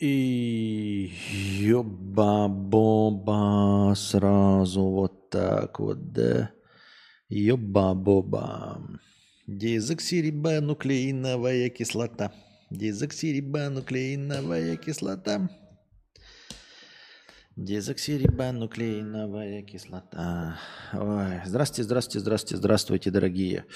И 0.00 1.12
ёба-боба 1.60 1.84
сразу 3.94 4.82
вот 4.82 5.28
так 5.28 5.78
вот, 5.78 6.12
да. 6.12 6.50
Ёба-боба. 7.28 8.80
Дезоксирибонуклеиновая 9.46 11.68
кислота. 11.68 12.32
Дезоксирибонуклеиновая 12.70 14.78
кислота. 14.78 15.50
Дезоксирибонуклеиновая 17.56 19.62
кислота. 19.64 20.58
Ой, 20.94 21.42
здравствуйте, 21.44 21.82
здравствуйте, 21.82 22.20
здравствуйте, 22.20 22.56
здравствуйте, 22.56 23.10
дорогие 23.10 23.66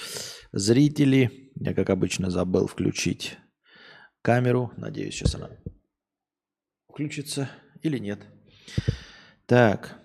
зрители. 0.51 1.51
Я, 1.55 1.75
как 1.75 1.91
обычно, 1.91 2.31
забыл 2.31 2.65
включить 2.65 3.37
камеру. 4.23 4.71
Надеюсь, 4.75 5.13
сейчас 5.13 5.35
она 5.35 5.51
включится 6.95 7.49
или 7.81 7.97
нет. 7.97 8.25
Так. 9.47 9.99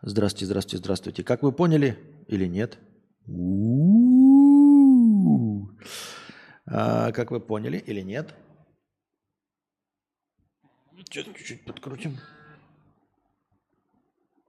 Здравствуйте, 0.00 0.46
здравствуйте, 0.46 0.78
здравствуйте. 0.78 1.22
Как 1.22 1.42
вы 1.42 1.52
поняли 1.52 1.98
или 2.26 2.46
нет? 2.46 2.78
А, 6.64 7.12
как 7.12 7.30
вы 7.32 7.38
поняли 7.38 7.76
или 7.76 8.00
нет? 8.00 8.34
Сейчас 10.96 11.26
чуть-чуть 11.26 11.66
подкрутим. 11.66 12.16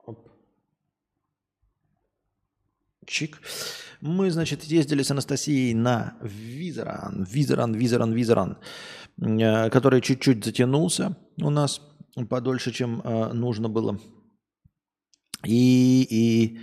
Оп. 0.06 0.32
Чик. 3.06 3.42
Мы, 4.02 4.30
значит, 4.32 4.64
ездили 4.64 5.02
с 5.02 5.12
Анастасией 5.12 5.74
на 5.74 6.16
Визеран, 6.22 7.24
Визеран, 7.24 7.74
Визеран, 7.74 8.14
Визеран, 8.14 8.58
э, 9.20 9.70
который 9.70 10.02
чуть-чуть 10.02 10.46
затянулся 10.46 11.18
у 11.42 11.50
нас 11.50 11.82
подольше, 12.30 12.72
чем 12.72 13.02
э, 13.04 13.34
нужно 13.34 13.70
было. 13.70 14.00
И, 15.44 16.08
и 16.10 16.60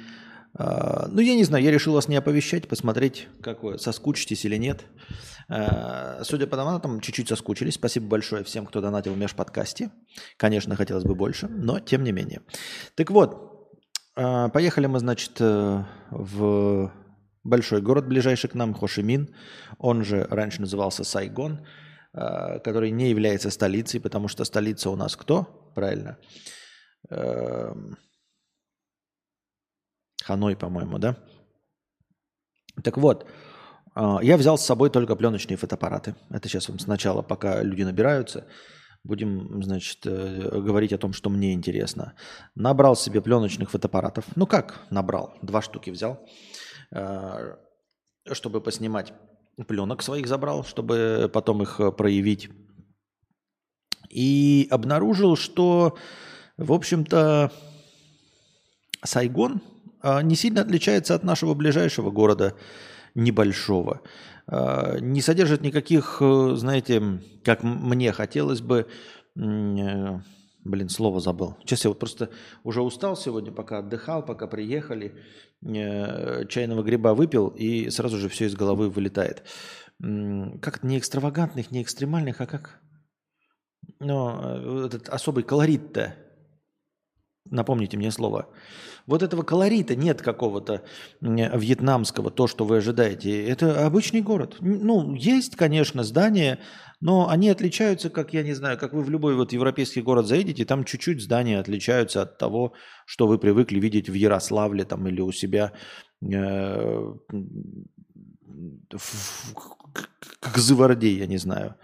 э, 0.58 1.06
ну, 1.08 1.20
я 1.20 1.34
не 1.34 1.44
знаю, 1.44 1.64
я 1.64 1.72
решил 1.72 1.94
вас 1.94 2.08
не 2.08 2.16
оповещать, 2.16 2.68
посмотреть, 2.68 3.28
как 3.42 3.62
вы 3.62 3.78
соскучитесь 3.78 4.44
или 4.44 4.56
нет. 4.56 4.84
Судя 6.22 6.46
по 6.46 6.56
донатам, 6.56 7.00
чуть-чуть 7.00 7.28
соскучились. 7.28 7.74
Спасибо 7.74 8.06
большое 8.06 8.44
всем, 8.44 8.64
кто 8.64 8.80
донатил 8.80 9.12
в 9.12 9.18
межподкасте. 9.18 9.90
Конечно, 10.38 10.74
хотелось 10.74 11.04
бы 11.04 11.14
больше, 11.14 11.48
но 11.48 11.80
тем 11.80 12.02
не 12.02 12.12
менее. 12.12 12.40
Так 12.94 13.10
вот, 13.10 13.76
поехали 14.14 14.86
мы, 14.86 15.00
значит, 15.00 15.38
в 15.38 16.90
большой 17.44 17.80
город, 17.82 18.08
ближайший 18.08 18.50
к 18.50 18.54
нам, 18.54 18.74
Хошимин, 18.74 19.28
он 19.78 20.02
же 20.04 20.26
раньше 20.30 20.60
назывался 20.60 21.04
Сайгон, 21.04 21.66
э, 22.12 22.58
который 22.60 22.90
не 22.90 23.10
является 23.10 23.50
столицей, 23.50 24.00
потому 24.00 24.28
что 24.28 24.44
столица 24.44 24.90
у 24.90 24.96
нас 24.96 25.16
кто? 25.16 25.70
Правильно. 25.74 26.16
Эм, 27.10 27.96
Ханой, 30.24 30.56
по-моему, 30.56 30.98
да? 30.98 31.16
Так 32.82 32.96
вот, 32.96 33.26
э, 33.94 34.18
я 34.22 34.36
взял 34.36 34.56
с 34.56 34.64
собой 34.64 34.90
только 34.90 35.14
пленочные 35.16 35.58
фотоаппараты. 35.58 36.14
Это 36.30 36.48
сейчас 36.48 36.68
вам 36.68 36.78
сначала, 36.78 37.22
пока 37.22 37.62
люди 37.62 37.82
набираются, 37.82 38.46
будем, 39.04 39.62
значит, 39.62 40.06
э, 40.06 40.60
говорить 40.60 40.94
о 40.94 40.98
том, 40.98 41.12
что 41.12 41.28
мне 41.28 41.52
интересно. 41.52 42.14
Набрал 42.54 42.96
себе 42.96 43.20
пленочных 43.20 43.70
фотоаппаратов. 43.70 44.24
Ну 44.34 44.46
как 44.46 44.80
набрал? 44.90 45.34
Два 45.42 45.60
штуки 45.60 45.90
взял. 45.90 46.12
Э, 46.12 46.63
чтобы 48.32 48.60
поснимать 48.60 49.12
пленок 49.62 50.02
своих 50.02 50.26
забрал, 50.26 50.64
чтобы 50.64 51.30
потом 51.32 51.62
их 51.62 51.78
э, 51.80 51.92
проявить. 51.92 52.50
И 54.10 54.66
обнаружил, 54.70 55.36
что, 55.36 55.96
в 56.56 56.72
общем-то, 56.72 57.52
Сайгон 59.04 59.60
э, 60.02 60.22
не 60.22 60.34
сильно 60.34 60.62
отличается 60.62 61.14
от 61.14 61.22
нашего 61.22 61.54
ближайшего 61.54 62.10
города 62.10 62.54
небольшого. 63.14 64.00
Не 64.46 65.22
содержит 65.22 65.62
никаких, 65.62 66.16
знаете, 66.20 67.22
как 67.44 67.62
мне 67.62 68.12
хотелось 68.12 68.60
бы, 68.60 68.88
Блин, 70.64 70.88
слово 70.88 71.20
забыл. 71.20 71.56
Сейчас 71.60 71.84
я 71.84 71.90
вот 71.90 71.98
просто 71.98 72.30
уже 72.62 72.80
устал 72.80 73.16
сегодня, 73.16 73.52
пока 73.52 73.78
отдыхал, 73.78 74.24
пока 74.24 74.46
приехали. 74.46 75.14
Э, 75.62 76.46
чайного 76.48 76.82
гриба 76.82 77.14
выпил, 77.14 77.48
и 77.48 77.90
сразу 77.90 78.16
же 78.16 78.30
все 78.30 78.46
из 78.46 78.54
головы 78.54 78.88
вылетает. 78.88 79.44
Как 79.98 80.82
не 80.82 80.98
экстравагантных, 80.98 81.70
не 81.70 81.82
экстремальных, 81.82 82.40
а 82.40 82.46
как? 82.46 82.80
Но 84.00 84.40
э, 84.42 84.86
этот 84.86 85.10
особый 85.10 85.44
колорит-то. 85.44 86.16
Напомните 87.50 87.98
мне 87.98 88.10
слово. 88.10 88.48
Вот 89.06 89.22
этого 89.22 89.42
колорита 89.42 89.94
нет 89.94 90.22
какого-то 90.22 90.82
вьетнамского, 91.20 92.30
то, 92.30 92.46
что 92.46 92.64
вы 92.64 92.78
ожидаете. 92.78 93.46
Это 93.46 93.84
обычный 93.84 94.22
город. 94.22 94.56
Ну, 94.60 95.14
есть, 95.14 95.56
конечно, 95.56 96.04
здания, 96.04 96.58
но 97.04 97.28
они 97.28 97.50
отличаются, 97.50 98.08
как 98.08 98.32
я 98.32 98.42
не 98.42 98.54
знаю, 98.54 98.78
как 98.78 98.94
вы 98.94 99.02
в 99.02 99.10
любой 99.10 99.34
вот 99.34 99.52
европейский 99.52 100.00
город 100.00 100.26
заедете, 100.26 100.64
там 100.64 100.84
чуть-чуть 100.84 101.20
здания 101.20 101.60
отличаются 101.60 102.22
от 102.22 102.38
того, 102.38 102.72
что 103.04 103.26
вы 103.26 103.38
привыкли 103.38 103.78
видеть 103.78 104.08
в 104.08 104.14
Ярославле 104.14 104.84
там 104.84 105.06
или 105.06 105.20
у 105.20 105.30
себя 105.30 105.72
э, 106.22 107.14
как 110.40 110.56
Зыварде, 110.56 111.08
я 111.18 111.26
не 111.26 111.36
знаю. 111.36 111.74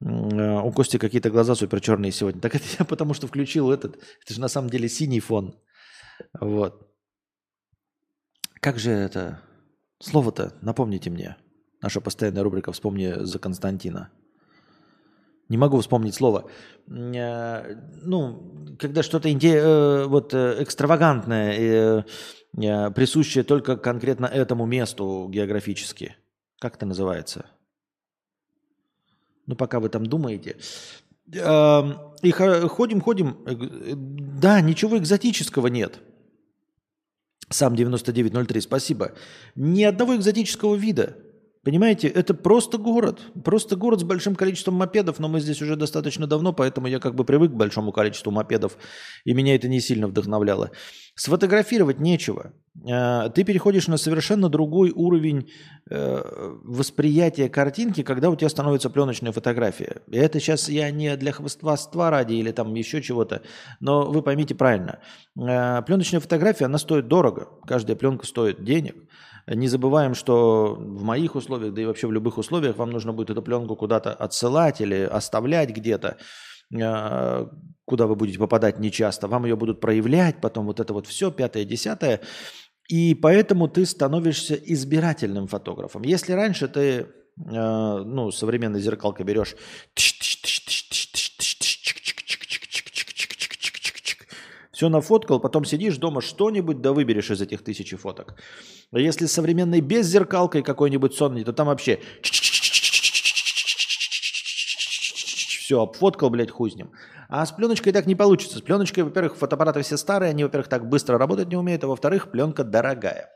Э, 0.00 0.62
у 0.64 0.72
Кости 0.72 0.96
какие-то 0.96 1.28
глаза 1.28 1.54
супер 1.54 1.82
черные 1.82 2.12
сегодня. 2.12 2.40
Так 2.40 2.54
это 2.54 2.64
я 2.78 2.86
потому 2.86 3.12
что 3.12 3.26
включил 3.26 3.70
этот. 3.70 3.98
Это 4.24 4.34
же 4.34 4.40
на 4.40 4.48
самом 4.48 4.70
деле 4.70 4.88
синий 4.88 5.20
фон. 5.20 5.54
Вот. 6.40 6.96
Как 8.62 8.78
же 8.78 8.90
это? 8.90 9.42
Слово-то, 10.00 10.54
напомните 10.62 11.10
мне. 11.10 11.36
Наша 11.82 12.00
постоянная 12.00 12.42
рубрика 12.42 12.72
«Вспомни 12.72 13.12
за 13.22 13.38
Константина». 13.38 14.10
Не 15.48 15.56
могу 15.58 15.80
вспомнить 15.80 16.14
слово. 16.14 16.50
Э, 16.88 17.76
ну, 18.02 18.76
когда 18.78 19.02
что-то 19.02 19.28
э, 19.28 20.04
вот, 20.06 20.34
э, 20.34 20.62
экстравагантное, 20.62 22.04
присущее 22.52 23.44
только 23.44 23.76
конкретно 23.76 24.26
этому 24.26 24.66
месту 24.66 25.28
географически. 25.30 26.16
Как 26.58 26.76
это 26.76 26.86
называется? 26.86 27.46
Ну, 29.46 29.54
пока 29.54 29.78
вы 29.78 29.88
там 29.88 30.06
думаете. 30.06 30.56
И 31.26 32.30
ходим, 32.30 33.00
ходим. 33.00 33.36
Да, 34.40 34.60
ничего 34.60 34.96
экзотического 34.96 35.68
нет. 35.68 36.00
Сам 37.50 37.76
9903, 37.76 38.60
спасибо. 38.60 39.12
Ни 39.54 39.84
одного 39.84 40.16
экзотического 40.16 40.74
вида. 40.74 41.16
Понимаете, 41.66 42.06
это 42.06 42.32
просто 42.32 42.78
город. 42.78 43.22
Просто 43.42 43.74
город 43.74 43.98
с 43.98 44.04
большим 44.04 44.36
количеством 44.36 44.74
мопедов, 44.74 45.18
но 45.18 45.26
мы 45.26 45.40
здесь 45.40 45.60
уже 45.60 45.74
достаточно 45.74 46.28
давно, 46.28 46.52
поэтому 46.52 46.86
я 46.86 47.00
как 47.00 47.16
бы 47.16 47.24
привык 47.24 47.50
к 47.50 47.56
большому 47.56 47.90
количеству 47.90 48.30
мопедов, 48.30 48.78
и 49.24 49.34
меня 49.34 49.56
это 49.56 49.66
не 49.66 49.80
сильно 49.80 50.06
вдохновляло. 50.06 50.70
Сфотографировать 51.16 51.98
нечего. 51.98 52.52
А, 52.88 53.30
ты 53.30 53.42
переходишь 53.42 53.88
на 53.88 53.96
совершенно 53.96 54.48
другой 54.48 54.92
уровень 54.94 55.50
э, 55.90 56.22
восприятия 56.62 57.48
картинки, 57.48 58.04
когда 58.04 58.30
у 58.30 58.36
тебя 58.36 58.48
становится 58.48 58.88
пленочная 58.88 59.32
фотография. 59.32 60.02
И 60.06 60.16
это 60.16 60.38
сейчас 60.38 60.68
я 60.68 60.88
не 60.92 61.16
для 61.16 61.32
хвостовства 61.32 62.10
ради 62.10 62.34
или 62.34 62.52
там 62.52 62.74
еще 62.74 63.02
чего-то, 63.02 63.42
но 63.80 64.08
вы 64.08 64.22
поймите 64.22 64.54
правильно. 64.54 65.00
А, 65.36 65.82
пленочная 65.82 66.20
фотография, 66.20 66.66
она 66.66 66.78
стоит 66.78 67.08
дорого. 67.08 67.48
Каждая 67.66 67.96
пленка 67.96 68.24
стоит 68.24 68.62
денег. 68.62 68.94
Не 69.48 69.68
забываем, 69.68 70.14
что 70.14 70.74
в 70.74 71.02
моих 71.04 71.36
условиях, 71.36 71.72
да 71.72 71.82
и 71.82 71.84
вообще 71.84 72.08
в 72.08 72.12
любых 72.12 72.36
условиях 72.38 72.76
вам 72.76 72.90
нужно 72.90 73.12
будет 73.12 73.30
эту 73.30 73.42
пленку 73.42 73.76
куда-то 73.76 74.12
отсылать 74.12 74.80
или 74.80 75.02
оставлять 75.02 75.70
где-то, 75.70 76.16
э, 76.74 77.46
куда 77.84 78.06
вы 78.08 78.16
будете 78.16 78.38
попадать 78.38 78.80
нечасто. 78.80 79.28
Вам 79.28 79.44
ее 79.44 79.54
будут 79.54 79.80
проявлять, 79.80 80.40
потом 80.40 80.66
вот 80.66 80.80
это 80.80 80.92
вот 80.92 81.06
все, 81.06 81.30
пятое, 81.30 81.64
десятое. 81.64 82.20
И 82.88 83.14
поэтому 83.14 83.68
ты 83.68 83.86
становишься 83.86 84.54
избирательным 84.54 85.46
фотографом. 85.46 86.02
Если 86.02 86.32
раньше 86.32 86.66
ты, 86.66 86.82
э, 86.82 87.06
ну, 87.36 88.32
современной 88.32 88.80
зеркалкой 88.80 89.24
берешь 89.24 89.54
все 94.76 94.90
нафоткал, 94.90 95.40
потом 95.40 95.64
сидишь 95.64 95.96
дома 95.96 96.20
что-нибудь, 96.20 96.82
да 96.82 96.92
выберешь 96.92 97.30
из 97.30 97.40
этих 97.40 97.64
тысячи 97.64 97.96
фоток. 97.96 98.34
А 98.92 98.98
если 98.98 99.24
с 99.24 99.32
современной 99.32 99.80
без 99.80 100.06
зеркалкой 100.06 100.62
какой-нибудь 100.62 101.14
сонный, 101.14 101.44
то 101.44 101.54
там 101.54 101.68
вообще 101.68 101.98
все, 105.64 105.80
обфоткал, 105.80 106.28
блядь, 106.28 106.50
хуй 106.50 106.70
с 106.70 106.76
ним. 106.76 106.92
А 107.30 107.46
с 107.46 107.52
пленочкой 107.52 107.92
так 107.94 108.06
не 108.06 108.14
получится. 108.14 108.58
С 108.58 108.60
пленочкой, 108.60 109.04
во-первых, 109.04 109.36
фотоаппараты 109.36 109.80
все 109.80 109.96
старые, 109.96 110.30
они, 110.30 110.44
во-первых, 110.44 110.68
так 110.68 110.86
быстро 110.88 111.16
работать 111.16 111.48
не 111.48 111.56
умеют, 111.56 111.82
а 111.82 111.88
во-вторых, 111.88 112.30
пленка 112.30 112.62
дорогая. 112.62 113.30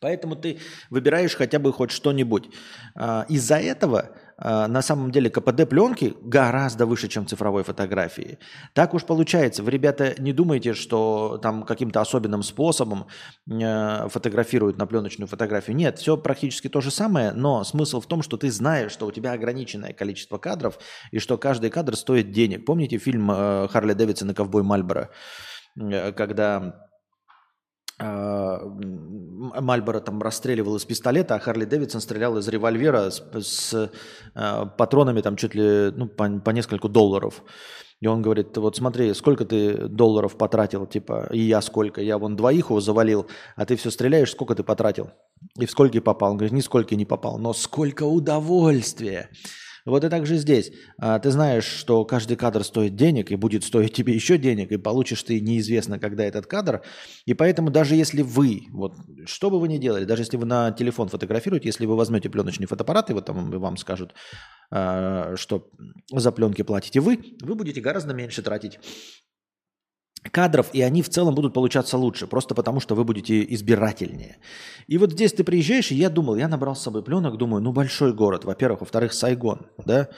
Поэтому 0.00 0.36
ты 0.36 0.60
выбираешь 0.90 1.34
хотя 1.34 1.58
бы 1.58 1.72
хоть 1.72 1.90
что-нибудь. 1.90 2.50
А, 2.94 3.26
из-за 3.28 3.56
этого 3.56 4.16
на 4.38 4.82
самом 4.82 5.10
деле 5.10 5.30
КПД 5.30 5.68
пленки 5.68 6.14
гораздо 6.20 6.84
выше, 6.84 7.08
чем 7.08 7.26
цифровой 7.26 7.64
фотографии. 7.64 8.38
Так 8.74 8.94
уж 8.94 9.04
получается. 9.04 9.62
Вы, 9.62 9.70
ребята, 9.70 10.14
не 10.18 10.32
думайте, 10.32 10.74
что 10.74 11.38
там 11.42 11.62
каким-то 11.62 12.00
особенным 12.00 12.42
способом 12.42 13.06
э, 13.50 14.08
фотографируют 14.08 14.78
на 14.78 14.86
пленочную 14.86 15.28
фотографию. 15.28 15.76
Нет, 15.76 15.98
все 15.98 16.16
практически 16.16 16.68
то 16.68 16.80
же 16.80 16.90
самое, 16.90 17.32
но 17.32 17.64
смысл 17.64 18.00
в 18.00 18.06
том, 18.06 18.22
что 18.22 18.36
ты 18.36 18.50
знаешь, 18.50 18.92
что 18.92 19.06
у 19.06 19.12
тебя 19.12 19.32
ограниченное 19.32 19.92
количество 19.92 20.38
кадров 20.38 20.78
и 21.10 21.18
что 21.18 21.38
каждый 21.38 21.70
кадр 21.70 21.96
стоит 21.96 22.30
денег. 22.30 22.64
Помните 22.64 22.98
фильм 22.98 23.30
э, 23.30 23.68
Харли 23.68 23.94
Дэвидсон 23.94 24.30
и 24.30 24.34
ковбой 24.34 24.62
Мальборо, 24.62 25.10
э, 25.78 26.12
когда 26.12 26.56
а, 26.56 26.85
Мальборо 27.98 30.00
там 30.00 30.20
расстреливал 30.20 30.76
из 30.76 30.84
пистолета, 30.84 31.34
а 31.34 31.38
Харли 31.38 31.64
Дэвидсон 31.64 32.00
стрелял 32.00 32.36
из 32.36 32.46
револьвера 32.48 33.10
с, 33.10 33.22
с 33.32 33.90
э, 34.34 34.66
патронами 34.76 35.22
там 35.22 35.36
чуть 35.36 35.54
ли 35.54 35.90
ну, 35.92 36.06
по, 36.06 36.28
по 36.40 36.50
несколько 36.50 36.88
долларов. 36.88 37.42
И 38.00 38.06
он 38.06 38.20
говорит, 38.20 38.54
вот 38.58 38.76
смотри, 38.76 39.14
сколько 39.14 39.46
ты 39.46 39.88
долларов 39.88 40.36
потратил, 40.36 40.86
типа, 40.86 41.28
и 41.32 41.40
я 41.40 41.62
сколько, 41.62 42.02
я 42.02 42.18
вон 42.18 42.36
двоих 42.36 42.68
его 42.68 42.80
завалил, 42.80 43.26
а 43.56 43.64
ты 43.64 43.76
все 43.76 43.90
стреляешь, 43.90 44.30
сколько 44.30 44.54
ты 44.54 44.62
потратил? 44.62 45.12
И 45.58 45.64
в 45.64 45.70
сколько 45.70 46.02
попал? 46.02 46.32
Он 46.32 46.36
говорит, 46.36 46.52
нисколько 46.52 46.94
не 46.94 47.06
попал, 47.06 47.38
но 47.38 47.54
сколько 47.54 48.02
удовольствия. 48.02 49.30
Вот 49.86 50.04
и 50.04 50.08
так 50.08 50.26
же 50.26 50.36
здесь. 50.36 50.72
А, 50.98 51.18
ты 51.20 51.30
знаешь, 51.30 51.64
что 51.64 52.04
каждый 52.04 52.36
кадр 52.36 52.64
стоит 52.64 52.96
денег 52.96 53.30
и 53.30 53.36
будет 53.36 53.64
стоить 53.64 53.92
тебе 53.94 54.12
еще 54.12 54.36
денег, 54.36 54.72
и 54.72 54.76
получишь 54.76 55.22
ты 55.22 55.40
неизвестно, 55.40 55.98
когда 55.98 56.24
этот 56.24 56.46
кадр. 56.46 56.82
И 57.24 57.34
поэтому 57.34 57.70
даже 57.70 57.94
если 57.94 58.22
вы, 58.22 58.64
вот 58.72 58.94
что 59.24 59.48
бы 59.48 59.60
вы 59.60 59.68
ни 59.68 59.78
делали, 59.78 60.04
даже 60.04 60.22
если 60.22 60.36
вы 60.36 60.44
на 60.44 60.72
телефон 60.72 61.08
фотографируете, 61.08 61.68
если 61.68 61.86
вы 61.86 61.96
возьмете 61.96 62.28
пленочный 62.28 62.66
фотоаппарат, 62.66 63.10
и 63.10 63.14
вот 63.14 63.24
там 63.24 63.50
вам 63.50 63.76
скажут, 63.76 64.14
а, 64.70 65.36
что 65.36 65.70
за 66.12 66.32
пленки 66.32 66.62
платите 66.62 67.00
вы, 67.00 67.20
вы 67.40 67.54
будете 67.54 67.80
гораздо 67.80 68.12
меньше 68.12 68.42
тратить 68.42 68.80
кадров, 70.30 70.68
и 70.72 70.82
они 70.82 71.02
в 71.02 71.08
целом 71.08 71.34
будут 71.34 71.54
получаться 71.54 71.96
лучше, 71.96 72.26
просто 72.26 72.54
потому 72.54 72.80
что 72.80 72.94
вы 72.94 73.04
будете 73.04 73.42
избирательнее. 73.54 74.38
И 74.86 74.98
вот 74.98 75.12
здесь 75.12 75.32
ты 75.32 75.44
приезжаешь, 75.44 75.90
и 75.90 75.94
я 75.94 76.10
думал, 76.10 76.36
я 76.36 76.48
набрал 76.48 76.76
с 76.76 76.82
собой 76.82 77.02
пленок, 77.02 77.36
думаю, 77.36 77.62
ну 77.62 77.72
большой 77.72 78.12
город, 78.12 78.44
во-первых, 78.44 78.80
во-вторых, 78.80 79.12
Сайгон, 79.12 79.66
да, 79.84 80.08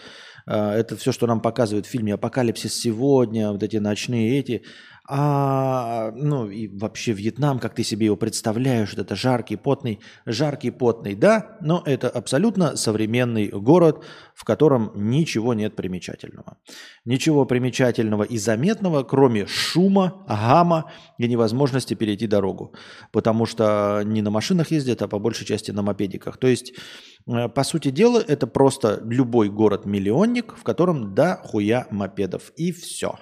а, 0.46 0.74
это 0.74 0.96
все, 0.96 1.12
что 1.12 1.26
нам 1.26 1.40
показывают 1.40 1.86
в 1.86 1.90
фильме 1.90 2.14
«Апокалипсис 2.14 2.74
сегодня», 2.74 3.52
вот 3.52 3.62
эти 3.62 3.76
ночные 3.76 4.38
эти. 4.38 4.62
А, 5.10 6.12
ну 6.14 6.50
и 6.50 6.68
вообще 6.68 7.12
Вьетнам, 7.12 7.58
как 7.60 7.74
ты 7.74 7.82
себе 7.82 8.06
его 8.06 8.16
представляешь, 8.16 8.92
это 8.92 9.16
жаркий, 9.16 9.56
потный, 9.56 10.00
жаркий, 10.26 10.70
потный, 10.70 11.14
да, 11.14 11.56
но 11.62 11.82
это 11.86 12.10
абсолютно 12.10 12.76
современный 12.76 13.48
город, 13.48 14.04
в 14.34 14.44
котором 14.44 14.92
ничего 14.94 15.54
нет 15.54 15.74
примечательного. 15.74 16.58
Ничего 17.06 17.46
примечательного 17.46 18.22
и 18.22 18.36
заметного, 18.36 19.02
кроме 19.02 19.46
шума, 19.46 20.26
гамма 20.28 20.92
и 21.16 21.26
невозможности 21.26 21.94
перейти 21.94 22.26
дорогу, 22.26 22.74
потому 23.10 23.46
что 23.46 24.02
не 24.04 24.20
на 24.20 24.30
машинах 24.30 24.70
ездят, 24.70 25.00
а 25.00 25.08
по 25.08 25.18
большей 25.18 25.46
части 25.46 25.70
на 25.70 25.80
мопедиках. 25.80 26.36
То 26.36 26.48
есть, 26.48 26.74
э, 27.26 27.48
по 27.48 27.64
сути 27.64 27.90
дела, 27.90 28.22
это 28.28 28.46
просто 28.46 29.00
любой 29.06 29.48
город-миллионник, 29.48 30.54
в 30.54 30.64
котором 30.64 31.14
до 31.14 31.40
хуя 31.42 31.86
мопедов, 31.90 32.52
и 32.56 32.72
все. 32.72 33.18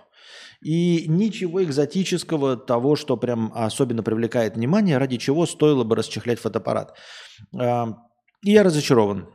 И 0.63 1.07
ничего 1.09 1.63
экзотического, 1.63 2.57
того, 2.57 2.97
что 2.97 3.17
прям 3.17 3.53
особенно 3.55 4.03
привлекает 4.03 4.57
внимание, 4.57 4.99
ради 4.99 5.17
чего 5.19 5.47
стоило 5.47 5.85
бы 5.85 5.97
расчехлять 5.97 6.41
фотоаппарат. 6.41 6.97
И 7.53 8.51
я 8.51 8.63
разочарован, 8.63 9.29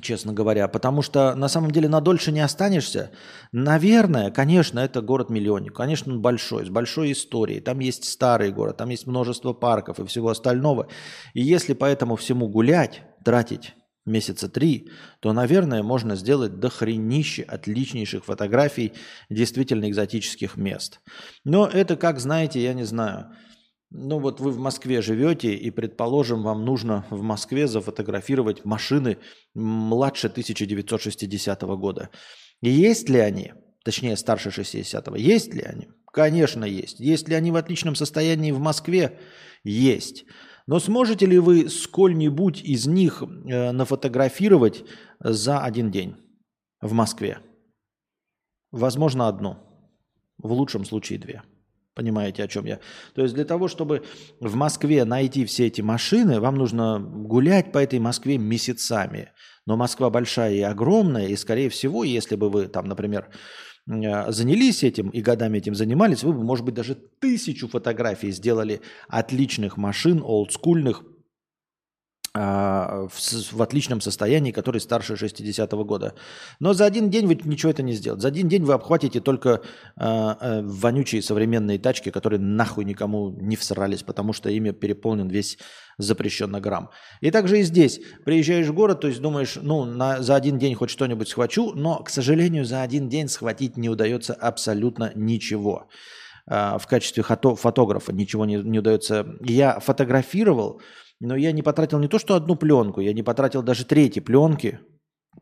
честно 0.00 0.32
говоря, 0.32 0.68
потому 0.68 1.02
что 1.02 1.34
на 1.34 1.48
самом 1.48 1.70
деле 1.70 1.88
надольше 1.88 2.32
не 2.32 2.40
останешься. 2.40 3.12
Наверное, 3.52 4.30
конечно, 4.30 4.78
это 4.80 5.00
город-миллионник. 5.00 5.74
Конечно, 5.74 6.12
он 6.12 6.20
большой, 6.20 6.66
с 6.66 6.68
большой 6.68 7.12
историей. 7.12 7.60
Там 7.60 7.78
есть 7.78 8.04
старый 8.04 8.52
город, 8.52 8.76
там 8.76 8.90
есть 8.90 9.06
множество 9.06 9.52
парков 9.52 10.00
и 10.00 10.06
всего 10.06 10.28
остального. 10.28 10.88
И 11.34 11.42
если 11.42 11.72
по 11.72 11.84
этому 11.86 12.16
всему 12.16 12.48
гулять, 12.48 13.02
тратить 13.24 13.74
месяца 14.06 14.48
три, 14.48 14.90
то, 15.20 15.32
наверное, 15.32 15.82
можно 15.82 16.16
сделать 16.16 16.58
дохренище 16.58 17.42
отличнейших 17.42 18.24
фотографий 18.24 18.92
действительно 19.28 19.88
экзотических 19.88 20.56
мест. 20.56 21.00
Но 21.44 21.66
это 21.66 21.96
как, 21.96 22.20
знаете, 22.20 22.62
я 22.62 22.72
не 22.72 22.84
знаю, 22.84 23.36
ну 23.90 24.18
вот 24.18 24.40
вы 24.40 24.50
в 24.50 24.58
Москве 24.58 25.00
живете, 25.02 25.54
и, 25.54 25.70
предположим, 25.70 26.42
вам 26.42 26.64
нужно 26.64 27.06
в 27.10 27.22
Москве 27.22 27.66
зафотографировать 27.66 28.64
машины 28.64 29.18
младше 29.54 30.28
1960 30.28 31.62
года. 31.62 32.10
Есть 32.62 33.08
ли 33.08 33.18
они, 33.18 33.52
точнее 33.84 34.16
старше 34.16 34.48
60-го, 34.48 35.16
есть 35.16 35.54
ли 35.54 35.62
они? 35.62 35.88
Конечно, 36.12 36.64
есть. 36.64 36.98
Есть 36.98 37.28
ли 37.28 37.34
они 37.34 37.50
в 37.50 37.56
отличном 37.56 37.94
состоянии 37.94 38.50
в 38.50 38.58
Москве? 38.58 39.18
Есть. 39.64 40.24
Но 40.66 40.80
сможете 40.80 41.26
ли 41.26 41.38
вы 41.38 41.68
сколь-нибудь 41.68 42.60
из 42.62 42.86
них 42.86 43.22
э, 43.22 43.70
нафотографировать 43.72 44.84
за 45.20 45.60
один 45.60 45.90
день 45.90 46.16
в 46.80 46.92
Москве? 46.92 47.38
Возможно, 48.72 49.28
одну. 49.28 49.58
В 50.38 50.52
лучшем 50.52 50.84
случае 50.84 51.18
две. 51.18 51.42
Понимаете, 51.94 52.44
о 52.44 52.48
чем 52.48 52.66
я? 52.66 52.80
То 53.14 53.22
есть 53.22 53.34
для 53.34 53.46
того, 53.46 53.68
чтобы 53.68 54.04
в 54.40 54.54
Москве 54.54 55.04
найти 55.06 55.46
все 55.46 55.66
эти 55.66 55.80
машины, 55.80 56.40
вам 56.40 56.56
нужно 56.56 56.98
гулять 56.98 57.72
по 57.72 57.78
этой 57.78 58.00
Москве 58.00 58.36
месяцами. 58.36 59.30
Но 59.64 59.76
Москва 59.76 60.10
большая 60.10 60.52
и 60.52 60.60
огромная, 60.60 61.28
и, 61.28 61.36
скорее 61.36 61.70
всего, 61.70 62.04
если 62.04 62.36
бы 62.36 62.50
вы 62.50 62.66
там, 62.66 62.86
например, 62.86 63.30
занялись 63.86 64.82
этим 64.82 65.10
и 65.10 65.20
годами 65.20 65.58
этим 65.58 65.74
занимались, 65.74 66.24
вы 66.24 66.32
бы, 66.32 66.42
может 66.42 66.64
быть, 66.64 66.74
даже 66.74 66.96
тысячу 67.20 67.68
фотографий 67.68 68.32
сделали 68.32 68.80
отличных 69.08 69.76
машин, 69.76 70.20
олдскульных, 70.22 71.04
в, 72.36 73.52
в 73.52 73.62
отличном 73.62 74.00
состоянии, 74.00 74.52
который 74.52 74.80
старше 74.80 75.14
60-го 75.14 75.84
года. 75.84 76.14
Но 76.60 76.74
за 76.74 76.84
один 76.84 77.10
день 77.10 77.26
вы 77.26 77.38
ничего 77.44 77.70
это 77.70 77.82
не 77.82 77.92
сделаете. 77.92 78.22
За 78.22 78.28
один 78.28 78.48
день 78.48 78.62
вы 78.62 78.74
обхватите 78.74 79.20
только 79.20 79.62
э, 79.96 80.04
э, 80.40 80.62
вонючие 80.62 81.22
современные 81.22 81.78
тачки, 81.78 82.10
которые 82.10 82.40
нахуй 82.40 82.84
никому 82.84 83.30
не 83.30 83.56
всрались, 83.56 84.02
потому 84.02 84.32
что 84.32 84.50
ими 84.50 84.70
переполнен 84.70 85.28
весь 85.28 85.58
запрещенный 85.98 86.60
грамм. 86.60 86.90
И 87.20 87.30
также 87.30 87.60
и 87.60 87.62
здесь. 87.62 88.00
Приезжаешь 88.24 88.66
в 88.66 88.74
город, 88.74 89.00
то 89.00 89.08
есть 89.08 89.20
думаешь, 89.20 89.56
ну, 89.60 89.84
на, 89.84 90.22
за 90.22 90.34
один 90.34 90.58
день 90.58 90.74
хоть 90.74 90.90
что-нибудь 90.90 91.28
схвачу, 91.28 91.72
но, 91.74 92.02
к 92.02 92.10
сожалению, 92.10 92.64
за 92.64 92.82
один 92.82 93.08
день 93.08 93.28
схватить 93.28 93.76
не 93.76 93.88
удается 93.88 94.34
абсолютно 94.34 95.12
ничего. 95.14 95.88
Э, 96.48 96.76
в 96.78 96.86
качестве 96.86 97.22
фото 97.22 97.54
фотографа 97.54 98.12
ничего 98.12 98.44
не, 98.44 98.56
не 98.56 98.78
удается. 98.78 99.26
Я 99.40 99.80
фотографировал 99.80 100.80
но 101.20 101.36
я 101.36 101.52
не 101.52 101.62
потратил 101.62 101.98
не 101.98 102.08
то, 102.08 102.18
что 102.18 102.34
одну 102.34 102.56
пленку, 102.56 103.00
я 103.00 103.12
не 103.12 103.22
потратил 103.22 103.62
даже 103.62 103.84
третьи 103.84 104.20
пленки. 104.20 104.80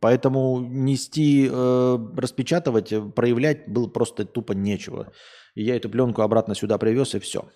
Поэтому 0.01 0.61
нести, 0.61 1.49
э, 1.51 1.99
распечатывать, 2.17 2.93
э, 2.93 3.01
проявлять 3.01 3.69
было 3.69 3.89
просто 3.89 4.25
тупо 4.25 4.53
нечего. 4.53 5.13
И 5.55 5.63
я 5.63 5.77
эту 5.77 5.89
пленку 5.89 6.23
обратно 6.23 6.55
сюда 6.55 6.79
привез, 6.79 7.15
и 7.15 7.21
все. 7.21 7.49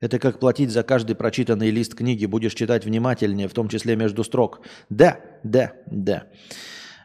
Это 0.00 0.18
как 0.18 0.38
платить 0.38 0.70
за 0.70 0.82
каждый 0.82 1.16
прочитанный 1.16 1.70
лист 1.70 1.94
книги. 1.94 2.26
Будешь 2.26 2.54
читать 2.54 2.84
внимательнее, 2.84 3.48
в 3.48 3.54
том 3.54 3.68
числе 3.68 3.96
между 3.96 4.22
строк. 4.24 4.60
Да, 4.90 5.20
да, 5.42 5.72
да. 5.86 6.26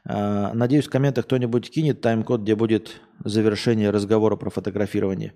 А, 0.05 0.53
надеюсь, 0.53 0.87
в 0.87 0.89
комментах 0.89 1.25
кто-нибудь 1.25 1.69
кинет 1.69 2.01
тайм-код, 2.01 2.41
где 2.41 2.55
будет 2.55 3.01
завершение 3.23 3.89
разговора 3.89 4.35
про 4.35 4.49
фотографирование. 4.49 5.33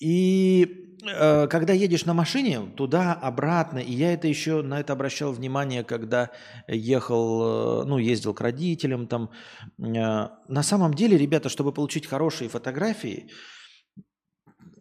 И 0.00 0.96
э, 1.04 1.46
когда 1.48 1.72
едешь 1.72 2.06
на 2.06 2.14
машине 2.14 2.60
туда-обратно, 2.76 3.78
и 3.78 3.92
я 3.92 4.14
это 4.14 4.28
еще 4.28 4.62
на 4.62 4.80
это 4.80 4.94
обращал 4.94 5.32
внимание, 5.32 5.84
когда 5.84 6.30
ехал, 6.66 7.82
э, 7.82 7.84
ну, 7.84 7.98
ездил 7.98 8.32
к 8.32 8.40
родителям 8.40 9.06
там. 9.06 9.30
Э, 9.78 10.28
на 10.48 10.62
самом 10.62 10.94
деле, 10.94 11.18
ребята, 11.18 11.50
чтобы 11.50 11.72
получить 11.72 12.06
хорошие 12.06 12.48
фотографии, 12.48 13.30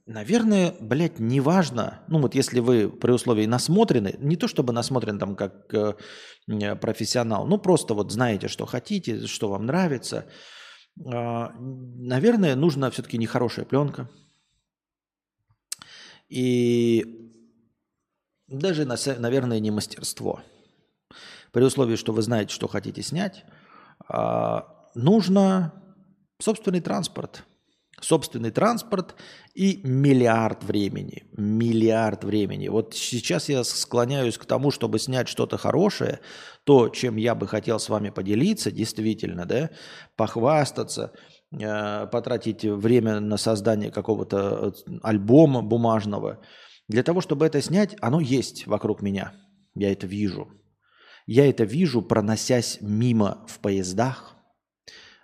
Наверное, 0.07 0.75
блядь, 0.79 1.17
неважно, 1.17 2.03
ну 2.07 2.19
вот 2.19 2.35
если 2.35 2.59
вы 2.59 2.89
при 2.89 3.11
условии 3.11 3.47
насмотрены, 3.47 4.15
не 4.19 4.35
то 4.35 4.47
чтобы 4.47 4.71
насмотрен 4.71 5.17
там 5.17 5.35
как 5.35 5.73
э, 5.73 6.75
профессионал, 6.75 7.47
ну 7.47 7.57
просто 7.57 7.95
вот 7.95 8.11
знаете, 8.11 8.47
что 8.47 8.67
хотите, 8.67 9.25
что 9.25 9.49
вам 9.49 9.65
нравится, 9.65 10.27
э, 10.99 11.01
наверное, 11.01 12.55
нужна 12.55 12.91
все-таки 12.91 13.17
нехорошая 13.17 13.65
пленка. 13.65 14.07
И 16.29 17.31
даже, 18.47 18.85
наверное, 18.85 19.59
не 19.59 19.71
мастерство. 19.71 20.41
При 21.51 21.63
условии, 21.63 21.95
что 21.95 22.13
вы 22.13 22.21
знаете, 22.21 22.53
что 22.53 22.67
хотите 22.67 23.01
снять, 23.01 23.43
э, 24.13 24.59
нужно 24.93 25.73
собственный 26.39 26.81
транспорт– 26.81 27.43
собственный 28.05 28.51
транспорт 28.51 29.15
и 29.55 29.81
миллиард 29.83 30.63
времени. 30.63 31.23
Миллиард 31.35 32.23
времени. 32.23 32.67
Вот 32.67 32.93
сейчас 32.93 33.49
я 33.49 33.63
склоняюсь 33.63 34.37
к 34.37 34.45
тому, 34.45 34.71
чтобы 34.71 34.99
снять 34.99 35.27
что-то 35.27 35.57
хорошее, 35.57 36.19
то, 36.63 36.89
чем 36.89 37.15
я 37.15 37.35
бы 37.35 37.47
хотел 37.47 37.79
с 37.79 37.89
вами 37.89 38.11
поделиться, 38.11 38.71
действительно, 38.71 39.45
да, 39.45 39.71
похвастаться, 40.15 41.13
э, 41.51 42.07
потратить 42.07 42.63
время 42.63 43.19
на 43.19 43.37
создание 43.37 43.91
какого-то 43.91 44.73
э, 44.87 44.91
альбома 45.01 45.61
бумажного. 45.61 46.41
Для 46.87 47.01
того, 47.01 47.21
чтобы 47.21 47.47
это 47.47 47.61
снять, 47.61 47.95
оно 48.01 48.19
есть 48.19 48.67
вокруг 48.67 49.01
меня. 49.01 49.33
Я 49.73 49.91
это 49.91 50.05
вижу. 50.05 50.47
Я 51.25 51.49
это 51.49 51.63
вижу, 51.63 52.03
проносясь 52.03 52.77
мимо 52.81 53.45
в 53.47 53.59
поездах, 53.59 54.35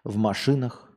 в 0.04 0.18
машинах, 0.18 0.92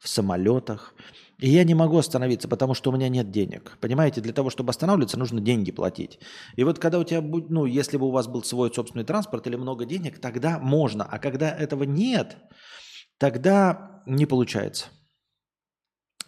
в 0.00 0.08
самолетах. 0.08 0.94
И 1.40 1.48
я 1.48 1.64
не 1.64 1.74
могу 1.74 1.98
остановиться, 1.98 2.48
потому 2.48 2.74
что 2.74 2.90
у 2.90 2.94
меня 2.94 3.08
нет 3.08 3.30
денег. 3.30 3.76
Понимаете, 3.80 4.20
для 4.20 4.32
того, 4.32 4.50
чтобы 4.50 4.70
останавливаться, 4.70 5.18
нужно 5.18 5.40
деньги 5.40 5.72
платить. 5.72 6.18
И 6.56 6.64
вот 6.64 6.78
когда 6.78 6.98
у 6.98 7.04
тебя 7.04 7.20
будет, 7.20 7.50
ну, 7.50 7.64
если 7.64 7.96
бы 7.96 8.06
у 8.06 8.10
вас 8.10 8.26
был 8.26 8.42
свой 8.42 8.72
собственный 8.72 9.04
транспорт 9.04 9.46
или 9.46 9.56
много 9.56 9.84
денег, 9.84 10.20
тогда 10.20 10.58
можно. 10.58 11.04
А 11.04 11.18
когда 11.18 11.50
этого 11.50 11.84
нет, 11.84 12.36
тогда 13.18 14.02
не 14.06 14.26
получается. 14.26 14.86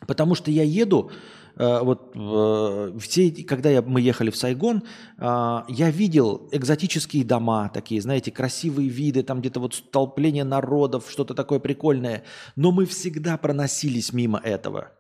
Потому 0.07 0.35
что 0.35 0.51
я 0.51 0.65
еду, 0.65 1.11
Э, 1.57 1.81
вот 1.83 2.13
э, 2.15 2.99
все, 2.99 3.31
когда 3.45 3.71
я, 3.71 3.83
мы 3.83 4.01
ехали 4.01 4.31
в 4.31 4.37
Сайгон, 4.37 4.83
э, 5.19 5.63
я 5.69 5.91
видел 5.91 6.49
экзотические 6.53 7.25
дома 7.25 7.71
такие, 7.73 8.01
знаете, 8.01 8.31
красивые 8.31 8.89
виды, 8.89 9.23
там 9.23 9.41
где-то 9.41 9.61
вот 9.61 9.75
столпление 9.75 10.45
народов, 10.45 11.11
что-то 11.11 11.35
такое 11.35 11.59
прикольное. 11.59 12.25
Но 12.57 12.73
мы 12.73 12.87
всегда 12.87 13.37
проносились 13.37 14.13
мимо 14.13 14.39
этого 14.39 14.93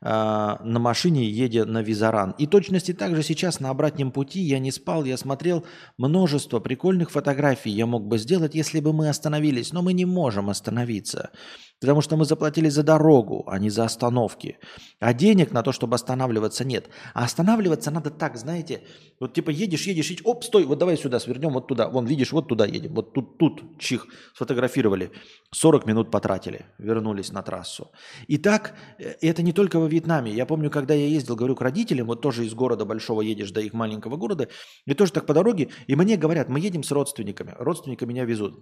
на 0.00 0.78
машине, 0.78 1.24
едя 1.24 1.64
на 1.64 1.82
Визаран. 1.82 2.34
И 2.38 2.46
точности 2.46 2.92
также 2.92 3.22
сейчас 3.22 3.60
на 3.60 3.70
обратном 3.70 4.12
пути 4.12 4.40
я 4.40 4.58
не 4.58 4.70
спал, 4.70 5.04
я 5.04 5.16
смотрел 5.16 5.64
множество 5.98 6.60
прикольных 6.60 7.10
фотографий 7.10 7.70
я 7.70 7.86
мог 7.86 8.06
бы 8.06 8.18
сделать, 8.18 8.54
если 8.54 8.80
бы 8.80 8.92
мы 8.92 9.08
остановились. 9.08 9.72
Но 9.72 9.82
мы 9.82 9.92
не 9.92 10.04
можем 10.04 10.50
остановиться. 10.50 11.30
Потому 11.80 12.00
что 12.00 12.16
мы 12.16 12.24
заплатили 12.24 12.70
за 12.70 12.82
дорогу, 12.82 13.44
а 13.46 13.58
не 13.58 13.68
за 13.68 13.84
остановки. 13.84 14.58
А 14.98 15.12
денег 15.12 15.52
на 15.52 15.62
то, 15.62 15.72
чтобы 15.72 15.94
останавливаться, 15.94 16.64
нет. 16.64 16.88
А 17.12 17.24
останавливаться 17.24 17.90
надо 17.90 18.10
так, 18.10 18.38
знаете, 18.38 18.82
вот 19.20 19.34
типа 19.34 19.50
едешь, 19.50 19.86
едешь, 19.86 20.10
едешь, 20.10 20.24
оп, 20.24 20.42
стой, 20.44 20.64
вот 20.64 20.78
давай 20.78 20.96
сюда 20.96 21.20
свернем, 21.20 21.52
вот 21.52 21.68
туда. 21.68 21.88
Вон, 21.88 22.06
видишь, 22.06 22.32
вот 22.32 22.48
туда 22.48 22.64
едем. 22.64 22.94
Вот 22.94 23.12
тут, 23.12 23.36
тут, 23.38 23.78
чих, 23.78 24.06
сфотографировали. 24.34 25.12
40 25.52 25.86
минут 25.86 26.10
потратили, 26.10 26.64
вернулись 26.78 27.30
на 27.30 27.42
трассу. 27.42 27.90
И 28.26 28.38
так, 28.38 28.74
э, 28.98 29.14
это 29.20 29.42
не 29.42 29.52
только 29.52 29.78
во 29.78 29.86
Вьетнаме. 29.86 30.32
Я 30.32 30.46
помню, 30.46 30.70
когда 30.70 30.94
я 30.94 31.06
ездил, 31.06 31.36
говорю, 31.36 31.56
к 31.56 31.60
родителям, 31.60 32.06
вот 32.06 32.22
тоже 32.22 32.46
из 32.46 32.54
города 32.54 32.86
большого 32.86 33.20
едешь 33.20 33.50
до 33.50 33.60
их 33.60 33.74
маленького 33.74 34.16
города, 34.16 34.48
и 34.86 34.94
тоже 34.94 35.12
так 35.12 35.26
по 35.26 35.34
дороге, 35.34 35.68
и 35.86 35.94
мне 35.94 36.16
говорят, 36.16 36.48
мы 36.48 36.58
едем 36.58 36.82
с 36.82 36.90
родственниками. 36.90 37.54
Родственники 37.58 38.04
меня 38.04 38.24
везут. 38.24 38.58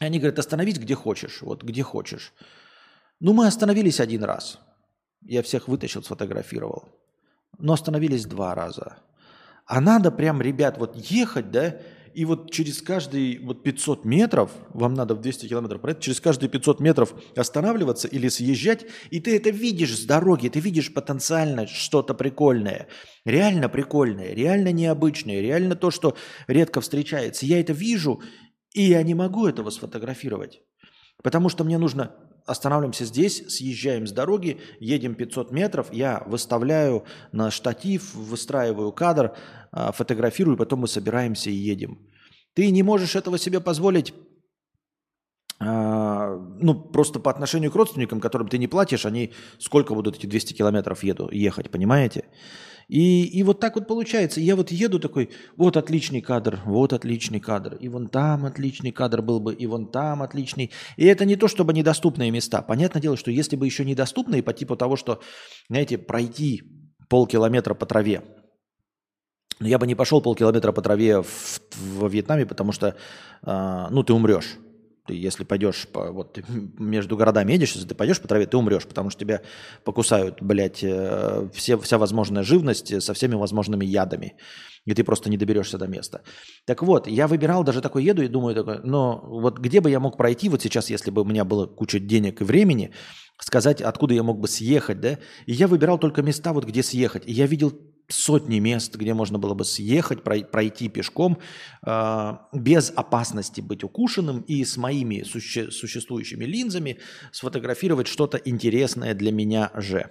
Они 0.00 0.18
говорят, 0.18 0.38
остановись 0.38 0.78
где 0.78 0.94
хочешь, 0.94 1.42
вот 1.42 1.62
где 1.62 1.82
хочешь. 1.82 2.32
Ну, 3.20 3.34
мы 3.34 3.46
остановились 3.46 4.00
один 4.00 4.24
раз. 4.24 4.58
Я 5.20 5.42
всех 5.42 5.68
вытащил, 5.68 6.02
сфотографировал. 6.02 6.88
Но 7.58 7.74
остановились 7.74 8.24
два 8.24 8.54
раза. 8.54 8.96
А 9.66 9.80
надо 9.80 10.10
прям, 10.10 10.40
ребят, 10.40 10.78
вот 10.78 10.96
ехать, 10.96 11.50
да, 11.50 11.76
и 12.14 12.24
вот 12.24 12.50
через 12.50 12.80
каждые 12.80 13.40
вот 13.40 13.62
500 13.62 14.06
метров, 14.06 14.50
вам 14.72 14.94
надо 14.94 15.14
в 15.14 15.20
200 15.20 15.48
километров 15.48 15.82
проехать, 15.82 16.02
через 16.02 16.20
каждые 16.20 16.48
500 16.48 16.80
метров 16.80 17.14
останавливаться 17.36 18.08
или 18.08 18.28
съезжать, 18.28 18.86
и 19.10 19.20
ты 19.20 19.36
это 19.36 19.50
видишь 19.50 19.96
с 19.96 20.04
дороги, 20.06 20.48
ты 20.48 20.60
видишь 20.60 20.92
потенциально 20.92 21.66
что-то 21.66 22.14
прикольное, 22.14 22.88
реально 23.26 23.68
прикольное, 23.68 24.32
реально 24.32 24.72
необычное, 24.72 25.40
реально 25.40 25.76
то, 25.76 25.90
что 25.90 26.16
редко 26.48 26.80
встречается. 26.80 27.46
Я 27.46 27.60
это 27.60 27.74
вижу, 27.74 28.22
и 28.74 28.82
я 28.82 29.02
не 29.02 29.14
могу 29.14 29.46
этого 29.46 29.70
сфотографировать, 29.70 30.62
потому 31.22 31.48
что 31.48 31.64
мне 31.64 31.78
нужно 31.78 32.14
останавливаемся 32.46 33.04
здесь, 33.04 33.44
съезжаем 33.48 34.06
с 34.06 34.12
дороги, 34.12 34.60
едем 34.80 35.14
500 35.14 35.52
метров, 35.52 35.92
я 35.92 36.22
выставляю 36.26 37.04
на 37.32 37.50
штатив, 37.50 38.14
выстраиваю 38.14 38.92
кадр, 38.92 39.36
а, 39.72 39.92
фотографирую, 39.92 40.56
потом 40.56 40.80
мы 40.80 40.88
собираемся 40.88 41.50
и 41.50 41.54
едем. 41.54 42.08
Ты 42.54 42.70
не 42.70 42.82
можешь 42.82 43.14
этого 43.14 43.38
себе 43.38 43.60
позволить 43.60 44.14
а, 45.62 46.36
ну, 46.58 46.74
просто 46.74 47.20
по 47.20 47.30
отношению 47.30 47.70
к 47.70 47.76
родственникам, 47.76 48.20
которым 48.20 48.48
ты 48.48 48.56
не 48.58 48.66
платишь, 48.66 49.04
они 49.04 49.32
сколько 49.58 49.94
будут 49.94 50.16
эти 50.16 50.26
200 50.26 50.54
километров 50.54 51.02
еду, 51.02 51.28
ехать, 51.30 51.70
понимаете? 51.70 52.24
И, 52.90 53.24
и 53.24 53.44
вот 53.44 53.60
так 53.60 53.76
вот 53.76 53.86
получается. 53.86 54.40
Я 54.40 54.56
вот 54.56 54.72
еду 54.72 54.98
такой, 54.98 55.30
вот 55.56 55.76
отличный 55.76 56.20
кадр, 56.20 56.58
вот 56.64 56.92
отличный 56.92 57.38
кадр, 57.38 57.76
и 57.76 57.88
вон 57.88 58.08
там 58.08 58.44
отличный 58.44 58.90
кадр 58.90 59.22
был 59.22 59.38
бы, 59.38 59.54
и 59.54 59.64
вон 59.68 59.86
там 59.86 60.22
отличный. 60.22 60.72
И 60.96 61.04
это 61.04 61.24
не 61.24 61.36
то, 61.36 61.46
чтобы 61.46 61.72
недоступные 61.72 62.32
места. 62.32 62.62
Понятное 62.62 63.00
дело, 63.00 63.16
что 63.16 63.30
если 63.30 63.54
бы 63.54 63.64
еще 63.64 63.84
недоступные 63.84 64.42
по 64.42 64.52
типу 64.52 64.74
того, 64.74 64.96
что, 64.96 65.20
знаете, 65.68 65.98
пройти 65.98 66.64
полкилометра 67.08 67.74
по 67.74 67.86
траве, 67.86 68.24
я 69.60 69.78
бы 69.78 69.86
не 69.86 69.94
пошел 69.94 70.20
полкилометра 70.20 70.72
по 70.72 70.82
траве 70.82 71.22
в, 71.22 71.60
в 71.76 72.08
Вьетнаме, 72.08 72.44
потому 72.44 72.72
что, 72.72 72.96
э, 73.46 73.86
ну, 73.90 74.02
ты 74.02 74.12
умрешь. 74.12 74.56
Ты, 75.10 75.16
если 75.16 75.42
пойдешь 75.42 75.88
по, 75.92 76.12
вот 76.12 76.34
ты 76.34 76.44
между 76.78 77.16
городами 77.16 77.52
едешь, 77.52 77.72
если 77.72 77.88
ты 77.88 77.96
пойдешь 77.96 78.20
по 78.20 78.28
траве, 78.28 78.46
ты 78.46 78.56
умрешь, 78.56 78.86
потому 78.86 79.10
что 79.10 79.18
тебя 79.18 79.42
покусают, 79.84 80.40
блядь, 80.40 80.84
э, 80.84 81.48
все, 81.52 81.76
вся 81.78 81.98
возможная 81.98 82.44
живность 82.44 83.02
со 83.02 83.12
всеми 83.12 83.34
возможными 83.34 83.84
ядами. 83.84 84.36
И 84.86 84.94
ты 84.94 85.02
просто 85.02 85.28
не 85.28 85.36
доберешься 85.36 85.78
до 85.78 85.88
места. 85.88 86.22
Так 86.64 86.84
вот, 86.84 87.08
я 87.08 87.26
выбирал, 87.26 87.64
даже 87.64 87.80
такой 87.80 88.04
еду 88.04 88.22
и 88.22 88.28
думаю, 88.28 88.54
такой, 88.54 88.78
но 88.84 89.20
вот 89.26 89.58
где 89.58 89.80
бы 89.80 89.90
я 89.90 89.98
мог 89.98 90.16
пройти 90.16 90.48
вот 90.48 90.62
сейчас, 90.62 90.90
если 90.90 91.10
бы 91.10 91.22
у 91.22 91.24
меня 91.24 91.44
было 91.44 91.66
куча 91.66 91.98
денег 91.98 92.40
и 92.40 92.44
времени, 92.44 92.92
сказать, 93.40 93.82
откуда 93.82 94.14
я 94.14 94.22
мог 94.22 94.38
бы 94.38 94.46
съехать, 94.46 95.00
да? 95.00 95.18
И 95.46 95.52
я 95.52 95.66
выбирал 95.66 95.98
только 95.98 96.22
места, 96.22 96.52
вот 96.52 96.66
где 96.66 96.84
съехать. 96.84 97.24
И 97.26 97.32
я 97.32 97.46
видел 97.46 97.72
сотни 98.12 98.58
мест, 98.58 98.96
где 98.96 99.14
можно 99.14 99.38
было 99.38 99.54
бы 99.54 99.64
съехать, 99.64 100.22
пройти 100.22 100.88
пешком 100.88 101.38
э, 101.86 102.32
без 102.52 102.92
опасности 102.94 103.60
быть 103.60 103.84
укушенным 103.84 104.40
и 104.42 104.64
с 104.64 104.76
моими 104.76 105.22
суще- 105.22 105.70
существующими 105.70 106.44
линзами 106.44 106.98
сфотографировать 107.32 108.06
что-то 108.06 108.38
интересное 108.38 109.14
для 109.14 109.32
меня 109.32 109.70
же. 109.74 110.10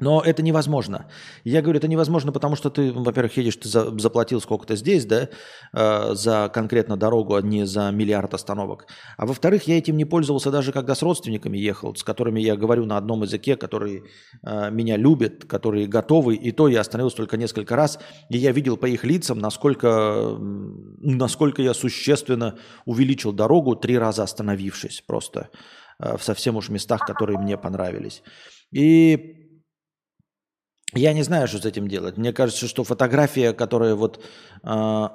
Но 0.00 0.22
это 0.22 0.42
невозможно. 0.42 1.06
Я 1.44 1.62
говорю, 1.62 1.78
это 1.78 1.88
невозможно, 1.88 2.32
потому 2.32 2.56
что 2.56 2.70
ты, 2.70 2.92
во-первых, 2.92 3.36
едешь, 3.36 3.56
ты 3.56 3.68
за, 3.68 3.98
заплатил 3.98 4.40
сколько-то 4.40 4.76
здесь, 4.76 5.04
да, 5.04 5.28
э, 5.72 6.14
за 6.14 6.50
конкретно 6.52 6.96
дорогу, 6.96 7.34
а 7.34 7.42
не 7.42 7.66
за 7.66 7.90
миллиард 7.90 8.34
остановок. 8.34 8.86
А 9.16 9.26
во-вторых, 9.26 9.68
я 9.68 9.78
этим 9.78 9.96
не 9.96 10.04
пользовался 10.04 10.50
даже 10.50 10.72
когда 10.72 10.94
с 10.94 11.02
родственниками 11.02 11.58
ехал, 11.58 11.94
с 11.94 12.02
которыми 12.02 12.40
я 12.40 12.56
говорю 12.56 12.86
на 12.86 12.96
одном 12.96 13.22
языке, 13.22 13.56
которые 13.56 14.04
э, 14.42 14.70
меня 14.70 14.96
любят, 14.96 15.44
которые 15.44 15.86
готовы. 15.86 16.34
И 16.34 16.52
то 16.52 16.68
я 16.68 16.80
остановился 16.80 17.18
только 17.18 17.36
несколько 17.36 17.76
раз, 17.76 17.98
и 18.30 18.38
я 18.38 18.52
видел 18.52 18.76
по 18.76 18.86
их 18.86 19.04
лицам, 19.04 19.38
насколько, 19.38 20.36
насколько 20.38 21.62
я 21.62 21.74
существенно 21.74 22.56
увеличил 22.86 23.32
дорогу, 23.32 23.76
три 23.76 23.98
раза 23.98 24.22
остановившись 24.22 25.02
просто 25.06 25.50
э, 25.98 26.16
в 26.16 26.22
совсем 26.22 26.56
уж 26.56 26.70
местах, 26.70 27.06
которые 27.06 27.38
мне 27.38 27.58
понравились. 27.58 28.22
И 28.72 29.39
я 30.94 31.12
не 31.12 31.22
знаю, 31.22 31.48
что 31.48 31.58
с 31.58 31.64
этим 31.64 31.88
делать. 31.88 32.16
Мне 32.16 32.32
кажется, 32.32 32.66
что 32.66 32.84
фотография, 32.84 33.52
которая 33.52 33.94
вот 33.94 34.22
э, 34.62 35.08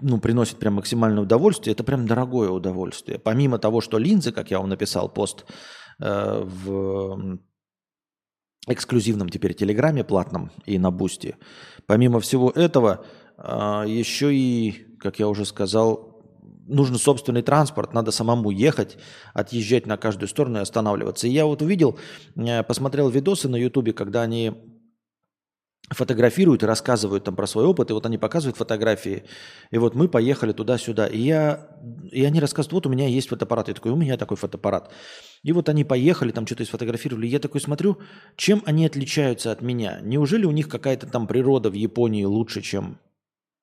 ну, 0.00 0.20
приносит 0.20 0.58
прям 0.58 0.74
максимальное 0.74 1.22
удовольствие, 1.22 1.72
это 1.72 1.84
прям 1.84 2.06
дорогое 2.06 2.50
удовольствие. 2.50 3.18
Помимо 3.18 3.58
того, 3.58 3.80
что 3.80 3.98
линзы, 3.98 4.32
как 4.32 4.50
я 4.50 4.58
вам 4.58 4.68
написал 4.68 5.08
пост 5.08 5.44
э, 6.00 6.42
в 6.44 7.38
эксклюзивном 8.68 9.28
теперь 9.28 9.54
Телеграме 9.54 10.04
платном 10.04 10.50
и 10.66 10.78
на 10.78 10.90
Бусти, 10.90 11.36
помимо 11.86 12.20
всего 12.20 12.50
этого, 12.50 13.04
э, 13.38 13.84
еще 13.86 14.34
и, 14.34 14.96
как 14.98 15.18
я 15.18 15.28
уже 15.28 15.44
сказал, 15.44 16.09
нужен 16.70 16.96
собственный 16.96 17.42
транспорт, 17.42 17.92
надо 17.92 18.10
самому 18.10 18.50
ехать, 18.50 18.96
отъезжать 19.34 19.86
на 19.86 19.96
каждую 19.96 20.28
сторону 20.28 20.58
и 20.58 20.62
останавливаться. 20.62 21.26
И 21.26 21.30
я 21.30 21.46
вот 21.46 21.62
увидел, 21.62 21.98
э, 22.36 22.62
посмотрел 22.62 23.08
видосы 23.08 23.48
на 23.48 23.56
Ютубе, 23.56 23.92
когда 23.92 24.22
они 24.22 24.52
фотографируют 25.90 26.62
и 26.62 26.66
рассказывают 26.66 27.24
там 27.24 27.34
про 27.34 27.46
свой 27.46 27.64
опыт, 27.64 27.90
и 27.90 27.92
вот 27.92 28.06
они 28.06 28.16
показывают 28.16 28.56
фотографии, 28.56 29.24
и 29.70 29.78
вот 29.78 29.94
мы 29.94 30.08
поехали 30.08 30.52
туда-сюда, 30.52 31.06
и, 31.06 31.18
я, 31.18 31.68
и 32.12 32.24
они 32.24 32.38
рассказывают, 32.38 32.72
вот 32.72 32.86
у 32.86 32.90
меня 32.90 33.08
есть 33.08 33.28
фотоаппарат, 33.28 33.68
я 33.68 33.74
такой, 33.74 33.90
у 33.90 33.96
меня 33.96 34.16
такой 34.16 34.36
фотоаппарат. 34.36 34.92
И 35.42 35.52
вот 35.52 35.68
они 35.68 35.84
поехали, 35.84 36.30
там 36.30 36.46
что-то 36.46 36.64
сфотографировали, 36.64 37.26
я 37.26 37.40
такой 37.40 37.60
смотрю, 37.60 37.98
чем 38.36 38.62
они 38.66 38.86
отличаются 38.86 39.50
от 39.50 39.62
меня? 39.62 39.98
Неужели 40.02 40.44
у 40.44 40.52
них 40.52 40.68
какая-то 40.68 41.08
там 41.08 41.26
природа 41.26 41.70
в 41.70 41.74
Японии 41.74 42.24
лучше, 42.24 42.60
чем... 42.60 42.98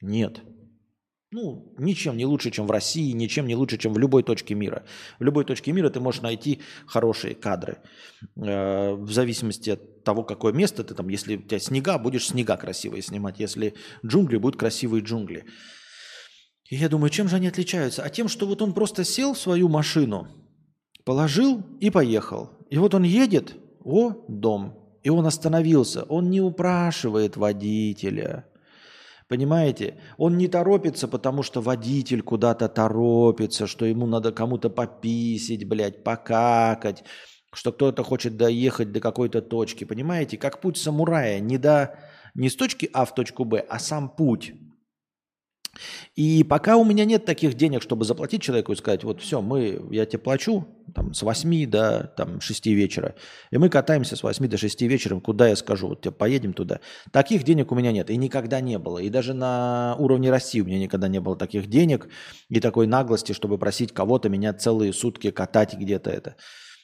Нет. 0.01 0.41
Ну, 1.29 1.73
ничем 1.77 2.15
не 2.15 2.25
лучше, 2.25 2.51
чем 2.51 2.67
в 2.67 2.71
России, 2.71 3.11
ничем 3.11 3.47
не 3.47 3.55
лучше, 3.55 3.77
чем 3.77 3.93
в 3.93 3.97
любой 3.97 4.23
точке 4.23 4.55
мира. 4.55 4.85
В 5.19 5.23
любой 5.23 5.43
точке 5.43 5.73
мира 5.73 5.89
ты 5.89 5.99
можешь 5.99 6.21
найти 6.21 6.61
хорошие 6.85 7.35
кадры. 7.35 7.79
Э, 8.37 8.93
в 8.93 9.11
зависимости 9.11 9.71
от 9.71 10.05
того, 10.05 10.23
какое 10.23 10.53
место 10.53 10.85
ты 10.85 10.93
там. 10.93 11.09
Если 11.09 11.35
у 11.35 11.41
тебя 11.41 11.59
снега, 11.59 11.97
будешь 11.97 12.27
снега 12.27 12.55
красивые 12.55 13.01
снимать. 13.01 13.41
Если 13.41 13.73
джунгли, 14.05 14.37
будут 14.37 14.57
красивые 14.57 15.03
джунгли. 15.03 15.43
И 16.69 16.77
я 16.77 16.87
думаю, 16.87 17.09
чем 17.09 17.27
же 17.27 17.35
они 17.35 17.47
отличаются? 17.47 18.03
А 18.03 18.09
тем, 18.09 18.29
что 18.29 18.47
вот 18.47 18.61
он 18.61 18.71
просто 18.73 19.03
сел 19.03 19.33
в 19.33 19.37
свою 19.37 19.67
машину, 19.67 20.29
положил 21.03 21.61
и 21.81 21.89
поехал. 21.89 22.51
И 22.69 22.77
вот 22.77 22.93
он 22.93 23.03
едет, 23.03 23.53
о, 23.83 24.13
дом. 24.29 24.97
И 25.03 25.09
он 25.09 25.25
остановился. 25.25 26.03
Он 26.03 26.29
не 26.29 26.39
упрашивает 26.39 27.35
водителя– 27.35 28.45
Понимаете? 29.27 29.99
Он 30.17 30.37
не 30.37 30.47
торопится, 30.47 31.07
потому 31.07 31.43
что 31.43 31.61
водитель 31.61 32.21
куда-то 32.21 32.69
торопится, 32.69 33.67
что 33.67 33.85
ему 33.85 34.07
надо 34.07 34.31
кому-то 34.31 34.69
пописить, 34.69 35.67
блядь, 35.67 36.03
покакать, 36.03 37.03
что 37.53 37.73
кто-то 37.73 38.03
хочет 38.03 38.37
доехать 38.37 38.91
до 38.91 39.01
какой-то 39.01 39.41
точки. 39.41 39.83
Понимаете? 39.83 40.37
Как 40.37 40.61
путь 40.61 40.77
самурая. 40.77 41.39
Не, 41.39 41.57
до, 41.57 41.99
не 42.35 42.49
с 42.49 42.55
точки 42.55 42.89
А 42.93 43.03
в 43.03 43.13
точку 43.13 43.43
Б, 43.43 43.59
а 43.59 43.79
сам 43.79 44.09
путь. 44.09 44.53
И 46.15 46.43
пока 46.43 46.77
у 46.77 46.85
меня 46.85 47.05
нет 47.05 47.25
таких 47.25 47.55
денег, 47.55 47.81
чтобы 47.81 48.05
заплатить 48.05 48.41
человеку 48.41 48.71
и 48.71 48.75
сказать, 48.75 49.03
вот 49.03 49.21
все, 49.21 49.41
мы, 49.41 49.81
я 49.91 50.05
тебе 50.05 50.19
плачу 50.19 50.67
там, 50.93 51.13
с 51.13 51.21
8 51.21 51.69
до 51.69 52.13
там, 52.15 52.41
6 52.41 52.65
вечера, 52.67 53.15
и 53.51 53.57
мы 53.57 53.69
катаемся 53.69 54.15
с 54.15 54.23
8 54.23 54.47
до 54.47 54.57
6 54.57 54.81
вечера, 54.83 55.19
куда 55.19 55.47
я 55.49 55.55
скажу, 55.55 55.89
вот 55.89 56.01
тебе 56.01 56.11
поедем 56.11 56.53
туда. 56.53 56.79
Таких 57.11 57.43
денег 57.43 57.71
у 57.71 57.75
меня 57.75 57.91
нет, 57.91 58.09
и 58.09 58.17
никогда 58.17 58.61
не 58.61 58.79
было. 58.79 58.99
И 58.99 59.09
даже 59.09 59.33
на 59.33 59.95
уровне 59.99 60.31
России 60.31 60.61
у 60.61 60.65
меня 60.65 60.79
никогда 60.79 61.07
не 61.07 61.19
было 61.19 61.35
таких 61.35 61.67
денег 61.67 62.07
и 62.49 62.59
такой 62.59 62.87
наглости, 62.87 63.33
чтобы 63.33 63.57
просить 63.57 63.93
кого-то 63.93 64.29
меня 64.29 64.53
целые 64.53 64.93
сутки 64.93 65.31
катать 65.31 65.75
где-то 65.75 66.09
это. 66.09 66.35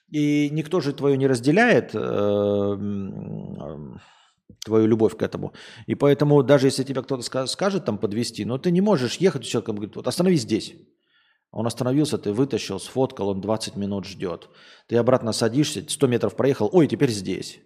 И 0.10 0.50
никто 0.52 0.80
же 0.80 0.94
твое 0.94 1.18
не 1.18 1.26
разделяет, 1.28 1.92
э, 1.94 2.78
твою 4.64 4.88
любовь 4.88 5.16
к 5.18 5.22
этому. 5.22 5.54
И 5.88 5.96
поэтому 5.96 6.44
даже 6.44 6.68
если 6.68 6.84
тебе 6.84 7.02
кто-то 7.02 7.48
скажет 7.48 7.86
там 7.86 7.98
подвести, 7.98 8.46
но 8.46 8.58
ты 8.58 8.72
не 8.72 8.82
можешь 8.82 9.18
ехать, 9.18 9.44
человек 9.44 9.70
говорит, 9.70 9.96
вот 9.96 10.08
остановись 10.08 10.42
здесь. 10.42 10.76
Он 11.52 11.68
остановился, 11.68 12.18
ты 12.18 12.34
вытащил, 12.34 12.80
сфоткал, 12.80 13.30
он 13.30 13.42
20 13.42 13.76
минут 13.76 14.06
ждет. 14.06 14.50
Ты 14.88 14.98
обратно 14.98 15.34
садишься, 15.34 15.86
100 15.88 16.08
метров 16.08 16.36
проехал, 16.36 16.70
ой, 16.72 16.88
теперь 16.88 17.12
здесь. 17.12 17.60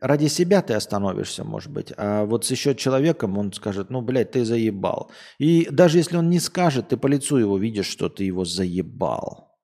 Ради 0.00 0.28
себя 0.28 0.62
ты 0.62 0.74
остановишься, 0.74 1.44
может 1.44 1.72
быть. 1.72 1.92
А 1.96 2.24
вот 2.24 2.44
с 2.44 2.50
еще 2.50 2.74
человеком 2.74 3.36
он 3.36 3.52
скажет, 3.52 3.90
ну, 3.90 4.00
блядь, 4.00 4.30
ты 4.30 4.44
заебал. 4.44 5.10
И 5.38 5.68
даже 5.70 5.98
если 5.98 6.16
он 6.16 6.30
не 6.30 6.38
скажет, 6.38 6.88
ты 6.88 6.96
по 6.96 7.06
лицу 7.06 7.36
его 7.36 7.58
видишь, 7.58 7.88
что 7.88 8.08
ты 8.08 8.24
его 8.24 8.44
заебал. 8.44 9.58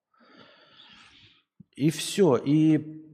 И 1.75 1.89
все. 1.89 2.35
И 2.35 3.06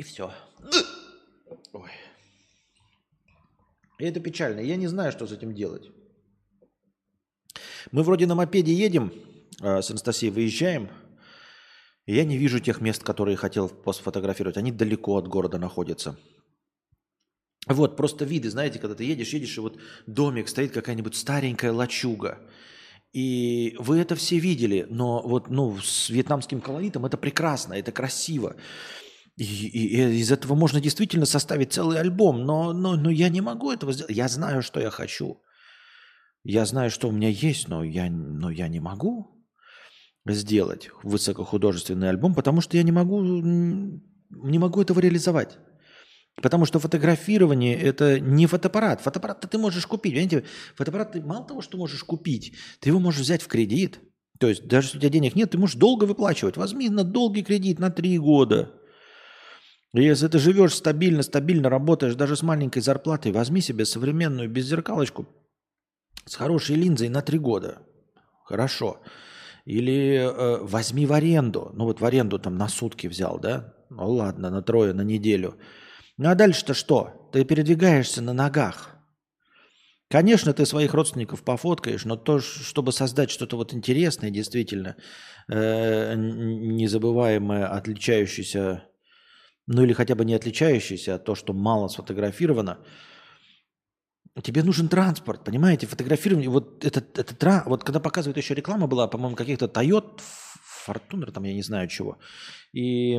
И 0.00 0.02
все. 0.02 0.32
Ой. 1.74 1.90
И 3.98 4.04
это 4.04 4.18
печально. 4.18 4.60
Я 4.60 4.76
не 4.76 4.86
знаю, 4.86 5.12
что 5.12 5.26
с 5.26 5.32
этим 5.32 5.54
делать. 5.54 5.90
Мы 7.92 8.02
вроде 8.02 8.26
на 8.26 8.34
мопеде 8.34 8.72
едем, 8.72 9.12
э, 9.60 9.82
с 9.82 9.90
Анастасией 9.90 10.32
выезжаем. 10.32 10.88
И 12.06 12.14
я 12.14 12.24
не 12.24 12.38
вижу 12.38 12.60
тех 12.60 12.80
мест, 12.80 13.02
которые 13.02 13.36
хотел 13.36 13.68
сфотографировать. 13.92 14.56
Они 14.56 14.72
далеко 14.72 15.18
от 15.18 15.28
города 15.28 15.58
находятся. 15.58 16.18
Вот, 17.66 17.98
просто 17.98 18.24
виды, 18.24 18.48
знаете, 18.48 18.78
когда 18.78 18.94
ты 18.94 19.04
едешь, 19.04 19.34
едешь, 19.34 19.58
и 19.58 19.60
вот 19.60 19.78
домик 20.06 20.48
стоит 20.48 20.72
какая-нибудь 20.72 21.14
старенькая 21.14 21.72
лачуга. 21.72 22.38
И 23.12 23.76
вы 23.78 23.98
это 23.98 24.14
все 24.14 24.38
видели, 24.38 24.86
но 24.88 25.20
вот 25.20 25.50
ну, 25.50 25.76
с 25.78 26.08
вьетнамским 26.08 26.62
колоритом 26.62 27.04
это 27.04 27.18
прекрасно, 27.18 27.74
это 27.74 27.92
красиво. 27.92 28.56
И, 29.40 29.42
и, 29.42 29.96
и 29.96 30.18
из 30.18 30.30
этого 30.30 30.54
можно 30.54 30.82
действительно 30.82 31.24
составить 31.24 31.72
целый 31.72 31.98
альбом, 31.98 32.44
но, 32.44 32.74
но, 32.74 32.96
но 32.96 33.08
я 33.08 33.30
не 33.30 33.40
могу 33.40 33.72
этого 33.72 33.90
сделать. 33.94 34.14
Я 34.14 34.28
знаю, 34.28 34.60
что 34.60 34.80
я 34.80 34.90
хочу. 34.90 35.40
Я 36.44 36.66
знаю, 36.66 36.90
что 36.90 37.08
у 37.08 37.10
меня 37.10 37.30
есть, 37.30 37.66
но 37.66 37.82
я, 37.82 38.10
но 38.10 38.50
я 38.50 38.68
не 38.68 38.80
могу 38.80 39.42
сделать 40.26 40.90
высокохудожественный 41.02 42.10
альбом, 42.10 42.34
потому 42.34 42.60
что 42.60 42.76
я 42.76 42.82
не 42.82 42.92
могу, 42.92 43.22
не 43.22 44.58
могу 44.58 44.82
этого 44.82 45.00
реализовать. 45.00 45.58
Потому 46.42 46.66
что 46.66 46.78
фотографирование– 46.78 47.80
это 47.80 48.20
не 48.20 48.46
фотоаппарат. 48.46 49.00
Фотоаппарат 49.00 49.40
ты 49.50 49.56
можешь 49.56 49.86
купить. 49.86 50.12
Понимаете, 50.12 50.44
фотоаппарат 50.76 51.12
ты 51.12 51.22
мало 51.22 51.46
того, 51.46 51.62
что 51.62 51.78
можешь 51.78 52.04
купить, 52.04 52.58
ты 52.80 52.90
его 52.90 53.00
можешь 53.00 53.22
взять 53.22 53.40
в 53.40 53.48
кредит. 53.48 54.00
То 54.38 54.48
есть 54.48 54.66
даже 54.66 54.88
если 54.88 54.98
у 54.98 55.00
тебя 55.00 55.10
денег 55.10 55.34
нет, 55.34 55.50
ты 55.50 55.56
можешь 55.56 55.76
долго 55.76 56.04
выплачивать. 56.04 56.58
Возьми 56.58 56.90
на 56.90 57.04
долгий 57.04 57.42
кредит 57.42 57.78
на 57.78 57.88
три 57.88 58.18
года– 58.18 58.74
если 59.92 60.28
ты 60.28 60.38
живешь 60.38 60.74
стабильно, 60.74 61.22
стабильно 61.22 61.68
работаешь 61.68 62.14
даже 62.14 62.36
с 62.36 62.42
маленькой 62.42 62.80
зарплатой, 62.80 63.32
возьми 63.32 63.60
себе 63.60 63.84
современную 63.84 64.48
беззеркалочку 64.48 65.28
с 66.26 66.36
хорошей 66.36 66.76
линзой 66.76 67.08
на 67.08 67.22
три 67.22 67.38
года. 67.38 67.82
Хорошо. 68.44 69.00
Или 69.64 70.16
э, 70.16 70.58
возьми 70.62 71.06
в 71.06 71.12
аренду. 71.12 71.70
Ну 71.74 71.84
вот 71.84 72.00
в 72.00 72.04
аренду 72.04 72.38
там 72.38 72.56
на 72.56 72.68
сутки 72.68 73.08
взял, 73.08 73.38
да? 73.38 73.74
Ну 73.90 74.08
ладно, 74.10 74.50
на 74.50 74.62
трое, 74.62 74.92
на 74.92 75.02
неделю. 75.02 75.56
Ну 76.16 76.30
а 76.30 76.34
дальше-то 76.34 76.74
что? 76.74 77.28
Ты 77.32 77.44
передвигаешься 77.44 78.22
на 78.22 78.32
ногах. 78.32 78.96
Конечно, 80.08 80.52
ты 80.52 80.66
своих 80.66 80.92
родственников 80.92 81.44
пофоткаешь, 81.44 82.04
но 82.04 82.16
то, 82.16 82.40
чтобы 82.40 82.92
создать 82.92 83.30
что-то 83.30 83.56
вот 83.56 83.72
интересное, 83.72 84.30
действительно, 84.30 84.96
э, 85.48 86.14
незабываемое, 86.16 87.68
отличающееся 87.68 88.89
ну 89.66 89.82
или 89.82 89.92
хотя 89.92 90.14
бы 90.14 90.24
не 90.24 90.34
отличающийся, 90.34 91.14
а 91.14 91.18
то, 91.18 91.34
что 91.34 91.52
мало 91.52 91.88
сфотографировано, 91.88 92.78
тебе 94.42 94.62
нужен 94.62 94.88
транспорт, 94.88 95.44
понимаете? 95.44 95.86
Фотографирование, 95.86 96.48
вот 96.48 96.84
это, 96.84 97.00
это 97.00 97.62
вот 97.66 97.84
когда 97.84 98.00
показывают 98.00 98.36
еще 98.36 98.54
реклама 98.54 98.86
была, 98.86 99.08
по-моему, 99.08 99.36
каких-то 99.36 99.66
Toyota, 99.66 100.20
Fortuner, 100.86 101.30
там 101.30 101.44
я 101.44 101.54
не 101.54 101.62
знаю 101.62 101.88
чего, 101.88 102.18
и 102.72 103.18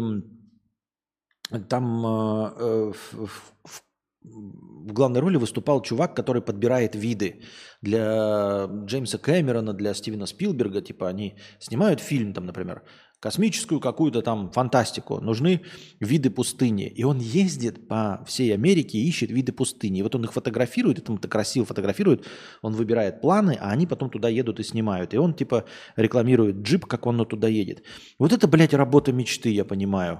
там 1.70 2.06
э, 2.06 2.54
э 2.58 2.92
в, 2.94 3.28
в, 3.64 3.84
в 4.24 4.94
главной 4.94 5.20
роли 5.20 5.38
выступал 5.38 5.82
чувак, 5.82 6.16
который 6.16 6.42
подбирает 6.42 6.96
виды 6.96 7.42
для 7.82 8.68
Джеймса 8.86 9.18
Кэмерона, 9.18 9.74
для 9.74 9.94
Стивена 9.94 10.26
Спилберга, 10.26 10.82
типа 10.82 11.10
они 11.10 11.36
снимают 11.60 12.00
фильм 12.00 12.34
там, 12.34 12.46
например, 12.46 12.84
космическую 13.22 13.80
какую-то 13.80 14.24
там 14.24 14.50
фантастику, 14.52 15.22
нужны 15.22 15.62
виды 16.00 16.32
пустыни. 16.32 16.88
И 16.88 17.04
он 17.04 17.20
ездит 17.20 17.88
по 17.88 18.26
всей 18.26 18.52
Америке 18.52 18.98
и 18.98 19.08
ищет 19.08 19.30
виды 19.30 19.52
пустыни. 19.52 20.00
И 20.00 20.02
вот 20.02 20.16
он 20.16 20.24
их 20.24 20.34
фотографирует, 20.34 20.98
это 20.98 21.14
это 21.14 21.28
красиво 21.28 21.66
фотографирует, 21.68 22.26
он 22.64 22.74
выбирает 22.74 23.22
планы, 23.22 23.58
а 23.62 23.70
они 23.70 23.86
потом 23.86 24.10
туда 24.10 24.28
едут 24.28 24.60
и 24.60 24.64
снимают. 24.64 25.14
И 25.14 25.18
он 25.18 25.36
типа 25.36 25.66
рекламирует 25.96 26.64
джип, 26.64 26.88
как 26.88 27.06
он 27.06 27.24
туда 27.28 27.48
едет. 27.48 27.84
Вот 28.18 28.34
это, 28.34 28.48
блядь, 28.48 28.74
работа 28.74 29.12
мечты, 29.12 29.52
я 29.52 29.66
понимаю. 29.66 30.20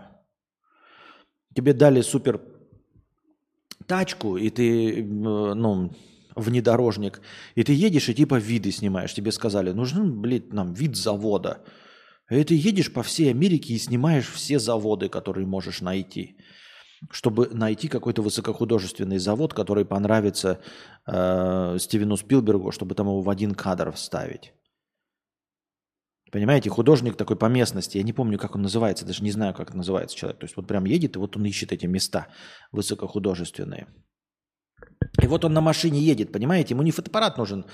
Тебе 1.56 1.74
дали 1.74 2.02
супер 2.02 2.40
тачку, 3.88 4.38
и 4.38 4.52
ты, 4.52 5.04
ну, 5.04 5.92
внедорожник, 6.36 7.20
и 7.56 7.64
ты 7.64 7.74
едешь 7.74 8.10
и 8.10 8.14
типа 8.14 8.36
виды 8.36 8.72
снимаешь. 8.72 9.14
Тебе 9.16 9.32
сказали, 9.32 9.72
нужен, 9.72 10.22
блядь, 10.22 10.54
нам 10.54 10.76
вид 10.76 10.96
завода– 10.96 11.64
и 12.38 12.44
ты 12.44 12.56
едешь 12.56 12.94
по 12.94 13.04
всей 13.04 13.30
Америке 13.30 13.74
и 13.74 13.78
снимаешь 13.78 14.30
все 14.30 14.60
заводы, 14.60 15.10
которые 15.10 15.46
можешь 15.46 15.82
найти, 15.82 16.38
чтобы 17.10 17.50
найти 17.52 17.88
какой-то 17.88 18.22
высокохудожественный 18.22 19.18
завод, 19.18 19.54
который 19.54 19.86
понравится 19.86 20.62
э, 21.08 21.78
Стивену 21.80 22.18
Спилбергу, 22.18 22.72
чтобы 22.72 22.96
там 22.96 23.08
его 23.08 23.22
в 23.22 23.30
один 23.30 23.54
кадр 23.54 23.92
вставить. 23.92 24.54
Понимаете, 26.32 26.70
художник 26.70 27.18
такой 27.18 27.36
по 27.36 27.48
местности, 27.48 27.98
я 27.98 28.04
не 28.04 28.14
помню, 28.14 28.38
как 28.38 28.56
он 28.56 28.62
называется, 28.62 29.06
даже 29.06 29.24
не 29.24 29.32
знаю, 29.32 29.54
как 29.54 29.74
называется 29.74 30.16
человек. 30.16 30.40
То 30.40 30.46
есть 30.46 30.56
вот 30.56 30.66
прям 30.66 30.86
едет, 30.86 31.18
и 31.18 31.20
вот 31.20 31.36
он 31.36 31.44
ищет 31.46 31.74
эти 31.74 31.88
места 31.88 32.28
высокохудожественные. 32.72 33.88
И 35.20 35.28
вот 35.28 35.44
он 35.44 35.54
на 35.54 35.62
машине 35.62 36.00
едет, 36.00 36.32
понимаете? 36.32 36.74
Ему 36.74 36.84
не 36.84 36.92
фотоаппарат 36.92 37.38
нужен. 37.38 37.66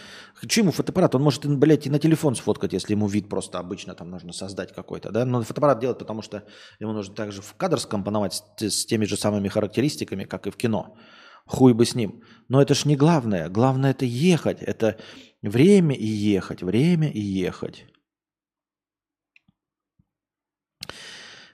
Чему 0.48 0.72
фотоаппарат? 0.72 1.14
Он 1.14 1.22
может, 1.22 1.46
блядь, 1.46 1.86
и 1.86 1.90
на 1.90 2.00
телефон 2.00 2.36
сфоткать, 2.36 2.74
если 2.74 2.94
ему 2.94 3.08
вид 3.08 3.30
просто 3.30 3.60
обычно 3.60 3.94
там 3.94 4.10
нужно 4.10 4.34
создать 4.34 4.74
какой-то. 4.74 5.12
Да? 5.12 5.24
Но 5.24 5.44
фотоаппарат 5.44 5.80
делает, 5.80 6.00
потому 6.00 6.24
что 6.24 6.44
ему 6.80 6.94
нужно 6.94 7.14
также 7.14 7.42
в 7.42 7.54
кадр 7.54 7.80
скомпоновать 7.80 8.34
с, 8.34 8.70
с 8.70 8.86
теми 8.86 9.06
же 9.06 9.18
самыми 9.18 9.50
характеристиками, 9.50 10.24
как 10.24 10.48
и 10.48 10.52
в 10.52 10.58
кино. 10.58 10.98
Хуй 11.46 11.74
бы 11.74 11.86
с 11.86 11.94
ним. 11.94 12.24
Но 12.50 12.62
это 12.62 12.74
ж 12.74 12.86
не 12.86 12.96
главное. 12.96 13.50
Главное 13.50 13.92
это 13.92 14.06
ехать. 14.06 14.62
Это 14.62 14.98
время 15.44 15.96
и 15.96 16.06
ехать. 16.06 16.64
Время 16.64 17.10
и 17.10 17.20
ехать. 17.20 17.86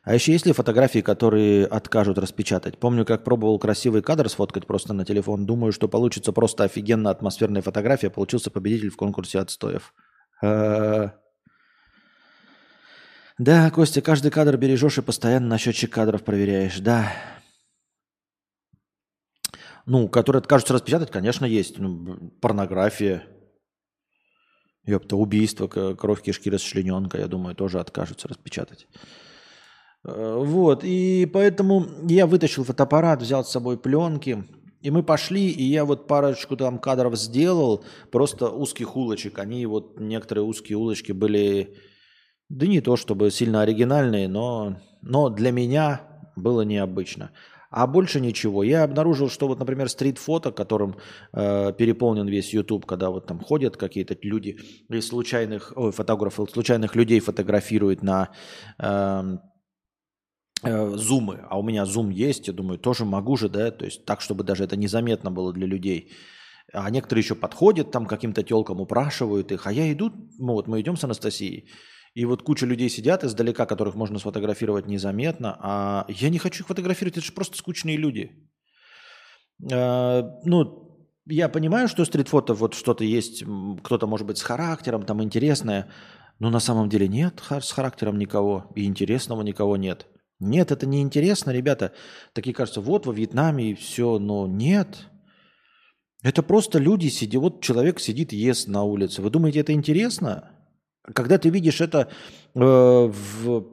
А 0.03 0.13
еще 0.13 0.33
есть 0.33 0.45
ли 0.45 0.51
фотографии, 0.51 0.99
которые 0.99 1.65
откажут 1.65 2.17
распечатать? 2.17 2.77
Помню, 2.77 3.05
как 3.05 3.23
пробовал 3.23 3.57
красивый 3.57 4.01
кадр 4.01 4.27
сфоткать 4.27 4.67
просто 4.67 4.93
на 4.93 5.05
телефон. 5.05 5.45
Думаю, 5.45 5.71
что 5.71 5.87
получится 5.87 6.33
просто 6.33 6.65
офигенно 6.65 7.09
атмосферная 7.09 7.61
фотография. 7.61 8.09
Получился 8.09 8.51
победитель 8.51 8.89
в 8.89 8.97
конкурсе 8.97 9.39
отстоев. 9.39 9.93
А. 10.41 11.13
Да, 13.37 13.71
Костя, 13.71 14.01
каждый 14.01 14.29
кадр 14.29 14.57
бережешь 14.57 14.97
и 14.97 15.01
постоянно 15.01 15.47
на 15.47 15.57
счетчик 15.57 15.93
кадров 15.93 16.23
проверяешь. 16.23 16.79
Да. 16.79 17.09
Ну, 19.85 20.09
которые 20.09 20.41
откажутся 20.41 20.73
распечатать, 20.73 21.11
конечно, 21.11 21.45
есть. 21.45 21.79
Ну, 21.79 22.29
порнография. 22.41 23.23
Ёпта, 24.85 25.15
убийство, 25.15 25.67
кровь 25.67 26.21
кишки 26.21 26.49
расчлененка, 26.49 27.17
я 27.17 27.27
думаю, 27.27 27.55
тоже 27.55 27.79
откажутся 27.79 28.27
распечатать. 28.27 28.87
Э, 30.05 30.37
вот, 30.39 30.83
и 30.83 31.29
поэтому 31.31 31.85
я 32.07 32.27
вытащил 32.27 32.63
фотоаппарат, 32.63 33.21
взял 33.21 33.43
с 33.43 33.51
собой 33.51 33.77
пленки, 33.77 34.45
и 34.81 34.91
мы 34.91 35.01
пошли, 35.01 35.49
и 35.49 35.63
я 35.63 35.85
вот 35.85 36.07
парочку 36.07 36.57
там 36.57 36.77
кадров 36.77 37.15
сделал, 37.17 37.85
просто 38.11 38.49
узких 38.49 38.97
улочек. 38.97 39.39
Они 39.39 39.65
вот, 39.65 39.99
некоторые 39.99 40.43
узкие 40.43 40.77
улочки 40.77 41.13
были, 41.13 41.77
да 42.49 42.67
не 42.67 42.81
то 42.81 42.97
чтобы 42.97 43.31
сильно 43.31 43.61
оригинальные, 43.61 44.27
но, 44.27 44.81
но 45.01 45.29
для 45.29 45.51
меня 45.51 46.01
было 46.35 46.63
необычно. 46.63 47.31
А 47.69 47.87
больше 47.87 48.19
ничего. 48.19 48.61
Я 48.61 48.83
обнаружил, 48.83 49.29
что 49.29 49.47
вот, 49.47 49.57
например, 49.57 49.89
стрит-фото, 49.89 50.51
которым 50.51 50.97
э, 51.31 51.73
переполнен 51.75 52.27
весь 52.27 52.53
YouTube, 52.53 52.85
когда 52.85 53.09
вот 53.09 53.25
там 53.25 53.39
ходят 53.39 53.77
какие-то 53.77 54.15
люди, 54.21 54.59
и 54.89 55.01
случайных, 55.01 55.73
ой, 55.75 55.91
фотографы, 55.91 56.45
случайных 56.45 56.95
людей 56.95 57.19
фотографируют 57.19 58.03
на 58.03 58.29
э, 58.77 59.37
зумы, 60.63 61.39
а 61.49 61.59
у 61.59 61.63
меня 61.63 61.85
зум 61.85 62.09
есть, 62.09 62.47
я 62.47 62.53
думаю, 62.53 62.77
тоже 62.77 63.05
могу 63.05 63.37
же, 63.37 63.49
да, 63.49 63.71
то 63.71 63.85
есть 63.85 64.05
так, 64.05 64.21
чтобы 64.21 64.43
даже 64.43 64.63
это 64.63 64.75
незаметно 64.75 65.31
было 65.31 65.53
для 65.53 65.67
людей. 65.67 66.11
А 66.73 66.89
некоторые 66.89 67.23
еще 67.23 67.35
подходят 67.35 67.91
там 67.91 68.05
каким-то 68.05 68.43
телкам, 68.43 68.79
упрашивают 68.79 69.51
их, 69.51 69.67
а 69.67 69.71
я 69.71 69.91
иду, 69.91 70.11
ну 70.39 70.53
вот 70.53 70.67
мы 70.67 70.79
идем 70.79 70.97
с 70.97 71.03
Анастасией, 71.03 71.69
и 72.15 72.25
вот 72.25 72.43
куча 72.43 72.65
людей 72.65 72.89
сидят 72.89 73.23
издалека, 73.23 73.65
которых 73.65 73.95
можно 73.95 74.19
сфотографировать 74.19 74.87
незаметно, 74.87 75.57
а 75.59 76.05
я 76.07 76.29
не 76.29 76.39
хочу 76.39 76.63
их 76.63 76.67
фотографировать, 76.67 77.17
это 77.17 77.25
же 77.25 77.33
просто 77.33 77.57
скучные 77.57 77.97
люди. 77.97 78.31
А, 79.71 80.39
ну, 80.45 80.83
я 81.25 81.49
понимаю, 81.49 81.87
что 81.87 82.05
стритфото 82.05 82.53
вот 82.53 82.73
что-то 82.73 83.03
есть, 83.03 83.43
кто-то 83.83 84.07
может 84.07 84.27
быть 84.27 84.37
с 84.37 84.43
характером, 84.43 85.03
там 85.03 85.23
интересное, 85.23 85.89
но 86.39 86.49
на 86.49 86.59
самом 86.59 86.89
деле 86.89 87.07
нет 87.07 87.41
с 87.49 87.71
характером 87.71 88.17
никого, 88.17 88.71
и 88.75 88.85
интересного 88.85 89.41
никого 89.41 89.77
нет. 89.77 90.07
Нет, 90.43 90.71
это 90.71 90.85
не 90.85 91.01
интересно, 91.01 91.51
ребята. 91.51 91.93
Такие 92.33 92.53
кажется, 92.53 92.81
вот 92.81 93.05
во 93.05 93.13
Вьетнаме 93.13 93.71
и 93.71 93.75
все, 93.75 94.19
но 94.19 94.47
нет. 94.47 95.09
Это 96.23 96.41
просто 96.43 96.79
люди 96.79 97.09
сидят, 97.09 97.41
вот 97.41 97.61
человек 97.61 97.99
сидит, 97.99 98.31
ест 98.33 98.67
на 98.67 98.83
улице. 98.83 99.21
Вы 99.21 99.29
думаете, 99.29 99.59
это 99.59 99.73
интересно? 99.73 100.51
Когда 101.13 101.37
ты 101.37 101.49
видишь 101.49 101.81
это 101.81 102.09
э, 102.55 102.59
в 102.59 103.65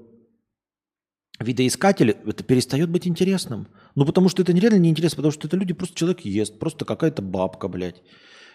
видоискателе, 1.38 2.16
это 2.26 2.44
перестает 2.44 2.90
быть 2.90 3.06
интересным. 3.06 3.68
Ну, 3.94 4.04
потому 4.04 4.28
что 4.28 4.42
это 4.42 4.52
нереально 4.52 4.78
неинтересно, 4.78 5.16
потому 5.16 5.32
что 5.32 5.46
это 5.46 5.56
люди, 5.56 5.74
просто 5.74 5.94
человек 5.94 6.20
ест, 6.20 6.58
просто 6.58 6.84
какая-то 6.84 7.22
бабка, 7.22 7.68
блядь. 7.68 8.02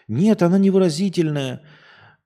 Нет, 0.07 0.41
она 0.41 0.59
невыразительная. 0.59 1.61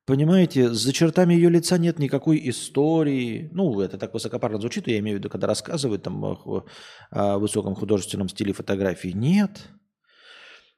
Понимаете, 0.10 0.72
за 0.72 0.92
чертами 0.92 1.36
ее 1.36 1.52
лица 1.52 1.78
нет 1.78 2.00
никакой 2.00 2.42
истории. 2.50 3.48
Ну, 3.54 3.80
это 3.80 4.00
так 4.00 4.12
высокопарно 4.12 4.60
звучит, 4.60 4.88
я 4.88 4.98
имею 4.98 5.18
в 5.18 5.20
виду, 5.20 5.30
когда 5.30 5.46
рассказывают 5.46 6.02
там 6.02 6.24
о, 6.24 6.66
о 7.12 7.38
высоком 7.38 7.76
художественном 7.76 8.28
стиле 8.28 8.52
фотографии. 8.52 9.10
Нет. 9.10 9.70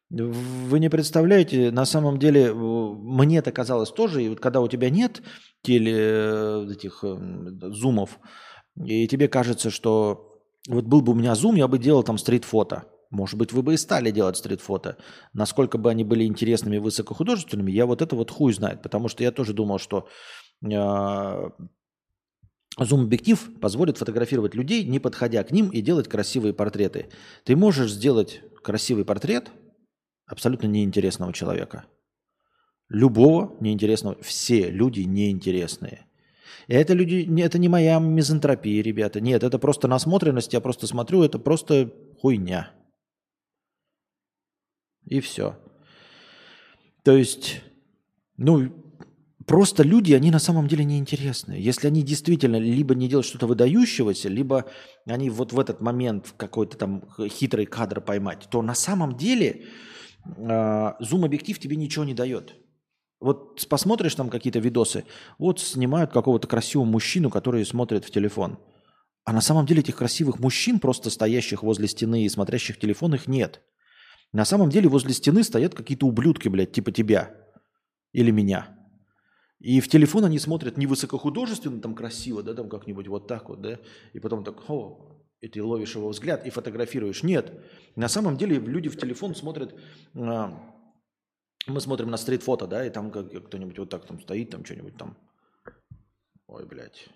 Вы 0.10 0.80
не 0.80 0.89
представляете, 0.89 1.72
на 1.72 1.86
самом 1.86 2.20
деле, 2.20 2.54
мне 2.54 3.38
это 3.38 3.54
казалось 3.54 3.91
тоже, 3.91 4.22
и 4.22 4.28
вот 4.28 4.41
когда 4.41 4.60
у 4.60 4.67
тебя 4.67 4.89
нет 4.89 5.22
теле 5.62 5.94
э, 5.96 6.67
этих 6.70 7.02
э, 7.06 7.17
зумов, 7.70 8.20
и 8.76 9.08
тебе 9.08 9.30
кажется, 9.30 9.70
что 9.70 10.41
вот 10.67 10.84
был 10.84 11.00
бы 11.00 11.13
у 11.13 11.15
меня 11.15 11.36
зум, 11.36 11.56
я 11.56 11.70
бы 11.70 11.80
делал 11.80 12.04
там 12.04 12.17
стрит-фото. 12.17 12.84
Может 13.12 13.38
быть, 13.38 13.54
вы 13.54 13.62
бы 13.62 13.76
и 13.76 13.78
стали 13.78 14.10
делать 14.10 14.38
стрит-фото. 14.38 14.97
Насколько 15.34 15.78
бы 15.78 15.91
они 15.91 16.04
были 16.04 16.24
интересными, 16.24 16.78
высокохудожественными, 16.78 17.71
я 17.71 17.86
вот 17.86 18.02
это 18.02 18.15
вот 18.15 18.32
хуй 18.32 18.54
знает. 18.54 18.82
Потому 18.82 19.08
что 19.08 19.24
я 19.24 19.32
тоже 19.32 19.54
думал, 19.54 19.78
что 19.78 20.08
э, 20.63 21.50
зум-объектив 22.80 23.60
позволит 23.60 23.97
фотографировать 23.97 24.56
людей, 24.56 24.84
не 24.86 25.00
подходя 25.00 25.43
к 25.43 25.52
ним, 25.52 25.69
и 25.69 25.82
делать 25.82 26.08
красивые 26.08 26.54
портреты. 26.54 27.10
Ты 27.43 27.56
можешь 27.56 27.91
сделать 27.91 28.41
красивый 28.63 29.06
портрет– 29.06 29.52
абсолютно 30.32 30.67
неинтересного 30.67 31.34
человека. 31.34 31.86
Любого 32.89 33.56
неинтересного. 33.60 34.17
Все 34.21 34.69
люди 34.69 35.02
неинтересные. 35.02 36.06
И 36.67 36.74
это, 36.74 36.93
люди, 36.93 37.28
это 37.41 37.58
не 37.58 37.69
моя 37.69 38.00
мизантропия, 38.00 38.82
ребята. 38.82 39.19
Нет, 39.19 39.43
это 39.43 39.60
просто 39.60 39.88
насмотренность. 39.88 40.54
Я 40.54 40.62
просто 40.62 40.88
смотрю, 40.88 41.24
это 41.24 41.39
просто 41.39 41.93
хуйня. 42.19 42.71
И 45.12 45.19
все. 45.19 45.58
То 47.04 47.17
есть, 47.17 47.62
ну, 48.38 48.71
просто 49.45 49.84
люди, 49.84 50.13
они 50.13 50.32
на 50.32 50.39
самом 50.39 50.69
деле 50.69 50.86
неинтересны. 50.86 51.52
Если 51.52 51.88
они 51.88 52.02
действительно 52.02 52.56
либо 52.56 52.95
не 52.95 53.10
делают 53.10 53.26
что-то 53.26 53.45
выдающегося, 53.45 54.30
либо 54.30 54.71
они 55.06 55.30
вот 55.30 55.52
в 55.52 55.60
этот 55.60 55.82
момент 55.82 56.34
какой-то 56.38 56.78
там 56.78 57.04
хитрый 57.28 57.65
кадр 57.65 58.00
поймать, 58.00 58.47
то 58.50 58.62
на 58.62 58.74
самом 58.74 59.17
деле 59.17 59.65
а, 60.38 60.95
зум-объектив 61.02 61.60
тебе 61.60 61.76
ничего 61.76 62.06
не 62.06 62.13
дает. 62.13 62.56
Вот 63.19 63.67
посмотришь 63.67 64.15
там 64.15 64.30
какие-то 64.30 64.60
видосы, 64.60 65.04
вот 65.38 65.60
снимают 65.60 66.13
какого-то 66.13 66.47
красивого 66.47 66.86
мужчину, 66.86 67.30
который 67.30 67.65
смотрит 67.65 68.06
в 68.06 68.12
телефон. 68.12 68.60
А 69.26 69.34
на 69.34 69.41
самом 69.41 69.65
деле 69.65 69.82
этих 69.82 69.97
красивых 69.97 70.39
мужчин, 70.39 70.80
просто 70.80 71.10
стоящих 71.10 71.63
возле 71.63 71.89
стены 71.89 72.24
и 72.24 72.30
смотрящих 72.30 72.78
в 72.78 72.80
телефон, 72.80 73.13
их 73.15 73.28
нет. 73.28 73.62
На 74.34 74.46
самом 74.46 74.70
деле 74.70 74.88
возле 74.88 75.13
стены 75.13 75.44
стоят 75.44 75.76
какие-то 75.76 76.06
ублюдки, 76.06 76.48
блядь, 76.48 76.72
типа 76.72 76.91
тебя 76.91 77.36
или 78.13 78.32
меня. 78.32 78.78
И 79.60 79.80
в 79.80 79.89
телефон 79.89 80.26
они 80.26 80.39
смотрят 80.39 80.78
не 80.78 80.88
высокохудожественно, 80.88 81.82
там 81.82 81.94
красиво, 81.94 82.41
да, 82.41 82.54
там 82.54 82.70
как-нибудь 82.70 83.08
вот 83.08 83.28
так 83.28 83.50
вот, 83.50 83.62
да, 83.62 83.80
и 84.13 84.20
потом 84.20 84.44
так, 84.44 84.70
о, 84.70 85.22
и 85.39 85.48
ты 85.48 85.62
ловишь 85.62 85.96
его 85.96 86.10
взгляд 86.10 86.46
и 86.48 86.50
фотографируешь. 86.50 87.24
Нет, 87.24 87.54
на 87.96 88.08
самом 88.08 88.38
деле 88.38 88.58
люди 88.58 88.89
в 88.89 88.98
телефон 88.98 89.36
смотрят, 89.36 89.76
а, 90.15 90.58
мы 91.67 91.80
смотрим 91.80 92.10
на 92.10 92.17
стрит-фото, 92.17 92.65
да, 92.65 92.86
и 92.86 92.89
там 92.89 93.12
как 93.12 93.32
кто-нибудь 93.48 93.78
вот 93.78 93.89
так 93.89 94.06
там 94.06 94.20
стоит, 94.20 94.50
там 94.50 94.65
что-нибудь 94.65 94.98
там. 94.98 95.17
Ой, 96.48 96.65
блядь. 96.65 97.08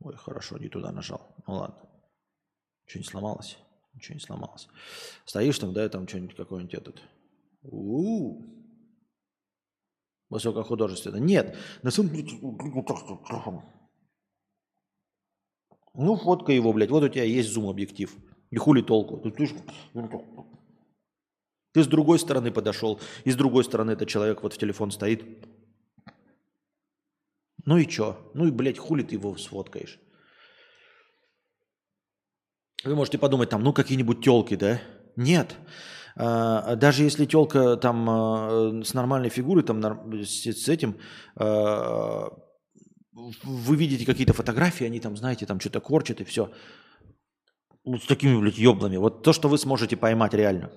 Ой, 0.00 0.16
хорошо, 0.16 0.58
не 0.58 0.68
туда 0.68 0.90
нажал. 0.90 1.34
Ну 1.46 1.54
ладно. 1.54 1.88
Что 2.86 2.98
не 2.98 3.04
сломалось? 3.04 3.56
Ничего 3.94 4.14
не 4.14 4.20
сломалось. 4.20 4.68
Стоишь 5.24 5.58
там, 5.58 5.72
да, 5.72 5.84
и 5.84 5.88
там 5.88 6.06
что-нибудь 6.06 6.36
какой-нибудь 6.36 6.74
этот. 6.74 7.02
У-у-у. 7.62 8.44
Высокохудожественно. 10.28 11.16
Нет, 11.16 11.56
на 11.82 11.90
самом 11.90 12.14
деле 12.14 12.30
ну, 15.94 16.16
фотка 16.16 16.52
его, 16.52 16.72
блядь. 16.72 16.90
Вот 16.90 17.02
у 17.02 17.08
тебя 17.08 17.24
есть 17.24 17.50
зум-объектив. 17.50 18.14
И 18.50 18.56
хули 18.56 18.82
толку? 18.82 19.18
Ты 21.72 21.84
с 21.84 21.86
другой 21.86 22.18
стороны 22.18 22.50
подошел, 22.50 23.00
и 23.24 23.30
с 23.30 23.36
другой 23.36 23.64
стороны 23.64 23.92
этот 23.92 24.08
человек 24.08 24.42
вот 24.42 24.54
в 24.54 24.58
телефон 24.58 24.90
стоит. 24.90 25.24
Ну 27.64 27.76
и 27.76 27.86
чё? 27.86 28.18
Ну 28.34 28.46
и, 28.46 28.50
блядь, 28.50 28.78
хули 28.78 29.02
ты 29.02 29.14
его 29.14 29.36
сфоткаешь? 29.36 29.98
Вы 32.84 32.94
можете 32.94 33.18
подумать, 33.18 33.50
там, 33.50 33.62
ну, 33.62 33.72
какие-нибудь 33.72 34.22
телки, 34.22 34.56
да? 34.56 34.80
Нет. 35.16 35.56
А, 36.16 36.76
даже 36.76 37.04
если 37.04 37.26
телка 37.26 37.76
там 37.76 38.08
а, 38.08 38.82
с 38.84 38.94
нормальной 38.94 39.28
фигурой, 39.28 39.62
там, 39.62 39.82
с, 40.24 40.68
этим, 40.68 40.96
а, 41.36 42.28
вы 43.12 43.76
видите 43.76 44.06
какие-то 44.06 44.32
фотографии, 44.32 44.86
они 44.86 45.00
там, 45.00 45.16
знаете, 45.16 45.46
там 45.46 45.60
что-то 45.60 45.80
корчат 45.80 46.20
и 46.20 46.24
все. 46.24 46.50
Вот 47.84 48.02
с 48.02 48.06
такими, 48.06 48.38
блядь, 48.40 48.58
еблами. 48.58 48.96
Вот 48.96 49.22
то, 49.22 49.32
что 49.32 49.48
вы 49.48 49.58
сможете 49.58 49.96
поймать 49.96 50.34
реально. 50.34 50.70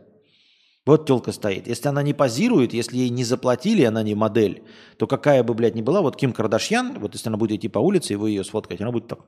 Вот 0.86 1.06
телка 1.08 1.32
стоит. 1.32 1.68
Если 1.68 1.88
она 1.88 2.04
не 2.04 2.13
позирует, 2.13 2.74
если 2.74 2.98
ей 2.98 3.10
не 3.10 3.24
заплатили, 3.24 3.84
она 3.84 4.04
не 4.04 4.16
модель, 4.16 4.63
то 4.98 5.08
какая 5.08 5.42
бы, 5.44 5.54
блядь, 5.54 5.76
ни 5.76 5.82
была, 5.82 6.02
вот 6.02 6.18
Ким 6.18 6.34
Кардашьян, 6.34 7.00
вот 7.00 7.13
если 7.13 7.30
она 7.30 7.38
будет 7.38 7.60
идти 7.60 7.70
по 7.70 7.80
улице, 7.80 8.13
и 8.13 8.16
вы 8.18 8.32
ее 8.32 8.44
сфоткаете, 8.44 8.84
она 8.84 8.92
будет 8.92 9.08
так. 9.08 9.20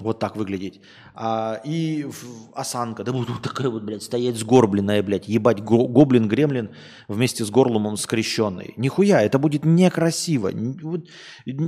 Вот 0.00 0.18
так 0.18 0.36
выглядеть. 0.36 0.80
А, 1.14 1.60
и 1.64 2.04
осанка, 2.52 3.04
да 3.04 3.12
вот 3.12 3.28
такая 3.42 3.68
вот, 3.68 3.84
блядь, 3.84 4.02
стоять 4.02 4.36
сгорбленная, 4.36 5.02
блядь, 5.02 5.28
ебать, 5.28 5.60
гоблин-гремлин 5.60 6.74
вместе 7.06 7.44
с 7.44 7.50
горлумом 7.50 7.96
скрещенный. 7.96 8.74
Нихуя, 8.76 9.22
это 9.22 9.38
будет 9.38 9.64
некрасиво. 9.64 10.50
Вот, 10.82 11.08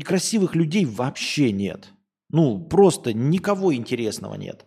красивых 0.05 0.57
людей 0.57 0.85
вообще 0.85 1.53
нет. 1.53 1.93
Ну, 2.29 2.67
просто 2.67 3.13
никого 3.13 3.73
интересного 3.73 4.35
нет 4.35 4.67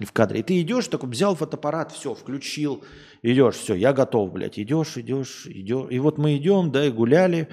в 0.00 0.12
кадре. 0.12 0.40
И 0.40 0.42
ты 0.42 0.60
идешь, 0.60 0.88
такой 0.88 1.08
взял 1.08 1.34
фотоаппарат, 1.34 1.92
все, 1.92 2.14
включил, 2.14 2.84
идешь, 3.22 3.56
все, 3.56 3.74
я 3.74 3.92
готов, 3.92 4.32
блядь, 4.32 4.58
идешь, 4.58 4.96
идешь, 4.96 5.46
идешь. 5.46 5.86
И 5.90 5.98
вот 5.98 6.18
мы 6.18 6.36
идем, 6.36 6.70
да, 6.70 6.86
и 6.86 6.90
гуляли 6.90 7.48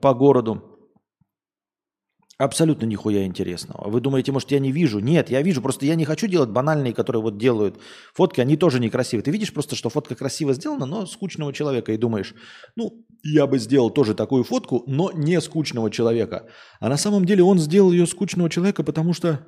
по 0.00 0.14
городу. 0.14 0.75
Абсолютно 2.38 2.84
нихуя 2.84 3.24
интересного. 3.24 3.88
Вы 3.88 4.02
думаете, 4.02 4.30
может, 4.30 4.50
я 4.50 4.58
не 4.58 4.70
вижу? 4.70 4.98
Нет, 4.98 5.30
я 5.30 5.40
вижу. 5.40 5.62
Просто 5.62 5.86
я 5.86 5.94
не 5.94 6.04
хочу 6.04 6.26
делать 6.26 6.50
банальные, 6.50 6.92
которые 6.92 7.22
вот 7.22 7.38
делают 7.38 7.80
фотки. 8.12 8.42
Они 8.42 8.58
тоже 8.58 8.78
некрасивые. 8.78 9.22
Ты 9.22 9.30
видишь 9.30 9.54
просто, 9.54 9.74
что 9.74 9.88
фотка 9.88 10.14
красиво 10.14 10.52
сделана, 10.52 10.84
но 10.84 11.06
скучного 11.06 11.54
человека. 11.54 11.92
И 11.92 11.96
думаешь, 11.96 12.34
ну, 12.76 13.06
я 13.22 13.46
бы 13.46 13.58
сделал 13.58 13.88
тоже 13.88 14.14
такую 14.14 14.44
фотку, 14.44 14.84
но 14.86 15.10
не 15.12 15.40
скучного 15.40 15.90
человека. 15.90 16.46
А 16.78 16.90
на 16.90 16.98
самом 16.98 17.24
деле 17.24 17.42
он 17.42 17.58
сделал 17.58 17.90
ее 17.90 18.06
скучного 18.06 18.50
человека, 18.50 18.82
потому 18.82 19.14
что... 19.14 19.40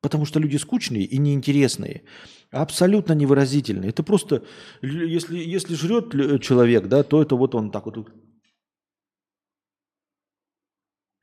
Потому 0.00 0.24
что 0.24 0.40
люди 0.40 0.56
скучные 0.56 1.04
и 1.04 1.18
неинтересные. 1.18 2.04
Абсолютно 2.50 3.12
невыразительные. 3.12 3.90
Это 3.90 4.02
просто... 4.02 4.44
Если, 4.80 5.36
если 5.36 5.74
жрет 5.74 6.40
человек, 6.40 6.86
да, 6.86 7.02
то 7.02 7.20
это 7.20 7.36
вот 7.36 7.54
он 7.54 7.70
так 7.70 7.84
вот 7.84 7.98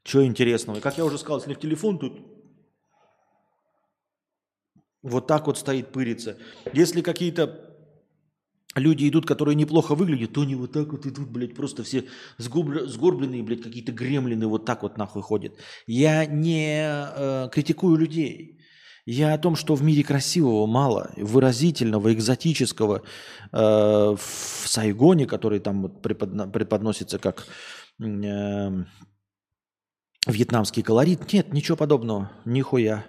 что 0.05 0.23
интересного? 0.23 0.79
Как 0.79 0.97
я 0.97 1.05
уже 1.05 1.17
сказал, 1.17 1.39
если 1.39 1.55
в 1.55 1.59
телефон 1.59 1.97
тут 1.97 2.13
вот 5.01 5.27
так 5.27 5.47
вот 5.47 5.57
стоит 5.57 5.91
пырится. 5.91 6.37
Если 6.73 7.01
какие-то 7.01 7.75
люди 8.75 9.09
идут, 9.09 9.25
которые 9.25 9.55
неплохо 9.55 9.95
выглядят, 9.95 10.33
то 10.33 10.41
они 10.41 10.55
вот 10.55 10.73
так 10.73 10.91
вот 10.91 11.07
идут, 11.07 11.29
блядь, 11.29 11.55
просто 11.55 11.83
все 11.83 12.05
сгорбленные, 12.37 13.43
блядь, 13.43 13.61
какие-то 13.61 13.91
гремлины 13.91 14.47
вот 14.47 14.65
так 14.65 14.83
вот 14.83 14.97
нахуй 14.97 15.23
ходят. 15.23 15.53
Я 15.87 16.25
не 16.25 16.87
э, 16.87 17.49
критикую 17.51 17.97
людей. 17.97 18.59
Я 19.07 19.33
о 19.33 19.37
том, 19.37 19.55
что 19.55 19.75
в 19.75 19.83
мире 19.83 20.03
красивого 20.03 20.65
мало, 20.65 21.11
выразительного, 21.17 22.13
экзотического. 22.13 23.03
Э, 23.51 24.15
в 24.17 24.67
Сайгоне, 24.67 25.25
который 25.25 25.59
там 25.59 25.83
вот 25.83 26.01
преподносится 26.01 27.19
как 27.19 27.47
э, 27.99 28.83
вьетнамский 30.25 30.83
колорит. 30.83 31.31
Нет, 31.33 31.53
ничего 31.53 31.77
подобного. 31.77 32.31
Нихуя. 32.45 33.05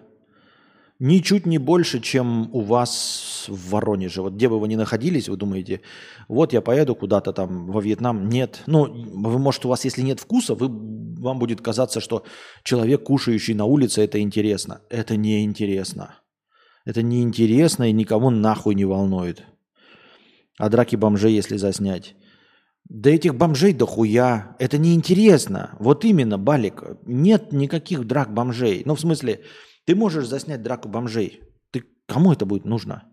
Ничуть 0.99 1.45
не 1.45 1.59
больше, 1.59 2.01
чем 2.01 2.49
у 2.55 2.61
вас 2.61 3.45
в 3.49 3.71
Воронеже. 3.71 4.23
Вот 4.23 4.33
где 4.33 4.49
бы 4.49 4.59
вы 4.59 4.67
ни 4.67 4.77
находились, 4.77 5.29
вы 5.29 5.37
думаете, 5.37 5.83
вот 6.27 6.55
я 6.55 6.63
поеду 6.63 6.95
куда-то 6.95 7.35
там 7.35 7.67
во 7.71 7.83
Вьетнам. 7.83 8.31
Нет. 8.31 8.63
Ну, 8.67 8.87
вы, 8.87 9.39
может, 9.39 9.67
у 9.67 9.69
вас, 9.69 9.85
если 9.85 10.01
нет 10.01 10.21
вкуса, 10.21 10.55
вы, 10.55 10.69
вам 10.69 11.39
будет 11.39 11.61
казаться, 11.61 12.01
что 12.01 12.25
человек, 12.63 13.05
кушающий 13.05 13.53
на 13.53 13.67
улице, 13.67 14.03
это 14.03 14.21
интересно. 14.21 14.81
Это 14.89 15.17
не 15.17 15.45
интересно. 15.45 16.15
Это 16.87 17.03
не 17.03 17.23
интересно 17.23 17.91
и 17.91 17.93
никому 17.93 18.31
нахуй 18.31 18.75
не 18.75 18.87
волнует. 18.87 19.45
А 20.59 20.71
драки 20.71 20.97
бомжей, 20.97 21.35
если 21.35 21.59
заснять. 21.59 22.15
Да 22.89 23.11
этих 23.11 23.35
бомжей 23.35 23.73
дохуя. 23.73 24.57
Это 24.59 24.79
неинтересно. 24.79 25.77
Вот 25.81 26.05
именно, 26.05 26.39
Балик. 26.39 26.83
Нет 27.05 27.53
никаких 27.53 28.07
драк 28.07 28.33
бомжей. 28.33 28.83
Ну, 28.85 28.95
в 28.95 29.01
смысле, 29.01 29.43
ты 29.85 29.95
можешь 29.95 30.29
заснять 30.29 30.63
драку 30.63 30.89
бомжей. 30.89 31.41
Ты, 31.73 31.85
кому 32.07 32.33
это 32.33 32.47
будет 32.47 32.65
нужно? 32.65 33.05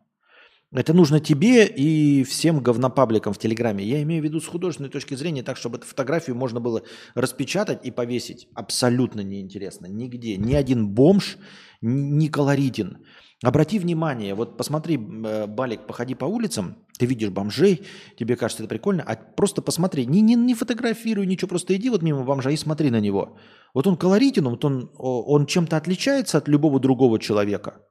Это 0.72 0.94
нужно 0.94 1.20
тебе 1.20 1.68
и 1.68 2.24
всем 2.24 2.60
говнопабликам 2.60 3.34
в 3.34 3.38
Телеграме. 3.38 3.84
Я 3.84 4.02
имею 4.02 4.22
в 4.22 4.26
виду 4.26 4.40
с 4.40 4.48
художественной 4.48 4.90
точки 4.90 5.14
зрения, 5.14 5.44
так, 5.44 5.56
чтобы 5.58 5.78
эту 5.78 5.86
фотографию 5.86 6.36
можно 6.36 6.60
было 6.60 6.82
распечатать 7.14 7.86
и 7.86 7.92
повесить. 7.92 8.48
Абсолютно 8.56 9.22
неинтересно. 9.22 9.86
Нигде. 9.86 10.36
Ни 10.38 10.56
один 10.56 10.88
бомж 10.88 11.38
не 11.82 12.28
колоритен. 12.28 13.06
Обрати 13.44 13.78
внимание, 13.78 14.36
вот 14.36 14.56
посмотри, 14.58 14.96
э, 14.96 15.48
Балик, 15.48 15.86
походи 15.86 16.16
по 16.16 16.24
улицам, 16.24 16.78
ты 16.98 17.06
видишь 17.06 17.30
бомжей, 17.30 17.86
тебе 18.18 18.36
кажется 18.36 18.64
это 18.64 18.70
прикольно, 18.70 19.04
а 19.04 19.16
просто 19.16 19.62
посмотри, 19.62 20.06
не, 20.06 20.22
не, 20.22 20.36
не 20.36 20.54
фотографируй 20.54 21.26
ничего, 21.26 21.50
просто 21.50 21.76
иди 21.76 21.90
вот 21.90 22.02
мимо 22.02 22.24
бомжа 22.24 22.52
и 22.52 22.58
смотри 22.58 22.90
на 22.92 23.00
него. 23.00 23.38
Вот 23.74 23.88
он 23.88 23.98
колоритен, 23.98 24.48
вот 24.48 24.64
он, 24.64 24.92
он 24.98 25.46
чем-то 25.48 25.76
отличается 25.76 26.38
от 26.38 26.48
любого 26.48 26.80
другого 26.80 27.20
человека. 27.20 27.82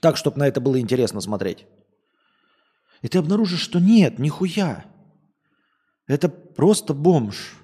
Так, 0.00 0.16
чтобы 0.16 0.38
на 0.38 0.46
это 0.46 0.60
было 0.60 0.78
интересно 0.78 1.20
смотреть. 1.20 1.66
И 3.02 3.08
ты 3.08 3.18
обнаружишь, 3.18 3.60
что 3.60 3.80
нет, 3.80 4.18
нихуя. 4.18 4.84
Это 6.06 6.28
просто 6.28 6.92
бомж. 6.92 7.56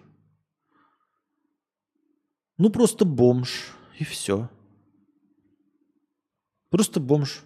Ну, 2.57 2.71
просто 2.71 3.05
бомж, 3.05 3.73
и 3.99 4.05
все. 4.05 4.49
Просто 6.71 7.01
бомж. 7.01 7.42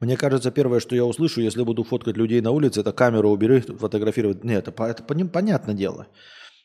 Мне 0.00 0.16
кажется, 0.16 0.50
первое, 0.52 0.80
что 0.80 0.94
я 0.94 1.04
услышу, 1.04 1.40
если 1.40 1.62
буду 1.62 1.82
фоткать 1.82 2.16
людей 2.16 2.40
на 2.40 2.52
улице, 2.52 2.80
это 2.80 2.92
камеру 2.92 3.30
убери, 3.30 3.60
фотографировать. 3.60 4.44
Нет, 4.44 4.68
это, 4.68 4.84
это 4.84 5.02
понятное 5.02 5.74
дело. 5.74 6.06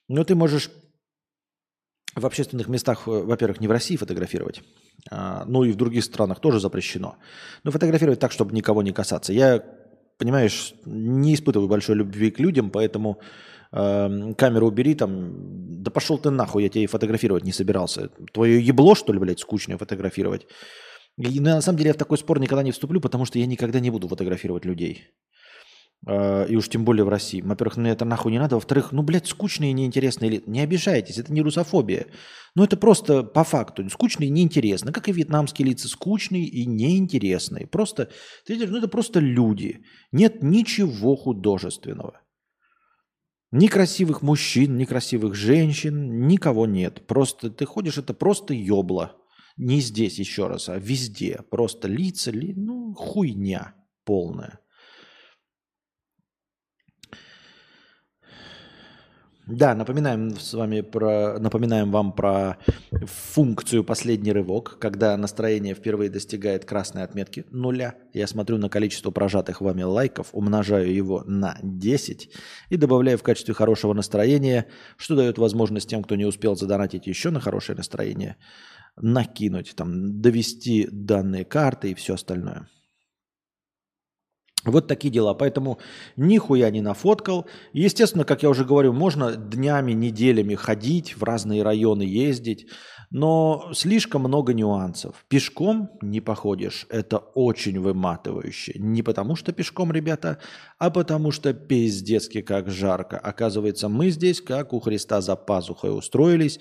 Но 0.07 0.23
ты 0.23 0.35
можешь 0.35 0.69
в 2.15 2.25
общественных 2.25 2.67
местах, 2.67 3.07
во-первых, 3.07 3.59
не 3.59 3.67
в 3.67 3.71
России 3.71 3.95
фотографировать, 3.95 4.61
а, 5.09 5.45
ну 5.47 5.63
и 5.63 5.71
в 5.71 5.75
других 5.75 6.03
странах 6.03 6.39
тоже 6.39 6.59
запрещено. 6.59 7.17
Но 7.63 7.71
фотографировать 7.71 8.19
так, 8.19 8.31
чтобы 8.31 8.55
никого 8.55 8.83
не 8.83 8.91
касаться. 8.91 9.33
Я 9.33 9.63
понимаешь, 10.19 10.75
не 10.85 11.33
испытываю 11.33 11.67
большой 11.67 11.95
любви 11.95 12.29
к 12.29 12.39
людям, 12.39 12.69
поэтому 12.69 13.19
э, 13.73 14.33
камеру 14.37 14.67
убери 14.67 14.95
там, 14.95 15.83
да 15.83 15.91
пошел 15.91 16.17
ты 16.17 16.29
нахуй, 16.29 16.63
я 16.63 16.69
тебя 16.69 16.83
и 16.83 16.87
фотографировать 16.87 17.43
не 17.43 17.51
собирался. 17.51 18.09
Твое 18.31 18.65
ебло, 18.65 18.95
что 18.95 19.13
ли, 19.13 19.19
блядь, 19.19 19.39
скучное 19.39 19.77
фотографировать? 19.77 20.47
И 21.17 21.39
на 21.39 21.61
самом 21.61 21.77
деле 21.77 21.89
я 21.89 21.93
в 21.93 21.97
такой 21.97 22.17
спор 22.17 22.39
никогда 22.39 22.63
не 22.63 22.71
вступлю, 22.71 23.01
потому 23.01 23.25
что 23.25 23.39
я 23.39 23.45
никогда 23.45 23.79
не 23.79 23.91
буду 23.91 24.07
фотографировать 24.07 24.65
людей. 24.65 25.09
Э, 26.05 26.45
и 26.47 26.55
уж 26.55 26.69
тем 26.69 26.85
более 26.85 27.05
в 27.05 27.09
России. 27.09 27.41
Во-первых, 27.41 27.77
мне 27.77 27.91
это 27.91 28.05
нахуй 28.05 28.31
не 28.31 28.39
надо. 28.39 28.55
Во-вторых, 28.55 28.91
ну, 28.91 29.03
блядь, 29.03 29.27
скучные 29.27 29.71
и 29.71 29.73
неинтересные 29.73 30.29
лица. 30.29 30.49
Не 30.49 30.61
обижайтесь, 30.61 31.17
это 31.17 31.31
не 31.31 31.41
русофобия. 31.41 32.07
Ну, 32.55 32.63
это 32.63 32.77
просто 32.77 33.23
по 33.23 33.43
факту. 33.43 33.87
Скучные 33.89 34.27
и 34.27 34.31
неинтересные. 34.31 34.93
Как 34.93 35.07
и 35.07 35.11
вьетнамские 35.11 35.67
лица. 35.67 35.87
Скучные 35.87 36.43
и 36.43 36.65
неинтересные. 36.65 37.67
Просто, 37.67 38.09
ты 38.45 38.57
ну, 38.67 38.77
это 38.77 38.87
просто 38.87 39.19
люди. 39.19 39.83
Нет 40.11 40.43
ничего 40.43 41.15
художественного. 41.15 42.22
Ни 43.53 43.67
красивых 43.67 44.23
мужчин, 44.23 44.77
ни 44.77 44.85
красивых 44.85 45.35
женщин, 45.35 46.25
никого 46.25 46.65
нет. 46.65 47.05
Просто 47.05 47.51
ты 47.51 47.67
ходишь, 47.67 47.99
это 47.99 48.15
просто 48.15 48.55
ёбло. 48.55 49.15
Не 49.57 49.79
здесь 49.79 50.17
еще 50.17 50.47
раз, 50.47 50.69
а 50.69 50.79
везде. 50.79 51.39
Просто 51.51 51.87
лица, 51.87 52.31
ли, 52.31 52.55
ну, 52.55 52.95
хуйня 52.95 53.75
полная. 54.05 54.59
Да, 59.45 59.75
напоминаем 59.75 60.39
с 60.39 60.53
вами 60.53 60.79
про, 60.79 61.37
напоминаем 61.37 61.91
вам 61.91 62.13
про 62.13 62.57
функцию 62.91 63.83
последний 63.83 64.31
рывок, 64.31 64.77
когда 64.79 65.17
настроение 65.17 65.75
впервые 65.75 66.09
достигает 66.09 66.63
красной 66.63 67.03
отметки 67.03 67.45
нуля. 67.51 67.95
Я 68.13 68.27
смотрю 68.27 68.57
на 68.57 68.69
количество 68.69 69.11
прожатых 69.11 69.59
вами 69.59 69.83
лайков, 69.83 70.29
умножаю 70.31 70.93
его 70.93 71.25
на 71.25 71.57
10 71.61 72.29
и 72.69 72.77
добавляю 72.77 73.17
в 73.17 73.23
качестве 73.23 73.53
хорошего 73.53 73.93
настроения, 73.93 74.67
что 74.95 75.17
дает 75.17 75.37
возможность 75.37 75.89
тем, 75.89 76.03
кто 76.03 76.15
не 76.15 76.25
успел 76.25 76.55
задонатить 76.55 77.07
еще 77.07 77.29
на 77.29 77.41
хорошее 77.41 77.75
настроение, 77.75 78.37
накинуть, 78.95 79.75
там, 79.75 80.21
довести 80.21 80.87
данные 80.89 81.43
карты 81.43 81.91
и 81.91 81.95
все 81.95 82.13
остальное. 82.13 82.69
Вот 84.65 84.87
такие 84.87 85.11
дела. 85.11 85.33
Поэтому 85.33 85.79
нихуя 86.15 86.69
не 86.69 86.81
нафоткал. 86.81 87.45
Естественно, 87.73 88.23
как 88.23 88.43
я 88.43 88.49
уже 88.49 88.63
говорю, 88.63 88.93
можно 88.93 89.35
днями, 89.35 89.91
неделями 89.91 90.55
ходить, 90.55 91.17
в 91.17 91.23
разные 91.23 91.63
районы 91.63 92.03
ездить, 92.03 92.67
но 93.11 93.69
слишком 93.73 94.23
много 94.23 94.53
нюансов. 94.53 95.25
Пешком 95.27 95.91
не 96.01 96.21
походишь. 96.21 96.87
Это 96.89 97.17
очень 97.17 97.79
выматывающе. 97.79 98.73
Не 98.77 99.03
потому 99.03 99.35
что 99.35 99.51
пешком, 99.51 99.91
ребята, 99.91 100.39
а 100.79 100.89
потому 100.89 101.31
что 101.31 101.53
пиздецки 101.53 102.41
как 102.41 102.71
жарко. 102.71 103.19
Оказывается, 103.19 103.89
мы 103.89 104.09
здесь, 104.09 104.41
как 104.41 104.73
у 104.73 104.79
Христа 104.79 105.21
за 105.21 105.35
пазухой 105.35 105.95
устроились. 105.95 106.59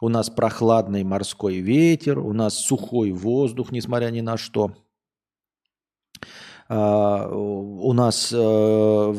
у 0.00 0.08
нас 0.08 0.30
прохладный 0.30 1.02
морской 1.02 1.56
ветер, 1.56 2.20
у 2.20 2.32
нас 2.32 2.54
сухой 2.56 3.10
воздух, 3.10 3.72
несмотря 3.72 4.10
ни 4.10 4.20
на 4.20 4.36
что. 4.36 4.76
А, 6.68 7.28
у 7.28 7.92
нас 7.92 8.32
э, 8.32 9.14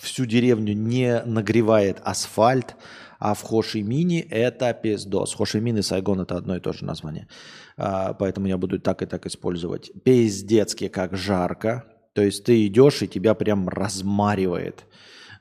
всю 0.00 0.26
деревню 0.26 0.72
не 0.74 1.22
нагревает 1.24 2.00
асфальт, 2.04 2.76
а 3.18 3.34
в 3.34 3.42
Хошимине 3.42 4.22
это 4.22 4.72
пиздос. 4.72 5.34
Хошимин 5.34 5.78
и 5.78 5.82
Сайгон 5.82 6.20
это 6.20 6.36
одно 6.36 6.56
и 6.56 6.60
то 6.60 6.72
же 6.72 6.84
название. 6.84 7.28
А, 7.76 8.14
поэтому 8.14 8.46
я 8.46 8.56
буду 8.56 8.78
так 8.78 9.02
и 9.02 9.06
так 9.06 9.26
использовать. 9.26 9.90
Пиздецки 10.04 10.88
как 10.88 11.16
жарко. 11.16 11.84
То 12.14 12.22
есть 12.22 12.44
ты 12.44 12.66
идешь 12.66 13.02
и 13.02 13.08
тебя 13.08 13.34
прям 13.34 13.68
размаривает. 13.68 14.86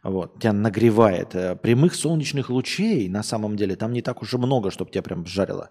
Вот, 0.03 0.39
тебя 0.39 0.53
нагревает. 0.53 1.35
Э, 1.35 1.55
прямых 1.55 1.95
солнечных 1.95 2.49
лучей 2.49 3.09
на 3.09 3.23
самом 3.23 3.55
деле 3.55 3.75
там 3.75 3.93
не 3.93 4.01
так 4.01 4.21
уж 4.21 4.33
и 4.33 4.37
много, 4.37 4.71
чтобы 4.71 4.91
тебя 4.91 5.03
прям 5.03 5.25
жарило. 5.25 5.69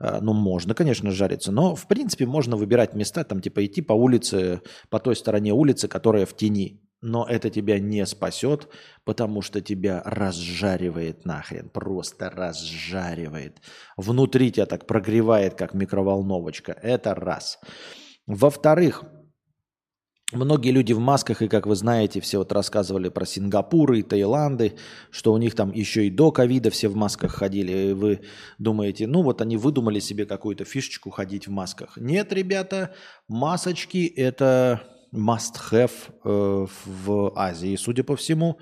Э, 0.00 0.18
ну, 0.20 0.32
можно, 0.32 0.74
конечно, 0.74 1.10
жариться, 1.10 1.52
но, 1.52 1.74
в 1.74 1.86
принципе, 1.86 2.26
можно 2.26 2.56
выбирать 2.56 2.94
места, 2.94 3.24
там, 3.24 3.40
типа, 3.40 3.64
идти 3.64 3.82
по 3.82 3.92
улице, 3.92 4.62
по 4.90 4.98
той 4.98 5.16
стороне 5.16 5.52
улицы, 5.52 5.88
которая 5.88 6.26
в 6.26 6.36
тени. 6.36 6.82
Но 7.00 7.24
это 7.24 7.48
тебя 7.48 7.78
не 7.78 8.04
спасет, 8.06 8.68
потому 9.04 9.40
что 9.40 9.60
тебя 9.60 10.02
разжаривает 10.04 11.24
нахрен, 11.24 11.68
просто 11.68 12.28
разжаривает. 12.28 13.62
Внутри 13.96 14.50
тебя 14.50 14.66
так 14.66 14.86
прогревает, 14.86 15.54
как 15.54 15.74
микроволновочка. 15.74 16.72
Это 16.72 17.14
раз. 17.14 17.60
Во-вторых, 18.26 19.04
Многие 20.32 20.72
люди 20.72 20.92
в 20.92 20.98
масках, 20.98 21.40
и 21.40 21.48
как 21.48 21.66
вы 21.66 21.74
знаете, 21.74 22.20
все 22.20 22.36
вот 22.36 22.52
рассказывали 22.52 23.08
про 23.08 23.24
Сингапур 23.24 23.94
и 23.94 24.02
Таиланды, 24.02 24.74
что 25.10 25.32
у 25.32 25.38
них 25.38 25.54
там 25.54 25.72
еще 25.72 26.06
и 26.06 26.10
до 26.10 26.30
ковида 26.32 26.70
все 26.70 26.88
в 26.88 26.96
масках 26.96 27.32
ходили. 27.32 27.72
И 27.72 27.92
вы 27.94 28.20
думаете, 28.58 29.06
ну 29.06 29.22
вот 29.22 29.40
они 29.40 29.56
выдумали 29.56 30.00
себе 30.00 30.26
какую-то 30.26 30.66
фишечку 30.66 31.08
ходить 31.08 31.46
в 31.48 31.50
масках. 31.50 31.96
Нет, 31.96 32.30
ребята, 32.34 32.94
масочки 33.26 34.06
это 34.06 34.82
must-have 35.14 35.92
э, 36.24 36.66
в 36.84 37.32
Азии, 37.34 37.76
судя 37.76 38.04
по 38.04 38.14
всему, 38.14 38.58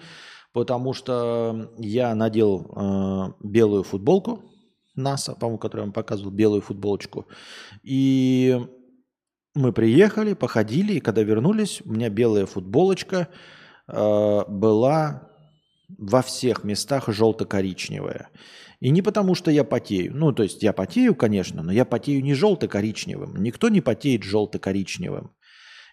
потому 0.53 0.93
что 0.93 1.73
я 1.79 2.15
надел 2.15 2.71
э, 2.77 3.33
белую 3.43 3.83
футболку 3.83 4.45
НАСА, 4.95 5.35
по-моему, 5.35 5.59
которую 5.59 5.83
я 5.83 5.87
вам 5.87 5.93
показывал, 5.93 6.31
белую 6.31 6.63
футболочку, 6.63 7.27
и 7.83 8.57
мы 9.57 9.73
приехали, 9.73 10.35
походили, 10.35 10.95
и 10.95 11.01
когда 11.01 11.23
вернулись, 11.23 11.83
у 11.85 11.93
меня 11.93 12.11
белая 12.11 12.47
футболочка 12.47 13.29
э, 13.89 14.45
была 14.49 15.29
во 15.99 16.23
всех 16.23 16.65
местах 16.65 17.09
желто-коричневая. 17.09 18.29
И 18.81 18.91
не 18.91 19.03
потому, 19.03 19.35
что 19.35 19.51
я 19.51 19.65
потею. 19.65 20.15
Ну, 20.15 20.33
то 20.33 20.43
есть 20.43 20.63
я 20.63 20.73
потею, 20.73 21.15
конечно, 21.15 21.63
но 21.63 21.73
я 21.73 21.85
потею 21.85 22.23
не 22.23 22.35
желто-коричневым. 22.35 23.37
Никто 23.43 23.69
не 23.69 23.81
потеет 23.81 24.23
желто-коричневым. 24.23 25.31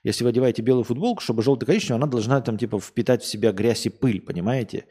Если 0.04 0.26
вы 0.26 0.32
одеваете 0.32 0.62
белую 0.62 0.84
футболку, 0.84 1.21
чтобы 1.21 1.43
желто-коричневая, 1.43 1.95
она 1.95 2.08
должна 2.08 2.41
там 2.41 2.58
типа 2.58 2.80
впитать 2.80 3.23
в 3.23 3.28
себя 3.28 3.54
грязь 3.54 3.86
и 3.86 3.89
пыль, 3.89 4.21
понимаете? 4.21 4.86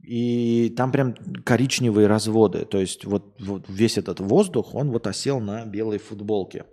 И 0.00 0.72
там 0.76 0.92
прям 0.92 1.14
коричневые 1.44 2.06
разводы. 2.06 2.64
То 2.64 2.78
есть 2.78 3.04
вот, 3.04 3.40
вот 3.40 3.64
весь 3.68 3.98
этот 3.98 4.20
воздух, 4.20 4.74
он 4.74 4.90
вот 4.92 5.06
осел 5.08 5.40
на 5.40 5.64
белой 5.64 5.98
футболке. 5.98 6.66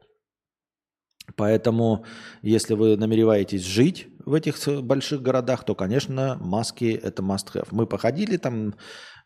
Поэтому, 1.35 2.05
если 2.41 2.73
вы 2.73 2.97
намереваетесь 2.97 3.63
жить 3.63 4.07
в 4.25 4.33
этих 4.33 4.57
больших 4.83 5.21
городах, 5.21 5.63
то, 5.65 5.75
конечно, 5.75 6.37
маски– 6.41 6.99
это 7.03 7.21
must-have. 7.23 7.67
Мы 7.71 7.85
походили 7.87 8.37
там 8.37 8.75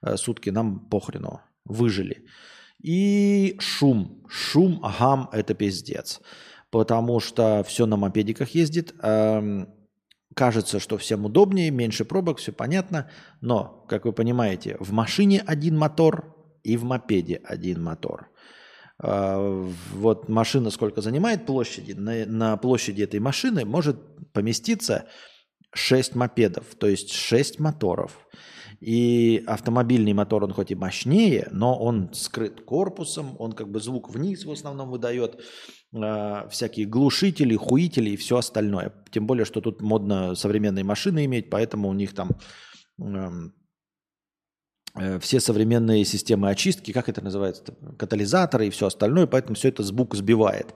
э, 0.02 0.18
сутки, 0.18 0.50
нам 0.50 0.80
похрену, 0.80 1.42
выжили. 1.64 2.26
И 2.82 3.56
шум. 3.60 4.24
Шум, 4.30 4.82
гам– 5.00 5.30
это 5.32 5.54
пиздец. 5.54 6.22
Потому 6.70 7.20
что 7.20 7.64
все 7.64 7.86
на 7.86 7.96
мопедиках 7.96 8.50
ездит. 8.50 8.94
Кажется, 10.36 10.80
что 10.80 10.98
всем 10.98 11.26
удобнее, 11.26 11.72
меньше 11.72 12.04
пробок, 12.04 12.40
все 12.40 12.52
понятно. 12.52 13.10
Но, 13.40 13.86
как 13.88 14.06
вы 14.06 14.12
понимаете, 14.12 14.76
в 14.82 14.92
машине 14.92 15.42
один 15.48 15.78
мотор 15.78 16.36
и 16.64 16.76
в 16.76 16.84
мопеде 16.84 17.42
один 17.46 17.82
мотор– 17.82 18.30
вот 19.00 20.30
машина 20.30 20.70
сколько 20.70 21.02
занимает 21.02 21.46
площади, 21.46 21.92
на, 21.94 22.26
на 22.26 22.58
площади 22.58 23.04
этой 23.04 23.20
машины 23.20 23.66
может 23.66 23.98
поместиться 24.32 25.06
6 25.74 26.16
мопедов, 26.16 26.76
то 26.80 26.88
есть 26.88 27.12
6 27.12 27.60
моторов. 27.60 28.26
И 28.80 29.44
автомобильный 29.48 30.14
мотор, 30.14 30.44
он 30.44 30.54
хоть 30.54 30.72
и 30.72 30.76
мощнее, 30.76 31.48
но 31.52 31.78
он 31.78 32.14
скрыт 32.14 32.62
корпусом, 32.62 33.36
он 33.40 33.54
как 33.54 33.70
бы 33.70 33.80
звук 33.80 34.10
вниз 34.10 34.46
в 34.46 34.52
основном 34.52 34.92
выдает, 34.92 35.42
э, 35.94 36.48
всякие 36.50 36.86
глушители, 36.86 37.56
хуители 37.56 38.12
и 38.12 38.18
все 38.18 38.38
остальное. 38.38 38.94
Тем 39.12 39.28
более, 39.28 39.46
что 39.46 39.62
тут 39.62 39.82
модно 39.82 40.36
современные 40.36 40.84
машины 40.84 41.26
иметь, 41.26 41.50
поэтому 41.50 41.90
у 41.90 41.94
них 41.94 42.14
там 42.14 42.32
Э, 43.02 43.30
все 45.20 45.40
современные 45.40 46.06
системы 46.06 46.50
очистки, 46.50 46.92
как 46.92 47.10
это 47.10 47.22
называется, 47.22 47.64
катализаторы 47.98 48.68
и 48.68 48.70
все 48.70 48.88
остальное, 48.88 49.28
поэтому 49.28 49.56
все 49.56 49.70
это 49.70 49.84
звук 49.84 50.16
сбивает. 50.16 50.74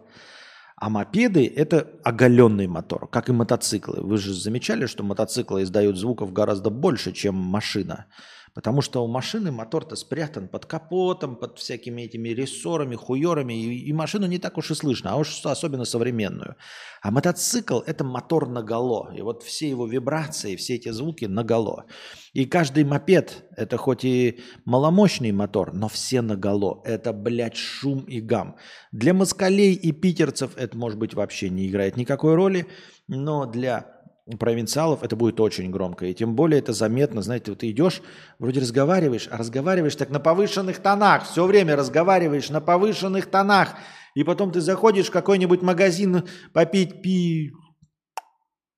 А 0.75 0.89
мопеды– 0.89 1.45
это 1.55 1.89
оголенный 2.03 2.67
мотор, 2.67 3.07
как 3.09 3.27
и 3.27 3.33
мотоциклы. 3.33 4.01
Вы 4.01 4.17
же 4.17 4.33
замечали, 4.33 4.85
что 4.85 5.03
мотоциклы 5.03 5.63
издают 5.63 5.97
звуков 5.97 6.31
гораздо 6.31 6.69
больше, 6.69 7.11
чем 7.11 7.35
машина. 7.35 8.05
Потому 8.53 8.81
что 8.81 9.03
у 9.03 9.07
машины 9.07 9.51
мотор-то 9.51 9.95
спрятан 9.95 10.47
под 10.47 10.65
капотом, 10.65 11.35
под 11.35 11.59
всякими 11.59 12.03
этими 12.03 12.29
рессорами, 12.29 12.95
хуерами, 12.95 13.53
и, 13.53 13.89
и 13.89 13.93
машину 13.93 14.27
не 14.27 14.39
так 14.39 14.57
уж 14.57 14.71
и 14.71 14.75
слышно, 14.75 15.11
а 15.11 15.15
уж 15.17 15.45
особенно 15.45 15.85
современную. 15.85 16.55
А 17.01 17.11
мотоцикл– 17.11 17.79
это 17.85 18.03
мотор 18.03 18.49
наголо. 18.49 19.13
И 19.15 19.21
вот 19.21 19.43
все 19.43 19.69
его 19.69 19.87
вибрации, 19.87 20.55
все 20.55 20.75
эти 20.75 20.89
звуки 20.89 21.25
наголо. 21.25 21.85
И 22.33 22.45
каждый 22.45 22.83
мопед– 22.83 23.45
это 23.55 23.77
хоть 23.77 24.03
и 24.03 24.39
маломощный 24.65 25.31
мотор, 25.31 25.73
но 25.73 25.87
все 25.87 26.21
наголо. 26.21 26.81
Это, 26.85 27.13
блядь, 27.13 27.55
шум 27.55 27.99
и 28.01 28.21
гам. 28.21 28.55
Для 28.91 29.13
москалей 29.13 29.73
и 29.73 29.91
питерцев 29.91 30.51
это, 30.57 30.77
может 30.77 30.99
быть, 30.99 31.13
вообще 31.13 31.49
не 31.49 31.67
играет 31.67 31.97
никакой 31.97 32.35
роли, 32.35 32.67
но 33.07 33.45
для 33.45 33.98
провинциалов 34.37 35.03
это 35.03 35.15
будет 35.15 35.39
очень 35.39 35.71
громко. 35.71 36.05
И 36.05 36.13
тем 36.13 36.35
более 36.35 36.59
это 36.59 36.73
заметно, 36.73 37.21
знаете, 37.21 37.51
вот 37.51 37.59
ты 37.59 37.71
идешь, 37.71 38.01
вроде 38.37 38.59
разговариваешь, 38.61 39.27
а 39.31 39.37
разговариваешь 39.37 39.95
так 39.95 40.09
на 40.09 40.19
повышенных 40.19 40.79
тонах, 40.79 41.25
все 41.25 41.45
время 41.45 41.75
разговариваешь 41.75 42.49
на 42.49 42.61
повышенных 42.61 43.25
тонах, 43.27 43.75
и 44.15 44.23
потом 44.23 44.51
ты 44.51 44.61
заходишь 44.61 45.07
в 45.07 45.11
какой-нибудь 45.11 45.61
магазин 45.61 46.23
попить 46.53 47.01
пи, 47.01 47.51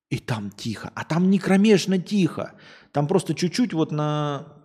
и 0.09 0.19
там 0.19 0.51
тихо, 0.51 0.91
а 0.95 1.03
там 1.03 1.29
не 1.29 1.39
кромешно 1.39 1.97
тихо, 1.97 2.53
там 2.91 3.07
просто 3.07 3.33
чуть-чуть 3.33 3.73
вот 3.73 3.91
на 3.91 4.61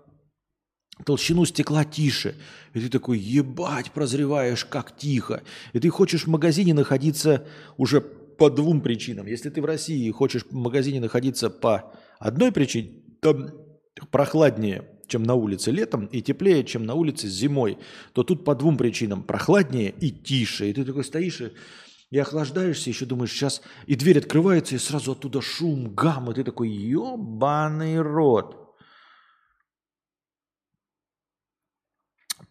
толщину 1.04 1.44
стекла 1.44 1.84
тише. 1.84 2.36
И 2.74 2.80
ты 2.80 2.88
такой, 2.88 3.18
ебать, 3.18 3.90
прозреваешь, 3.92 4.64
как 4.64 4.96
тихо. 4.96 5.42
И 5.72 5.78
ты 5.78 5.90
хочешь 5.90 6.24
в 6.24 6.30
магазине 6.30 6.74
находиться 6.74 7.46
уже 7.76 8.04
по 8.36 8.50
двум 8.50 8.80
причинам. 8.80 9.26
Если 9.26 9.50
ты 9.50 9.60
в 9.60 9.64
России 9.64 10.10
хочешь 10.10 10.44
в 10.44 10.54
магазине 10.54 11.00
находиться 11.00 11.50
по 11.50 11.92
одной 12.18 12.52
причине, 12.52 13.02
там 13.20 13.50
прохладнее, 14.10 14.88
чем 15.08 15.22
на 15.22 15.34
улице 15.34 15.70
летом, 15.70 16.06
и 16.06 16.20
теплее, 16.20 16.64
чем 16.64 16.84
на 16.84 16.94
улице 16.94 17.28
зимой, 17.28 17.78
то 18.12 18.22
тут 18.22 18.44
по 18.44 18.54
двум 18.54 18.76
причинам. 18.76 19.22
Прохладнее 19.22 19.90
и 19.90 20.10
тише. 20.10 20.68
И 20.68 20.72
ты 20.72 20.84
такой 20.84 21.04
стоишь 21.04 21.40
и, 21.40 21.52
и 22.10 22.18
охлаждаешься, 22.18 22.90
еще 22.90 23.06
думаешь, 23.06 23.30
сейчас... 23.32 23.62
И 23.86 23.94
дверь 23.94 24.18
открывается, 24.18 24.74
и 24.74 24.78
сразу 24.78 25.12
оттуда 25.12 25.40
шум, 25.40 25.94
гам, 25.94 26.30
и 26.30 26.34
ты 26.34 26.44
такой, 26.44 26.68
ебаный 26.68 28.00
рот. 28.00 28.66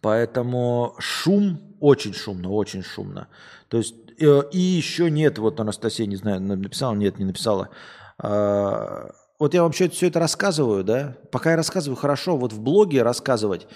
Поэтому 0.00 0.94
шум, 0.98 1.76
очень 1.80 2.14
шумно, 2.14 2.50
очень 2.50 2.82
шумно. 2.82 3.28
То 3.68 3.78
есть 3.78 3.94
и 4.18 4.58
еще 4.58 5.10
нет, 5.10 5.38
вот 5.38 5.60
Анастасия, 5.60 6.06
не 6.06 6.16
знаю, 6.16 6.40
написала, 6.40 6.94
нет, 6.94 7.18
не 7.18 7.24
написала. 7.24 7.70
А, 8.18 9.10
вот 9.38 9.54
я 9.54 9.62
вам 9.62 9.72
все 9.72 9.86
это 9.86 10.18
рассказываю, 10.18 10.84
да? 10.84 11.16
Пока 11.30 11.50
я 11.50 11.56
рассказываю, 11.56 11.96
хорошо, 11.96 12.36
вот 12.36 12.52
в 12.52 12.60
блоге 12.60 13.02
рассказывать. 13.02 13.66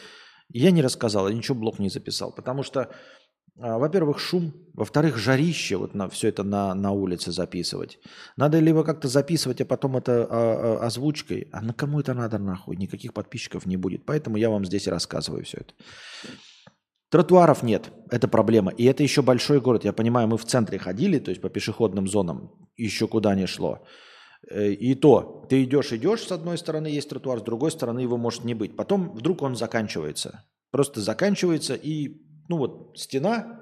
Я 0.48 0.70
не 0.70 0.82
рассказал, 0.82 1.28
я 1.28 1.34
ничего 1.34 1.58
блог 1.58 1.78
не 1.78 1.90
записал, 1.90 2.32
потому 2.32 2.62
что, 2.62 2.88
а, 3.58 3.78
во-первых, 3.78 4.18
шум, 4.18 4.52
во-вторых, 4.72 5.16
жарище, 5.16 5.76
вот 5.76 5.94
на 5.94 6.08
все 6.08 6.28
это 6.28 6.42
на, 6.42 6.74
на 6.74 6.90
улице 6.92 7.30
записывать. 7.30 7.98
Надо 8.36 8.58
либо 8.58 8.82
как-то 8.82 9.08
записывать, 9.08 9.60
а 9.60 9.66
потом 9.66 9.96
это 9.96 10.26
а, 10.28 10.78
а, 10.80 10.86
озвучкой. 10.86 11.48
А 11.52 11.60
на 11.60 11.74
кому 11.74 12.00
это 12.00 12.14
надо 12.14 12.38
нахуй? 12.38 12.76
Никаких 12.76 13.12
подписчиков 13.12 13.66
не 13.66 13.76
будет. 13.76 14.06
Поэтому 14.06 14.38
я 14.38 14.48
вам 14.48 14.64
здесь 14.64 14.88
рассказываю 14.88 15.44
все 15.44 15.58
это. 15.58 15.74
Тротуаров 17.10 17.64
нет, 17.64 17.90
это 18.10 18.28
проблема. 18.28 18.70
И 18.70 18.84
это 18.84 19.02
еще 19.02 19.22
большой 19.22 19.60
город. 19.60 19.84
Я 19.84 19.92
понимаю, 19.92 20.28
мы 20.28 20.38
в 20.38 20.44
центре 20.44 20.78
ходили, 20.78 21.18
то 21.18 21.30
есть 21.30 21.42
по 21.42 21.50
пешеходным 21.50 22.06
зонам, 22.06 22.52
еще 22.76 23.08
куда 23.08 23.34
не 23.34 23.46
шло. 23.46 23.84
Э, 24.48 24.70
и 24.70 24.94
то, 24.94 25.44
ты 25.48 25.64
идешь, 25.64 25.92
идешь, 25.92 26.22
с 26.22 26.32
одной 26.32 26.56
стороны 26.56 26.86
есть 26.86 27.08
тротуар, 27.08 27.40
с 27.40 27.42
другой 27.42 27.72
стороны 27.72 27.98
его 27.98 28.16
может 28.16 28.44
не 28.44 28.54
быть. 28.54 28.76
Потом 28.76 29.12
вдруг 29.12 29.42
он 29.42 29.56
заканчивается. 29.56 30.44
Просто 30.70 31.00
заканчивается 31.00 31.74
и, 31.74 32.22
ну 32.48 32.58
вот, 32.58 32.96
стена 32.96 33.60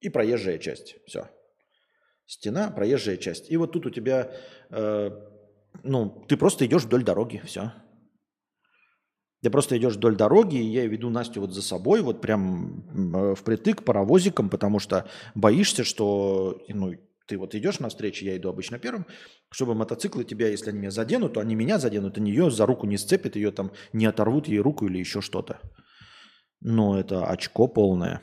и 0.00 0.10
проезжая 0.10 0.58
часть. 0.58 0.96
Все. 1.06 1.30
Стена, 2.26 2.70
проезжая 2.70 3.16
часть. 3.16 3.50
И 3.50 3.56
вот 3.56 3.72
тут 3.72 3.86
у 3.86 3.90
тебя, 3.90 4.30
э, 4.70 5.10
ну, 5.82 6.24
ты 6.28 6.36
просто 6.36 6.66
идешь 6.66 6.84
вдоль 6.84 7.02
дороги, 7.02 7.40
все. 7.46 7.72
Ты 9.44 9.50
просто 9.50 9.76
идешь 9.76 9.96
вдоль 9.96 10.16
дороги, 10.16 10.56
и 10.56 10.64
я 10.64 10.86
веду 10.86 11.10
Настю 11.10 11.42
вот 11.42 11.52
за 11.52 11.60
собой, 11.60 12.00
вот 12.00 12.22
прям 12.22 12.82
э, 13.14 13.34
впритык 13.34 13.84
паровозиком, 13.84 14.48
потому 14.48 14.78
что 14.78 15.06
боишься, 15.34 15.84
что, 15.84 16.62
ну, 16.66 16.94
ты 17.26 17.36
вот 17.36 17.54
идешь 17.54 17.78
навстречу, 17.78 18.24
я 18.24 18.38
иду 18.38 18.48
обычно 18.48 18.78
первым, 18.78 19.04
чтобы 19.50 19.74
мотоциклы 19.74 20.24
тебя, 20.24 20.48
если 20.48 20.70
они 20.70 20.78
меня 20.78 20.90
заденут, 20.90 21.34
то 21.34 21.40
они 21.40 21.54
меня 21.56 21.78
заденут, 21.78 22.16
а 22.16 22.22
ее 22.22 22.50
за 22.50 22.64
руку 22.64 22.86
не 22.86 22.96
сцепят, 22.96 23.36
ее 23.36 23.50
там 23.50 23.72
не 23.92 24.06
оторвут 24.06 24.48
ей 24.48 24.60
руку 24.60 24.86
или 24.86 24.96
еще 24.96 25.20
что-то. 25.20 25.60
Но 26.62 26.98
это 26.98 27.26
очко 27.26 27.68
полное. 27.68 28.22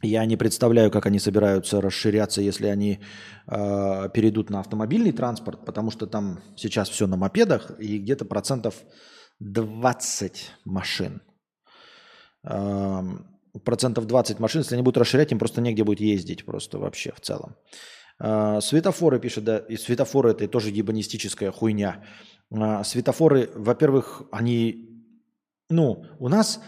Я 0.00 0.24
не 0.26 0.36
представляю, 0.36 0.92
как 0.92 1.06
они 1.06 1.18
собираются 1.18 1.80
расширяться, 1.80 2.40
если 2.40 2.68
они 2.68 3.00
э, 3.48 4.08
перейдут 4.14 4.48
на 4.48 4.60
автомобильный 4.60 5.10
транспорт, 5.10 5.64
потому 5.64 5.90
что 5.90 6.06
там 6.06 6.40
сейчас 6.56 6.88
все 6.88 7.08
на 7.08 7.16
мопедах, 7.16 7.72
и 7.80 7.98
где-то 7.98 8.24
процентов 8.24 8.76
20 9.40 10.50
машин. 10.64 11.22
Э, 12.44 13.02
процентов 13.64 14.06
20 14.06 14.38
машин, 14.40 14.62
если 14.62 14.74
они 14.74 14.82
будут 14.82 14.98
расширять, 14.98 15.32
им 15.32 15.38
просто 15.38 15.60
негде 15.60 15.84
будет 15.84 16.00
ездить 16.00 16.44
просто 16.44 16.78
вообще 16.78 17.12
в 17.12 17.20
целом. 17.20 17.56
Э, 18.20 18.60
светофоры 18.60 19.20
пишет, 19.20 19.44
да, 19.44 19.58
и 19.58 19.76
светофоры 19.76 20.30
это 20.30 20.48
тоже 20.48 20.70
ебанистическая 20.70 21.50
хуйня. 21.50 22.04
Э, 22.50 22.82
светофоры, 22.84 23.50
во-первых, 23.54 24.22
они, 24.32 25.04
ну, 25.70 26.04
у 26.18 26.28
нас 26.28 26.60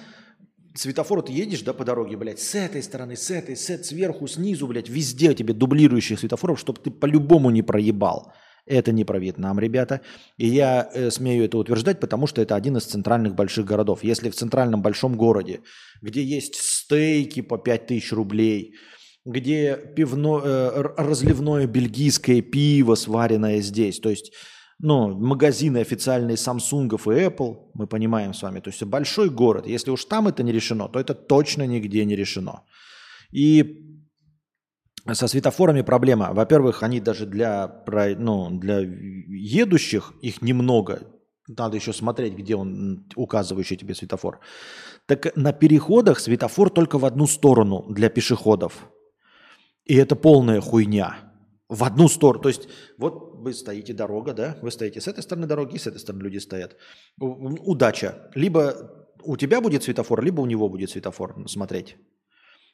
светофор 0.75 1.23
ты 1.23 1.33
едешь, 1.33 1.62
да, 1.62 1.73
по 1.73 1.85
дороге, 1.85 2.16
блядь, 2.16 2.41
с 2.41 2.55
этой 2.55 2.83
стороны, 2.83 3.16
с 3.16 3.31
этой, 3.31 3.57
с 3.57 3.71
этой, 3.71 3.85
сверху, 3.85 4.27
снизу, 4.27 4.66
блядь, 4.66 4.89
везде 4.89 5.35
тебе 5.35 5.55
дублирующих 5.55 6.18
светофоров, 6.18 6.59
чтобы 6.59 6.81
ты 6.81 6.91
по-любому 6.91 7.51
не 7.51 7.62
проебал. 7.62 8.33
Это 8.67 8.93
не 8.93 9.05
про 9.05 9.19
Вьетнам, 9.19 9.59
ребята. 9.59 10.01
И 10.37 10.47
я 10.47 10.89
э, 10.93 11.11
смею 11.11 11.45
это 11.45 11.59
утверждать, 11.59 12.01
потому 12.01 12.27
что 12.27 12.43
это 12.43 12.55
один 12.55 12.77
из 12.77 12.85
центральных 12.85 13.35
больших 13.35 13.65
городов. 13.65 14.05
Если 14.05 14.31
в 14.31 14.35
центральном 14.35 14.83
большом 14.83 15.17
городе, 15.17 15.61
где 16.03 16.23
есть 16.23 16.57
стейки 16.57 17.43
по 17.43 17.59
5000 17.59 18.13
рублей, 18.13 18.75
где 19.25 19.77
пивно, 19.97 20.41
э, 20.43 20.83
разливное 20.97 21.67
бельгийское 21.67 22.43
пиво, 22.43 22.95
сваренное 22.95 23.61
здесь, 23.61 23.99
то 24.01 24.11
есть 24.11 24.33
ну, 24.83 25.15
магазины 25.15 25.79
официальные 25.79 26.37
Samsung 26.37 26.89
и 26.89 27.27
Apple, 27.27 27.71
мы 27.75 27.87
понимаем 27.87 28.33
с 28.33 28.43
вами, 28.43 28.61
то 28.61 28.71
есть 28.71 28.83
большой 28.85 29.29
город. 29.29 29.67
Если 29.67 29.91
уж 29.91 30.05
там 30.07 30.29
это 30.29 30.43
не 30.43 30.53
решено, 30.53 30.89
то 30.89 30.99
это 30.99 31.15
точно 31.15 31.67
нигде 31.67 32.05
не 32.05 32.17
решено. 32.17 32.63
И 33.31 33.89
со 35.12 35.28
светофорами 35.28 35.82
проблема. 35.82 36.32
Во-первых, 36.32 36.82
они 36.82 37.01
даже 37.01 37.26
для, 37.26 37.82
ну, 38.18 38.51
для 38.51 38.80
едущих, 38.80 40.12
их 40.22 40.42
немного. 40.42 41.03
Надо 41.48 41.76
еще 41.76 41.92
смотреть, 41.92 42.34
где 42.34 42.55
он 42.55 43.07
указывающий 43.16 43.76
тебе 43.76 43.94
светофор. 43.94 44.40
Так 45.07 45.34
на 45.36 45.53
переходах 45.53 46.20
светофор 46.20 46.70
только 46.70 46.98
в 46.98 47.05
одну 47.05 47.26
сторону 47.26 47.86
для 47.88 48.09
пешеходов. 48.09 48.88
И 49.84 49.96
это 49.96 50.14
полная 50.14 50.61
хуйня 50.61 51.16
в 51.68 51.84
одну 51.84 52.09
сторону. 52.09 52.42
То 52.42 52.48
есть 52.48 52.68
вот 52.98 53.36
вы 53.40 53.55
стоите, 53.55 53.92
дорога, 53.94 54.34
да, 54.34 54.59
вы 54.62 54.70
стоите 54.70 55.01
с 55.01 55.09
этой 55.09 55.22
стороны 55.22 55.46
дороги, 55.46 55.78
с 55.78 55.86
этой 55.86 55.98
стороны 55.98 56.22
люди 56.22 56.38
стоят. 56.38 56.76
Удача. 57.18 58.30
Либо 58.34 58.74
у 59.22 59.36
тебя 59.36 59.61
будет 59.61 59.82
светофор, 59.82 60.22
либо 60.22 60.40
у 60.40 60.46
него 60.46 60.68
будет 60.68 60.90
светофор 60.90 61.48
смотреть. 61.48 61.96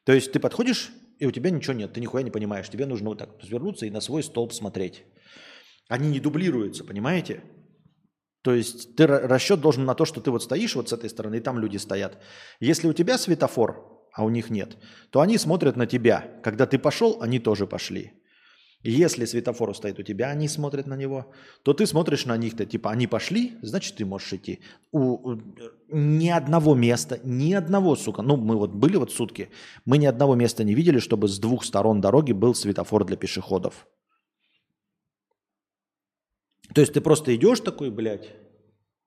То 0.05 0.13
есть 0.13 0.33
ты 0.33 0.41
подходишь, 0.41 0.91
и 1.19 1.27
у 1.27 1.31
тебя 1.31 1.51
ничего 1.51 1.75
нет, 1.75 1.93
ты 1.93 2.01
нихуя 2.01 2.23
не 2.23 2.31
понимаешь. 2.31 2.69
Тебе 2.69 2.87
нужно 2.87 3.11
вот 3.11 3.19
так 3.19 3.31
развернуться 3.41 3.87
и 3.87 3.91
на 3.91 4.01
свой 4.01 4.23
столб 4.23 4.53
смотреть. 4.53 5.05
Они 5.89 6.09
не 6.09 6.21
дублируются, 6.21 6.85
понимаете? 6.85 7.43
То 8.43 8.55
есть 8.55 8.97
ты 8.97 9.07
расчет 9.07 9.61
должен 9.61 9.85
на 9.85 9.95
то, 9.95 10.05
что 10.05 10.21
ты 10.21 10.31
вот 10.31 10.43
стоишь 10.43 10.77
вот 10.77 10.89
с 10.89 10.93
этой 10.93 11.11
стороны, 11.11 11.37
и 11.37 11.41
там 11.41 11.59
люди 11.59 11.79
стоят. 11.79 12.19
Если 12.61 12.87
у 12.87 12.93
тебя 12.93 13.19
светофор, 13.19 14.07
а 14.13 14.25
у 14.25 14.31
них 14.31 14.51
нет, 14.51 14.77
то 15.11 15.21
они 15.21 15.37
смотрят 15.37 15.77
на 15.77 15.87
тебя. 15.87 16.41
Когда 16.43 16.67
ты 16.67 16.79
пошел, 16.79 17.19
они 17.21 17.39
тоже 17.39 17.67
пошли. 17.67 18.13
Если 18.83 19.25
светофор 19.25 19.75
стоит 19.75 19.99
у 19.99 20.03
тебя, 20.03 20.31
они 20.31 20.49
смотрят 20.49 20.87
на 20.87 20.97
него, 20.97 21.33
то 21.63 21.73
ты 21.73 21.87
смотришь 21.87 22.27
на 22.27 22.37
них-то, 22.37 22.67
типа, 22.67 22.91
они 22.91 23.07
пошли, 23.07 23.55
значит, 23.63 23.97
ты 23.97 24.05
можешь 24.05 24.33
идти. 24.33 24.61
У, 24.93 25.33
у, 25.33 25.43
ни 25.89 26.29
одного 26.29 26.75
места, 26.75 27.19
ни 27.25 27.53
одного, 27.53 27.97
сука, 27.97 28.23
ну, 28.23 28.37
мы 28.37 28.57
вот 28.57 28.71
были 28.71 28.97
вот 28.97 29.11
сутки, 29.13 29.51
мы 29.85 29.99
ни 29.99 30.07
одного 30.07 30.37
места 30.37 30.63
не 30.63 30.75
видели, 30.75 31.01
чтобы 31.01 31.27
с 31.27 31.39
двух 31.39 31.65
сторон 31.65 32.01
дороги 32.01 32.33
был 32.33 32.55
светофор 32.55 33.05
для 33.05 33.17
пешеходов. 33.17 33.87
То 36.75 36.81
есть 36.81 36.93
ты 36.93 37.01
просто 37.01 37.35
идешь 37.35 37.61
такой, 37.61 37.91
блядь, 37.91 38.29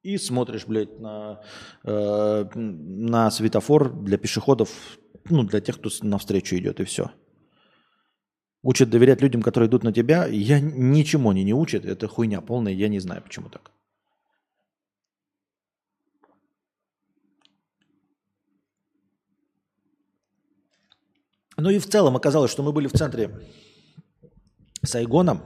и 0.02 0.18
смотришь, 0.18 0.66
блядь, 0.66 1.00
на, 1.00 1.42
э, 1.84 2.46
на 2.56 3.32
светофор 3.32 3.94
для 3.94 4.18
пешеходов, 4.18 4.70
ну, 5.30 5.44
для 5.44 5.62
тех, 5.62 5.78
кто 5.78 5.90
навстречу 6.02 6.56
идет, 6.58 6.80
и 6.80 6.84
все. 6.84 7.12
Учат 8.62 8.90
доверять 8.90 9.22
людям, 9.22 9.42
которые 9.42 9.70
идут 9.70 9.84
на 9.84 9.94
тебя. 9.94 10.26
Я 10.28 10.60
ничему 10.60 11.30
они 11.30 11.44
не 11.44 11.54
учат. 11.54 11.86
Это 11.86 12.08
хуйня 12.08 12.42
полная. 12.42 12.74
Я 12.74 12.90
не 12.90 13.00
знаю, 13.00 13.22
почему 13.22 13.50
так. 13.50 13.72
Ну 21.58 21.70
и 21.70 21.80
в 21.80 21.86
целом 21.86 22.16
оказалось, 22.16 22.52
что 22.52 22.64
мы 22.64 22.72
были 22.72 22.88
в 22.88 22.94
центре 22.94 23.32
Сайгона. 24.84 25.42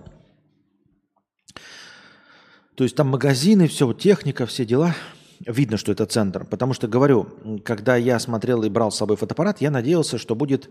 То 2.75 2.83
есть 2.83 2.95
там 2.95 3.07
магазины, 3.07 3.67
все, 3.67 3.93
техника, 3.93 4.45
все 4.45 4.65
дела. 4.65 4.95
Видно, 5.39 5.77
что 5.77 5.91
это 5.91 6.05
центр. 6.05 6.45
Потому 6.45 6.73
что, 6.73 6.87
говорю, 6.87 7.59
когда 7.65 7.95
я 7.95 8.19
смотрел 8.19 8.63
и 8.63 8.69
брал 8.69 8.91
с 8.91 8.97
собой 8.97 9.17
фотоаппарат, 9.17 9.61
я 9.61 9.71
надеялся, 9.71 10.17
что 10.17 10.35
будет 10.35 10.69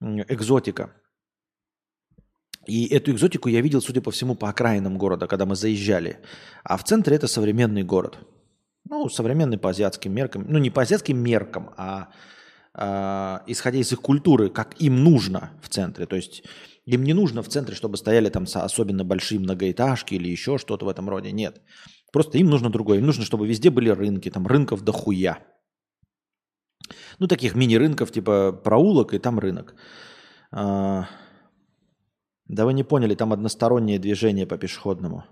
экзотика. 0.00 0.94
И 2.66 2.86
эту 2.86 3.10
экзотику 3.10 3.48
я 3.48 3.60
видел, 3.60 3.80
судя 3.80 4.00
по 4.00 4.10
всему, 4.10 4.34
по 4.34 4.48
окраинам 4.48 4.98
города, 4.98 5.26
когда 5.26 5.46
мы 5.46 5.56
заезжали. 5.56 6.18
А 6.64 6.76
в 6.76 6.84
центре 6.84 7.16
это 7.16 7.26
современный 7.26 7.82
город. 7.82 8.18
Ну, 8.88 9.08
современный 9.08 9.58
по 9.58 9.70
азиатским 9.70 10.12
меркам. 10.12 10.44
Ну, 10.48 10.58
не 10.58 10.70
по 10.70 10.82
азиатским 10.82 11.18
меркам, 11.18 11.70
а, 11.76 12.08
а 12.74 13.42
исходя 13.46 13.78
из 13.78 13.92
их 13.92 14.00
культуры, 14.00 14.48
как 14.48 14.80
им 14.80 15.02
нужно 15.02 15.50
в 15.62 15.68
центре. 15.68 16.06
То 16.06 16.16
есть 16.16 16.44
им 16.84 17.02
не 17.04 17.14
нужно 17.14 17.42
в 17.42 17.48
центре, 17.48 17.74
чтобы 17.74 17.96
стояли 17.96 18.28
там 18.28 18.44
особенно 18.54 19.04
большие 19.04 19.40
многоэтажки 19.40 20.14
или 20.14 20.28
еще 20.28 20.58
что-то 20.58 20.84
в 20.84 20.88
этом 20.88 21.08
роде. 21.08 21.32
Нет. 21.32 21.60
Просто 22.12 22.38
им 22.38 22.50
нужно 22.50 22.70
другое. 22.70 22.98
Им 22.98 23.06
нужно, 23.06 23.24
чтобы 23.24 23.46
везде 23.46 23.70
были 23.70 23.88
рынки. 23.88 24.30
Там 24.30 24.46
рынков 24.46 24.82
дохуя. 24.82 25.38
Ну, 27.18 27.26
таких 27.26 27.54
мини-рынков, 27.54 28.12
типа 28.12 28.52
проулок 28.52 29.14
и 29.14 29.18
там 29.18 29.38
рынок. 29.38 29.74
Да 32.52 32.66
вы 32.66 32.74
не 32.74 32.84
поняли, 32.84 33.14
там 33.14 33.32
одностороннее 33.32 33.98
движение 33.98 34.46
по 34.46 34.58
пешеходному. 34.58 35.24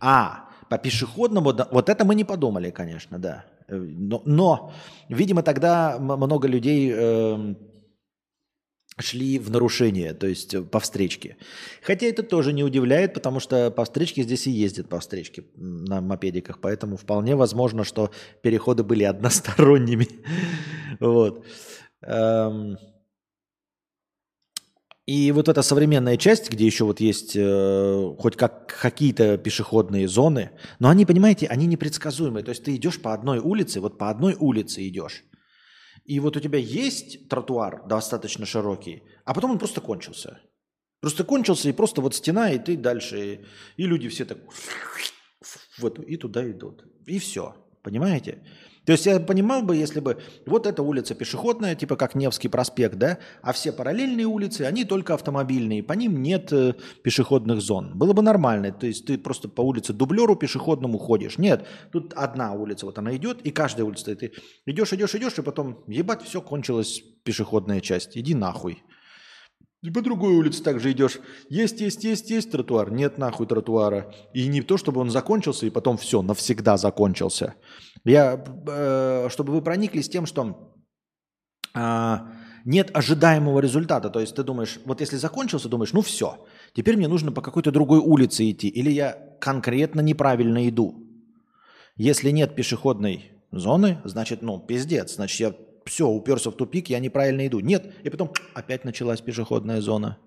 А, 0.00 0.48
по 0.68 0.76
пешеходному, 0.76 1.52
да, 1.52 1.68
вот 1.70 1.88
это 1.88 2.04
мы 2.04 2.16
не 2.16 2.24
подумали, 2.24 2.70
конечно, 2.70 3.18
да. 3.20 3.44
Э, 3.68 3.76
но, 3.76 4.22
но 4.24 4.72
видимо, 5.08 5.44
тогда 5.44 5.98
много 6.00 6.48
людей 6.48 6.92
э, 6.92 7.54
шли 8.98 9.38
в 9.38 9.52
нарушение, 9.52 10.14
то 10.14 10.26
есть 10.26 10.68
по 10.70 10.80
встречке. 10.80 11.36
Хотя 11.80 12.06
это 12.06 12.24
тоже 12.24 12.52
не 12.52 12.64
удивляет, 12.64 13.14
потому 13.14 13.38
что 13.38 13.70
по 13.70 13.84
встречке 13.84 14.24
здесь 14.24 14.48
и 14.48 14.50
ездят 14.50 14.88
по 14.88 14.98
встречке 14.98 15.44
на 15.54 16.00
мопедиках, 16.00 16.60
поэтому 16.60 16.96
вполне 16.96 17.36
возможно, 17.36 17.84
что 17.84 18.10
переходы 18.42 18.82
были 18.82 19.04
односторонними. 19.12 20.08
Вот. 20.98 21.44
И 25.06 25.32
вот 25.32 25.48
эта 25.48 25.60
современная 25.60 26.16
часть, 26.16 26.50
где 26.50 26.64
еще 26.64 26.84
вот 26.84 26.98
есть 26.98 27.36
э, 27.36 28.14
хоть 28.18 28.36
как 28.36 28.66
какие-то 28.80 29.36
пешеходные 29.36 30.08
зоны, 30.08 30.52
но 30.78 30.88
они, 30.88 31.04
понимаете, 31.04 31.46
они 31.46 31.66
непредсказуемые. 31.66 32.42
То 32.42 32.50
есть 32.50 32.64
ты 32.64 32.74
идешь 32.74 33.00
по 33.00 33.12
одной 33.12 33.38
улице, 33.38 33.80
вот 33.80 33.98
по 33.98 34.08
одной 34.08 34.34
улице 34.34 34.88
идешь. 34.88 35.24
И 36.06 36.20
вот 36.20 36.36
у 36.36 36.40
тебя 36.40 36.58
есть 36.58 37.28
тротуар 37.28 37.86
достаточно 37.86 38.46
широкий, 38.46 39.02
а 39.26 39.34
потом 39.34 39.52
он 39.52 39.58
просто 39.58 39.82
кончился. 39.82 40.40
Просто 41.00 41.24
кончился, 41.24 41.68
и 41.68 41.72
просто 41.72 42.00
вот 42.00 42.14
стена, 42.14 42.50
и 42.50 42.58
ты 42.58 42.78
дальше. 42.78 43.44
И 43.76 43.86
люди 43.86 44.08
все 44.08 44.24
так 44.24 44.38
в 45.76 45.84
эту, 45.84 46.00
и 46.00 46.16
туда 46.16 46.50
идут. 46.50 46.82
И 47.06 47.18
все. 47.18 47.54
Понимаете? 47.82 48.42
То 48.84 48.92
есть 48.92 49.06
я 49.06 49.18
понимал 49.18 49.62
бы, 49.62 49.76
если 49.76 50.00
бы 50.00 50.18
вот 50.46 50.66
эта 50.66 50.82
улица 50.82 51.14
пешеходная, 51.14 51.74
типа 51.74 51.96
как 51.96 52.14
Невский 52.14 52.48
проспект, 52.48 52.96
да, 52.96 53.18
а 53.42 53.52
все 53.52 53.72
параллельные 53.72 54.26
улицы, 54.26 54.62
они 54.62 54.84
только 54.84 55.14
автомобильные, 55.14 55.82
по 55.82 55.94
ним 55.94 56.22
нет 56.22 56.52
э, 56.52 56.74
пешеходных 57.02 57.60
зон. 57.60 57.92
Было 57.94 58.12
бы 58.12 58.22
нормально, 58.22 58.72
то 58.72 58.86
есть 58.86 59.06
ты 59.06 59.16
просто 59.16 59.48
по 59.48 59.62
улице 59.62 59.92
дублеру 59.92 60.36
пешеходному 60.36 60.98
ходишь. 60.98 61.38
Нет, 61.38 61.66
тут 61.92 62.12
одна 62.14 62.52
улица, 62.52 62.86
вот 62.86 62.98
она 62.98 63.16
идет, 63.16 63.40
и 63.42 63.50
каждая 63.50 63.86
улица, 63.86 64.14
ты 64.14 64.32
идешь, 64.66 64.92
идешь, 64.92 65.14
идешь, 65.14 65.38
и 65.38 65.42
потом, 65.42 65.82
ебать, 65.86 66.22
все, 66.22 66.42
кончилась 66.42 67.02
пешеходная 67.24 67.80
часть, 67.80 68.16
иди 68.18 68.34
нахуй. 68.34 68.82
И 69.84 69.90
по 69.90 70.00
другой 70.00 70.32
улице 70.32 70.62
также 70.62 70.92
идешь. 70.92 71.18
Есть, 71.50 71.78
есть, 71.82 72.04
есть, 72.04 72.30
есть 72.30 72.50
тротуар. 72.50 72.90
Нет 72.90 73.18
нахуй 73.18 73.46
тротуара. 73.46 74.14
И 74.32 74.48
не 74.48 74.62
то, 74.62 74.78
чтобы 74.78 75.02
он 75.02 75.10
закончился, 75.10 75.66
и 75.66 75.70
потом 75.70 75.98
все, 75.98 76.22
навсегда 76.22 76.78
закончился. 76.78 77.54
Я, 78.02 78.42
э, 78.66 79.28
чтобы 79.28 79.52
вы 79.52 79.60
прониклись 79.60 80.08
тем, 80.08 80.24
что 80.24 80.74
э, 81.74 82.16
нет 82.64 82.96
ожидаемого 82.96 83.60
результата. 83.60 84.08
То 84.08 84.20
есть 84.20 84.34
ты 84.34 84.42
думаешь, 84.42 84.80
вот 84.86 85.02
если 85.02 85.16
закончился, 85.16 85.68
думаешь, 85.68 85.92
ну 85.92 86.00
все, 86.00 86.46
теперь 86.72 86.96
мне 86.96 87.06
нужно 87.06 87.30
по 87.30 87.42
какой-то 87.42 87.70
другой 87.70 87.98
улице 87.98 88.50
идти. 88.50 88.68
Или 88.68 88.90
я 88.90 89.36
конкретно 89.38 90.00
неправильно 90.00 90.66
иду. 90.66 91.06
Если 91.96 92.30
нет 92.30 92.56
пешеходной 92.56 93.32
зоны, 93.52 94.00
значит, 94.04 94.40
ну, 94.40 94.58
пиздец. 94.60 95.16
Значит, 95.16 95.40
я 95.40 95.54
все, 95.86 96.08
уперся 96.08 96.50
в 96.50 96.56
тупик, 96.56 96.88
я 96.88 96.98
неправильно 96.98 97.46
иду. 97.46 97.60
Нет, 97.60 97.94
и 98.02 98.10
потом 98.10 98.32
опять 98.54 98.84
началась 98.84 99.20
пешеходная 99.20 99.80
зона. 99.80 100.18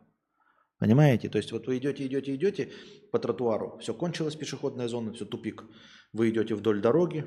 Понимаете? 0.79 1.29
То 1.29 1.37
есть 1.37 1.51
вот 1.51 1.67
вы 1.67 1.77
идете, 1.77 2.05
идете, 2.05 2.35
идете 2.35 2.71
по 3.11 3.19
тротуару, 3.19 3.77
все, 3.79 3.93
кончилась 3.93 4.35
пешеходная 4.35 4.87
зона, 4.87 5.13
все, 5.13 5.25
тупик. 5.25 5.63
Вы 6.13 6.29
идете 6.29 6.55
вдоль 6.55 6.81
дороги, 6.81 7.25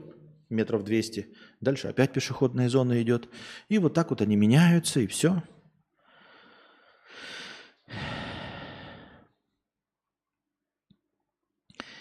метров 0.49 0.85
200, 0.85 1.35
дальше 1.61 1.89
опять 1.89 2.13
пешеходная 2.13 2.69
зона 2.69 3.03
идет. 3.03 3.29
И 3.69 3.79
вот 3.79 3.95
так 3.95 4.11
вот 4.11 4.21
они 4.21 4.37
меняются, 4.37 5.01
и 5.01 5.07
все. 5.07 5.43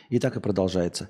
И 0.09 0.19
так 0.19 0.35
и 0.35 0.39
продолжается. 0.39 1.09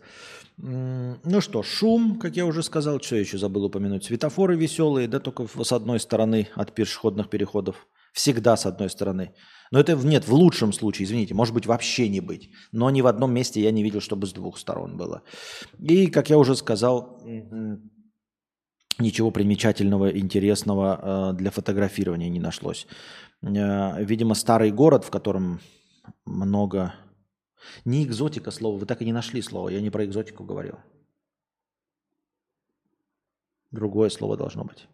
Ну 0.62 1.42
что, 1.42 1.64
шум, 1.64 2.20
как 2.20 2.36
я 2.36 2.46
уже 2.46 2.64
сказал, 2.64 3.00
что 3.00 3.16
я 3.16 3.22
еще 3.22 3.38
забыл 3.38 3.66
упомянуть. 3.66 4.04
Светофоры 4.04 4.58
веселые, 4.58 5.08
да, 5.08 5.20
только 5.20 5.48
с 5.64 5.72
одной 5.72 6.00
стороны 6.00 6.50
от 6.54 6.76
пешеходных 6.76 7.30
переходов. 7.30 7.88
Всегда 8.12 8.58
с 8.58 8.66
одной 8.66 8.90
стороны. 8.90 9.34
Но 9.72 9.80
это 9.80 9.96
нет, 9.96 10.28
в 10.28 10.34
лучшем 10.34 10.74
случае, 10.74 11.06
извините, 11.06 11.34
может 11.34 11.54
быть 11.54 11.66
вообще 11.66 12.10
не 12.10 12.20
быть. 12.20 12.50
Но 12.74 12.90
ни 12.90 13.02
в 13.02 13.08
одном 13.08 13.34
месте 13.34 13.62
я 13.62 13.72
не 13.72 13.84
видел, 13.84 14.02
чтобы 14.02 14.28
с 14.28 14.34
двух 14.34 14.58
сторон 14.58 14.98
было. 14.98 15.22
И, 15.80 16.08
как 16.08 16.30
я 16.30 16.38
уже 16.38 16.56
сказал, 16.56 17.22
ничего 19.00 19.32
примечательного, 19.32 20.18
интересного 20.18 21.32
э, 21.32 21.38
для 21.38 21.52
фотографирования 21.52 22.30
не 22.30 22.40
нашлось. 22.40 22.88
Э, 23.42 24.04
видимо, 24.04 24.36
старый 24.36 24.72
город, 24.72 25.06
в 25.06 25.10
котором 25.10 25.62
много 26.26 26.94
не 27.86 28.04
экзотика 28.04 28.52
слово, 28.52 28.78
вы 28.78 28.86
так 28.86 29.02
и 29.02 29.06
не 29.06 29.14
нашли 29.14 29.42
слово. 29.42 29.70
Я 29.70 29.82
не 29.82 29.90
про 29.90 30.06
экзотику 30.06 30.44
говорил. 30.44 30.80
Другое 33.72 34.10
слово 34.10 34.38
должно 34.38 34.64
быть. 34.64 34.88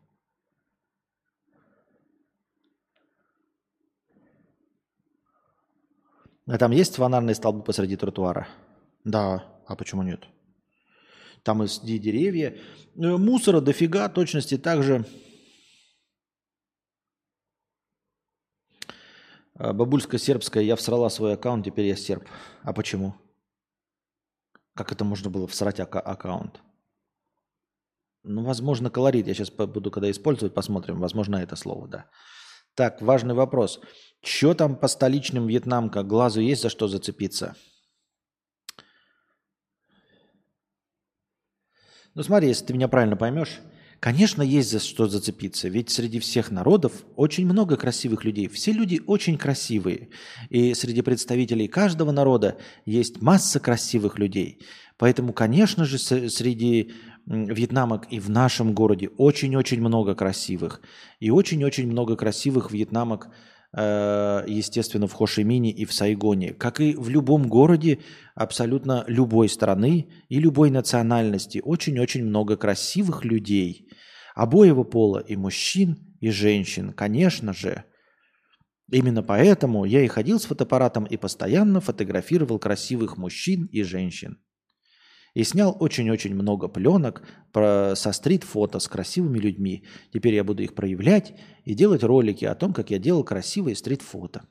А 6.47 6.57
там 6.57 6.71
есть 6.71 6.95
фонарные 6.95 7.35
столбы 7.35 7.63
посреди 7.63 7.95
тротуара? 7.95 8.47
Да, 9.03 9.45
а 9.65 9.75
почему 9.75 10.03
нет? 10.03 10.25
Там 11.43 11.63
и 11.63 11.67
деревья. 11.99 12.57
Э, 12.95 13.17
мусора 13.17 13.61
дофига, 13.61 14.09
точности 14.09 14.57
также 14.57 15.05
бабульская 19.55 20.19
сербская, 20.19 20.63
я 20.63 20.75
всрала 20.75 21.09
свой 21.09 21.33
аккаунт, 21.33 21.65
теперь 21.65 21.87
я 21.87 21.95
серб. 21.95 22.23
А 22.63 22.73
почему? 22.73 23.15
Как 24.73 24.91
это 24.91 25.05
можно 25.05 25.29
было 25.29 25.47
всрать 25.47 25.79
ака- 25.79 26.01
аккаунт? 26.01 26.61
Ну, 28.23 28.43
возможно, 28.43 28.89
колорит. 28.89 29.27
Я 29.27 29.33
сейчас 29.33 29.51
буду, 29.51 29.91
когда 29.91 30.09
использовать, 30.09 30.53
посмотрим. 30.53 30.99
Возможно, 30.99 31.35
это 31.37 31.55
слово, 31.55 31.87
да. 31.87 32.09
Так, 32.73 33.01
важный 33.01 33.35
вопрос. 33.35 33.79
Что 34.23 34.53
там 34.53 34.75
по 34.75 34.87
столичным 34.87 35.47
вьетнамка? 35.47 36.03
Глазу 36.03 36.41
есть 36.41 36.61
за 36.61 36.69
что 36.69 36.87
зацепиться? 36.87 37.55
Ну, 42.15 42.23
смотри, 42.23 42.49
если 42.49 42.65
ты 42.65 42.73
меня 42.73 42.87
правильно 42.87 43.15
поймешь, 43.15 43.59
Конечно, 44.05 44.43
есть 44.43 44.69
за 44.69 44.79
что 44.79 45.07
зацепиться, 45.07 45.67
ведь 45.67 45.89
среди 45.89 46.19
всех 46.19 46.51
народов 46.51 46.91
очень 47.15 47.47
много 47.47 47.75
красивых 47.75 48.23
людей. 48.23 48.47
Все 48.47 48.71
люди 48.71 49.01
очень 49.07 49.35
красивые. 49.35 50.09
И 50.51 50.75
среди 50.75 51.01
представителей 51.01 51.67
каждого 51.67 52.11
народа 52.11 52.59
есть 52.85 53.19
масса 53.19 53.59
красивых 53.59 54.19
людей. 54.19 54.61
Поэтому, 54.99 55.33
конечно 55.33 55.85
же, 55.85 55.97
среди 55.97 56.91
вьетнамок 57.25 58.05
и 58.11 58.19
в 58.19 58.29
нашем 58.29 58.75
городе 58.75 59.09
очень-очень 59.17 59.81
много 59.81 60.13
красивых. 60.13 60.81
И 61.19 61.31
очень-очень 61.31 61.87
много 61.87 62.15
красивых 62.15 62.71
вьетнамок– 62.71 63.29
Э, 63.77 64.45
естественно, 64.47 65.05
в 65.07 65.13
Хошимине 65.13 65.69
и 65.69 65.83
в 65.83 65.91
Сайгоне, 65.91 66.53
как 66.53 66.79
и 66.79 66.95
в 66.95 67.09
любом 67.09 67.49
городе 67.49 67.99
абсолютно 68.33 69.03
любой 69.07 69.49
страны 69.49 70.07
и 70.29 70.39
любой 70.39 70.69
национальности. 70.71 71.61
Очень-очень 71.63 72.23
много 72.23 72.55
красивых 72.55 73.25
людей, 73.25 73.89
обоего 74.35 74.83
пола, 74.83 75.19
и 75.19 75.35
мужчин, 75.35 76.15
и 76.19 76.29
женщин, 76.29 76.93
конечно 76.93 77.53
же. 77.53 77.85
Именно 78.91 79.23
поэтому 79.23 79.85
я 79.85 80.03
и 80.03 80.07
ходил 80.07 80.39
с 80.39 80.45
фотоаппаратом 80.45 81.05
и 81.05 81.17
постоянно 81.17 81.81
фотографировал 81.81 82.59
красивых 82.59 83.17
мужчин 83.17 83.65
и 83.65 83.81
женщин. 83.81 84.39
И 85.33 85.43
снял 85.43 85.75
очень-очень 85.79 86.35
много 86.35 86.67
пленок 86.67 87.23
про, 87.51 87.95
со 87.95 88.11
стрит-фото 88.11 88.79
с 88.79 88.87
красивыми 88.87 89.39
людьми. 89.39 89.85
Теперь 90.13 90.35
я 90.35 90.43
буду 90.43 90.63
их 90.63 90.75
проявлять 90.75 91.33
и 91.65 91.73
делать 91.73 92.03
ролики 92.03 92.45
о 92.45 92.55
том, 92.55 92.73
как 92.73 92.91
я 92.91 92.99
делал 92.99 93.23
красивые 93.23 93.75
стрит-фото. 93.75 94.47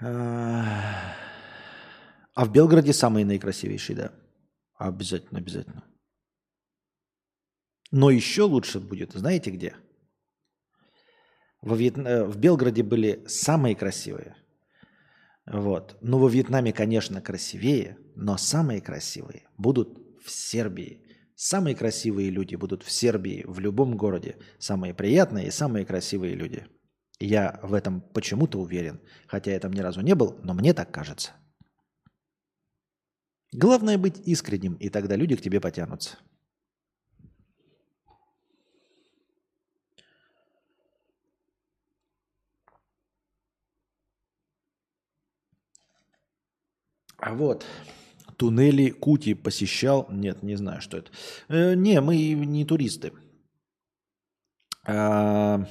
А 0.00 1.05
в 2.44 2.52
Белгороде 2.52 2.92
самые 2.92 3.24
наикрасивейшие, 3.24 3.96
да. 3.96 4.12
Обязательно, 4.74 5.38
обязательно. 5.38 5.84
Но 7.90 8.10
еще 8.10 8.42
лучше 8.42 8.78
будет, 8.78 9.12
знаете 9.12 9.50
где? 9.50 9.74
Во 11.62 11.76
Вьетна... 11.76 12.08
Э, 12.08 12.24
в 12.24 12.36
Белгороде 12.36 12.82
были 12.82 13.24
самые 13.26 13.74
красивые. 13.74 14.36
Вот. 15.46 15.96
Ну, 16.00 16.18
во 16.18 16.28
Вьетнаме, 16.28 16.72
конечно, 16.72 17.20
красивее, 17.20 17.96
но 18.14 18.36
самые 18.36 18.80
красивые 18.80 19.48
будут 19.56 19.98
в 20.22 20.30
Сербии. 20.30 21.02
Самые 21.36 21.76
красивые 21.76 22.30
люди 22.30 22.56
будут 22.56 22.82
в 22.82 22.90
Сербии, 22.90 23.44
в 23.46 23.60
любом 23.60 23.96
городе. 23.96 24.36
Самые 24.58 24.94
приятные 24.94 25.48
и 25.48 25.50
самые 25.50 25.86
красивые 25.86 26.34
люди. 26.34 26.66
Я 27.18 27.60
в 27.62 27.74
этом 27.74 28.00
почему-то 28.00 28.58
уверен. 28.58 29.00
Хотя 29.26 29.52
я 29.52 29.60
там 29.60 29.72
ни 29.72 29.80
разу 29.80 30.00
не 30.00 30.14
был, 30.14 30.38
но 30.42 30.54
мне 30.54 30.74
так 30.74 30.92
кажется. 30.92 31.32
Главное 33.56 33.96
быть 33.96 34.20
искренним, 34.28 34.74
и 34.74 34.90
тогда 34.90 35.16
люди 35.16 35.34
к 35.34 35.40
тебе 35.40 35.62
потянутся. 35.62 36.18
А 47.16 47.32
вот, 47.32 47.64
туннели 48.36 48.90
Кути 48.90 49.32
посещал. 49.32 50.06
Нет, 50.10 50.42
не 50.42 50.56
знаю, 50.56 50.82
что 50.82 50.98
это. 50.98 51.10
Э, 51.48 51.74
не, 51.74 52.02
мы 52.02 52.14
не 52.34 52.66
туристы. 52.66 53.14
А... 54.84 55.66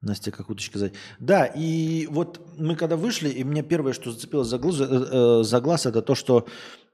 Настя, 0.00 0.30
как 0.30 0.48
уточка 0.48 0.78
сказать. 0.78 0.92
Да, 1.18 1.44
и 1.46 2.06
вот 2.06 2.40
мы 2.56 2.76
когда 2.76 2.96
вышли, 2.96 3.30
и 3.30 3.44
мне 3.44 3.62
первое, 3.64 3.92
что 3.92 4.12
зацепилось 4.12 4.46
за 4.48 4.58
глаз, 4.58 4.80
э, 4.80 4.84
э, 4.84 5.42
за 5.42 5.60
глаз 5.60 5.86
это 5.86 6.02
то, 6.02 6.14
что 6.14 6.46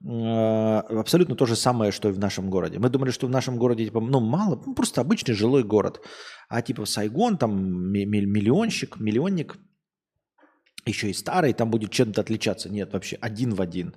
э, 0.03 0.99
абсолютно 1.01 1.37
то 1.37 1.45
же 1.45 1.55
самое, 1.55 1.93
что 1.93 2.09
и 2.09 2.13
в 2.13 2.19
нашем 2.19 2.49
городе. 2.49 2.79
Мы 2.79 2.89
думали, 2.89 3.11
что 3.11 3.27
в 3.27 3.31
нашем 3.31 3.59
городе 3.59 3.85
типа, 3.85 4.01
ну, 4.01 4.21
мало, 4.21 4.63
ну, 4.67 4.75
просто 4.75 5.03
обычный 5.03 5.35
жилой 5.35 5.65
город. 5.65 6.01
А 6.49 6.63
типа 6.63 6.87
Сайгон, 6.87 7.37
там 7.37 7.53
миллионщик, 7.93 8.99
миллионник, 8.99 9.59
еще 10.87 11.11
и 11.11 11.15
старый, 11.15 11.53
там 11.53 11.71
будет 11.71 11.91
чем-то 11.91 12.23
отличаться. 12.23 12.71
Нет, 12.71 12.93
вообще 12.93 13.19
один 13.21 13.55
в 13.55 13.61
один. 13.61 13.95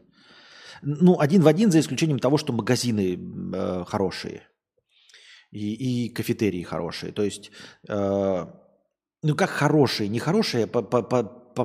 Ну, 0.81 1.17
один 1.19 1.41
в 1.41 1.47
один, 1.47 1.71
за 1.71 1.79
исключением 1.79 2.19
того, 2.19 2.37
что 2.37 2.51
магазины 2.51 3.17
э, 3.53 3.83
хорошие 3.87 4.41
и, 5.51 6.07
и 6.07 6.13
кафетерии 6.13 6.63
хорошие. 6.63 7.13
То 7.13 7.23
есть 7.23 7.51
э, 7.87 8.45
ну 9.23 9.35
как 9.35 9.49
хорошие, 9.49 10.09
не 10.09 10.19
хорошие, 10.19 10.67
по, 10.67 10.81
по, 10.81 11.01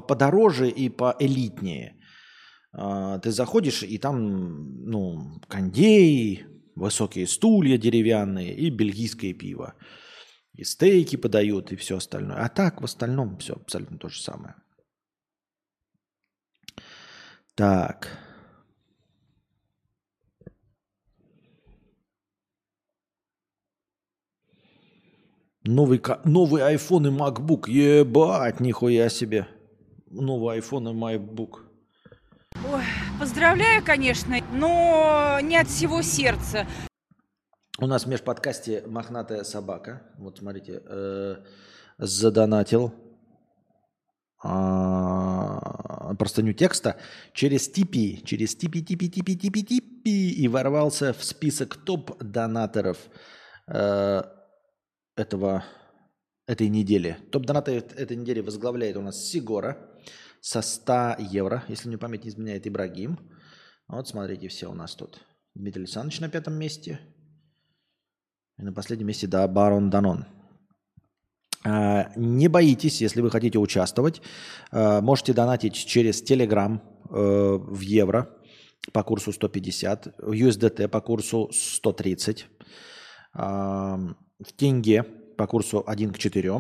подороже 0.01 0.69
и 0.69 0.89
поэлитнее. 0.89 1.99
А, 2.73 3.19
ты 3.19 3.31
заходишь, 3.31 3.83
и 3.83 3.99
там, 3.99 4.85
ну, 4.85 5.41
кондей, 5.49 6.47
высокие 6.75 7.27
стулья 7.27 7.77
деревянные 7.77 8.55
и 8.55 8.71
бельгийское 8.71 9.35
пиво. 9.35 9.75
И 10.55 10.65
стейки 10.65 11.17
подают, 11.17 11.73
и 11.73 11.77
все 11.77 11.97
остальное. 11.97 12.39
А 12.39 12.49
так, 12.49 12.81
в 12.81 12.85
остальном, 12.85 13.39
все 13.39 13.55
абсолютно 13.55 13.99
то 13.99 14.09
же 14.09 14.21
самое. 14.21 14.55
Так. 17.55 18.22
Новый, 25.65 26.03
новый 26.25 26.75
iPhone 26.75 27.07
и 27.07 27.17
MacBook. 27.17 27.71
Ебать, 27.71 28.59
нихуя 28.59 29.09
себе. 29.09 29.47
Новый 30.11 30.59
iPhone 30.59 30.91
и 30.91 30.93
MacBook. 30.93 31.61
Ой, 32.69 32.83
поздравляю, 33.21 33.85
конечно, 33.85 34.37
но 34.53 35.39
не 35.41 35.57
от 35.57 35.69
всего 35.69 36.03
сердца. 36.03 36.67
У 37.79 37.87
нас 37.87 38.05
в 38.05 38.09
межподкасте 38.09 38.83
«Мохнатая 38.87 39.45
собака». 39.45 40.03
Вот 40.19 40.39
смотрите, 40.39 40.83
э, 40.85 41.37
задонатил 41.97 42.93
э, 44.45 44.49
простыню 46.19 46.55
текста 46.55 46.97
через 47.35 47.69
Типи, 47.69 48.21
через 48.25 48.57
Типи, 48.57 48.83
Типи, 48.83 49.09
Типи, 49.09 49.37
Типи, 49.37 49.63
Типи 49.63 50.31
и 50.31 50.49
ворвался 50.49 51.13
в 51.13 51.23
список 51.23 51.77
топ-донаторов 51.77 52.99
э, 53.69 54.23
этого, 55.17 55.65
этой 56.47 56.69
недели. 56.69 57.19
Топ-донаты 57.31 57.73
этой 57.73 58.17
недели 58.17 58.41
возглавляет 58.41 58.97
у 58.97 59.03
нас 59.03 59.25
Сигора 59.25 59.91
со 60.41 60.63
100 60.63 61.17
евро, 61.19 61.65
если 61.69 61.89
мне 61.89 61.99
память 61.99 62.25
не 62.25 62.31
изменяет, 62.31 62.67
Ибрагим. 62.67 63.19
Вот 63.89 64.09
смотрите, 64.09 64.49
все 64.49 64.71
у 64.71 64.75
нас 64.75 64.95
тут. 64.95 65.21
Дмитрий 65.55 65.83
Александрович 65.83 66.21
на 66.21 66.29
пятом 66.29 66.55
месте. 66.55 67.01
И 68.59 68.63
на 68.63 68.73
последнем 68.73 69.09
месте, 69.09 69.27
да, 69.27 69.47
Барон 69.47 69.91
Данон. 69.91 70.25
А, 71.65 72.11
не 72.17 72.49
боитесь, 72.49 73.01
если 73.01 73.21
вы 73.21 73.31
хотите 73.31 73.59
участвовать. 73.59 74.23
А, 74.71 75.01
можете 75.01 75.33
донатить 75.33 75.75
через 75.75 76.23
Telegram 76.23 76.81
э, 76.81 77.59
в 77.59 77.81
евро 77.81 78.31
по 78.93 79.05
курсу 79.05 79.33
150, 79.33 80.19
USDT 80.21 80.89
по 80.89 81.01
курсу 81.01 81.51
130 81.53 82.47
в 84.47 84.53
тенге 84.53 85.03
по 85.37 85.47
курсу 85.47 85.83
1 85.87 86.13
к 86.13 86.19
4 86.19 86.51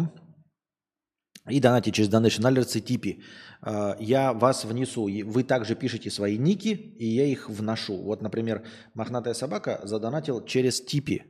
и 1.51 1.61
донате 1.61 1.91
через 1.91 2.09
Donation 2.09 2.45
Alerts 2.45 2.78
и 2.78 2.80
типи. 2.80 3.22
А, 3.61 3.97
я 3.99 4.33
вас 4.33 4.64
внесу. 4.64 5.09
Вы 5.24 5.43
также 5.43 5.74
пишете 5.74 6.11
свои 6.11 6.39
ники, 6.39 6.68
и 6.68 7.07
я 7.07 7.24
их 7.24 7.49
вношу. 7.49 7.97
Вот, 7.97 8.22
например, 8.22 8.64
мохнатая 8.95 9.35
собака 9.35 9.80
задонатил 9.85 10.45
через 10.45 10.80
типи, 10.80 11.24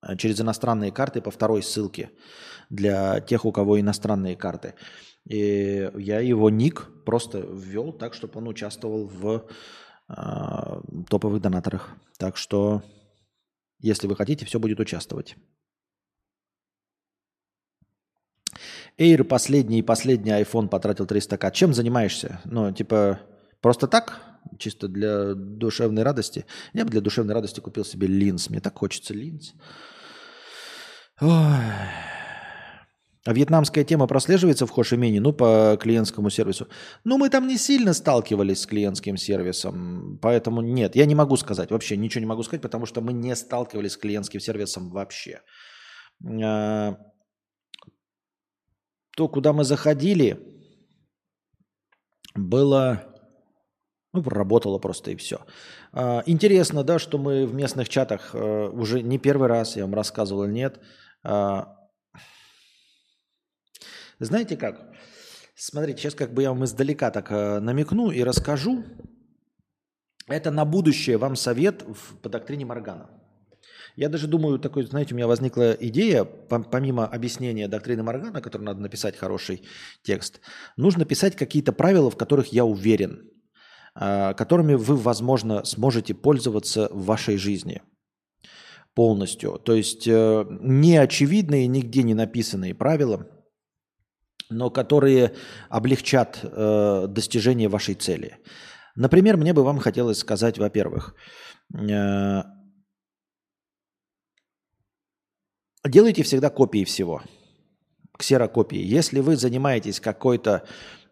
а, 0.00 0.16
через 0.16 0.40
иностранные 0.40 0.92
карты 0.92 1.20
по 1.20 1.30
второй 1.30 1.62
ссылке 1.62 2.10
для 2.70 3.20
тех, 3.20 3.44
у 3.44 3.52
кого 3.52 3.80
иностранные 3.80 4.36
карты. 4.36 4.74
И 5.28 5.90
я 5.96 6.20
его 6.20 6.50
ник 6.50 6.88
просто 7.04 7.38
ввел 7.38 7.92
так, 7.92 8.14
чтобы 8.14 8.38
он 8.38 8.48
участвовал 8.48 9.06
в 9.06 9.46
э, 10.08 10.14
топовых 11.08 11.40
донаторах. 11.40 11.90
Так 12.18 12.36
что, 12.36 12.82
если 13.78 14.08
вы 14.08 14.16
хотите, 14.16 14.44
все 14.46 14.58
будет 14.58 14.80
участвовать. 14.80 15.36
Air 18.98 19.24
последний 19.24 19.78
и 19.78 19.82
последний 19.82 20.32
iPhone 20.32 20.68
потратил 20.68 21.06
300к. 21.06 21.52
Чем 21.52 21.74
занимаешься? 21.74 22.40
Ну, 22.44 22.72
типа, 22.72 23.20
просто 23.60 23.86
так? 23.86 24.20
Чисто 24.58 24.88
для 24.88 25.34
душевной 25.34 26.02
радости? 26.02 26.44
Я 26.72 26.84
бы 26.84 26.90
для 26.90 27.00
душевной 27.00 27.34
радости 27.34 27.60
купил 27.60 27.84
себе 27.84 28.06
линз. 28.06 28.50
Мне 28.50 28.60
так 28.60 28.78
хочется 28.78 29.14
линз. 29.14 29.54
А 33.24 33.32
вьетнамская 33.32 33.84
тема 33.84 34.08
прослеживается 34.08 34.66
в 34.66 34.70
Хошимени, 34.70 35.20
ну, 35.20 35.32
по 35.32 35.78
клиентскому 35.80 36.28
сервису. 36.28 36.66
Ну, 37.04 37.18
мы 37.18 37.30
там 37.30 37.46
не 37.46 37.56
сильно 37.56 37.92
сталкивались 37.94 38.62
с 38.62 38.66
клиентским 38.66 39.16
сервисом, 39.16 40.18
поэтому 40.20 40.60
нет, 40.60 40.96
я 40.96 41.06
не 41.06 41.14
могу 41.14 41.36
сказать, 41.36 41.70
вообще 41.70 41.96
ничего 41.96 42.20
не 42.20 42.26
могу 42.26 42.42
сказать, 42.42 42.62
потому 42.62 42.84
что 42.84 43.00
мы 43.00 43.12
не 43.12 43.36
сталкивались 43.36 43.92
с 43.92 43.96
клиентским 43.96 44.40
сервисом 44.40 44.90
вообще. 44.90 45.40
То, 49.16 49.28
куда 49.28 49.52
мы 49.52 49.64
заходили, 49.64 50.38
было... 52.34 53.08
Ну, 54.14 54.22
работало 54.22 54.78
просто 54.78 55.10
и 55.10 55.16
все. 55.16 55.40
А, 55.92 56.22
интересно, 56.26 56.84
да, 56.84 56.98
что 56.98 57.16
мы 57.16 57.46
в 57.46 57.54
местных 57.54 57.88
чатах 57.88 58.34
а, 58.34 58.68
уже 58.68 59.02
не 59.02 59.18
первый 59.18 59.48
раз, 59.48 59.76
я 59.76 59.84
вам 59.84 59.94
рассказывал, 59.94 60.46
нет. 60.46 60.80
А, 61.24 61.76
знаете 64.18 64.56
как? 64.56 64.92
Смотрите, 65.54 66.02
сейчас 66.02 66.14
как 66.14 66.34
бы 66.34 66.42
я 66.42 66.50
вам 66.50 66.64
издалека 66.64 67.10
так 67.10 67.30
а, 67.30 67.60
намекну 67.60 68.10
и 68.10 68.22
расскажу. 68.22 68.84
Это 70.26 70.50
на 70.50 70.64
будущее 70.64 71.16
вам 71.16 71.36
совет 71.36 71.84
по 72.22 72.28
доктрине 72.28 72.66
Моргана. 72.66 73.21
Я 73.96 74.08
даже 74.08 74.26
думаю, 74.26 74.58
такой, 74.58 74.84
знаете, 74.84 75.14
у 75.14 75.16
меня 75.16 75.26
возникла 75.26 75.72
идея, 75.72 76.24
помимо 76.24 77.06
объяснения 77.06 77.68
доктрины 77.68 78.02
Моргана, 78.02 78.40
который 78.40 78.62
надо 78.62 78.80
написать 78.80 79.16
хороший 79.16 79.62
текст, 80.02 80.40
нужно 80.76 81.04
писать 81.04 81.36
какие-то 81.36 81.72
правила, 81.72 82.10
в 82.10 82.16
которых 82.16 82.52
я 82.52 82.64
уверен, 82.64 83.30
а, 83.94 84.32
которыми 84.34 84.74
вы, 84.74 84.96
возможно, 84.96 85.64
сможете 85.64 86.14
пользоваться 86.14 86.88
в 86.90 87.04
вашей 87.04 87.36
жизни 87.36 87.82
полностью. 88.94 89.58
То 89.58 89.74
есть 89.74 90.06
э, 90.06 90.46
не 90.60 90.96
очевидные, 90.96 91.66
нигде 91.66 92.02
не 92.02 92.14
написанные 92.14 92.74
правила, 92.74 93.26
но 94.50 94.70
которые 94.70 95.32
облегчат 95.68 96.40
э, 96.42 97.06
достижение 97.08 97.68
вашей 97.68 97.94
цели. 97.94 98.38
Например, 98.94 99.36
мне 99.36 99.54
бы 99.54 99.64
вам 99.64 99.78
хотелось 99.78 100.18
сказать, 100.18 100.58
во-первых, 100.58 101.14
э, 101.74 102.42
Делайте 105.84 106.22
всегда 106.22 106.48
копии 106.48 106.84
всего, 106.84 107.22
ксерокопии. 108.16 108.78
Если 108.78 109.18
вы 109.18 109.36
занимаетесь 109.36 109.98
какой-то 109.98 110.62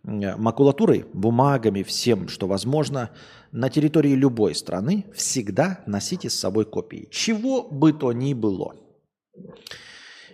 макулатурой, 0.02 1.04
бумагами, 1.12 1.82
всем, 1.82 2.28
что 2.28 2.46
возможно, 2.46 3.10
на 3.52 3.68
территории 3.68 4.12
любой 4.12 4.54
страны 4.54 5.06
всегда 5.14 5.80
носите 5.86 6.30
с 6.30 6.38
собой 6.38 6.64
копии. 6.66 7.08
Чего 7.10 7.62
бы 7.62 7.92
то 7.92 8.12
ни 8.12 8.32
было. 8.32 8.76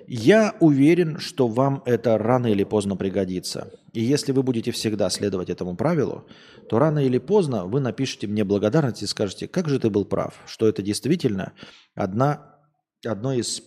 Я 0.07 0.55
уверен, 0.61 1.19
что 1.19 1.49
вам 1.49 1.83
это 1.85 2.17
рано 2.17 2.47
или 2.47 2.63
поздно 2.63 2.95
пригодится. 2.95 3.73
И 3.93 4.03
если 4.03 4.31
вы 4.31 4.43
будете 4.45 4.71
всегда 4.71 5.11
следовать 5.11 5.51
этому 5.51 5.77
правилу, 5.77 6.27
то 6.69 6.79
рано 6.79 7.01
или 7.01 7.19
поздно 7.19 7.65
вы 7.65 7.81
напишите 7.81 8.29
мне 8.29 8.45
благодарность 8.45 9.03
и 9.03 9.07
скажете, 9.07 9.49
как 9.49 9.69
же 9.69 9.81
ты 9.81 9.91
был 9.91 10.05
прав, 10.05 10.35
что 10.47 10.69
это 10.69 10.83
действительно 10.83 11.55
одна, 11.97 12.61
одно 13.05 13.33
из 13.33 13.63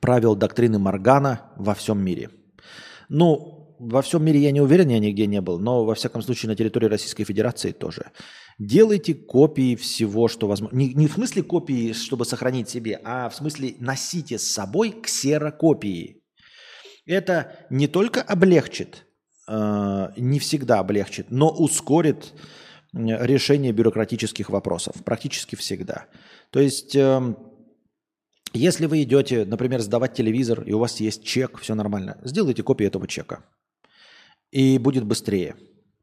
правил 0.00 0.34
доктрины 0.34 0.78
Маргана 0.78 1.52
во 1.56 1.74
всем 1.74 2.02
мире. 2.02 2.30
Ну, 3.08 3.56
во 3.78 4.02
всем 4.02 4.24
мире 4.24 4.40
я 4.40 4.50
не 4.52 4.60
уверен, 4.60 4.88
я 4.88 4.98
нигде 4.98 5.26
не 5.26 5.40
был, 5.40 5.58
но 5.58 5.84
во 5.84 5.94
всяком 5.94 6.22
случае 6.22 6.50
на 6.50 6.56
территории 6.56 6.86
Российской 6.86 7.24
Федерации 7.24 7.72
тоже. 7.72 8.10
Делайте 8.58 9.14
копии 9.14 9.76
всего, 9.76 10.28
что 10.28 10.48
возможно. 10.48 10.76
Не, 10.76 10.94
не 10.94 11.08
в 11.08 11.12
смысле 11.12 11.42
копии, 11.42 11.92
чтобы 11.92 12.24
сохранить 12.24 12.70
себе, 12.70 13.00
а 13.04 13.28
в 13.28 13.34
смысле 13.34 13.74
носите 13.80 14.38
с 14.38 14.50
собой 14.50 14.92
ксерокопии. 14.92 16.22
Это 17.04 17.66
не 17.70 17.86
только 17.86 18.22
облегчит, 18.22 19.06
э, 19.46 20.08
не 20.16 20.38
всегда 20.38 20.78
облегчит, 20.78 21.26
но 21.30 21.50
ускорит 21.50 22.32
решение 22.94 23.72
бюрократических 23.72 24.48
вопросов 24.48 24.96
практически 25.04 25.54
всегда. 25.54 26.06
То 26.50 26.60
есть 26.60 26.96
э, 26.96 27.34
если 28.56 28.86
вы 28.86 29.02
идете, 29.02 29.44
например, 29.44 29.80
сдавать 29.80 30.14
телевизор, 30.14 30.62
и 30.62 30.72
у 30.72 30.78
вас 30.78 31.00
есть 31.00 31.24
чек, 31.24 31.58
все 31.58 31.74
нормально, 31.74 32.18
сделайте 32.24 32.62
копию 32.62 32.88
этого 32.88 33.06
чека. 33.06 33.44
И 34.50 34.78
будет 34.78 35.04
быстрее. 35.04 35.56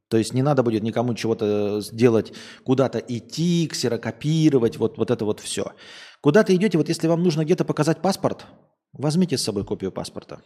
То 0.10 0.18
есть 0.18 0.34
не 0.34 0.44
надо 0.44 0.62
будет 0.62 0.84
никому 0.84 1.16
чего-то 1.16 1.82
сделать, 1.82 2.34
куда-то 2.64 3.00
идти, 3.00 3.68
ксерокопировать, 3.68 4.78
вот, 4.78 4.98
вот 4.98 5.10
это 5.10 5.26
вот 5.26 5.40
все. 5.40 5.74
Куда-то 6.22 6.56
идете, 6.56 6.78
вот 6.78 6.90
если 6.90 7.08
вам 7.08 7.24
нужно 7.24 7.44
где-то 7.44 7.66
показать 7.66 8.02
паспорт, 8.02 8.46
возьмите 8.92 9.38
с 9.38 9.44
собой 9.44 9.66
копию 9.66 9.92
паспорта. 9.92 10.42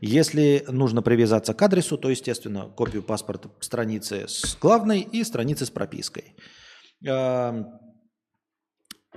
Если 0.00 0.64
нужно 0.68 1.02
привязаться 1.02 1.52
к 1.52 1.62
адресу, 1.62 1.98
то, 1.98 2.08
естественно, 2.08 2.72
копию 2.74 3.02
паспорта 3.02 3.50
страницы 3.60 4.24
с 4.26 4.56
главной 4.56 5.00
и 5.00 5.22
страницы 5.24 5.66
с 5.66 5.70
пропиской 5.70 6.34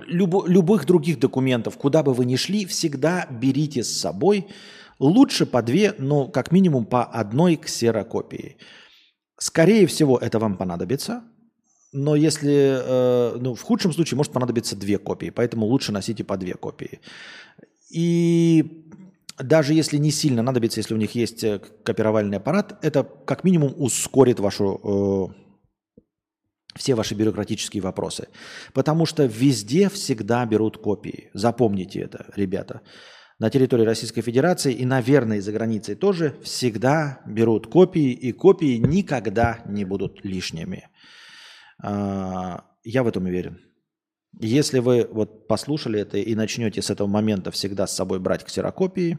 любо, 0.06 0.46
любых 0.46 0.86
других 0.86 1.18
документов, 1.18 1.76
куда 1.76 2.02
бы 2.02 2.14
вы 2.14 2.24
ни 2.24 2.36
шли, 2.36 2.66
всегда 2.66 3.26
берите 3.30 3.82
с 3.82 4.00
собой 4.00 4.46
Лучше 4.98 5.46
по 5.46 5.62
две, 5.62 5.94
но 5.98 6.26
как 6.26 6.50
минимум 6.50 6.84
по 6.84 7.04
одной 7.04 7.56
ксерокопии. 7.56 8.56
Скорее 9.38 9.86
всего, 9.86 10.18
это 10.18 10.38
вам 10.38 10.56
понадобится. 10.56 11.22
Но 11.92 12.16
если, 12.16 12.80
э, 12.82 13.36
ну, 13.40 13.54
в 13.54 13.62
худшем 13.62 13.92
случае 13.92 14.16
может 14.16 14.32
понадобиться 14.32 14.76
две 14.76 14.98
копии, 14.98 15.30
поэтому 15.30 15.66
лучше 15.66 15.92
носите 15.92 16.24
по 16.24 16.36
две 16.36 16.54
копии. 16.54 17.00
И 17.90 18.84
даже 19.38 19.72
если 19.72 19.96
не 19.96 20.10
сильно 20.10 20.42
надобится, 20.42 20.80
если 20.80 20.94
у 20.94 20.98
них 20.98 21.14
есть 21.14 21.44
э, 21.44 21.60
копировальный 21.84 22.38
аппарат, 22.38 22.78
это 22.82 23.04
как 23.04 23.44
минимум 23.44 23.74
ускорит 23.76 24.40
вашу, 24.40 25.32
э, 25.32 25.47
все 26.76 26.94
ваши 26.94 27.14
бюрократические 27.14 27.82
вопросы. 27.82 28.28
Потому 28.72 29.06
что 29.06 29.24
везде 29.24 29.88
всегда 29.88 30.44
берут 30.46 30.78
копии. 30.78 31.30
Запомните 31.34 32.00
это, 32.00 32.26
ребята. 32.36 32.82
На 33.38 33.50
территории 33.50 33.84
Российской 33.84 34.22
Федерации 34.22 34.72
и, 34.74 34.84
наверное, 34.84 35.40
за 35.40 35.52
границей 35.52 35.94
тоже 35.94 36.36
всегда 36.42 37.20
берут 37.24 37.68
копии, 37.68 38.10
и 38.10 38.32
копии 38.32 38.78
никогда 38.78 39.60
не 39.66 39.84
будут 39.84 40.24
лишними. 40.24 40.88
А, 41.80 42.64
я 42.82 43.04
в 43.04 43.06
этом 43.06 43.26
уверен. 43.26 43.60
Если 44.40 44.80
вы 44.80 45.08
вот 45.10 45.46
послушали 45.46 46.00
это 46.00 46.18
и 46.18 46.34
начнете 46.34 46.82
с 46.82 46.90
этого 46.90 47.06
момента 47.06 47.50
всегда 47.50 47.86
с 47.86 47.94
собой 47.94 48.18
брать 48.18 48.44
ксерокопии, 48.44 49.18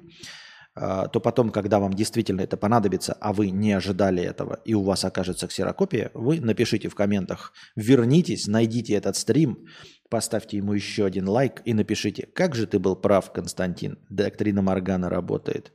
то 0.76 1.20
потом, 1.20 1.50
когда 1.52 1.80
вам 1.80 1.94
действительно 1.94 2.42
это 2.42 2.56
понадобится, 2.56 3.18
а 3.20 3.34
вы 3.34 3.50
не 3.50 3.74
ожидали 3.74 4.24
этого, 4.24 4.60
и 4.66 4.74
у 4.74 4.84
вас 4.84 5.04
окажется 5.04 5.48
ксерокопия, 5.48 6.12
вы 6.14 6.40
напишите 6.40 6.90
в 6.90 6.96
комментах, 6.96 7.54
вернитесь, 7.76 8.48
найдите 8.48 8.94
этот 8.94 9.16
стрим, 9.16 9.66
поставьте 10.10 10.58
ему 10.58 10.74
еще 10.74 11.06
один 11.06 11.28
лайк 11.28 11.62
и 11.66 11.74
напишите, 11.74 12.28
как 12.34 12.56
же 12.56 12.66
ты 12.66 12.80
был 12.80 12.96
прав, 12.96 13.32
Константин, 13.34 13.98
доктрина 14.10 14.62
Моргана 14.62 15.10
работает. 15.10 15.74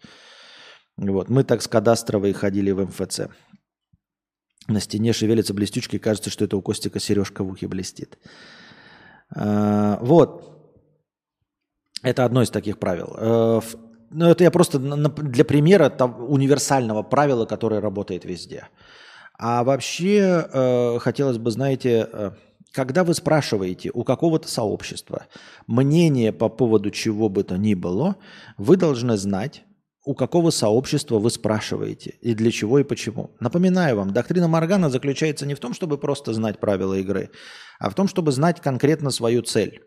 Вот. 0.97 1.28
Мы 1.28 1.45
так 1.45 1.61
с 1.61 1.68
кадастровой 1.68 2.32
ходили 2.32 2.70
в 2.70 2.84
МФЦ. 2.86 3.28
На 4.68 4.80
стене 4.80 5.12
шевелится 5.12 5.53
блестючка, 5.53 5.99
кажется, 5.99 6.30
что 6.30 6.45
это 6.45 6.57
у 6.57 6.62
Костика 6.62 7.01
сережка 7.01 7.45
в 7.45 7.49
ухе 7.51 7.66
блестит. 7.68 8.18
А, 9.34 9.99
вот. 10.01 10.51
Это 12.03 12.24
одно 12.24 12.42
из 12.42 12.51
таких 12.51 12.78
правил. 12.78 13.61
Ну, 14.17 14.27
это 14.27 14.45
я 14.45 14.53
просто 14.53 14.79
для 14.79 15.45
примера 15.45 15.91
универсального 16.29 17.03
правила, 17.03 17.47
которое 17.47 17.81
работает 17.81 18.25
везде. 18.25 18.69
А 19.37 19.65
вообще 19.65 20.47
э, 20.53 20.99
хотелось 21.01 21.39
бы, 21.39 21.51
знаете, 21.51 22.09
э, 22.12 22.31
когда 22.71 23.03
вы 23.03 23.15
спрашиваете 23.15 23.91
у 23.93 24.05
какого-то 24.05 24.47
сообщества 24.47 25.27
мнение 25.67 26.33
по 26.33 26.49
поводу 26.49 26.93
чего 26.93 27.29
бы 27.29 27.43
то 27.43 27.57
ни 27.57 27.75
было, 27.75 28.15
вы 28.57 28.77
должны 28.77 29.17
знать, 29.17 29.65
у 30.05 30.15
какого 30.15 30.51
сообщества 30.51 31.19
вы 31.19 31.31
спрашиваете 31.31 32.15
и 32.21 32.35
для 32.35 32.53
чего 32.53 32.79
и 32.79 32.85
почему. 32.85 33.35
Напоминаю 33.41 33.97
вам, 33.97 34.12
доктрина 34.12 34.47
Моргана 34.47 34.91
заключается 34.91 35.45
не 35.45 35.55
в 35.55 35.59
том, 35.59 35.75
чтобы 35.75 35.99
просто 35.99 36.33
знать 36.35 36.61
правила 36.61 36.95
игры, 36.95 37.31
а 37.81 37.91
в 37.91 37.95
том, 37.97 38.07
чтобы 38.07 38.31
знать 38.31 38.61
конкретно 38.61 39.11
свою 39.11 39.43
цель. 39.43 39.83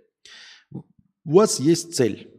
У 0.73 0.83
вас 1.23 1.61
есть 1.61 1.95
цель. 1.95 2.36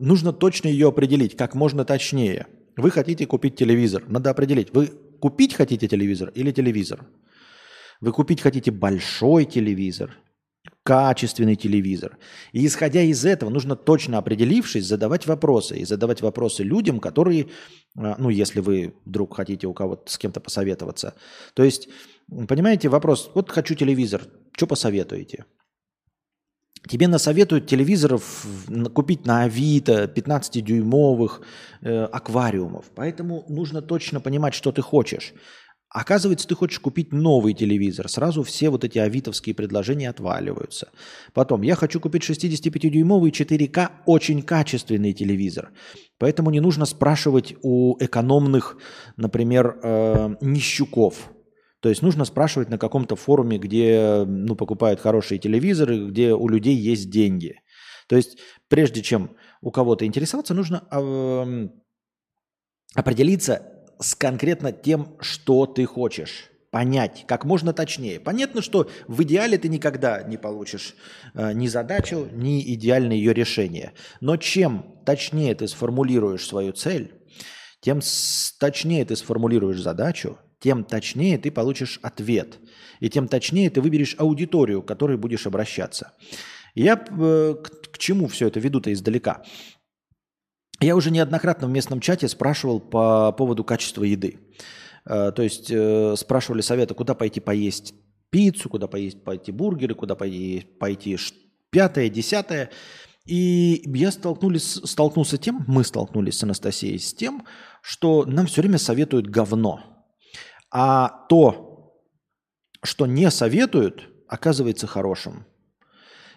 Нужно 0.00 0.32
точно 0.32 0.68
ее 0.68 0.88
определить, 0.88 1.36
как 1.36 1.54
можно 1.54 1.84
точнее. 1.84 2.46
Вы 2.76 2.90
хотите 2.90 3.26
купить 3.26 3.56
телевизор. 3.56 4.02
Надо 4.08 4.30
определить, 4.30 4.72
вы 4.72 4.86
купить 5.20 5.54
хотите 5.54 5.86
телевизор 5.86 6.30
или 6.34 6.52
телевизор. 6.52 7.06
Вы 8.00 8.12
купить 8.12 8.40
хотите 8.40 8.70
большой 8.70 9.44
телевизор 9.44 10.16
качественный 10.82 11.56
телевизор. 11.56 12.18
И 12.52 12.64
исходя 12.64 13.02
из 13.02 13.24
этого, 13.24 13.50
нужно 13.50 13.76
точно 13.76 14.18
определившись, 14.18 14.86
задавать 14.86 15.26
вопросы. 15.26 15.78
И 15.78 15.84
задавать 15.84 16.22
вопросы 16.22 16.62
людям, 16.62 16.98
которые, 16.98 17.48
а, 17.96 18.16
ну, 18.18 18.30
если 18.30 18.60
вы 18.60 18.94
вдруг 19.04 19.36
хотите 19.36 19.66
у 19.66 19.74
кого-то 19.74 20.10
с 20.10 20.18
кем-то 20.18 20.40
посоветоваться. 20.40 21.14
То 21.54 21.62
есть, 21.62 21.88
понимаете, 22.48 22.88
вопрос, 22.88 23.30
вот 23.34 23.50
хочу 23.50 23.74
телевизор, 23.74 24.22
что 24.56 24.66
посоветуете? 24.66 25.44
Тебе 26.88 27.08
насоветуют 27.08 27.66
телевизоров 27.66 28.46
купить 28.94 29.26
на 29.26 29.42
Авито 29.42 30.04
15-дюймовых 30.04 31.40
э, 31.82 32.04
аквариумов. 32.04 32.86
Поэтому 32.94 33.44
нужно 33.48 33.82
точно 33.82 34.20
понимать, 34.20 34.54
что 34.54 34.72
ты 34.72 34.80
хочешь. 34.80 35.34
Оказывается, 35.92 36.46
ты 36.46 36.54
хочешь 36.54 36.78
купить 36.78 37.12
новый 37.12 37.52
телевизор. 37.52 38.08
Сразу 38.08 38.44
все 38.44 38.70
вот 38.70 38.84
эти 38.84 38.98
авитовские 38.98 39.56
предложения 39.56 40.08
отваливаются. 40.08 40.88
Потом, 41.34 41.62
я 41.62 41.74
хочу 41.74 41.98
купить 41.98 42.22
65-дюймовый 42.22 43.32
4К 43.32 43.90
очень 44.06 44.42
качественный 44.42 45.12
телевизор. 45.12 45.72
Поэтому 46.18 46.50
не 46.50 46.60
нужно 46.60 46.86
спрашивать 46.86 47.56
у 47.62 47.96
экономных, 47.98 48.76
например, 49.16 49.80
э, 49.82 50.36
нищуков. 50.40 51.32
То 51.80 51.88
есть 51.88 52.02
нужно 52.02 52.24
спрашивать 52.24 52.68
на 52.68 52.78
каком-то 52.78 53.16
форуме, 53.16 53.58
где 53.58 54.24
ну, 54.26 54.54
покупают 54.54 55.00
хорошие 55.00 55.38
телевизоры, 55.38 56.08
где 56.08 56.34
у 56.34 56.46
людей 56.48 56.74
есть 56.74 57.10
деньги. 57.10 57.60
То 58.06 58.16
есть 58.16 58.38
прежде 58.68 59.02
чем 59.02 59.36
у 59.62 59.70
кого-то 59.70 60.04
интересоваться, 60.04 60.52
нужно 60.52 60.84
э, 60.90 61.68
определиться, 62.94 63.66
с 63.98 64.14
конкретно 64.14 64.72
тем, 64.72 65.16
что 65.20 65.66
ты 65.66 65.84
хочешь. 65.84 66.50
Понять 66.70 67.24
как 67.26 67.44
можно 67.44 67.72
точнее. 67.72 68.20
Понятно, 68.20 68.62
что 68.62 68.88
в 69.08 69.22
идеале 69.24 69.58
ты 69.58 69.68
никогда 69.68 70.22
не 70.22 70.36
получишь 70.36 70.94
э, 71.34 71.52
ни 71.52 71.66
задачу, 71.66 72.28
ни 72.32 72.62
идеальное 72.74 73.16
ее 73.16 73.34
решение. 73.34 73.92
Но 74.20 74.36
чем 74.36 74.96
точнее 75.04 75.54
ты 75.54 75.66
сформулируешь 75.66 76.46
свою 76.46 76.72
цель, 76.72 77.12
тем 77.80 78.00
точнее 78.58 79.04
ты 79.04 79.16
сформулируешь 79.16 79.80
задачу, 79.80 80.38
тем 80.60 80.84
точнее 80.84 81.38
ты 81.38 81.50
получишь 81.50 81.98
ответ. 82.02 82.58
И 83.00 83.08
тем 83.08 83.28
точнее 83.28 83.70
ты 83.70 83.80
выберешь 83.80 84.14
аудиторию, 84.18 84.82
к 84.82 84.88
которой 84.88 85.16
будешь 85.16 85.46
обращаться. 85.46 86.12
Я 86.74 86.94
э, 86.94 87.54
к, 87.54 87.92
к 87.92 87.98
чему 87.98 88.28
все 88.28 88.46
это 88.46 88.60
веду-то 88.60 88.92
издалека? 88.92 89.42
Я 90.80 90.96
уже 90.96 91.10
неоднократно 91.10 91.66
в 91.66 91.70
местном 91.70 92.00
чате 92.00 92.28
спрашивал 92.28 92.80
по 92.80 93.32
поводу 93.32 93.64
качества 93.64 94.04
еды. 94.04 94.38
Э, 95.04 95.32
то 95.34 95.42
есть 95.42 95.70
э, 95.70 96.14
спрашивали 96.16 96.60
совета, 96.60 96.94
куда 96.94 97.14
пойти 97.14 97.40
поесть 97.40 97.94
пиццу, 98.30 98.68
куда 98.68 98.86
поесть 98.86 99.24
пойти 99.24 99.52
бургеры, 99.52 99.94
куда 99.94 100.14
пойти, 100.14 100.66
пойти 100.78 101.18
пятое, 101.70 102.08
десятое. 102.08 102.70
И 103.26 103.82
я 103.86 104.10
столкнулись, 104.10 104.80
столкнулся 104.84 105.38
тем, 105.38 105.64
мы 105.66 105.84
столкнулись 105.84 106.38
с 106.38 106.42
Анастасией 106.42 106.98
с 106.98 107.12
тем, 107.12 107.46
что 107.82 108.24
нам 108.24 108.46
все 108.46 108.60
время 108.62 108.78
советуют 108.78 109.26
говно. 109.26 109.89
А 110.70 111.26
то, 111.28 111.96
что 112.82 113.06
не 113.06 113.30
советуют, 113.30 114.08
оказывается 114.28 114.86
хорошим. 114.86 115.44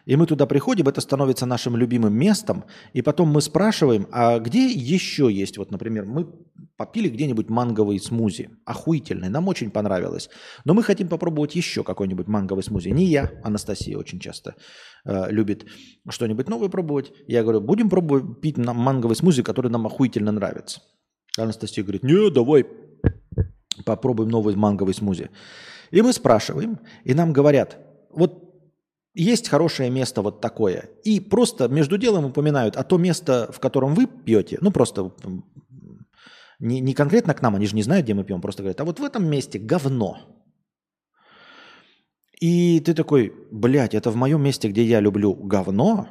И 0.06 0.18
мы 0.18 0.26
туда 0.26 0.46
приходим, 0.46 0.88
это 0.88 1.00
становится 1.00 1.46
нашим 1.46 1.78
любимым 1.78 2.14
местом, 2.14 2.66
и 2.92 3.02
потом 3.02 3.30
мы 3.30 3.42
спрашиваем, 3.42 4.08
а 4.12 4.40
где 4.40 4.68
еще 4.68 5.32
есть, 5.32 5.58
вот, 5.58 5.72
например, 5.72 6.06
мы 6.06 6.28
попили 6.76 7.08
где-нибудь 7.08 7.50
манговый 7.50 8.00
смузи, 8.00 8.50
охуительный, 8.66 9.30
нам 9.30 9.48
очень 9.48 9.72
понравилось, 9.72 10.30
но 10.66 10.74
мы 10.74 10.84
хотим 10.84 11.08
попробовать 11.08 11.56
еще 11.56 11.86
какой-нибудь 11.86 12.28
манговый 12.28 12.64
смузи. 12.64 12.90
Не 12.90 13.06
я, 13.06 13.32
Анастасия 13.44 13.98
очень 13.98 14.20
часто 14.20 14.56
э, 15.06 15.32
любит 15.32 15.66
что-нибудь 16.10 16.50
новое 16.50 16.68
пробовать. 16.68 17.14
Я 17.28 17.44
говорю, 17.44 17.62
будем 17.62 17.90
пробовать 17.90 18.42
пить 18.42 18.58
нам 18.58 18.76
манговый 18.76 19.16
смузи, 19.16 19.42
который 19.42 19.72
нам 19.72 19.88
охуительно 19.88 20.34
нравится. 20.34 20.82
Анастасия 21.38 21.84
говорит, 21.84 22.04
не, 22.04 22.30
давай 22.30 22.66
попробуем 23.86 24.30
новый 24.30 24.56
манговый 24.56 24.94
смузи. 24.94 25.30
И 25.92 26.02
мы 26.02 26.14
спрашиваем, 26.14 26.80
и 27.04 27.14
нам 27.14 27.34
говорят, 27.34 27.78
вот 28.10 28.44
есть 29.14 29.48
хорошее 29.50 29.90
место 29.90 30.22
вот 30.22 30.42
такое. 30.42 30.90
И 31.04 31.20
просто 31.20 31.68
между 31.68 31.98
делом 31.98 32.26
упоминают, 32.26 32.76
а 32.76 32.84
то 32.84 32.98
место, 32.98 33.52
в 33.52 33.60
котором 33.60 33.94
вы 33.94 34.08
пьете, 34.08 34.58
ну 34.62 34.72
просто 34.72 35.12
не, 36.60 36.80
не 36.80 36.94
конкретно 36.94 37.34
к 37.34 37.42
нам, 37.42 37.56
они 37.56 37.68
же 37.68 37.76
не 37.76 37.84
знают, 37.84 38.06
где 38.06 38.14
мы 38.14 38.24
пьем, 38.24 38.42
просто 38.42 38.64
говорят, 38.64 38.82
а 38.82 38.86
вот 38.86 39.00
в 39.00 39.04
этом 39.04 39.30
месте 39.30 39.60
говно. 39.60 40.18
И 42.40 42.80
ты 42.80 42.94
такой, 42.94 43.34
блядь, 43.52 43.94
это 43.94 44.10
в 44.12 44.16
моем 44.16 44.42
месте, 44.42 44.68
где 44.68 44.84
я 44.84 45.00
люблю 45.00 45.34
говно, 45.34 46.08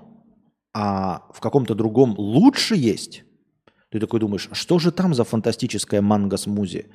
а 0.75 1.29
в 1.35 1.41
каком-то 1.41 1.75
другом 1.75 2.14
лучше 2.16 2.77
есть. 2.77 3.25
Ты 3.91 4.01
такой 4.01 4.20
думаешь, 4.20 4.49
что 4.53 4.79
же 4.79 4.91
там 4.93 5.12
за 5.14 5.25
фантастическая 5.25 6.01
манго-смузи? 6.01 6.87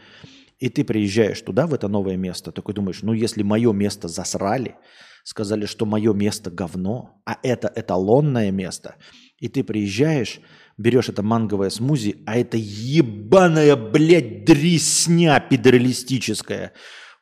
И 0.59 0.69
ты 0.69 0.83
приезжаешь 0.83 1.41
туда, 1.41 1.67
в 1.67 1.73
это 1.73 1.87
новое 1.87 2.17
место, 2.17 2.51
такой 2.51 2.73
думаешь, 2.73 3.03
ну 3.03 3.13
если 3.13 3.43
мое 3.43 3.71
место 3.73 4.07
засрали, 4.07 4.75
сказали, 5.23 5.65
что 5.65 5.85
мое 5.85 6.13
место 6.13 6.49
говно, 6.49 7.21
а 7.25 7.37
это 7.43 7.71
эталонное 7.75 8.49
место, 8.51 8.95
и 9.39 9.49
ты 9.49 9.63
приезжаешь, 9.63 10.39
берешь 10.77 11.09
это 11.09 11.21
манговое 11.21 11.69
смузи, 11.69 12.23
а 12.25 12.37
это 12.37 12.57
ебаная, 12.57 13.75
блядь, 13.75 14.45
дресня 14.45 15.39
педералистическая, 15.39 16.73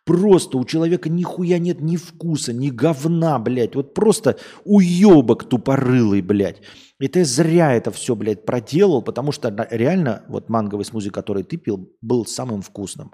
Просто 0.05 0.59
у 0.59 0.65
человека 0.65 1.09
нихуя 1.09 1.57
нет 1.57 1.81
ни 1.81 1.97
вкуса, 1.97 2.53
ни 2.53 2.69
говна, 2.69 3.39
блядь. 3.39 3.75
Вот 3.75 3.95
просто 3.95 4.37
уебок 4.63 5.49
тупорылый, 5.49 6.21
блядь. 6.21 6.61
И 6.99 7.07
ты 7.07 7.25
зря 7.25 7.73
это 7.73 7.91
все, 7.91 8.15
блядь, 8.15 8.45
проделал, 8.45 9.01
потому 9.01 9.31
что 9.31 9.67
реально 9.71 10.23
вот 10.29 10.49
манговый 10.49 10.85
смузи, 10.85 11.09
который 11.09 11.43
ты 11.43 11.57
пил, 11.57 11.89
был 12.01 12.25
самым 12.25 12.61
вкусным. 12.61 13.13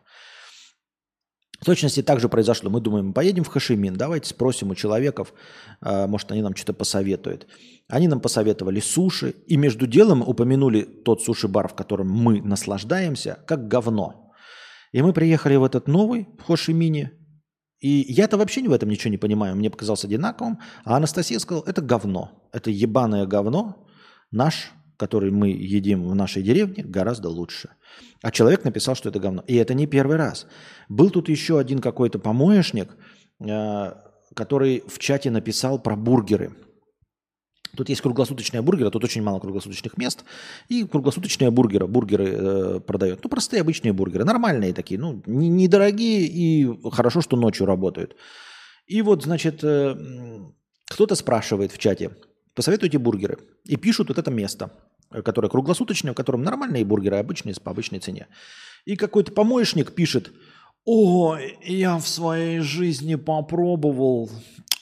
В 1.62 1.66
точности 1.66 2.02
так 2.02 2.20
же 2.20 2.28
произошло. 2.28 2.70
Мы 2.70 2.82
думаем, 2.82 3.14
поедем 3.14 3.44
в 3.44 3.48
Хашимин, 3.48 3.94
давайте 3.94 4.28
спросим 4.30 4.72
у 4.72 4.76
человеков, 4.76 5.32
э, 5.82 6.08
может, 6.08 6.32
они 6.32 6.42
нам 6.42 6.56
что-то 6.56 6.74
посоветуют. 6.74 7.48
Они 7.88 8.08
нам 8.08 8.20
посоветовали 8.20 8.80
суши, 8.80 9.36
и 9.48 9.58
между 9.58 9.86
делом 9.86 10.24
упомянули 10.24 10.82
тот 10.82 11.22
суши-бар, 11.22 11.68
в 11.68 11.76
котором 11.76 12.10
мы 12.10 12.42
наслаждаемся, 12.42 13.38
как 13.46 13.68
говно. 13.68 14.20
И 14.92 15.02
мы 15.02 15.14
приехали 15.14 15.56
в 15.56 15.64
этот 15.64 15.88
новый, 15.88 16.28
в 16.38 16.44
Хошимине, 16.44 17.14
и 17.80 18.06
я-то 18.10 18.38
вообще 18.38 18.62
в 18.62 18.72
этом 18.72 18.89
ничего 18.89 19.10
не 19.10 19.18
понимаю. 19.18 19.56
Мне 19.56 19.72
показался 19.72 20.06
одинаковым. 20.06 20.60
А 20.84 20.98
Анастасия 20.98 21.39
сказала, 21.39 21.64
это 21.66 21.82
говно. 21.82 22.48
Это 22.54 22.70
ебаное 22.70 23.26
говно. 23.26 23.88
Наш, 24.30 24.72
который 24.98 25.32
мы 25.32 25.50
едим 25.50 26.08
в 26.08 26.14
нашей 26.14 26.44
деревне, 26.44 26.84
гораздо 26.84 27.30
лучше. 27.30 27.72
А 28.22 28.30
человек 28.32 28.64
написал, 28.64 28.96
что 28.96 29.10
это 29.10 29.20
говно. 29.20 29.44
И 29.48 29.56
это 29.56 29.74
не 29.74 29.88
первый 29.88 30.18
раз. 30.18 30.46
Был 30.89 31.10
тут 31.10 31.28
еще 31.28 31.58
один 31.58 31.80
какой-то 31.80 32.20
помоечник, 32.20 32.96
э, 33.39 33.94
который 34.36 34.84
в 34.88 35.00
чате 35.00 35.32
написал 35.32 35.80
про 35.80 35.96
бургеры– 35.96 36.56
Тут 37.76 37.89
есть 37.89 38.01
круглосуточные 38.01 38.61
бургеры, 38.61 38.91
тут 38.91 39.03
очень 39.03 39.22
мало 39.22 39.39
круглосуточных 39.39 39.97
мест. 39.97 40.24
И 40.67 40.84
круглосуточные 40.84 41.51
бургеры, 41.51 41.88
бургеры 41.88 42.28
э, 42.28 42.80
продают. 42.80 43.24
Ну, 43.24 43.30
простые 43.30 43.61
обычные 43.61 43.93
бургеры, 43.93 44.26
нормальные 44.26 44.74
такие, 44.74 44.99
ну, 44.99 45.22
недорогие 45.26 46.26
и 46.26 46.67
хорошо, 46.91 47.22
что 47.22 47.38
ночью 47.38 47.65
работают. 47.65 48.15
И 48.88 49.01
вот, 49.01 49.24
значит, 49.24 49.63
э, 49.63 49.95
кто-то 50.89 51.15
спрашивает 51.15 51.72
в 51.72 51.78
чате, 51.78 52.11
посоветуйте 52.55 52.97
бургеры. 52.97 53.38
И 53.63 53.78
пишут 53.78 54.09
вот 54.09 54.17
это 54.17 54.32
место, 54.32 54.72
которое 55.09 55.47
круглосуточное, 55.47 56.11
в 56.11 56.15
котором 56.15 56.43
нормальные 56.43 56.84
бургеры, 56.84 57.17
обычные, 57.17 57.55
по 57.55 57.72
обычной 57.72 57.99
цене. 57.99 58.28
И 58.86 58.95
какой-то 58.95 59.32
помоечник 59.32 59.93
пишет, 59.93 60.32
о, 60.84 61.38
я 61.63 61.97
в 61.97 62.07
своей 62.07 62.59
жизни 62.59 63.15
попробовал 63.15 64.32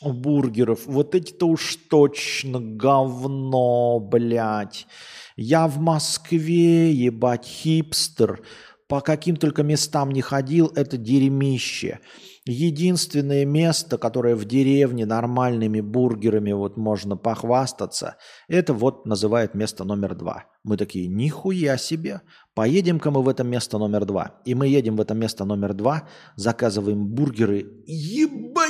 бургеров. 0.02 0.86
Вот 0.86 1.16
эти-то 1.16 1.48
уж 1.48 1.78
точно 1.90 2.60
говно, 2.60 4.00
блядь. 4.00 4.88
Я 5.36 5.68
в 5.68 5.80
Москве, 5.80 6.92
ебать, 6.92 7.46
хипстер. 7.46 8.42
По 8.88 9.02
каким 9.02 9.36
только 9.36 9.62
местам 9.62 10.10
не 10.12 10.22
ходил, 10.22 10.72
это 10.76 10.98
дерьмище. 10.98 12.00
Единственное 12.46 13.46
место, 13.46 14.00
которое 14.00 14.36
в 14.36 14.46
деревне 14.46 15.06
нормальными 15.06 15.82
бургерами 15.82 16.52
вот 16.52 16.78
можно 16.78 17.16
похвастаться, 17.16 18.16
это 18.48 18.74
вот 18.74 19.06
называют 19.06 19.54
место 19.54 19.84
номер 19.84 20.16
два. 20.16 20.46
Мы 20.64 20.76
такие, 20.76 21.08
нихуя 21.08 21.78
себе, 21.78 22.22
поедем-ка 22.56 23.12
мы 23.12 23.22
в 23.22 23.30
это 23.30 23.44
место 23.44 23.78
номер 23.78 24.06
два. 24.06 24.42
И 24.46 24.56
мы 24.56 24.68
едем 24.68 24.96
в 24.96 25.02
это 25.02 25.14
место 25.14 25.46
номер 25.46 25.76
два, 25.76 26.10
заказываем 26.36 27.06
бургеры. 27.08 27.84
Ебать, 27.86 28.69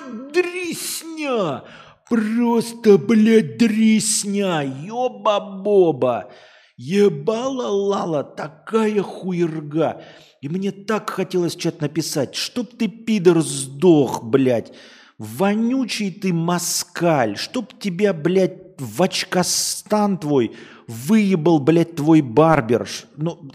дресня! 1.20 1.63
Просто, 2.07 2.97
блядь, 2.97 3.57
дресня! 3.57 4.61
Ёба-боба! 4.63 6.32
Ебала-лала, 6.78 8.24
такая 8.24 9.01
хуерга! 9.03 10.01
И 10.41 10.49
мне 10.49 10.72
так 10.72 11.09
хотелось 11.09 11.57
что-то 11.57 11.84
написать. 11.84 12.36
Чтоб 12.36 12.67
ты, 12.76 12.88
пидор, 12.88 13.41
сдох, 13.41 14.24
блядь. 14.24 14.72
Вонючий 15.17 16.11
ты 16.11 16.34
москаль. 16.34 17.38
Чтоб 17.38 17.78
тебя, 17.78 18.13
блядь, 18.13 18.80
в 18.80 19.03
очкостан 19.03 20.17
твой 20.17 20.55
выебал, 20.88 21.59
блядь, 21.59 21.97
твой 21.97 22.22
барбер. 22.22 22.88
Ну, 23.17 23.51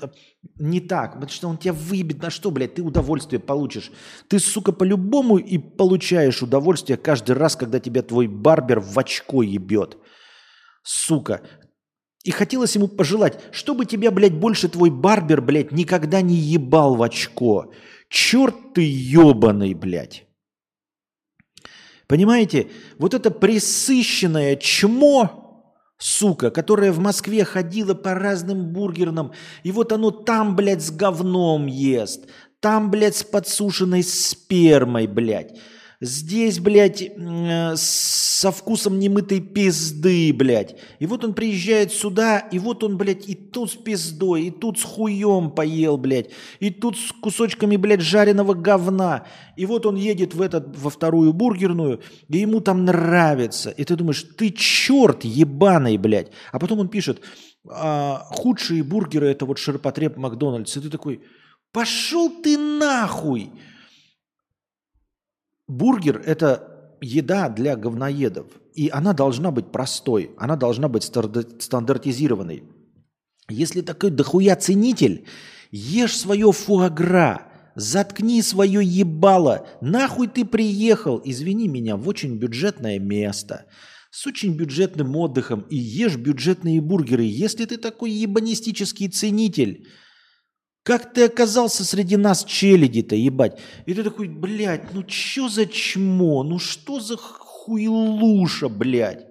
не 0.58 0.80
так, 0.80 1.14
потому 1.14 1.30
что 1.30 1.48
он 1.48 1.58
тебя 1.58 1.72
выебет 1.72 2.22
на 2.22 2.30
что, 2.30 2.50
блядь, 2.50 2.74
ты 2.74 2.82
удовольствие 2.82 3.40
получишь. 3.40 3.90
Ты, 4.28 4.38
сука, 4.38 4.72
по-любому 4.72 5.36
и 5.38 5.58
получаешь 5.58 6.42
удовольствие 6.42 6.96
каждый 6.96 7.32
раз, 7.32 7.56
когда 7.56 7.80
тебя 7.80 8.02
твой 8.02 8.28
барбер 8.28 8.80
в 8.80 8.98
очко 8.98 9.42
ебет. 9.42 9.98
Сука, 10.82 11.42
и 12.24 12.30
хотелось 12.30 12.74
ему 12.74 12.88
пожелать, 12.88 13.38
чтобы 13.52 13.84
тебя, 13.84 14.10
блядь, 14.10 14.34
больше 14.34 14.68
твой 14.68 14.90
барбер, 14.90 15.42
блядь, 15.42 15.72
никогда 15.72 16.22
не 16.22 16.36
ебал 16.36 16.94
в 16.94 17.02
очко. 17.02 17.72
Черт 18.08 18.74
ты 18.74 18.82
ебаный, 18.82 19.74
блядь. 19.74 20.26
Понимаете, 22.06 22.70
вот 22.98 23.12
это 23.12 23.30
присыщенное 23.30 24.56
чмо, 24.56 25.43
сука, 25.98 26.50
которая 26.50 26.92
в 26.92 26.98
Москве 26.98 27.44
ходила 27.44 27.94
по 27.94 28.14
разным 28.14 28.72
бургерным, 28.72 29.32
и 29.62 29.72
вот 29.72 29.92
оно 29.92 30.10
там, 30.10 30.56
блядь, 30.56 30.82
с 30.82 30.90
говном 30.90 31.66
ест, 31.66 32.26
там, 32.60 32.90
блядь, 32.90 33.16
с 33.16 33.24
подсушенной 33.24 34.02
спермой, 34.02 35.06
блядь. 35.06 35.58
Здесь, 36.04 36.60
блядь, 36.60 37.00
э, 37.00 37.76
со 37.76 38.50
вкусом 38.50 38.98
немытой 38.98 39.40
пизды, 39.40 40.34
блядь. 40.34 40.76
И 40.98 41.06
вот 41.06 41.24
он 41.24 41.32
приезжает 41.32 41.92
сюда, 41.92 42.38
и 42.38 42.58
вот 42.58 42.84
он, 42.84 42.98
блядь, 42.98 43.26
и 43.26 43.34
тут 43.34 43.72
с 43.72 43.74
пиздой, 43.74 44.42
и 44.44 44.50
тут 44.50 44.78
с 44.78 44.82
хуем 44.82 45.50
поел, 45.50 45.96
блядь, 45.96 46.28
и 46.60 46.68
тут 46.68 46.98
с 46.98 47.10
кусочками, 47.10 47.76
блядь, 47.76 48.02
жареного 48.02 48.52
говна. 48.52 49.24
И 49.56 49.64
вот 49.64 49.86
он 49.86 49.96
едет 49.96 50.34
в 50.34 50.42
этот, 50.42 50.76
во 50.78 50.90
вторую 50.90 51.32
бургерную, 51.32 52.02
и 52.28 52.36
ему 52.36 52.60
там 52.60 52.84
нравится. 52.84 53.70
И 53.70 53.82
ты 53.82 53.96
думаешь, 53.96 54.26
ты 54.36 54.50
черт 54.50 55.24
ебаный, 55.24 55.96
блядь. 55.96 56.30
А 56.52 56.58
потом 56.58 56.80
он 56.80 56.88
пишет, 56.88 57.22
а, 57.66 58.26
худшие 58.28 58.82
бургеры 58.82 59.28
это 59.28 59.46
вот 59.46 59.58
ширпотреб 59.58 60.18
Макдональдс. 60.18 60.76
И 60.76 60.80
ты 60.80 60.90
такой, 60.90 61.22
пошел 61.72 62.28
ты 62.42 62.58
нахуй. 62.58 63.52
Бургер– 65.66 66.22
это 66.26 66.96
еда 67.00 67.48
для 67.48 67.76
говноедов. 67.76 68.46
И 68.74 68.88
она 68.88 69.12
должна 69.12 69.50
быть 69.50 69.70
простой, 69.70 70.32
она 70.36 70.56
должна 70.56 70.88
быть 70.88 71.04
стандартизированной. 71.04 72.64
Если 73.48 73.82
такой 73.82 74.10
дохуя 74.10 74.56
ценитель, 74.56 75.26
ешь 75.70 76.18
свое 76.18 76.50
фуагра, 76.50 77.46
заткни 77.76 78.42
свое 78.42 78.84
ебало, 78.84 79.66
нахуй 79.80 80.28
ты 80.28 80.44
приехал, 80.44 81.20
извини 81.24 81.68
меня, 81.68 81.96
в 81.96 82.08
очень 82.08 82.36
бюджетное 82.36 82.98
место, 82.98 83.66
с 84.10 84.26
очень 84.26 84.56
бюджетным 84.56 85.14
отдыхом 85.16 85.60
и 85.70 85.76
ешь 85.76 86.16
бюджетные 86.16 86.80
бургеры. 86.80 87.24
Если 87.24 87.64
ты 87.64 87.76
такой 87.76 88.10
ебанистический 88.10 89.08
ценитель– 89.08 89.86
как 90.84 91.14
ты 91.14 91.24
оказался 91.24 91.82
среди 91.82 92.16
нас 92.16 92.44
челяди-то, 92.44 93.16
ебать? 93.16 93.58
И 93.86 93.94
ты 93.94 94.04
такой, 94.04 94.28
блядь, 94.28 94.92
ну 94.92 95.02
чё 95.02 95.48
за 95.48 95.66
чмо? 95.66 96.42
Ну 96.44 96.58
что 96.58 97.00
за 97.00 97.16
хуйлуша, 97.16 98.68
блядь? 98.68 99.26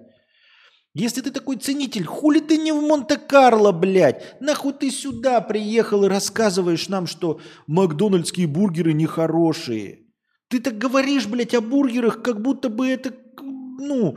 Если 0.94 1.22
ты 1.22 1.30
такой 1.30 1.56
ценитель, 1.56 2.04
хули 2.04 2.40
ты 2.40 2.56
не 2.56 2.72
в 2.72 2.80
Монте-Карло, 2.80 3.70
блядь? 3.70 4.40
Нахуй 4.40 4.72
ты 4.72 4.90
сюда 4.90 5.40
приехал 5.40 6.04
и 6.04 6.08
рассказываешь 6.08 6.88
нам, 6.88 7.06
что 7.06 7.40
макдональдские 7.68 8.48
бургеры 8.48 8.92
нехорошие? 8.92 10.00
Ты 10.48 10.60
так 10.60 10.76
говоришь, 10.76 11.26
блядь, 11.26 11.54
о 11.54 11.60
бургерах, 11.60 12.22
как 12.22 12.42
будто 12.42 12.68
бы 12.68 12.88
это, 12.88 13.12
ну, 13.40 14.16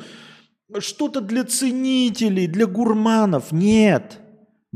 что-то 0.79 1.21
для 1.21 1.43
ценителей, 1.43 2.47
для 2.47 2.65
гурманов. 2.65 3.51
Нет. 3.51 4.19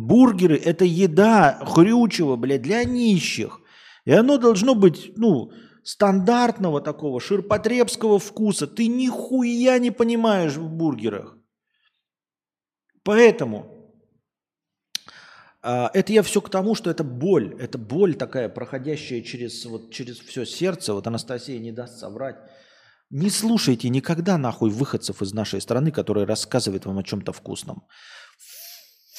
Бургеры– 0.01 0.57
это 0.65 0.83
еда 0.83 1.63
хрючего, 1.63 2.35
блядь, 2.35 2.63
для 2.63 2.83
нищих. 2.83 3.61
И 4.03 4.11
оно 4.11 4.39
должно 4.39 4.73
быть, 4.73 5.11
ну, 5.15 5.51
стандартного 5.83 6.81
такого, 6.81 7.21
ширпотребского 7.21 8.17
вкуса. 8.17 8.65
Ты 8.65 8.87
нихуя 8.87 9.77
не 9.77 9.91
понимаешь 9.91 10.55
в 10.55 10.67
бургерах. 10.69 11.37
Поэтому 13.03 13.93
а, 15.61 15.91
это 15.93 16.13
я 16.13 16.23
все 16.23 16.41
к 16.41 16.49
тому, 16.49 16.73
что 16.73 16.89
это 16.89 17.03
боль. 17.03 17.55
Это 17.59 17.77
боль 17.77 18.15
такая, 18.15 18.49
проходящая 18.49 19.21
через, 19.21 19.65
вот, 19.65 19.93
через 19.93 20.17
все 20.17 20.45
сердце. 20.45 20.95
Вот 20.95 21.05
Анастасия 21.05 21.59
не 21.59 21.71
даст 21.71 21.99
соврать. 21.99 22.37
Не 23.11 23.29
слушайте 23.29 23.89
никогда 23.89 24.39
нахуй 24.39 24.71
выходцев 24.71 25.21
из 25.21 25.31
нашей 25.31 25.61
страны, 25.61 25.91
которые 25.91 26.25
рассказывают 26.25 26.85
вам 26.85 26.97
о 26.97 27.03
чем-то 27.03 27.33
вкусном. 27.33 27.83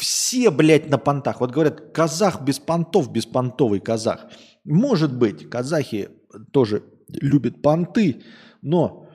Все, 0.02 0.50
блядь, 0.50 0.90
на 0.90 0.98
понтах. 0.98 1.38
Вот 1.40 1.52
говорят, 1.52 1.92
казах 1.92 2.42
без 2.42 2.58
понтов, 2.58 3.12
беспонтовый 3.12 3.78
казах. 3.78 4.26
Может 4.64 5.16
быть, 5.16 5.48
казахи 5.48 6.08
тоже 6.50 6.82
любят 7.08 7.62
понты, 7.62 8.24
но 8.62 9.06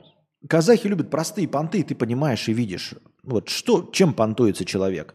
казахи 0.48 0.86
любят 0.86 1.10
простые 1.10 1.46
понты, 1.46 1.82
ты 1.82 1.94
понимаешь 1.94 2.48
и 2.48 2.54
видишь. 2.54 2.94
Вот 3.22 3.50
что, 3.50 3.90
чем 3.92 4.14
понтуется 4.14 4.64
человек. 4.64 5.14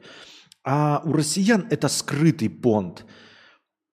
А 0.63 1.01
у 1.05 1.11
россиян 1.11 1.65
это 1.71 1.87
скрытый 1.87 2.51
понт. 2.51 3.07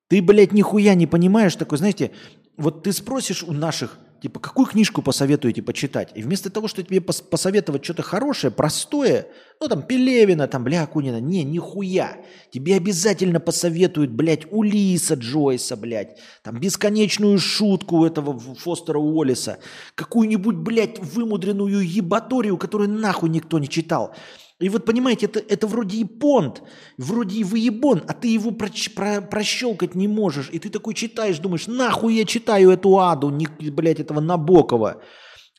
Ты, 0.07 0.21
блядь, 0.21 0.51
нихуя 0.51 0.93
не 0.93 1.07
понимаешь 1.07 1.55
такой, 1.55 1.79
знаете, 1.79 2.11
вот 2.57 2.83
ты 2.83 2.93
спросишь 2.93 3.41
у 3.41 3.53
наших 3.53 3.97
Типа, 4.21 4.39
какую 4.39 4.67
книжку 4.67 5.01
посоветуете 5.01 5.63
почитать? 5.63 6.11
И 6.13 6.21
вместо 6.21 6.51
того, 6.51 6.67
чтобы 6.67 6.87
тебе 6.87 6.99
пос- 6.99 7.23
посоветовать 7.27 7.83
что-то 7.83 8.03
хорошее, 8.03 8.51
простое, 8.51 9.25
ну 9.59 9.67
там 9.67 9.81
Пелевина, 9.81 10.47
там, 10.47 10.63
бля, 10.63 10.83
Акунина, 10.83 11.19
не, 11.19 11.43
нихуя. 11.43 12.17
Тебе 12.51 12.75
обязательно 12.75 13.39
посоветуют, 13.39 14.11
блядь, 14.11 14.45
Улиса 14.51 15.15
Джойса, 15.15 15.75
блядь, 15.75 16.19
там 16.43 16.59
бесконечную 16.59 17.39
шутку 17.39 18.05
этого 18.05 18.37
Фостера 18.39 18.99
Уоллиса, 18.99 19.57
какую-нибудь, 19.95 20.55
блядь, 20.55 20.99
вымудренную 20.99 21.81
ебаторию, 21.81 22.57
которую 22.57 22.89
нахуй 22.89 23.29
никто 23.29 23.57
не 23.57 23.67
читал. 23.67 24.13
И 24.61 24.69
вот 24.69 24.85
понимаете, 24.85 25.25
это, 25.25 25.39
это 25.39 25.65
вроде 25.65 25.97
и 25.97 26.05
понт, 26.05 26.61
вроде 26.97 27.39
и 27.39 27.43
выебон, 27.43 28.03
а 28.07 28.13
ты 28.13 28.27
его 28.27 28.51
проч, 28.51 28.91
про, 28.93 29.19
прощелкать 29.19 29.95
не 29.95 30.07
можешь. 30.07 30.49
И 30.51 30.59
ты 30.59 30.69
такой 30.69 30.93
читаешь, 30.93 31.39
думаешь, 31.39 31.65
нахуй 31.65 32.13
я 32.13 32.25
читаю 32.25 32.69
эту 32.69 32.99
аду, 32.99 33.31
не, 33.31 33.47
блядь, 33.47 33.99
этого 33.99 34.19
Набокова. 34.19 35.01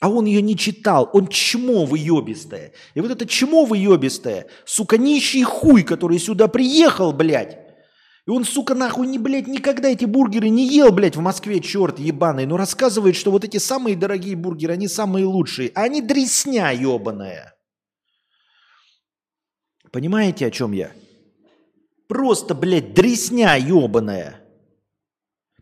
А 0.01 0.09
он 0.09 0.25
ее 0.27 0.41
не 0.41 0.57
читал, 0.57 1.11
он 1.13 1.27
чмо 1.27 1.85
выебистое. 1.85 2.73
И 2.95 3.01
вот 3.01 3.11
это 3.11 3.27
чмо 3.27 3.65
выебистое, 3.65 4.47
сука, 4.65 4.99
нищий 4.99 5.43
хуй, 5.43 5.83
который 5.83 6.21
сюда 6.21 6.47
приехал, 6.47 7.13
блядь. 7.13 7.59
И 8.27 8.31
он, 8.31 8.45
сука, 8.45 8.77
нахуй 8.77 9.09
не, 9.09 9.19
блядь, 9.19 9.49
никогда 9.49 9.89
эти 9.89 10.05
бургеры 10.05 10.49
не 10.49 10.69
ел, 10.69 10.93
блядь, 10.93 11.17
в 11.17 11.21
Москве, 11.21 11.59
черт 11.59 11.99
ебаный. 11.99 12.47
Но 12.47 12.57
рассказывает, 12.57 13.17
что 13.17 13.33
вот 13.33 13.45
эти 13.45 13.57
самые 13.57 13.97
дорогие 13.97 14.37
бургеры, 14.37 14.75
они 14.75 14.87
самые 14.87 15.25
лучшие. 15.25 15.73
А 15.75 15.83
они 15.83 16.01
дресня 16.03 16.71
ебаная. 16.71 17.52
Понимаете, 19.93 20.47
о 20.47 20.51
чем 20.51 20.73
я? 20.73 20.91
Просто, 22.09 22.55
блядь, 22.55 22.95
дресня 22.95 23.57
ебаная. 23.57 24.41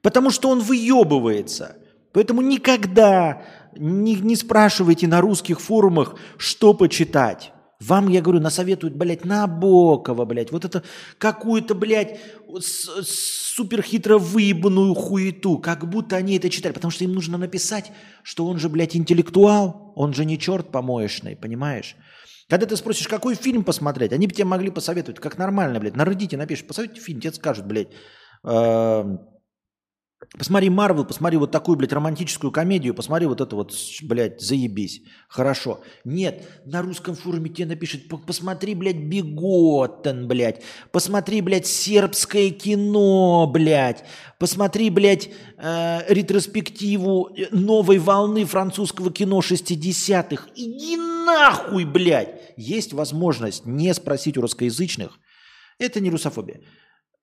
Потому 0.02 0.30
что 0.30 0.48
он 0.48 0.60
выебывается. 0.60 1.76
Поэтому 2.12 2.40
никогда 2.40 3.42
не, 3.76 4.14
не 4.14 4.36
спрашивайте 4.36 5.06
на 5.06 5.20
русских 5.20 5.60
форумах, 5.60 6.16
что 6.38 6.74
почитать. 6.74 7.52
Вам, 7.80 8.08
я 8.08 8.20
говорю, 8.20 8.40
насоветуют, 8.40 8.94
блядь, 8.94 9.24
Набокова, 9.24 10.26
блядь, 10.26 10.52
вот 10.52 10.66
это 10.66 10.82
какую-то, 11.16 11.74
блядь, 11.74 12.20
супер 12.60 13.82
хитро 13.82 14.18
выебанную 14.18 14.94
хуету, 14.94 15.56
как 15.58 15.88
будто 15.88 16.16
они 16.16 16.36
это 16.36 16.50
читали, 16.50 16.74
потому 16.74 16.90
что 16.90 17.04
им 17.04 17.14
нужно 17.14 17.38
написать, 17.38 17.90
что 18.22 18.46
он 18.46 18.58
же, 18.58 18.68
блядь, 18.68 18.96
интеллектуал, 18.96 19.92
он 19.96 20.12
же 20.12 20.26
не 20.26 20.38
черт 20.38 20.70
помоечный, 20.70 21.36
понимаешь? 21.36 21.96
Когда 22.50 22.66
ты 22.66 22.76
спросишь, 22.76 23.06
какой 23.06 23.36
фильм 23.36 23.62
посмотреть, 23.62 24.12
они 24.12 24.26
бы 24.26 24.34
тебе 24.34 24.44
могли 24.44 24.70
посоветовать, 24.70 25.20
как 25.20 25.38
нормально, 25.38 25.78
блядь, 25.78 25.94
на 25.94 26.02
Reddit 26.02 26.36
напишешь, 26.36 26.66
посоветуйте 26.66 27.00
фильм, 27.00 27.20
тебе 27.20 27.32
скажут, 27.32 27.64
блядь, 27.64 27.92
эм, 28.42 29.20
посмотри 30.36 30.70
Марвел, 30.70 31.04
посмотри 31.04 31.38
вот 31.38 31.50
такую, 31.50 31.76
блядь, 31.76 31.92
романтическую 31.92 32.50
комедию, 32.50 32.94
посмотри 32.94 33.26
вот 33.26 33.40
это 33.40 33.56
вот, 33.56 33.74
блядь, 34.02 34.40
заебись, 34.40 35.02
хорошо. 35.28 35.80
Нет, 36.04 36.46
на 36.64 36.82
русском 36.82 37.16
форуме 37.16 37.50
тебе 37.50 37.66
напишут, 37.66 38.02
посмотри, 38.26 38.74
блядь, 38.74 38.96
Беготен, 38.96 40.28
блядь, 40.28 40.62
посмотри, 40.92 41.40
блядь, 41.40 41.66
сербское 41.66 42.50
кино, 42.50 43.50
блядь, 43.52 44.04
посмотри, 44.38 44.90
блядь, 44.90 45.30
э, 45.56 46.00
ретроспективу 46.08 47.30
новой 47.50 47.98
волны 47.98 48.44
французского 48.44 49.10
кино 49.10 49.40
60-х. 49.40 50.48
Иди 50.54 50.96
нахуй, 50.96 51.84
блядь! 51.84 52.40
Есть 52.56 52.92
возможность 52.92 53.66
не 53.66 53.92
спросить 53.94 54.36
у 54.36 54.42
русскоязычных. 54.42 55.18
Это 55.78 56.00
не 56.00 56.10
русофобия. 56.10 56.60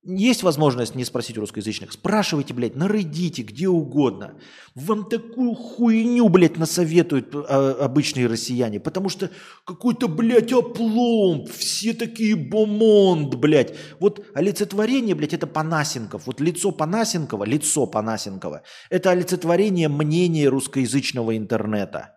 Есть 0.10 0.42
возможность 0.42 0.96
не 0.96 1.04
спросить 1.04 1.38
у 1.38 1.42
русскоязычных. 1.42 1.92
Спрашивайте, 1.92 2.54
блядь, 2.54 2.78
на 2.78 2.88
где 2.88 3.68
угодно. 3.68 4.36
Вам 4.74 5.10
такую 5.10 5.54
хуйню, 5.54 6.30
блядь, 6.30 6.58
насоветуют 6.58 7.36
а, 7.36 7.78
обычные 7.82 8.28
россияне. 8.28 8.80
Потому 8.80 9.10
что 9.10 9.30
какой-то, 9.66 10.08
блядь, 10.08 10.54
опломб. 10.54 11.50
Все 11.50 11.94
такие 11.94 12.38
бомонд, 12.38 13.36
блядь. 13.36 13.76
Вот 14.00 14.26
олицетворение, 14.34 15.14
блядь, 15.14 15.34
это 15.34 15.46
Панасенков. 15.46 16.26
Вот 16.26 16.40
лицо 16.40 16.72
Панасенкова, 16.72 17.44
лицо 17.44 17.86
Панасенкова, 17.86 18.64
это 18.90 19.12
олицетворение 19.12 19.90
мнения 19.90 20.48
русскоязычного 20.48 21.36
интернета. 21.36 22.16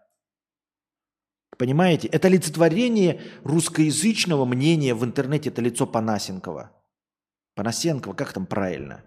Понимаете? 1.59 2.07
Это 2.07 2.28
олицетворение 2.28 3.20
русскоязычного 3.43 4.45
мнения 4.45 4.95
в 4.95 5.05
интернете, 5.05 5.49
это 5.49 5.61
лицо 5.61 5.88
Панасенкова. 5.88 6.70
Панасенкова, 7.55 8.15
как 8.15 8.33
там 8.33 8.47
правильно? 8.47 9.03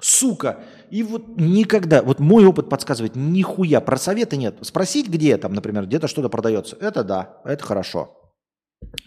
Сука! 0.00 0.60
И 0.90 1.02
вот 1.02 1.26
никогда, 1.36 2.02
вот 2.02 2.20
мой 2.20 2.46
опыт 2.46 2.68
подсказывает, 2.68 3.16
нихуя, 3.16 3.80
про 3.80 3.96
советы 3.96 4.36
нет. 4.36 4.56
Спросить, 4.62 5.08
где 5.08 5.36
там, 5.36 5.52
например, 5.52 5.86
где-то 5.86 6.06
что-то 6.06 6.28
продается, 6.28 6.76
это 6.80 7.02
да, 7.02 7.40
это 7.44 7.64
хорошо. 7.64 8.14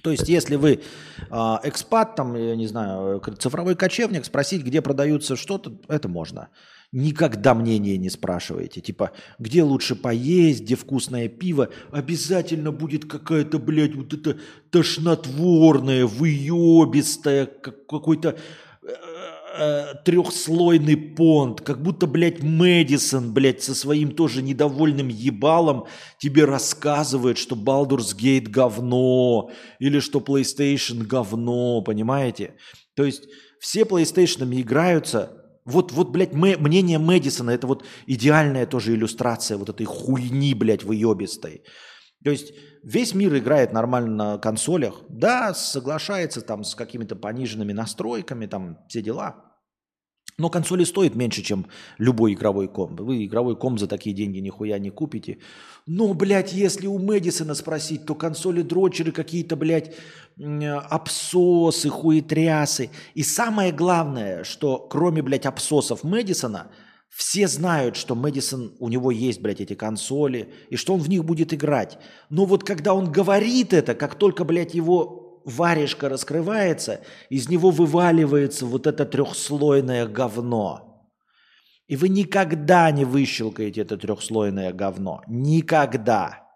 То 0.04 0.12
есть, 0.12 0.28
если 0.28 0.58
вы 0.58 0.74
э, 0.74 1.58
экспат, 1.64 2.16
там, 2.16 2.36
я 2.36 2.58
не 2.58 2.68
знаю, 2.68 3.22
цифровой 3.40 3.76
кочевник, 3.76 4.26
спросить, 4.26 4.64
где 4.64 4.82
продаются 4.82 5.38
что-то, 5.38 5.80
это 5.88 6.10
можно 6.10 6.50
никогда 6.92 7.54
мнение 7.54 7.98
не 7.98 8.10
спрашиваете. 8.10 8.82
Типа, 8.82 9.12
где 9.40 9.64
лучше 9.64 9.96
поесть, 9.96 10.64
где 10.64 10.76
вкусное 10.76 11.28
пиво. 11.30 11.70
Обязательно 11.92 12.72
будет 12.72 13.06
какая-то, 13.06 13.60
блядь, 13.60 13.96
вот 13.96 14.14
это 14.14 14.38
тошнотворное, 14.72 16.06
выебистое, 16.06 17.46
какой-то 17.46 18.38
э, 18.84 18.88
э, 19.58 19.94
трехслойный 20.04 20.98
понт, 20.98 21.62
как 21.62 21.82
будто, 21.82 22.08
блядь, 22.08 22.44
Мэдисон, 22.44 23.34
блядь, 23.34 23.64
со 23.64 23.74
своим 23.74 24.12
тоже 24.12 24.42
недовольным 24.42 25.08
ебалом 25.08 25.86
тебе 26.18 26.44
рассказывает, 26.44 27.38
что 27.38 27.56
Baldur's 27.56 28.14
Gate 28.18 28.50
говно, 28.50 29.50
или 29.80 30.00
что 30.00 30.20
PlayStation 30.20 31.04
говно, 31.04 31.82
понимаете? 31.82 32.56
То 32.96 33.06
есть 33.06 33.24
все 33.62 33.84
PlayStation 33.84 34.60
играются 34.60 35.41
вот, 35.66 35.92
вот, 35.92 36.10
блядь, 36.10 36.34
мы, 36.34 36.58
мнение 36.58 36.98
Мэдисона, 36.98 37.52
это 37.52 37.68
вот 37.68 37.86
идеальная 38.08 38.66
тоже 38.66 38.94
иллюстрация 38.94 39.58
вот 39.58 39.70
этой 39.70 39.86
хуйни, 39.86 40.54
блядь, 40.54 40.84
выебистой. 40.84 41.64
То 42.24 42.32
есть 42.32 42.54
весь 42.84 43.14
мир 43.14 43.36
играет 43.38 43.74
нормально 43.74 44.16
на 44.16 44.38
консолях. 44.38 45.02
Да, 45.10 45.54
соглашается 45.54 46.42
там 46.42 46.64
с 46.64 46.76
какими-то 46.76 47.16
пониженными 47.16 47.74
настройками, 47.74 48.46
там 48.46 48.80
все 48.88 49.02
дела. 49.02 49.51
Но 50.42 50.50
консоли 50.50 50.86
стоят 50.86 51.16
меньше, 51.16 51.44
чем 51.44 51.68
любой 52.00 52.34
игровой 52.34 52.68
комп. 52.68 53.02
Вы 53.02 53.26
игровой 53.26 53.56
комп 53.56 53.80
за 53.80 53.88
такие 53.88 54.16
деньги 54.16 54.40
нихуя 54.40 54.80
не 54.80 54.90
купите. 54.90 55.38
Но, 55.86 56.14
блядь, 56.16 56.52
если 56.52 56.88
у 56.88 56.98
Мэдисона 56.98 57.54
спросить, 57.54 58.06
то 58.08 58.16
консоли-дрочеры 58.16 59.12
какие-то, 59.12 59.56
блядь, 59.56 59.94
абсосы, 60.90 61.90
хуетрясы. 61.90 62.90
И 63.14 63.22
самое 63.22 63.72
главное, 63.72 64.44
что 64.44 64.80
кроме, 64.90 65.22
блядь, 65.22 65.46
абсосов 65.46 66.04
Мэдисона, 66.04 66.72
все 67.10 67.48
знают, 67.48 67.96
что 67.96 68.16
Мэдисон, 68.16 68.72
у 68.80 68.90
него 68.90 69.12
есть, 69.12 69.42
блядь, 69.42 69.62
эти 69.62 69.76
консоли, 69.76 70.50
и 70.72 70.76
что 70.76 70.96
он 70.96 71.02
в 71.02 71.10
них 71.10 71.24
будет 71.24 71.54
играть. 71.54 72.00
Но 72.32 72.46
вот 72.46 72.64
когда 72.64 72.96
он 72.96 73.12
говорит 73.12 73.74
это, 73.74 73.94
как 73.94 74.16
только, 74.16 74.44
блядь, 74.44 74.74
его 74.74 75.21
варежка 75.46 76.10
раскрывается, 76.10 77.02
из 77.30 77.50
него 77.50 77.72
вываливается 77.72 78.66
вот 78.66 78.88
это 78.88 79.06
трехслойное 79.06 80.08
говно. 80.08 81.10
И 81.88 81.98
вы 81.98 82.10
никогда 82.10 82.90
не 82.92 83.04
выщелкаете 83.06 83.82
это 83.82 83.98
трехслойное 83.98 84.72
говно. 84.72 85.22
Никогда. 85.28 86.48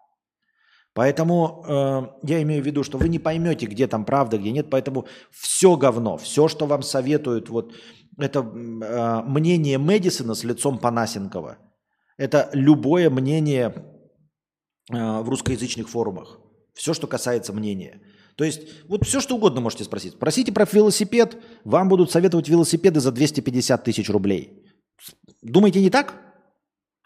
Поэтому 0.94 1.62
э, 1.68 2.02
я 2.22 2.40
имею 2.40 2.62
в 2.62 2.66
виду, 2.66 2.82
что 2.82 2.96
вы 2.96 3.10
не 3.10 3.18
поймете, 3.18 3.66
где 3.66 3.86
там 3.86 4.06
правда, 4.06 4.38
где 4.38 4.50
нет. 4.50 4.70
Поэтому 4.70 5.06
все 5.30 5.76
говно, 5.76 6.16
все, 6.16 6.48
что 6.48 6.64
вам 6.64 6.82
советуют, 6.82 7.50
вот 7.50 7.74
это 8.18 8.38
э, 8.40 9.22
мнение 9.26 9.76
Мэдисона 9.76 10.34
с 10.34 10.42
лицом 10.42 10.78
Панасенкова. 10.78 11.58
Это 12.16 12.48
любое 12.54 13.10
мнение 13.10 13.74
э, 14.90 15.20
в 15.20 15.28
русскоязычных 15.28 15.90
форумах. 15.90 16.38
Все, 16.72 16.94
что 16.94 17.06
касается 17.06 17.52
мнения. 17.52 18.00
То 18.36 18.44
есть 18.44 18.62
вот 18.86 19.04
все, 19.06 19.20
что 19.20 19.36
угодно 19.36 19.60
можете 19.60 19.84
спросить. 19.84 20.12
Спросите 20.12 20.52
про 20.52 20.66
велосипед, 20.70 21.38
вам 21.64 21.88
будут 21.88 22.10
советовать 22.10 22.48
велосипеды 22.48 23.00
за 23.00 23.10
250 23.10 23.82
тысяч 23.82 24.10
рублей. 24.10 24.62
Думаете, 25.42 25.80
не 25.80 25.90
так? 25.90 26.22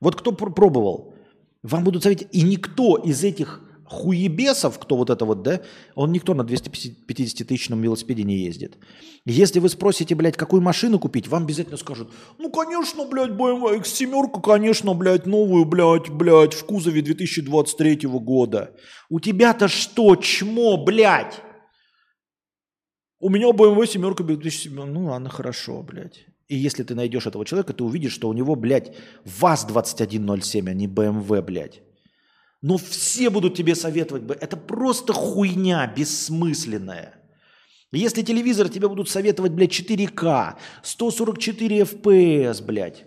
Вот 0.00 0.16
кто 0.16 0.32
пр- 0.32 0.52
пробовал, 0.52 1.14
вам 1.62 1.84
будут 1.84 2.02
советовать, 2.02 2.34
и 2.34 2.42
никто 2.42 2.96
из 2.96 3.22
этих 3.22 3.62
хуебесов, 3.90 4.78
кто 4.78 4.96
вот 4.96 5.10
это 5.10 5.24
вот, 5.24 5.42
да, 5.42 5.60
он 5.96 6.12
никто 6.12 6.34
на 6.34 6.42
250-тысячном 6.42 7.82
велосипеде 7.82 8.22
не 8.22 8.36
ездит. 8.36 8.78
Если 9.26 9.58
вы 9.58 9.68
спросите, 9.68 10.14
блядь, 10.14 10.36
какую 10.36 10.62
машину 10.62 11.00
купить, 11.00 11.26
вам 11.26 11.42
обязательно 11.42 11.76
скажут, 11.76 12.12
ну, 12.38 12.50
конечно, 12.50 13.04
блядь, 13.04 13.30
BMW 13.30 13.80
X7, 13.80 14.40
конечно, 14.40 14.94
блядь, 14.94 15.26
новую, 15.26 15.64
блядь, 15.64 16.08
блядь, 16.08 16.54
в 16.54 16.64
кузове 16.64 17.02
2023 17.02 18.08
года. 18.08 18.70
У 19.10 19.18
тебя-то 19.18 19.66
что, 19.66 20.14
чмо, 20.14 20.76
блядь? 20.84 21.42
У 23.18 23.28
меня 23.28 23.50
BMW 23.50 23.86
семерка 23.86 24.22
2007. 24.22 24.84
Ну 24.84 25.06
ладно, 25.06 25.28
хорошо, 25.28 25.82
блядь. 25.82 26.26
И 26.48 26.56
если 26.56 26.84
ты 26.84 26.94
найдешь 26.94 27.26
этого 27.26 27.44
человека, 27.44 27.72
ты 27.72 27.82
увидишь, 27.82 28.12
что 28.12 28.28
у 28.28 28.32
него, 28.32 28.54
блядь, 28.54 28.94
ВАЗ-2107, 29.24 30.68
а 30.68 30.74
не 30.74 30.86
БМВ, 30.86 31.44
блядь. 31.44 31.82
Но 32.62 32.76
все 32.76 33.30
будут 33.30 33.54
тебе 33.54 33.74
советовать. 33.74 34.24
Это 34.40 34.56
просто 34.56 35.12
хуйня 35.12 35.86
бессмысленная. 35.86 37.14
Если 37.92 38.22
телевизор 38.22 38.68
тебе 38.68 38.88
будут 38.88 39.08
советовать, 39.08 39.52
блядь, 39.52 39.72
4К, 39.72 40.56
144 40.82 41.80
FPS, 41.80 42.62
блядь, 42.62 43.04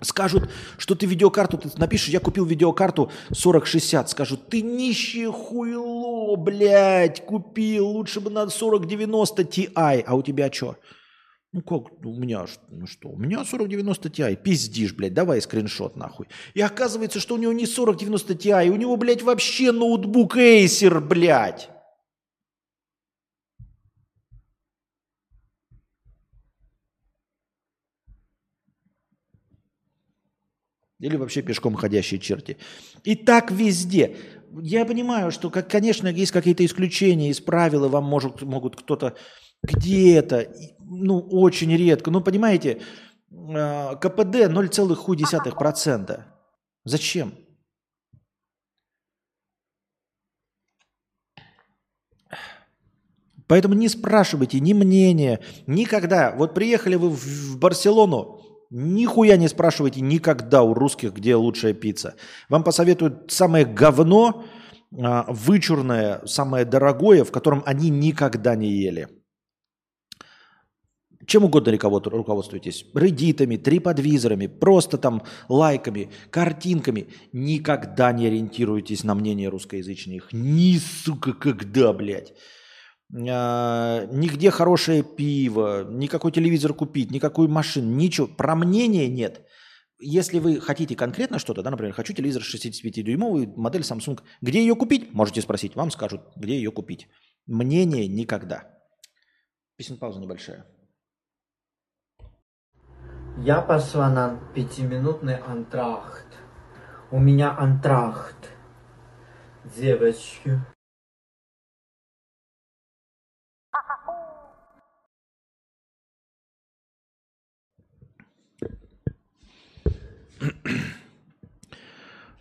Скажут, 0.00 0.48
что 0.76 0.94
ты 0.94 1.06
видеокарту, 1.06 1.58
ты 1.58 1.70
напишешь, 1.76 2.08
я 2.08 2.20
купил 2.20 2.44
видеокарту 2.44 3.10
4060. 3.32 4.08
Скажут, 4.08 4.48
ты 4.48 4.62
нищее 4.62 5.32
хуйло, 5.32 6.36
блядь, 6.36 7.24
купил. 7.24 7.88
Лучше 7.88 8.20
бы 8.20 8.30
на 8.30 8.48
4090 8.48 9.42
Ti. 9.42 9.72
А 10.06 10.14
у 10.14 10.22
тебя 10.22 10.52
что? 10.52 10.76
Ну 11.52 11.62
как, 11.62 12.04
у 12.04 12.12
меня, 12.12 12.44
ну 12.68 12.86
что, 12.86 13.08
у 13.08 13.16
меня 13.16 13.42
4090 13.42 14.08
Ti. 14.10 14.36
Пиздишь, 14.36 14.94
блядь, 14.94 15.14
давай 15.14 15.40
скриншот 15.40 15.96
нахуй. 15.96 16.28
И 16.52 16.60
оказывается, 16.60 17.20
что 17.20 17.36
у 17.36 17.38
него 17.38 17.52
не 17.52 17.66
4090 17.66 18.34
Ti, 18.34 18.68
у 18.68 18.76
него, 18.76 18.96
блядь, 18.96 19.22
вообще 19.22 19.72
ноутбук 19.72 20.36
Acer, 20.36 21.00
блядь. 21.00 21.70
Или 31.00 31.16
вообще 31.16 31.42
пешком 31.42 31.76
ходящие 31.76 32.20
черти. 32.20 32.58
И 33.04 33.14
так 33.14 33.50
везде. 33.52 34.16
Я 34.60 34.84
понимаю, 34.84 35.30
что, 35.30 35.48
как, 35.48 35.70
конечно, 35.70 36.08
есть 36.08 36.32
какие-то 36.32 36.64
исключения 36.64 37.30
из 37.30 37.40
правил, 37.40 37.86
и 37.86 37.88
вам 37.88 38.04
может, 38.04 38.42
могут 38.42 38.76
кто-то 38.76 39.16
где-то, 39.62 40.52
ну, 40.88 41.18
очень 41.18 41.74
редко. 41.76 42.10
Ну, 42.10 42.20
понимаете, 42.20 42.80
а, 43.30 43.96
КПД 43.96 44.48
0,1%. 44.48 46.24
Зачем? 46.84 47.34
Поэтому 53.46 53.74
не 53.74 53.88
спрашивайте 53.88 54.60
ни 54.60 54.74
мнения, 54.74 55.40
никогда. 55.66 56.32
Вот 56.36 56.54
приехали 56.54 56.96
вы 56.96 57.08
в 57.08 57.58
Барселону, 57.58 58.38
Нихуя 58.70 59.38
не 59.38 59.48
спрашивайте 59.48 60.02
никогда 60.02 60.62
у 60.62 60.74
русских, 60.74 61.14
где 61.14 61.34
лучшая 61.34 61.72
пицца. 61.72 62.16
Вам 62.50 62.62
посоветуют 62.64 63.32
самое 63.32 63.64
говно, 63.64 64.44
а, 64.92 65.24
вычурное, 65.26 66.20
самое 66.26 66.66
дорогое, 66.66 67.24
в 67.24 67.32
котором 67.32 67.62
они 67.64 67.88
никогда 67.88 68.56
не 68.56 68.68
ели. 68.70 69.08
Чем 71.28 71.44
угодно 71.44 71.72
руководствуетесь. 71.72 72.86
Редитами, 72.94 73.58
триподвизорами, 73.58 74.46
просто 74.46 74.96
там 74.96 75.22
лайками, 75.50 76.08
картинками. 76.30 77.08
Никогда 77.32 78.12
не 78.12 78.26
ориентируйтесь 78.26 79.04
на 79.04 79.14
мнение 79.14 79.50
русскоязычных. 79.50 80.32
Ни, 80.32 80.78
сука, 80.78 81.34
когда, 81.34 81.92
блядь. 81.92 82.32
А, 83.14 84.06
нигде 84.06 84.50
хорошее 84.50 85.02
пиво, 85.02 85.84
никакой 85.90 86.32
телевизор 86.32 86.72
купить, 86.72 87.10
никакую 87.10 87.48
машину, 87.50 87.94
ничего. 87.94 88.26
Про 88.26 88.54
мнение 88.56 89.06
нет. 89.06 89.46
Если 90.00 90.38
вы 90.38 90.60
хотите 90.62 90.96
конкретно 90.96 91.38
что-то, 91.38 91.62
да, 91.62 91.70
например, 91.70 91.92
хочу 91.92 92.14
телевизор 92.14 92.42
65-дюймовый, 92.42 93.52
модель 93.54 93.82
Samsung, 93.82 94.18
где 94.40 94.60
ее 94.60 94.74
купить? 94.74 95.12
Можете 95.12 95.42
спросить, 95.42 95.74
вам 95.74 95.90
скажут, 95.90 96.22
где 96.36 96.56
ее 96.56 96.70
купить. 96.70 97.06
Мнение 97.46 98.08
никогда. 98.08 98.64
Песен 99.76 99.98
пауза 99.98 100.20
небольшая. 100.20 100.64
Я 103.44 103.60
пошла 103.60 104.10
на 104.10 104.36
пятиминутный 104.52 105.36
антрахт. 105.36 106.26
У 107.12 107.20
меня 107.20 107.56
антрахт. 107.56 108.34
Девочки. 109.76 110.58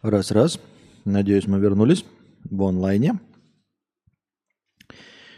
Раз, 0.02 0.32
раз. 0.32 0.60
Надеюсь, 1.06 1.46
мы 1.46 1.60
вернулись 1.60 2.06
в 2.44 2.64
онлайне. 2.64 3.20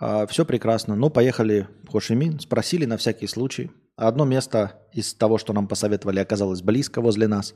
А, 0.00 0.26
Все 0.26 0.44
прекрасно. 0.44 0.94
Ну, 0.94 1.10
поехали 1.10 1.66
в 1.82 1.92
Хошимин, 1.92 2.38
спросили 2.38 2.84
на 2.84 2.96
всякий 2.96 3.26
случай. 3.26 3.70
Одно 3.96 4.24
место 4.24 4.80
из 4.92 5.12
того, 5.14 5.38
что 5.38 5.52
нам 5.52 5.66
посоветовали, 5.66 6.20
оказалось 6.20 6.62
близко 6.62 7.00
возле 7.00 7.26
нас. 7.26 7.54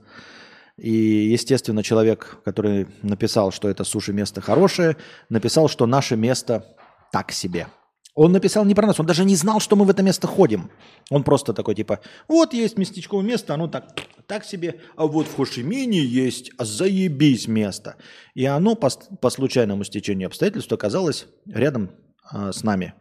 И, 0.76 0.90
естественно, 0.90 1.82
человек, 1.82 2.38
который 2.44 2.88
написал, 3.02 3.52
что 3.52 3.68
это 3.68 3.84
суши-место 3.84 4.40
хорошее, 4.40 4.96
написал, 5.28 5.68
что 5.68 5.86
наше 5.86 6.16
место 6.16 6.66
так 7.12 7.30
себе. 7.30 7.68
Он 8.14 8.32
написал 8.32 8.64
не 8.64 8.74
про 8.74 8.86
нас, 8.86 8.98
он 9.00 9.06
даже 9.06 9.24
не 9.24 9.36
знал, 9.36 9.60
что 9.60 9.76
мы 9.76 9.84
в 9.84 9.90
это 9.90 10.02
место 10.02 10.26
ходим. 10.26 10.70
Он 11.10 11.22
просто 11.22 11.54
такой 11.54 11.74
типа, 11.74 12.00
вот 12.28 12.52
есть 12.52 12.76
местечковое 12.76 13.24
место, 13.24 13.54
оно 13.54 13.68
так, 13.68 13.94
так 14.26 14.44
себе, 14.44 14.80
а 14.96 15.06
вот 15.06 15.28
в 15.28 15.36
Хошимине 15.36 16.00
есть 16.00 16.50
заебись 16.58 17.48
место. 17.48 17.96
И 18.34 18.44
оно 18.44 18.74
по, 18.74 18.90
по 19.20 19.30
случайному 19.30 19.84
стечению 19.84 20.26
обстоятельств 20.26 20.72
оказалось 20.72 21.26
рядом 21.46 21.90
а, 22.22 22.52
с 22.52 22.62
нами. 22.62 22.94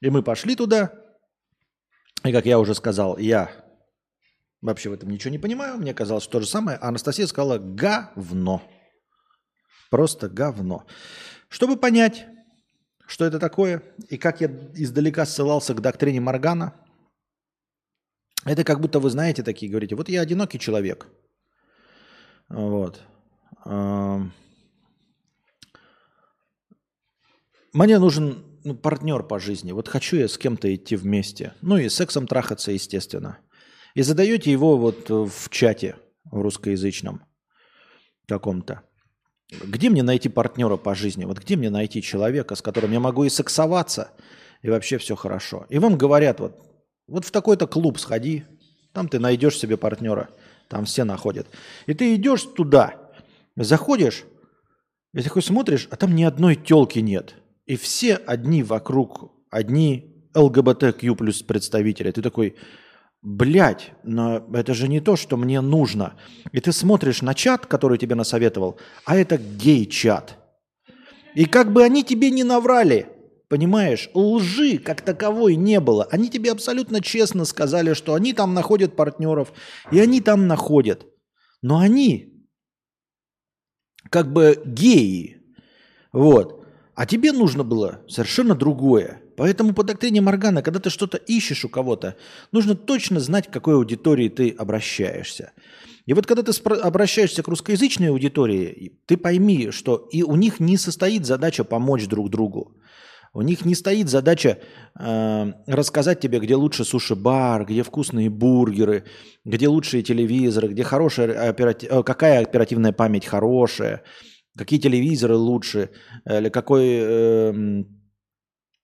И 0.00 0.10
мы 0.10 0.22
пошли 0.22 0.56
туда, 0.56 0.92
и 2.24 2.32
как 2.32 2.46
я 2.46 2.58
уже 2.58 2.74
сказал, 2.74 3.18
я 3.18 3.50
вообще 4.60 4.90
в 4.90 4.92
этом 4.92 5.10
ничего 5.10 5.30
не 5.30 5.38
понимаю, 5.38 5.76
мне 5.76 5.94
казалось 5.94 6.26
то 6.26 6.40
же 6.40 6.46
самое, 6.46 6.78
а 6.78 6.88
Анастасия 6.88 7.26
сказала 7.26 7.58
говно. 7.58 8.62
Просто 9.90 10.28
говно. 10.28 10.84
Чтобы 11.48 11.76
понять, 11.76 12.26
что 13.06 13.24
это 13.24 13.38
такое 13.38 13.82
и 14.08 14.18
как 14.18 14.40
я 14.40 14.48
издалека 14.74 15.24
ссылался 15.24 15.74
к 15.74 15.80
доктрине 15.80 16.20
Моргана, 16.20 16.74
это 18.44 18.64
как 18.64 18.80
будто 18.80 18.98
вы 18.98 19.10
знаете 19.10 19.42
такие, 19.42 19.70
говорите, 19.70 19.94
вот 19.94 20.08
я 20.08 20.20
одинокий 20.20 20.58
человек. 20.58 21.08
Вот. 22.48 23.00
Мне 27.72 27.98
нужен 27.98 28.55
ну, 28.66 28.74
партнер 28.74 29.22
по 29.22 29.38
жизни. 29.38 29.70
Вот 29.70 29.86
хочу 29.86 30.16
я 30.16 30.26
с 30.26 30.36
кем-то 30.36 30.74
идти 30.74 30.96
вместе. 30.96 31.54
Ну 31.62 31.76
и 31.76 31.88
сексом 31.88 32.26
трахаться, 32.26 32.72
естественно. 32.72 33.38
И 33.94 34.02
задаете 34.02 34.50
его 34.50 34.76
вот 34.76 35.08
в 35.08 35.48
чате 35.50 35.94
в 36.24 36.40
русскоязычном 36.40 37.22
каком-то. 38.26 38.82
Где 39.50 39.88
мне 39.88 40.02
найти 40.02 40.28
партнера 40.28 40.76
по 40.76 40.96
жизни? 40.96 41.26
Вот 41.26 41.38
где 41.38 41.54
мне 41.54 41.70
найти 41.70 42.02
человека, 42.02 42.56
с 42.56 42.60
которым 42.60 42.90
я 42.90 42.98
могу 42.98 43.22
и 43.22 43.28
сексоваться, 43.28 44.10
и 44.62 44.68
вообще 44.68 44.98
все 44.98 45.14
хорошо? 45.14 45.66
И 45.68 45.78
вам 45.78 45.96
говорят, 45.96 46.40
вот, 46.40 46.60
вот 47.06 47.24
в 47.24 47.30
такой-то 47.30 47.68
клуб 47.68 48.00
сходи, 48.00 48.46
там 48.92 49.08
ты 49.08 49.20
найдешь 49.20 49.58
себе 49.58 49.76
партнера, 49.76 50.28
там 50.66 50.86
все 50.86 51.04
находят. 51.04 51.46
И 51.86 51.94
ты 51.94 52.16
идешь 52.16 52.42
туда, 52.42 53.12
заходишь, 53.54 54.24
и 55.14 55.22
такой 55.22 55.42
смотришь, 55.42 55.86
а 55.92 55.96
там 55.96 56.16
ни 56.16 56.24
одной 56.24 56.56
телки 56.56 56.98
нет. 56.98 57.36
И 57.66 57.76
все 57.76 58.14
одни 58.14 58.62
вокруг, 58.62 59.32
одни 59.50 60.16
ЛГБТК 60.34 61.14
плюс 61.14 61.42
представители. 61.42 62.12
Ты 62.12 62.22
такой, 62.22 62.56
блядь, 63.22 63.92
но 64.04 64.46
это 64.54 64.72
же 64.72 64.88
не 64.88 65.00
то, 65.00 65.16
что 65.16 65.36
мне 65.36 65.60
нужно. 65.60 66.14
И 66.52 66.60
ты 66.60 66.72
смотришь 66.72 67.22
на 67.22 67.34
чат, 67.34 67.66
который 67.66 67.98
тебе 67.98 68.14
насоветовал, 68.14 68.78
а 69.04 69.16
это 69.16 69.36
гей-чат. 69.36 70.38
И 71.34 71.44
как 71.44 71.72
бы 71.72 71.82
они 71.82 72.04
тебе 72.04 72.30
не 72.30 72.44
наврали, 72.44 73.08
понимаешь, 73.48 74.10
лжи 74.14 74.78
как 74.78 75.02
таковой 75.02 75.56
не 75.56 75.80
было. 75.80 76.04
Они 76.10 76.30
тебе 76.30 76.52
абсолютно 76.52 77.00
честно 77.00 77.44
сказали, 77.44 77.94
что 77.94 78.14
они 78.14 78.32
там 78.32 78.54
находят 78.54 78.94
партнеров, 78.94 79.52
и 79.90 79.98
они 79.98 80.20
там 80.20 80.46
находят. 80.46 81.04
Но 81.62 81.78
они 81.78 82.46
как 84.10 84.32
бы 84.32 84.62
геи. 84.64 85.42
Вот. 86.12 86.55
А 86.96 87.04
тебе 87.04 87.32
нужно 87.32 87.62
было 87.62 88.00
совершенно 88.08 88.54
другое. 88.54 89.20
Поэтому 89.36 89.74
по 89.74 89.84
доктрине 89.84 90.22
Моргана, 90.22 90.62
когда 90.62 90.80
ты 90.80 90.88
что-то 90.88 91.18
ищешь 91.18 91.66
у 91.66 91.68
кого-то, 91.68 92.16
нужно 92.52 92.74
точно 92.74 93.20
знать, 93.20 93.48
к 93.48 93.52
какой 93.52 93.74
аудитории 93.74 94.30
ты 94.30 94.48
обращаешься. 94.50 95.52
И 96.06 96.14
вот 96.14 96.24
когда 96.26 96.42
ты 96.42 96.52
обращаешься 96.80 97.42
к 97.42 97.48
русскоязычной 97.48 98.08
аудитории, 98.08 98.98
ты 99.04 99.18
пойми, 99.18 99.70
что 99.72 100.08
и 100.10 100.22
у 100.22 100.36
них 100.36 100.58
не 100.58 100.78
состоит 100.78 101.26
задача 101.26 101.64
помочь 101.64 102.06
друг 102.06 102.30
другу. 102.30 102.74
У 103.34 103.42
них 103.42 103.66
не 103.66 103.74
стоит 103.74 104.08
задача 104.08 104.60
э, 104.98 105.52
рассказать 105.66 106.20
тебе, 106.20 106.38
где 106.38 106.54
лучше 106.54 106.86
суши-бар, 106.86 107.66
где 107.66 107.82
вкусные 107.82 108.30
бургеры, 108.30 109.04
где 109.44 109.68
лучшие 109.68 110.02
телевизоры, 110.02 110.68
где 110.68 110.82
хорошая 110.82 111.50
оператив... 111.50 111.92
Э, 111.92 112.02
какая 112.02 112.40
оперативная 112.40 112.92
память 112.92 113.26
хорошая, 113.26 114.02
какие 114.56 114.78
телевизоры 114.78 115.36
лучше, 115.36 115.90
или 116.24 116.48
какой 116.48 116.84
э, 116.86 117.84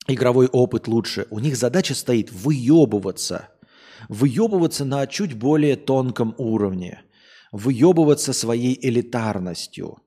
игровой 0.09 0.47
опыт 0.47 0.89
лучше. 0.89 1.27
У 1.31 1.39
них 1.39 1.57
задача 1.57 1.95
стоит 1.95 2.31
выебываться. 2.33 3.49
Выебываться 4.09 4.85
на 4.85 5.07
чуть 5.07 5.35
более 5.35 5.77
тонком 5.77 6.35
уровне 6.39 7.03
выебываться 7.53 8.33
своей 8.33 8.77
элитарностью. 8.81 9.99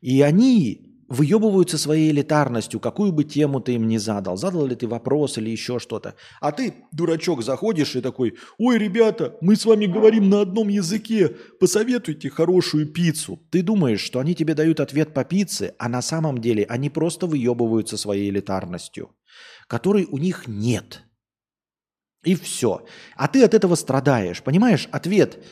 И 0.00 0.22
они 0.22 0.85
выебываются 1.08 1.78
своей 1.78 2.10
элитарностью, 2.10 2.80
какую 2.80 3.12
бы 3.12 3.24
тему 3.24 3.60
ты 3.60 3.74
им 3.74 3.86
ни 3.88 3.96
задал. 3.96 4.36
Задал 4.36 4.66
ли 4.66 4.74
ты 4.74 4.88
вопрос 4.88 5.38
или 5.38 5.50
еще 5.50 5.78
что-то. 5.78 6.14
А 6.40 6.52
ты, 6.52 6.74
дурачок, 6.92 7.42
заходишь 7.42 7.96
и 7.96 8.00
такой, 8.00 8.36
ой, 8.58 8.78
ребята, 8.78 9.36
мы 9.40 9.56
с 9.56 9.64
вами 9.64 9.86
говорим 9.86 10.28
на 10.28 10.40
одном 10.40 10.68
языке, 10.68 11.28
посоветуйте 11.60 12.30
хорошую 12.30 12.86
пиццу. 12.86 13.40
Ты 13.50 13.62
думаешь, 13.62 14.00
что 14.00 14.20
они 14.20 14.34
тебе 14.34 14.54
дают 14.54 14.80
ответ 14.80 15.14
по 15.14 15.24
пицце, 15.24 15.74
а 15.78 15.88
на 15.88 16.02
самом 16.02 16.40
деле 16.40 16.64
они 16.68 16.90
просто 16.90 17.26
выебываются 17.26 17.96
своей 17.96 18.30
элитарностью, 18.30 19.10
которой 19.68 20.06
у 20.10 20.18
них 20.18 20.44
нет. 20.46 21.02
И 22.24 22.34
все. 22.34 22.84
А 23.14 23.28
ты 23.28 23.44
от 23.44 23.54
этого 23.54 23.76
страдаешь. 23.76 24.42
Понимаешь, 24.42 24.88
ответ 24.90 25.44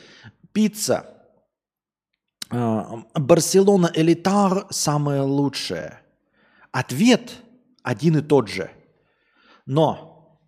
пицца– 0.53 1.11
Барселона 3.15 3.91
элитар 3.95 4.67
самое 4.71 5.23
лучшее. 5.23 6.01
Ответ 6.73 7.33
один 7.83 8.19
и 8.19 8.21
тот 8.23 8.49
же. 8.49 8.71
Но 9.67 10.39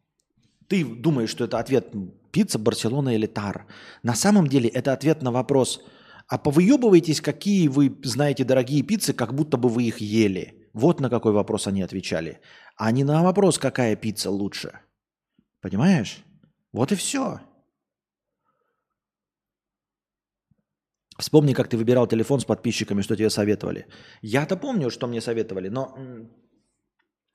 ты 0.69 0.85
думаешь, 0.85 1.31
что 1.31 1.45
это 1.45 1.59
ответ 1.59 1.93
пицца 2.33 2.59
Барселона 2.59 3.17
элитар. 3.17 3.67
На 4.03 4.15
самом 4.15 4.47
деле 4.47 4.69
это 4.69 4.93
ответ 4.93 5.23
на 5.23 5.31
вопрос, 5.31 5.81
а 6.29 6.39
повыебываетесь, 6.39 7.21
какие 7.21 7.69
вы 7.69 7.97
знаете 8.03 8.45
дорогие 8.45 8.83
пиццы, 8.83 9.13
как 9.13 9.35
будто 9.35 9.57
бы 9.57 9.69
вы 9.69 9.85
их 9.85 9.99
ели. 9.99 10.69
Вот 10.73 11.01
на 11.01 11.09
какой 11.09 11.33
вопрос 11.33 11.67
они 11.67 11.83
отвечали. 11.83 12.41
А 12.77 12.91
не 12.91 13.05
на 13.05 13.23
вопрос, 13.23 13.59
какая 13.59 13.97
пицца 13.97 14.31
лучше. 14.31 14.81
Понимаешь? 15.63 16.19
Вот 16.73 16.93
и 16.93 16.95
все. 16.95 17.41
Вспомни, 21.19 21.55
как 21.55 21.69
ты 21.69 21.77
выбирал 21.77 22.07
телефон 22.07 22.41
с 22.41 22.45
подписчиками, 22.45 23.03
что 23.03 23.17
тебе 23.17 23.31
советовали. 23.31 23.87
Я-то 24.23 24.57
помню, 24.57 24.91
что 24.91 25.07
мне 25.07 25.21
советовали, 25.21 25.69
но 25.69 25.97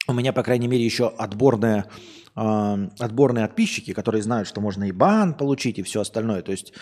у 0.08 0.14
меня, 0.14 0.34
по 0.34 0.44
крайней 0.44 0.68
мере, 0.68 0.84
еще 0.84 1.08
отборные, 1.08 1.86
э, 2.36 2.90
отборные 3.00 3.48
подписчики, 3.48 3.94
которые 3.94 4.22
знают, 4.22 4.48
что 4.48 4.62
можно 4.62 4.86
и 4.86 4.92
бан 4.92 5.34
получить, 5.34 5.80
и 5.80 5.84
все 5.84 6.02
остальное. 6.02 6.42
То 6.42 6.52
есть, 6.52 6.74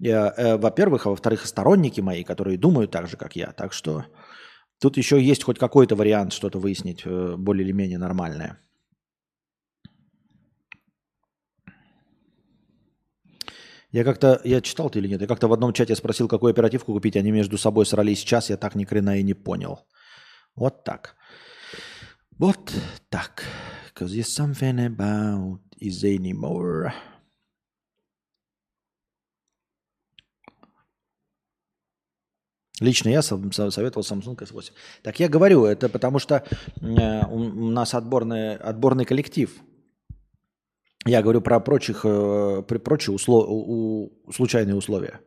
э, 0.00 0.10
э, 0.10 0.56
во-первых, 0.56 1.06
а 1.06 1.10
во-вторых, 1.10 1.46
сторонники 1.46 2.00
мои, 2.00 2.24
которые 2.24 2.58
думают 2.58 2.90
так 2.90 3.08
же, 3.08 3.16
как 3.16 3.36
я. 3.36 3.52
Так 3.52 3.72
что 3.72 4.04
тут 4.80 4.96
еще 4.96 5.20
есть 5.20 5.44
хоть 5.44 5.58
какой-то 5.58 5.96
вариант 5.96 6.32
что-то 6.32 6.58
выяснить 6.58 7.02
э, 7.04 7.36
более 7.36 7.64
или 7.64 7.72
менее 7.72 7.98
нормальное. 7.98 8.58
Я 13.90 14.04
как-то, 14.04 14.40
я 14.44 14.60
читал 14.60 14.90
ты 14.90 14.98
или 14.98 15.08
нет, 15.08 15.20
я 15.20 15.26
как-то 15.26 15.48
в 15.48 15.52
одном 15.52 15.72
чате 15.72 15.96
спросил, 15.96 16.28
какую 16.28 16.50
оперативку 16.50 16.92
купить, 16.92 17.16
они 17.16 17.30
между 17.30 17.56
собой 17.56 17.86
срались 17.86 18.20
час, 18.20 18.50
я 18.50 18.56
так 18.56 18.74
ни 18.74 18.84
хрена 18.84 19.18
и 19.18 19.22
не 19.22 19.34
понял. 19.34 19.86
Вот 20.54 20.84
так. 20.84 21.16
Вот 22.38 22.72
так. 23.08 23.44
Cause 23.94 24.14
there's 24.14 24.28
something 24.28 24.78
about 24.78 25.60
is 25.80 26.04
anymore. 26.04 26.92
Лично 32.80 33.08
я 33.08 33.22
советовал 33.22 34.04
Samsung 34.04 34.36
S8. 34.36 34.70
Так 35.02 35.18
я 35.18 35.28
говорю, 35.28 35.64
это 35.64 35.88
потому 35.88 36.20
что 36.20 36.44
э, 36.80 37.26
у 37.26 37.70
нас 37.70 37.94
отборный, 37.94 38.56
отборный 38.56 39.04
коллектив. 39.04 39.50
Я 41.08 41.22
говорю 41.22 41.40
про 41.40 41.58
прочих, 41.58 42.04
э, 42.04 42.62
про 42.68 42.78
прочие 42.78 43.14
услов, 43.14 43.46
у, 43.48 44.12
случайные 44.30 44.76
условия. 44.76 45.20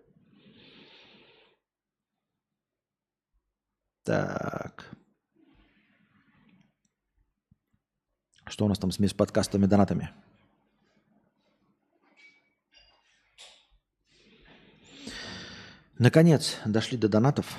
Так. 4.04 4.86
Что 8.48 8.66
у 8.66 8.68
нас 8.68 8.78
там 8.78 8.92
с 8.92 9.00
с 9.00 9.14
подкастами, 9.14 9.66
донатами? 9.66 10.12
Наконец, 15.98 16.58
дошли 16.64 16.96
до 16.96 17.10
донатов. 17.10 17.58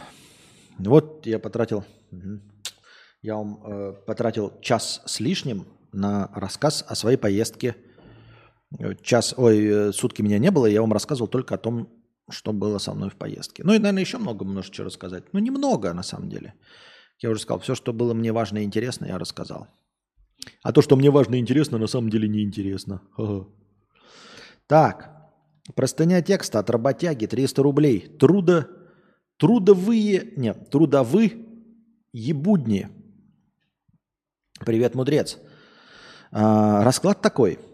Вот 0.79 1.27
я 1.27 1.41
потратил, 1.41 1.85
я 3.21 3.35
вам 3.35 3.65
э, 3.65 3.93
потратил 4.07 4.61
час 4.61 5.03
с 5.07 5.19
лишним 5.19 5.67
на 5.91 6.29
рассказ 6.35 6.85
о 6.87 6.95
своей 6.95 7.17
поездке 7.17 7.75
час, 9.03 9.35
ой, 9.37 9.65
э, 9.65 9.93
сутки 9.93 10.23
меня 10.23 10.39
не 10.39 10.51
было, 10.51 10.67
я 10.67 10.81
вам 10.81 10.93
рассказывал 10.93 11.29
только 11.29 11.55
о 11.55 11.59
том, 11.59 11.89
что 12.31 12.53
было 12.53 12.79
со 12.79 12.95
мной 12.95 13.11
в 13.11 13.17
поездке. 13.17 13.63
Ну 13.65 13.75
и, 13.75 13.79
наверное, 13.79 14.03
еще 14.03 14.19
много 14.19 14.45
можно 14.45 14.63
что 14.63 14.85
рассказать. 14.85 15.25
Ну, 15.33 15.41
немного, 15.41 15.93
на 15.93 16.03
самом 16.03 16.29
деле. 16.29 16.55
Я 17.19 17.31
уже 17.31 17.41
сказал, 17.41 17.61
все, 17.61 17.75
что 17.75 17.93
было 17.93 18.15
мне 18.15 18.33
важно 18.33 18.59
и 18.59 18.65
интересно, 18.65 19.07
я 19.07 19.19
рассказал. 19.19 19.69
А 20.63 20.73
то, 20.73 20.83
что 20.83 20.97
мне 20.97 21.11
важно 21.11 21.37
и 21.37 21.39
интересно, 21.39 21.79
на 21.79 21.87
самом 21.87 22.11
деле 22.11 22.29
неинтересно. 22.29 23.03
Ага. 23.17 23.47
Так, 24.67 25.31
простыня 25.75 26.23
текста 26.23 26.59
от 26.59 26.71
работяги 26.71 27.27
300 27.27 27.63
рублей. 27.63 28.01
Трудо, 28.19 28.69
трудовые, 29.37 30.33
нет, 30.37 30.71
трудовы 30.71 31.47
ебудни. 32.13 32.89
Привет, 34.61 34.95
мудрец. 34.95 35.39
А, 36.31 36.83
расклад 36.85 37.21
такой– 37.21 37.59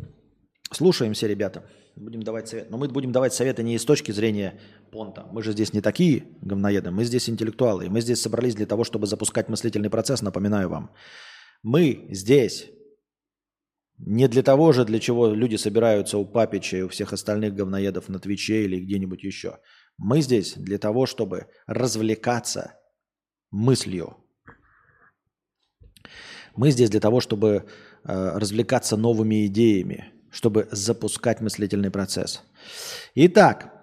Слушаемся, 0.71 1.27
ребята. 1.27 1.65
Будем 1.97 2.23
давать 2.23 2.49
совет. 2.49 2.71
Но 2.71 2.77
мы 2.77 2.89
будем 2.89 3.11
давать 3.11 3.33
советы 3.33 3.63
не 3.63 3.75
из 3.75 3.85
точки 3.85 4.13
зрения 4.13 4.61
понта. 4.91 5.27
Мы 5.33 5.43
же 5.43 5.53
здесь 5.53 5.73
не 5.73 5.81
такие 5.81 6.25
говноеды, 6.43 6.91
мы 6.91 7.05
здесь 7.05 7.29
интеллектуалы. 7.29 7.89
Мы 7.89 8.01
здесь 8.01 8.21
собрались 8.21 8.55
для 8.55 8.67
того, 8.67 8.85
чтобы 8.85 9.07
запускать 9.07 9.49
мыслительный 9.49 9.91
процесс, 9.91 10.23
напоминаю 10.23 10.69
вам. 10.69 10.91
Мы 11.63 12.07
здесь 12.11 12.71
не 13.99 14.29
для 14.29 14.43
того 14.43 14.73
же, 14.73 14.85
для 14.85 15.01
чего 15.01 15.29
люди 15.29 15.57
собираются 15.57 16.19
у 16.19 16.25
Папича 16.25 16.77
и 16.77 16.83
у 16.83 16.89
всех 16.89 17.13
остальных 17.13 17.55
говноедов 17.55 18.09
на 18.09 18.21
Твиче 18.21 18.65
или 18.65 18.79
где-нибудь 18.79 19.25
еще. 19.25 19.59
Мы 19.97 20.21
здесь 20.21 20.55
для 20.55 20.79
того, 20.79 21.07
чтобы 21.07 21.49
развлекаться 21.67 22.79
мыслью. 23.51 24.17
Мы 26.55 26.71
здесь 26.71 26.91
для 26.91 27.01
того, 27.01 27.21
чтобы 27.21 27.67
э, 28.05 28.39
развлекаться 28.39 28.97
новыми 28.97 29.47
идеями, 29.47 30.13
чтобы 30.31 30.69
запускать 30.71 31.41
мыслительный 31.41 31.91
процесс. 31.91 32.43
Итак, 33.15 33.75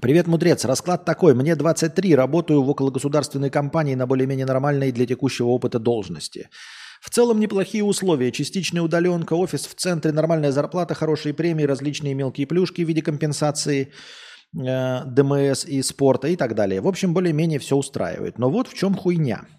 Привет, 0.00 0.26
мудрец. 0.26 0.64
Расклад 0.64 1.04
такой. 1.04 1.32
Мне 1.32 1.54
23, 1.54 2.16
работаю 2.16 2.64
в 2.64 2.70
окологосударственной 2.70 3.50
компании 3.50 3.94
на 3.94 4.08
более-менее 4.08 4.46
нормальной 4.46 4.90
для 4.90 5.06
текущего 5.06 5.46
опыта 5.46 5.78
должности. 5.78 6.48
В 7.00 7.10
целом 7.10 7.38
неплохие 7.38 7.84
условия. 7.84 8.32
Частичная 8.32 8.82
удаленка, 8.82 9.34
офис 9.34 9.64
в 9.64 9.76
центре, 9.76 10.10
нормальная 10.10 10.50
зарплата, 10.50 10.94
хорошие 10.94 11.34
премии, 11.34 11.62
различные 11.62 12.14
мелкие 12.14 12.48
плюшки 12.48 12.82
в 12.82 12.88
виде 12.88 13.00
компенсации 13.00 13.92
э, 14.58 15.04
ДМС 15.04 15.64
и 15.66 15.80
спорта 15.82 16.26
и 16.26 16.34
так 16.34 16.56
далее. 16.56 16.80
В 16.80 16.88
общем, 16.88 17.14
более-менее 17.14 17.60
все 17.60 17.76
устраивает. 17.76 18.38
Но 18.38 18.50
вот 18.50 18.66
в 18.66 18.74
чем 18.74 18.96
хуйня– 18.96 19.46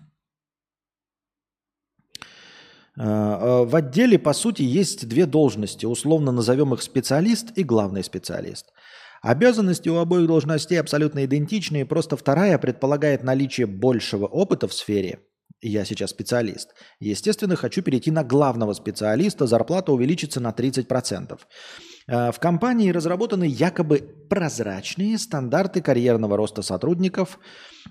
в 2.95 3.75
отделе, 3.75 4.19
по 4.19 4.33
сути, 4.33 4.61
есть 4.61 5.07
две 5.07 5.25
должности. 5.25 5.85
Условно 5.85 6.31
назовем 6.31 6.73
их 6.73 6.81
специалист 6.81 7.51
и 7.55 7.63
главный 7.63 8.03
специалист. 8.03 8.67
Обязанности 9.23 9.87
у 9.87 9.95
обоих 9.95 10.27
должностей 10.27 10.79
абсолютно 10.79 11.23
идентичные, 11.23 11.85
просто 11.85 12.17
вторая 12.17 12.57
предполагает 12.57 13.23
наличие 13.23 13.67
большего 13.67 14.25
опыта 14.25 14.67
в 14.67 14.73
сфере. 14.73 15.19
Я 15.61 15.85
сейчас 15.85 16.09
специалист. 16.09 16.75
Естественно, 16.99 17.55
хочу 17.55 17.81
перейти 17.81 18.11
на 18.11 18.25
главного 18.25 18.73
специалиста, 18.73 19.47
зарплата 19.47 19.93
увеличится 19.93 20.41
на 20.41 20.51
30%. 20.51 21.39
Э, 22.09 22.31
в 22.33 22.39
компании 22.39 22.91
разработаны 22.91 23.45
якобы 23.45 23.99
прозрачные 24.29 25.17
стандарты 25.17 25.81
карьерного 25.81 26.35
роста 26.35 26.61
сотрудников 26.61 27.39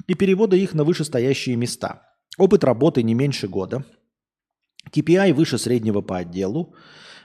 и 0.06 0.14
перевода 0.14 0.54
их 0.54 0.74
на 0.74 0.84
вышестоящие 0.84 1.56
места. 1.56 2.02
Опыт 2.36 2.62
работы 2.62 3.02
не 3.02 3.14
меньше 3.14 3.48
года– 3.48 3.86
KPI 4.90 5.32
выше 5.32 5.59
среднего 5.59 6.00
по 6.00 6.18
отделу. 6.18 6.74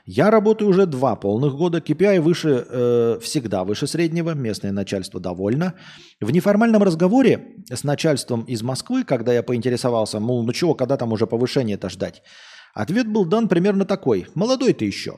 Я 0.06 0.32
работаю 0.32 0.70
уже 0.70 0.86
два 0.86 1.18
полных 1.18 1.56
года. 1.56 1.80
KPI 1.80 2.22
выше, 2.22 2.66
э, 2.70 3.20
всегда 3.22 3.66
выше 3.66 3.88
среднего. 3.88 4.32
Местное 4.32 4.72
начальство 4.72 5.20
довольно. 5.20 5.74
В 6.22 6.32
неформальном 6.32 6.82
разговоре 6.82 7.56
с 7.70 7.84
начальством 7.84 8.44
из 8.44 8.64
Москвы, 8.64 9.04
когда 9.04 9.34
я 9.34 9.44
поинтересовался, 9.44 10.22
мол, 10.22 10.46
ну 10.46 10.54
чего, 10.54 10.76
когда 10.76 10.96
там 10.96 11.12
уже 11.12 11.28
повышение-то 11.28 11.90
ждать, 11.90 12.24
ответ 12.74 13.08
был 13.08 13.26
дан 13.26 13.50
примерно 13.50 13.84
такой. 13.84 14.28
Молодой 14.34 14.72
ты 14.72 14.86
еще. 14.86 15.18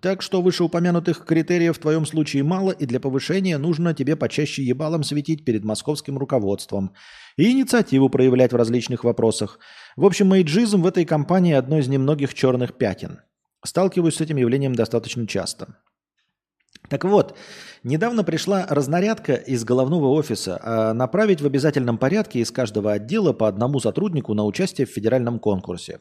Так 0.00 0.22
что 0.22 0.42
вышеупомянутых 0.42 1.24
критериев 1.24 1.76
в 1.76 1.80
твоем 1.80 2.04
случае 2.04 2.42
мало, 2.42 2.72
и 2.72 2.84
для 2.86 2.98
повышения 2.98 3.58
нужно 3.58 3.94
тебе 3.94 4.16
почаще 4.16 4.62
ебалом 4.62 5.04
светить 5.04 5.44
перед 5.44 5.64
московским 5.64 6.18
руководством 6.18 6.94
и 7.36 7.50
инициативу 7.50 8.08
проявлять 8.08 8.52
в 8.52 8.56
различных 8.56 9.04
вопросах. 9.04 9.58
В 9.96 10.04
общем, 10.04 10.28
мейджизм 10.28 10.82
в 10.82 10.86
этой 10.86 11.04
компании 11.04 11.54
одно 11.54 11.78
из 11.78 11.88
немногих 11.88 12.34
черных 12.34 12.76
пятен. 12.76 13.20
Сталкиваюсь 13.64 14.16
с 14.16 14.20
этим 14.20 14.36
явлением 14.36 14.74
достаточно 14.74 15.26
часто. 15.26 15.76
Так 16.88 17.04
вот, 17.04 17.36
недавно 17.82 18.24
пришла 18.24 18.66
разнарядка 18.68 19.34
из 19.34 19.64
головного 19.64 20.08
офиса 20.08 20.60
а 20.62 20.92
направить 20.92 21.40
в 21.40 21.46
обязательном 21.46 21.98
порядке 21.98 22.40
из 22.40 22.50
каждого 22.50 22.92
отдела 22.92 23.32
по 23.32 23.48
одному 23.48 23.80
сотруднику 23.80 24.34
на 24.34 24.44
участие 24.44 24.86
в 24.86 24.90
федеральном 24.90 25.38
конкурсе. 25.38 26.00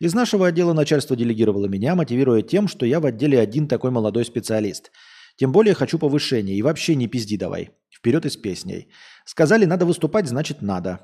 Из 0.00 0.14
нашего 0.14 0.46
отдела 0.48 0.72
начальство 0.72 1.16
делегировало 1.16 1.66
меня, 1.66 1.94
мотивируя 1.94 2.42
тем, 2.42 2.68
что 2.68 2.86
я 2.86 3.00
в 3.00 3.06
отделе 3.06 3.38
один 3.38 3.68
такой 3.68 3.90
молодой 3.90 4.24
специалист. 4.24 4.90
Тем 5.36 5.52
более 5.52 5.74
хочу 5.74 5.98
повышения. 5.98 6.54
И 6.54 6.62
вообще 6.62 6.94
не 6.94 7.08
пизди 7.08 7.36
давай. 7.36 7.70
Вперед 7.90 8.26
и 8.26 8.30
с 8.30 8.36
песней. 8.36 8.88
Сказали, 9.24 9.64
надо 9.64 9.86
выступать, 9.86 10.26
значит 10.26 10.62
надо. 10.62 11.00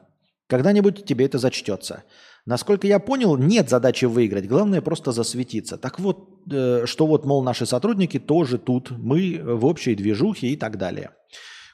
Когда-нибудь 0.48 1.04
тебе 1.04 1.26
это 1.26 1.38
зачтется. 1.38 2.04
Насколько 2.46 2.86
я 2.86 2.98
понял, 2.98 3.36
нет 3.36 3.68
задачи 3.68 4.06
выиграть. 4.06 4.48
Главное 4.48 4.80
просто 4.80 5.12
засветиться. 5.12 5.76
Так 5.76 6.00
вот, 6.00 6.50
э, 6.50 6.86
что 6.86 7.06
вот, 7.06 7.26
мол, 7.26 7.42
наши 7.42 7.66
сотрудники 7.66 8.18
тоже 8.18 8.58
тут. 8.58 8.90
Мы 8.90 9.40
в 9.42 9.66
общей 9.66 9.94
движухе 9.94 10.48
и 10.48 10.56
так 10.56 10.78
далее. 10.78 11.10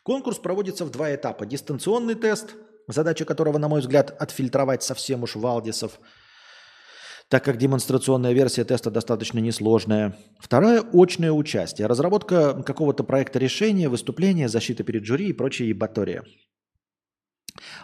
Конкурс 0.02 0.38
проводится 0.38 0.84
в 0.84 0.90
два 0.90 1.14
этапа. 1.14 1.46
Дистанционный 1.46 2.16
тест, 2.16 2.56
задача 2.88 3.24
которого, 3.24 3.58
на 3.58 3.68
мой 3.68 3.80
взгляд, 3.80 4.14
отфильтровать 4.18 4.82
совсем 4.82 5.22
уж 5.22 5.36
Валдисов– 5.36 6.00
так 7.34 7.42
как 7.42 7.58
демонстрационная 7.58 8.32
версия 8.32 8.62
теста 8.62 8.92
достаточно 8.92 9.40
несложная. 9.40 10.16
Второе– 10.38 10.84
очное 10.92 11.32
участие, 11.32 11.88
разработка 11.88 12.62
какого-то 12.62 13.02
проекта 13.02 13.40
решения, 13.40 13.88
выступления, 13.88 14.48
защита 14.48 14.84
перед 14.84 15.04
жюри 15.04 15.30
и 15.30 15.32
прочие 15.32 15.70
ебатория. 15.70 16.22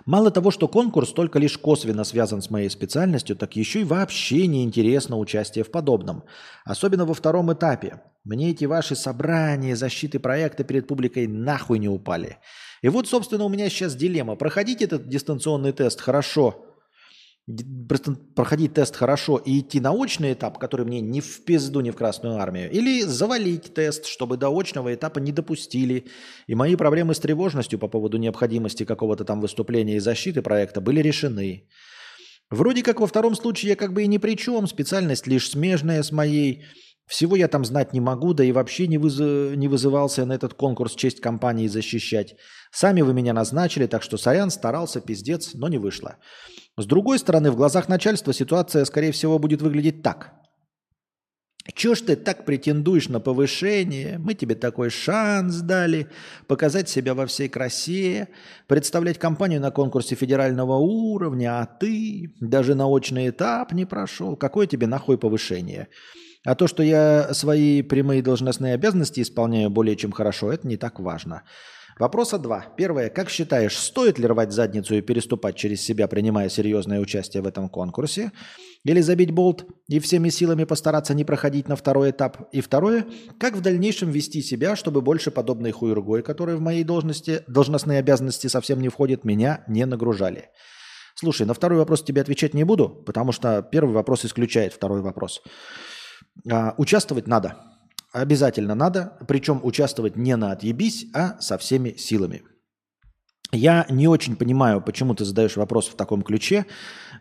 Мало 0.07 0.31
того, 0.31 0.53
что 0.53 0.69
конкурс 0.69 1.11
только 1.11 1.41
лишь 1.41 1.59
косвенно 1.59 2.05
связан 2.05 2.43
с 2.43 2.51
моей 2.51 2.71
специальностью, 2.71 3.35
так 3.35 3.57
еще 3.57 3.81
и 3.81 3.85
вообще 3.85 4.47
неинтересно 4.47 5.19
участие 5.19 5.65
в 5.65 5.73
подобном. 5.73 6.23
Особенно 6.65 7.05
во 7.05 7.15
втором 7.15 7.53
этапе. 7.53 8.03
Мне 8.23 8.51
эти 8.51 8.67
ваши 8.67 8.95
собрания, 8.95 9.75
защиты 9.75 10.21
проекта 10.21 10.63
перед 10.63 10.87
публикой 10.87 11.27
нахуй 11.27 11.81
не 11.81 11.89
упали. 11.89 12.39
И 12.83 12.89
вот, 12.89 13.09
собственно, 13.09 13.43
у 13.43 13.49
меня 13.49 13.69
сейчас 13.69 13.97
дилемма. 13.97 14.37
Проходить 14.37 14.81
этот 14.81 15.09
дистанционный 15.09 15.73
тест 15.73 16.01
хорошо– 16.01 16.67
проходить 18.35 18.75
тест 18.75 18.97
хорошо 18.97 19.37
и 19.37 19.61
идти 19.61 19.81
на 19.81 19.93
очный 19.93 20.33
этап, 20.33 20.59
который 20.59 20.87
мне 20.87 21.01
не 21.01 21.21
в 21.21 21.45
пизду, 21.45 21.81
не 21.81 21.91
в 21.91 21.97
Красную 21.97 22.37
Армию, 22.37 22.71
или 22.71 23.03
завалить 23.03 23.75
тест, 23.75 24.07
чтобы 24.07 24.37
до 24.37 24.49
очного 24.51 24.95
этапа 24.95 25.19
не 25.19 25.33
допустили. 25.33 26.07
И 26.47 26.55
мои 26.55 26.77
проблемы 26.77 27.15
с 27.15 27.19
тревожностью 27.19 27.79
по 27.79 27.89
поводу 27.89 28.19
необходимости 28.19 28.85
какого-то 28.85 29.25
там 29.25 29.41
выступления 29.41 29.97
и 29.97 30.01
защиты 30.01 30.43
проекта 30.43 30.81
были 30.81 31.01
решены. 31.01 31.69
Вроде 32.51 32.83
как 32.83 33.01
во 33.01 33.07
втором 33.07 33.37
случае 33.37 33.71
я 33.71 33.77
как 33.77 33.93
бы 33.93 34.03
и 34.03 34.09
ни 34.09 34.19
при 34.19 34.37
чем, 34.37 34.67
специальность 34.67 35.27
лишь 35.27 35.51
смежная 35.51 36.03
с 36.03 36.13
моей– 36.13 36.65
всего 37.11 37.35
я 37.35 37.49
там 37.49 37.65
знать 37.65 37.93
не 37.93 38.01
могу, 38.01 38.35
да 38.35 38.45
и 38.45 38.53
вообще 38.53 38.87
не, 38.87 38.97
выз... 38.97 39.19
не 39.19 39.67
вызывался 39.67 40.25
на 40.25 40.33
этот 40.33 40.55
конкурс 40.55 40.95
честь 40.95 41.21
компании 41.21 41.67
защищать. 41.67 42.37
Сами 42.71 43.01
вы 43.03 43.13
меня 43.15 43.33
назначили, 43.33 43.87
так 43.87 44.05
что 44.05 44.17
сорян, 44.17 44.49
старался, 44.51 45.01
пиздец, 45.01 45.55
но 45.55 45.67
не 45.67 45.79
вышло. 45.79 46.19
С 46.77 46.87
другой 46.87 47.19
стороны, 47.19 47.51
в 47.51 47.57
глазах 47.57 47.89
начальства 47.89 48.33
ситуация, 48.33 48.85
скорее 48.85 49.11
всего, 49.11 49.41
будет 49.41 49.61
выглядеть 49.61 50.05
так. 50.05 50.35
Чего 51.75 51.97
ж 51.97 52.03
ты 52.03 52.17
так 52.17 52.45
претендуешь 52.45 53.09
на 53.09 53.19
повышение? 53.19 54.19
Мы 54.19 54.35
тебе 54.35 54.55
такой 54.55 54.91
шанс 54.91 55.57
дали 55.57 56.07
показать 56.47 56.89
себя 56.89 57.15
во 57.15 57.27
всей 57.27 57.49
красе, 57.49 58.29
представлять 58.69 59.19
компанию 59.19 59.61
на 59.61 59.73
конкурсе 59.73 60.15
федерального 60.15 60.77
уровня, 60.77 61.61
а 61.61 61.67
ты 61.67 62.33
даже 62.41 62.77
на 62.77 62.87
очный 62.87 63.31
этап 63.31 63.73
не 63.73 63.85
прошел. 63.85 64.37
Какое 64.37 64.69
тебе 64.69 64.87
нахуй 64.87 65.19
повышение? 65.19 65.89
А 66.45 66.55
то, 66.55 66.67
что 66.67 66.83
я 66.83 67.35
свои 67.35 67.83
прямые 67.83 68.23
должностные 68.23 68.75
обязанности 68.75 69.21
исполняю 69.21 69.69
более 69.71 69.97
чем 69.97 70.11
хорошо, 70.11 70.53
это 70.53 70.67
не 70.67 70.77
так 70.77 70.99
важно. 70.99 71.43
Вопроса 71.99 72.39
два. 72.39 72.65
Первое. 72.79 73.11
Как 73.11 73.29
считаешь, 73.29 73.77
стоит 73.77 74.19
ли 74.19 74.27
рвать 74.27 74.53
задницу 74.53 74.95
и 74.95 75.03
переступать 75.03 75.57
через 75.57 75.83
себя, 75.83 76.09
принимая 76.09 76.49
серьезное 76.49 76.99
участие 76.99 77.43
в 77.43 77.47
этом 77.47 77.69
конкурсе? 77.69 78.33
Или 78.85 79.03
забить 79.03 79.33
болт 79.33 79.67
и 79.87 80.01
всеми 80.01 80.31
силами 80.31 80.65
постараться 80.65 81.13
не 81.13 81.25
проходить 81.25 81.69
на 81.69 81.77
второй 81.77 82.13
этап? 82.13 82.49
И 82.53 82.63
второе. 82.63 83.05
Как 83.39 83.55
в 83.55 83.61
дальнейшем 83.61 84.11
вести 84.11 84.41
себя, 84.41 84.77
чтобы 84.77 85.03
больше 85.03 85.31
подобной 85.31 85.73
хуйругой, 85.73 86.23
которая 86.23 86.57
в 86.57 86.63
моей 86.63 86.85
должности, 86.85 87.43
должностные 87.47 87.99
обязанности 87.99 88.47
совсем 88.47 88.81
не 88.81 88.89
входит, 88.89 89.25
меня 89.25 89.63
не 89.69 89.85
нагружали? 89.85 90.49
Слушай, 91.15 91.47
на 91.47 91.53
второй 91.53 91.81
вопрос 91.81 92.03
тебе 92.03 92.23
отвечать 92.23 92.55
не 92.55 92.65
буду, 92.65 92.89
потому 92.89 93.33
что 93.33 93.61
первый 93.61 93.93
вопрос 93.93 94.25
исключает 94.25 94.73
второй 94.73 95.03
вопрос. 95.03 95.43
А, 96.49 96.75
участвовать 96.79 97.27
надо. 97.27 97.57
Обязательно 98.13 98.75
надо. 98.75 99.19
Причем 99.27 99.61
участвовать 99.63 100.17
не 100.17 100.37
на 100.37 100.53
отъебись, 100.53 101.07
а 101.15 101.41
со 101.41 101.59
всеми 101.59 101.95
силами. 101.97 102.43
Я 103.53 103.85
не 103.91 104.07
очень 104.07 104.37
понимаю, 104.37 104.81
почему 104.81 105.15
ты 105.15 105.25
задаешь 105.25 105.57
вопрос 105.57 105.89
в 105.89 105.97
таком 105.97 106.23
ключе. 106.23 106.67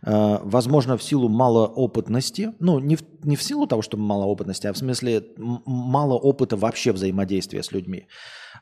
А, 0.04 0.40
возможно, 0.44 0.98
в 0.98 1.04
силу 1.04 1.28
малоопытности. 1.28 2.54
Ну, 2.60 2.80
не 2.80 2.96
в, 2.96 3.04
не 3.24 3.36
в 3.36 3.44
силу 3.44 3.68
того, 3.68 3.82
что 3.82 3.98
мало 3.98 4.26
опытности, 4.26 4.68
а 4.68 4.74
в 4.74 4.78
смысле 4.78 5.24
мало 5.38 6.14
опыта 6.14 6.56
вообще 6.56 6.91
взаимодействия 6.91 7.64
с 7.64 7.72
людьми. 7.72 8.08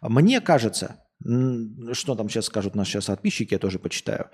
Мне 0.02 0.42
кажется, 0.42 1.04
что 1.94 2.16
там 2.16 2.30
сейчас 2.30 2.46
скажут 2.46 2.76
наши 2.76 2.92
сейчас 2.92 3.06
подписчики, 3.06 3.54
я 3.54 3.60
тоже 3.60 3.80
почитаю. 3.80 4.30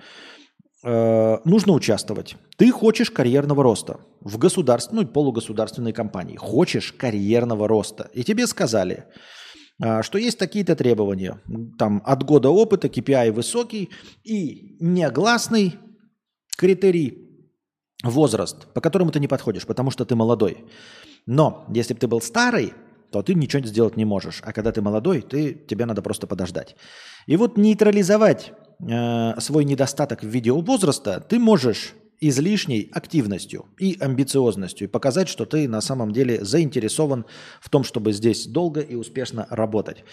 Э, 0.84 1.38
нужно 1.46 1.74
участвовать. 1.74 2.36
Ты 2.58 2.72
хочешь 2.72 3.10
карьерного 3.10 3.64
роста 3.64 4.02
в 4.20 4.38
государственной, 4.38 5.04
ну, 5.04 5.08
полугосударственной 5.08 5.94
компании. 5.94 6.36
Хочешь 6.36 6.92
карьерного 6.92 7.68
роста. 7.68 8.10
И 8.14 8.24
тебе 8.24 8.48
сказали, 8.48 9.06
э, 9.82 10.02
что 10.04 10.18
есть 10.18 10.38
такие-то 10.38 10.76
требования. 10.76 11.42
Там 11.80 12.02
от 12.06 12.24
года 12.24 12.50
опыта, 12.50 12.88
KPI 12.88 13.32
высокий 13.32 13.92
и 14.24 14.76
негласный 14.82 15.76
критерий 16.58 17.48
возраст, 18.04 18.68
по 18.74 18.82
которому 18.82 19.12
ты 19.12 19.22
не 19.22 19.28
подходишь, 19.30 19.66
потому 19.66 19.90
что 19.90 20.04
ты 20.04 20.16
молодой. 20.16 20.66
Но 21.26 21.66
если 21.74 21.94
бы 21.94 22.02
ты 22.02 22.08
был 22.08 22.22
старый, 22.22 22.74
то 23.10 23.22
ты 23.22 23.36
ничего 23.36 23.66
сделать 23.66 23.96
не 23.96 24.06
можешь. 24.06 24.42
А 24.44 24.52
когда 24.52 24.74
ты 24.74 24.82
молодой, 24.82 25.22
ты, 25.22 25.54
тебе 25.54 25.86
надо 25.86 26.02
просто 26.02 26.28
подождать. 26.28 26.76
И 27.26 27.38
вот 27.38 27.58
нейтрализовать 27.58 28.52
э, 28.80 29.40
свой 29.40 29.66
недостаток 29.66 30.24
в 30.24 30.28
виде 30.28 30.52
возраста 30.52 31.24
ты 31.28 31.40
можешь 31.40 31.94
излишней 32.28 32.90
активностью 32.94 33.66
и 33.78 33.98
амбициозностью 34.00 34.90
показать, 34.90 35.28
что 35.28 35.46
ты 35.46 35.68
на 35.68 35.82
самом 35.82 36.14
деле 36.14 36.44
заинтересован 36.44 37.26
в 37.60 37.70
том, 37.70 37.84
чтобы 37.84 38.14
здесь 38.14 38.48
долго 38.48 38.80
и 38.80 38.96
успешно 38.96 39.46
работать. 39.50 40.06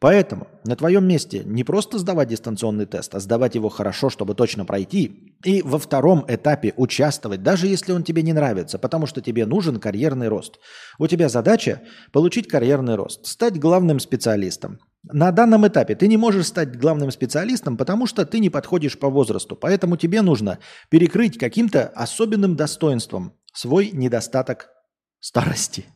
Поэтому 0.00 0.48
на 0.64 0.74
твоем 0.74 1.06
месте 1.06 1.42
не 1.44 1.62
просто 1.62 1.98
сдавать 1.98 2.28
дистанционный 2.28 2.86
тест, 2.86 3.14
а 3.14 3.20
сдавать 3.20 3.54
его 3.54 3.68
хорошо, 3.68 4.10
чтобы 4.10 4.34
точно 4.34 4.64
пройти, 4.64 5.36
и 5.44 5.62
во 5.62 5.78
втором 5.78 6.24
этапе 6.26 6.74
участвовать, 6.76 7.42
даже 7.42 7.68
если 7.68 7.92
он 7.92 8.02
тебе 8.02 8.22
не 8.22 8.32
нравится, 8.32 8.78
потому 8.78 9.06
что 9.06 9.20
тебе 9.20 9.46
нужен 9.46 9.78
карьерный 9.78 10.28
рост. 10.28 10.58
У 10.98 11.06
тебя 11.06 11.28
задача 11.28 11.82
получить 12.10 12.48
карьерный 12.48 12.96
рост, 12.96 13.26
стать 13.26 13.60
главным 13.60 14.00
специалистом, 14.00 14.80
на 15.04 15.32
данном 15.32 15.66
этапе 15.66 15.94
ты 15.96 16.06
не 16.06 16.16
можешь 16.16 16.46
стать 16.46 16.78
главным 16.78 17.10
специалистом, 17.10 17.76
потому 17.76 18.06
что 18.06 18.24
ты 18.24 18.38
не 18.38 18.50
подходишь 18.50 18.98
по 18.98 19.08
возрасту. 19.08 19.56
Поэтому 19.56 19.96
тебе 19.96 20.22
нужно 20.22 20.58
перекрыть 20.90 21.38
каким-то 21.38 21.88
особенным 21.88 22.54
достоинством 22.54 23.34
свой 23.52 23.90
недостаток 23.92 24.70
старости. 25.18 25.86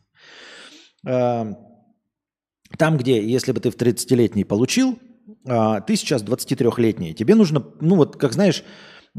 А, 1.05 1.53
там, 2.77 2.97
где, 2.97 3.25
если 3.25 3.53
бы 3.53 3.61
ты 3.61 3.71
в 3.71 3.77
30-летний 3.77 4.43
получил, 4.43 4.99
а, 5.47 5.79
ты 5.81 5.95
сейчас 5.95 6.23
23-летний. 6.23 7.13
Тебе 7.13 7.35
нужно, 7.35 7.65
ну 7.79 7.95
вот, 7.95 8.17
как 8.17 8.33
знаешь, 8.33 8.63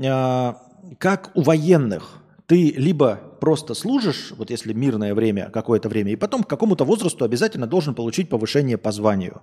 а, 0.04 0.56
как 0.98 1.30
у 1.34 1.42
военных, 1.42 2.22
ты 2.46 2.72
либо 2.72 3.16
просто 3.40 3.74
служишь, 3.74 4.32
вот 4.36 4.50
если 4.50 4.72
мирное 4.72 5.14
время, 5.14 5.50
какое-то 5.50 5.88
время, 5.88 6.12
и 6.12 6.16
потом 6.16 6.42
к 6.42 6.48
какому-то 6.48 6.84
возрасту 6.84 7.24
обязательно 7.24 7.66
должен 7.66 7.94
получить 7.94 8.28
повышение 8.28 8.76
по 8.76 8.92
званию. 8.92 9.42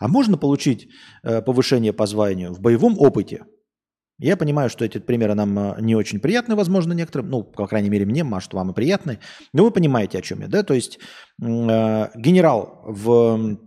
А 0.00 0.08
можно 0.08 0.38
получить 0.38 0.88
э, 1.22 1.42
повышение 1.42 1.92
по 1.92 2.06
званию 2.06 2.52
в 2.54 2.60
боевом 2.60 2.98
опыте. 2.98 3.44
Я 4.18 4.36
понимаю, 4.36 4.70
что 4.70 4.84
эти 4.84 4.98
примеры 4.98 5.34
нам 5.34 5.58
э, 5.58 5.76
не 5.80 5.94
очень 5.94 6.20
приятны, 6.20 6.56
возможно, 6.56 6.94
некоторым. 6.94 7.28
Ну, 7.28 7.42
по 7.42 7.66
крайней 7.66 7.90
мере, 7.90 8.06
мне, 8.06 8.24
может, 8.24 8.54
вам 8.54 8.70
и 8.70 8.74
приятны. 8.74 9.18
Но 9.52 9.62
вы 9.62 9.70
понимаете, 9.70 10.18
о 10.18 10.22
чем 10.22 10.40
я, 10.40 10.48
да? 10.48 10.62
То 10.62 10.72
есть 10.72 10.98
э, 10.98 12.08
генерал 12.16 12.80
в 12.86 13.58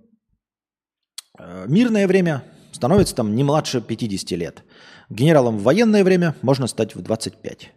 э, 1.37 1.65
мирное 1.67 2.07
время 2.07 2.43
становится 2.71 3.15
там 3.15 3.35
не 3.35 3.43
младше 3.43 3.79
50 3.79 4.31
лет. 4.31 4.63
Генералом 5.11 5.59
в 5.59 5.63
военное 5.63 6.03
время 6.03 6.35
можно 6.41 6.65
стать 6.65 6.95
в 6.95 7.01
25. 7.03 7.71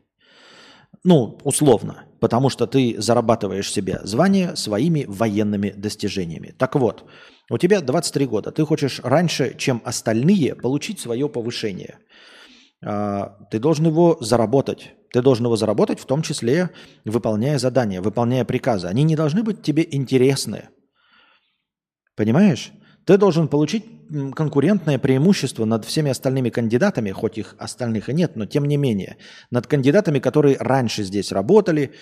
Ну, 1.05 1.39
условно, 1.45 2.06
потому 2.20 2.51
что 2.51 2.66
ты 2.66 2.94
зарабатываешь 2.98 3.70
себе 3.70 4.01
звание 4.05 4.56
своими 4.56 5.05
военными 5.06 5.70
достижениями. 5.70 6.55
Так 6.59 6.74
вот, 6.74 7.05
у 7.51 7.59
тебя 7.59 7.80
23 7.80 8.26
года, 8.26 8.51
ты 8.51 8.64
хочешь 8.64 9.01
раньше, 9.02 9.55
чем 9.56 9.82
остальные, 9.84 10.55
получить 10.55 11.01
свое 11.01 11.28
повышение– 11.28 11.98
а, 12.84 13.36
ты 13.51 13.59
должен 13.59 13.86
его 13.86 14.16
заработать. 14.20 14.94
Ты 15.12 15.22
должен 15.22 15.47
его 15.47 15.56
заработать, 15.56 15.98
в 15.98 16.06
том 16.06 16.22
числе 16.22 16.70
выполняя 17.05 17.59
задания, 17.59 18.02
выполняя 18.02 18.44
приказы. 18.44 18.86
Они 18.86 19.02
не 19.02 19.16
должны 19.16 19.43
быть 19.43 19.62
тебе 19.62 19.86
интересны. 19.90 20.68
Понимаешь? 22.16 22.72
Ты 23.07 23.19
должен 23.19 23.47
получить 23.47 23.85
конкурентное 24.35 24.99
преимущество 24.99 25.65
над 25.65 25.85
всеми 25.85 26.11
остальными 26.11 26.51
кандидатами, 26.51 27.12
хоть 27.12 27.39
их 27.39 27.55
остальных 27.57 28.09
и 28.09 28.12
нет, 28.12 28.35
но 28.35 28.47
тем 28.47 28.65
не 28.65 28.77
менее, 28.77 29.16
над 29.53 29.69
кандидатами, 29.69 30.19
которые 30.19 30.57
раньше 30.59 31.05
здесь 31.05 31.31
работали, 31.31 31.93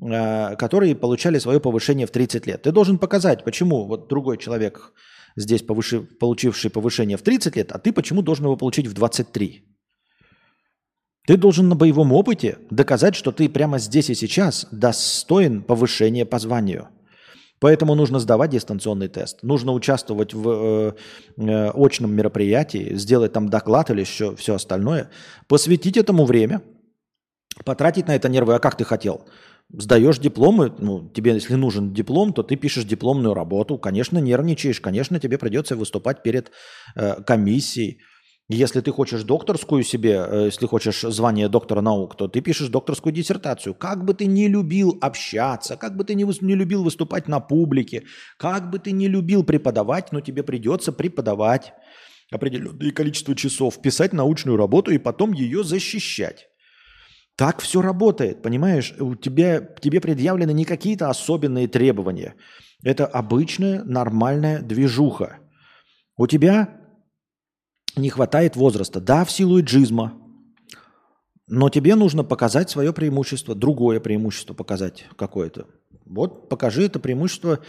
а, 0.00 0.54
которые 0.54 0.94
получали 0.94 1.40
свое 1.40 1.58
повышение 1.58 2.06
в 2.06 2.12
30 2.12 2.46
лет. 2.46 2.62
Ты 2.62 2.70
должен 2.70 2.98
показать, 2.98 3.42
почему 3.42 3.86
вот 3.86 4.08
другой 4.08 4.38
человек 4.38 4.92
здесь, 5.34 5.62
повыши, 5.62 6.00
получивший 6.00 6.70
повышение 6.70 7.16
в 7.16 7.22
30 7.22 7.56
лет, 7.56 7.72
а 7.72 7.80
ты 7.80 7.92
почему 7.92 8.22
должен 8.22 8.44
его 8.44 8.56
получить 8.56 8.86
в 8.86 8.92
23. 8.92 9.64
Ты 11.26 11.36
должен 11.36 11.68
на 11.68 11.74
боевом 11.74 12.12
опыте 12.12 12.58
доказать, 12.70 13.16
что 13.16 13.32
ты 13.32 13.48
прямо 13.48 13.78
здесь 13.78 14.10
и 14.10 14.14
сейчас 14.14 14.68
достоин 14.70 15.62
повышения 15.62 16.24
по 16.24 16.38
званию. 16.38 16.88
Поэтому 17.62 17.94
нужно 17.94 18.18
сдавать 18.18 18.50
дистанционный 18.50 19.06
тест. 19.06 19.44
Нужно 19.44 19.72
участвовать 19.72 20.34
в 20.34 20.48
э, 20.48 20.92
э, 21.36 21.70
очном 21.74 22.12
мероприятии, 22.12 22.96
сделать 22.96 23.32
там 23.32 23.48
доклад 23.48 23.88
или 23.88 24.00
еще 24.00 24.34
все 24.34 24.56
остальное. 24.56 25.10
Посвятить 25.46 25.96
этому 25.96 26.24
время, 26.24 26.60
потратить 27.64 28.08
на 28.08 28.16
это 28.16 28.28
нервы. 28.28 28.56
А 28.56 28.58
как 28.58 28.76
ты 28.76 28.82
хотел? 28.84 29.28
Сдаешь 29.72 30.18
дипломы, 30.18 30.72
ну, 30.76 31.08
тебе, 31.14 31.34
если 31.34 31.54
нужен 31.54 31.94
диплом, 31.94 32.32
то 32.32 32.42
ты 32.42 32.56
пишешь 32.56 32.84
дипломную 32.84 33.32
работу. 33.32 33.78
Конечно, 33.78 34.18
нервничаешь, 34.18 34.80
конечно, 34.80 35.20
тебе 35.20 35.38
придется 35.38 35.76
выступать 35.76 36.24
перед 36.24 36.50
э, 36.96 37.22
комиссией. 37.22 38.00
Если 38.52 38.82
ты 38.82 38.92
хочешь 38.92 39.22
докторскую 39.22 39.82
себе, 39.82 40.26
э, 40.28 40.44
если 40.46 40.66
хочешь 40.66 41.00
звание 41.00 41.48
доктора 41.48 41.80
наук, 41.80 42.16
то 42.16 42.28
ты 42.28 42.42
пишешь 42.42 42.68
докторскую 42.68 43.12
диссертацию. 43.12 43.74
Как 43.74 44.04
бы 44.04 44.12
ты 44.12 44.26
не 44.26 44.46
любил 44.46 44.98
общаться, 45.00 45.76
как 45.76 45.96
бы 45.96 46.04
ты 46.04 46.14
не, 46.14 46.24
не 46.24 46.54
любил 46.54 46.84
выступать 46.84 47.28
на 47.28 47.40
публике, 47.40 48.02
как 48.36 48.70
бы 48.70 48.78
ты 48.78 48.92
не 48.92 49.08
любил 49.08 49.42
преподавать, 49.42 50.12
но 50.12 50.20
тебе 50.20 50.42
придется 50.42 50.92
преподавать 50.92 51.72
определенное 52.30 52.92
количество 52.92 53.34
часов, 53.34 53.80
писать 53.80 54.12
научную 54.12 54.58
работу 54.58 54.90
и 54.90 54.98
потом 54.98 55.32
ее 55.32 55.64
защищать. 55.64 56.48
Так 57.36 57.60
все 57.60 57.80
работает, 57.80 58.42
понимаешь? 58.42 58.92
У 59.00 59.14
тебя, 59.14 59.60
тебе 59.60 60.00
предъявлены 60.00 60.52
не 60.52 60.66
какие-то 60.66 61.08
особенные 61.08 61.68
требования. 61.68 62.34
Это 62.84 63.06
обычная 63.06 63.82
нормальная 63.84 64.60
движуха. 64.60 65.38
У 66.18 66.26
тебя 66.26 66.81
не 67.96 68.10
хватает 68.10 68.56
возраста. 68.56 69.00
Да, 69.00 69.24
в 69.24 69.30
силу 69.30 69.60
иджизма. 69.60 70.14
Но 71.48 71.68
тебе 71.68 71.94
нужно 71.96 72.24
показать 72.24 72.70
свое 72.70 72.92
преимущество, 72.92 73.54
другое 73.54 74.00
преимущество 74.00 74.54
показать 74.54 75.04
какое-то. 75.16 75.66
Вот 76.06 76.48
покажи 76.48 76.84
это 76.84 76.98
преимущество 76.98 77.60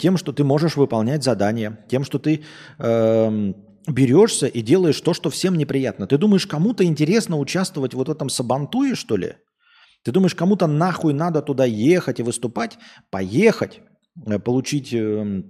тем, 0.00 0.16
что 0.16 0.32
ты 0.32 0.44
можешь 0.44 0.76
выполнять 0.76 1.22
задания, 1.22 1.84
тем, 1.88 2.04
что 2.04 2.18
ты 2.18 2.44
э, 2.78 3.52
берешься 3.86 4.46
и 4.46 4.62
делаешь 4.62 5.00
то, 5.00 5.12
что 5.14 5.30
всем 5.30 5.56
неприятно. 5.56 6.06
Ты 6.06 6.18
думаешь, 6.18 6.46
кому-то 6.46 6.84
интересно 6.84 7.38
участвовать 7.38 7.94
вот 7.94 8.08
в 8.08 8.10
этом 8.10 8.28
сабантуе, 8.28 8.94
что 8.94 9.16
ли? 9.16 9.36
Ты 10.02 10.12
думаешь, 10.12 10.34
кому-то 10.34 10.66
нахуй 10.66 11.14
надо 11.14 11.42
туда 11.42 11.64
ехать 11.64 12.20
и 12.20 12.22
выступать? 12.22 12.78
Поехать, 13.10 13.80
э, 14.26 14.38
получить, 14.38 14.92
э, 14.92 15.42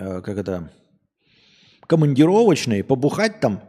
э, 0.00 0.20
как 0.22 0.38
это, 0.38 0.72
командировочные, 1.90 2.84
побухать 2.84 3.40
там, 3.40 3.62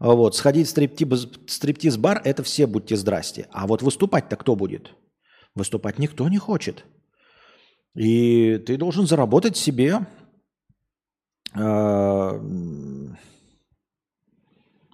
вот, 0.00 0.34
сходить 0.34 0.66
в 0.66 0.70
стриптиз, 0.70 1.28
стриптиз-бар, 1.46 2.20
это 2.24 2.42
все 2.42 2.66
будьте 2.66 2.96
здрасте. 2.96 3.46
А 3.52 3.68
вот 3.68 3.80
выступать-то 3.80 4.34
кто 4.34 4.56
будет? 4.56 4.90
Выступать 5.54 6.00
никто 6.00 6.28
не 6.28 6.38
хочет. 6.38 6.84
И 7.94 8.58
ты 8.66 8.76
должен 8.76 9.06
заработать 9.06 9.56
себе 9.56 10.00
э, 11.54 12.40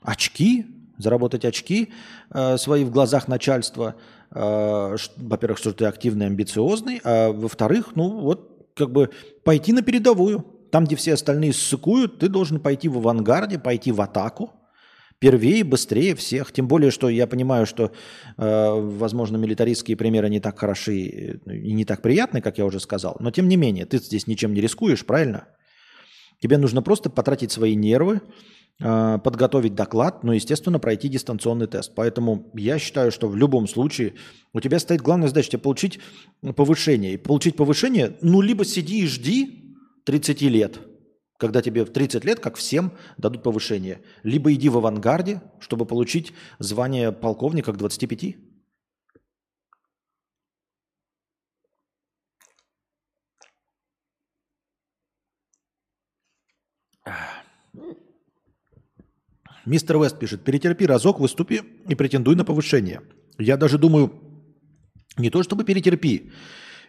очки, 0.02 0.66
заработать 0.98 1.46
очки 1.46 1.94
э, 2.28 2.58
свои 2.58 2.84
в 2.84 2.90
глазах 2.90 3.26
начальства. 3.26 3.96
Э, 4.32 4.96
во-первых, 5.16 5.58
что 5.58 5.72
ты 5.72 5.86
активный, 5.86 6.26
амбициозный, 6.26 7.00
а 7.04 7.32
во-вторых, 7.32 7.96
ну 7.96 8.20
вот 8.20 8.70
как 8.74 8.92
бы 8.92 9.08
пойти 9.44 9.72
на 9.72 9.80
передовую. 9.80 10.59
Там, 10.70 10.84
где 10.84 10.96
все 10.96 11.14
остальные 11.14 11.52
ссыкуют, 11.52 12.18
ты 12.18 12.28
должен 12.28 12.60
пойти 12.60 12.88
в 12.88 12.98
авангарде, 12.98 13.58
пойти 13.58 13.92
в 13.92 14.00
атаку, 14.00 14.52
первее, 15.20 15.64
быстрее 15.64 16.14
всех. 16.14 16.52
Тем 16.52 16.66
более, 16.66 16.90
что 16.90 17.08
я 17.08 17.26
понимаю, 17.26 17.66
что, 17.66 17.92
э, 18.36 18.70
возможно, 18.80 19.36
милитаристские 19.36 19.96
примеры 19.96 20.28
не 20.28 20.40
так 20.40 20.58
хороши 20.58 21.40
и 21.46 21.72
не 21.72 21.84
так 21.84 22.02
приятны, 22.02 22.40
как 22.40 22.58
я 22.58 22.64
уже 22.64 22.80
сказал. 22.80 23.16
Но 23.20 23.30
тем 23.30 23.48
не 23.48 23.56
менее, 23.56 23.84
ты 23.84 23.98
здесь 23.98 24.26
ничем 24.26 24.54
не 24.54 24.60
рискуешь, 24.60 25.04
правильно? 25.04 25.46
Тебе 26.40 26.56
нужно 26.56 26.82
просто 26.82 27.10
потратить 27.10 27.52
свои 27.52 27.74
нервы, 27.74 28.22
э, 28.80 29.18
подготовить 29.22 29.74
доклад, 29.74 30.24
но, 30.24 30.32
естественно, 30.32 30.78
пройти 30.78 31.08
дистанционный 31.08 31.66
тест. 31.66 31.92
Поэтому 31.94 32.50
я 32.54 32.78
считаю, 32.78 33.12
что 33.12 33.28
в 33.28 33.36
любом 33.36 33.68
случае 33.68 34.14
у 34.54 34.60
тебя 34.60 34.78
стоит 34.78 35.02
главная 35.02 35.28
задача 35.28 35.50
тебе 35.50 35.58
получить 35.58 36.00
повышение. 36.56 37.14
И 37.14 37.16
получить 37.18 37.56
повышение, 37.56 38.16
ну, 38.22 38.40
либо 38.40 38.64
сиди 38.64 39.02
и 39.02 39.06
жди, 39.06 39.69
30 40.10 40.42
лет, 40.42 40.80
когда 41.38 41.62
тебе 41.62 41.84
в 41.84 41.92
30 41.92 42.24
лет, 42.24 42.40
как 42.40 42.56
всем, 42.56 42.90
дадут 43.16 43.44
повышение. 43.44 44.02
Либо 44.24 44.52
иди 44.52 44.68
в 44.68 44.76
авангарде, 44.76 45.40
чтобы 45.60 45.86
получить 45.86 46.32
звание 46.58 47.12
полковника 47.12 47.72
к 47.72 47.76
25. 47.76 48.34
Мистер 59.64 60.02
Вест 60.02 60.18
пишет, 60.18 60.42
перетерпи 60.42 60.86
разок, 60.86 61.20
выступи 61.20 61.62
и 61.88 61.94
претендуй 61.94 62.34
на 62.34 62.44
повышение. 62.44 63.02
Я 63.38 63.56
даже 63.56 63.78
думаю, 63.78 64.12
не 65.16 65.30
то 65.30 65.44
чтобы 65.44 65.62
перетерпи, 65.62 66.32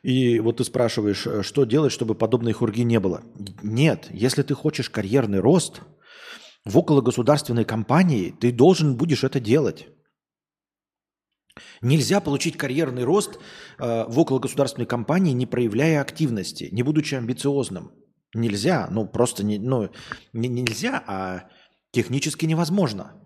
и 0.04 0.40
вот 0.40 0.58
ты 0.58 0.64
спрашиваешь, 0.64 1.28
э, 1.28 1.44
что 1.44 1.66
делать, 1.66 1.92
чтобы 1.92 2.16
подобной 2.16 2.54
хурги 2.54 2.82
не 2.82 3.00
было. 3.00 3.24
Нет, 3.62 4.08
если 4.12 4.42
ты 4.42 4.56
хочешь 4.56 4.90
карьерный 4.90 5.40
рост 5.40 5.82
в 6.66 6.78
окологосударственной 6.78 7.66
компании, 7.66 8.32
ты 8.40 8.52
должен 8.52 8.96
будешь 8.98 9.24
это 9.24 9.40
делать. 9.40 9.88
Нельзя 11.82 12.20
получить 12.22 12.58
карьерный 12.58 13.04
рост 13.04 13.38
э, 13.78 14.06
в 14.08 14.20
окологосударственной 14.20 14.88
компании, 14.88 15.34
не 15.34 15.46
проявляя 15.46 16.02
активности, 16.02 16.70
не 16.72 16.82
будучи 16.82 17.16
амбициозным. 17.16 17.92
Нельзя, 18.34 18.88
ну 18.90 19.06
просто 19.08 19.44
не, 19.44 19.60
ну, 19.60 19.90
не, 20.34 20.48
нельзя, 20.48 21.04
а 21.06 21.50
технически 21.92 22.46
невозможно. 22.46 23.22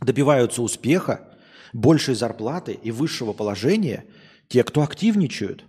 Добиваются 0.00 0.62
успеха, 0.62 1.36
большей 1.72 2.14
зарплаты 2.14 2.74
и 2.74 2.92
высшего 2.92 3.32
положения– 3.32 4.04
те, 4.48 4.64
кто 4.64 4.82
активничают. 4.82 5.64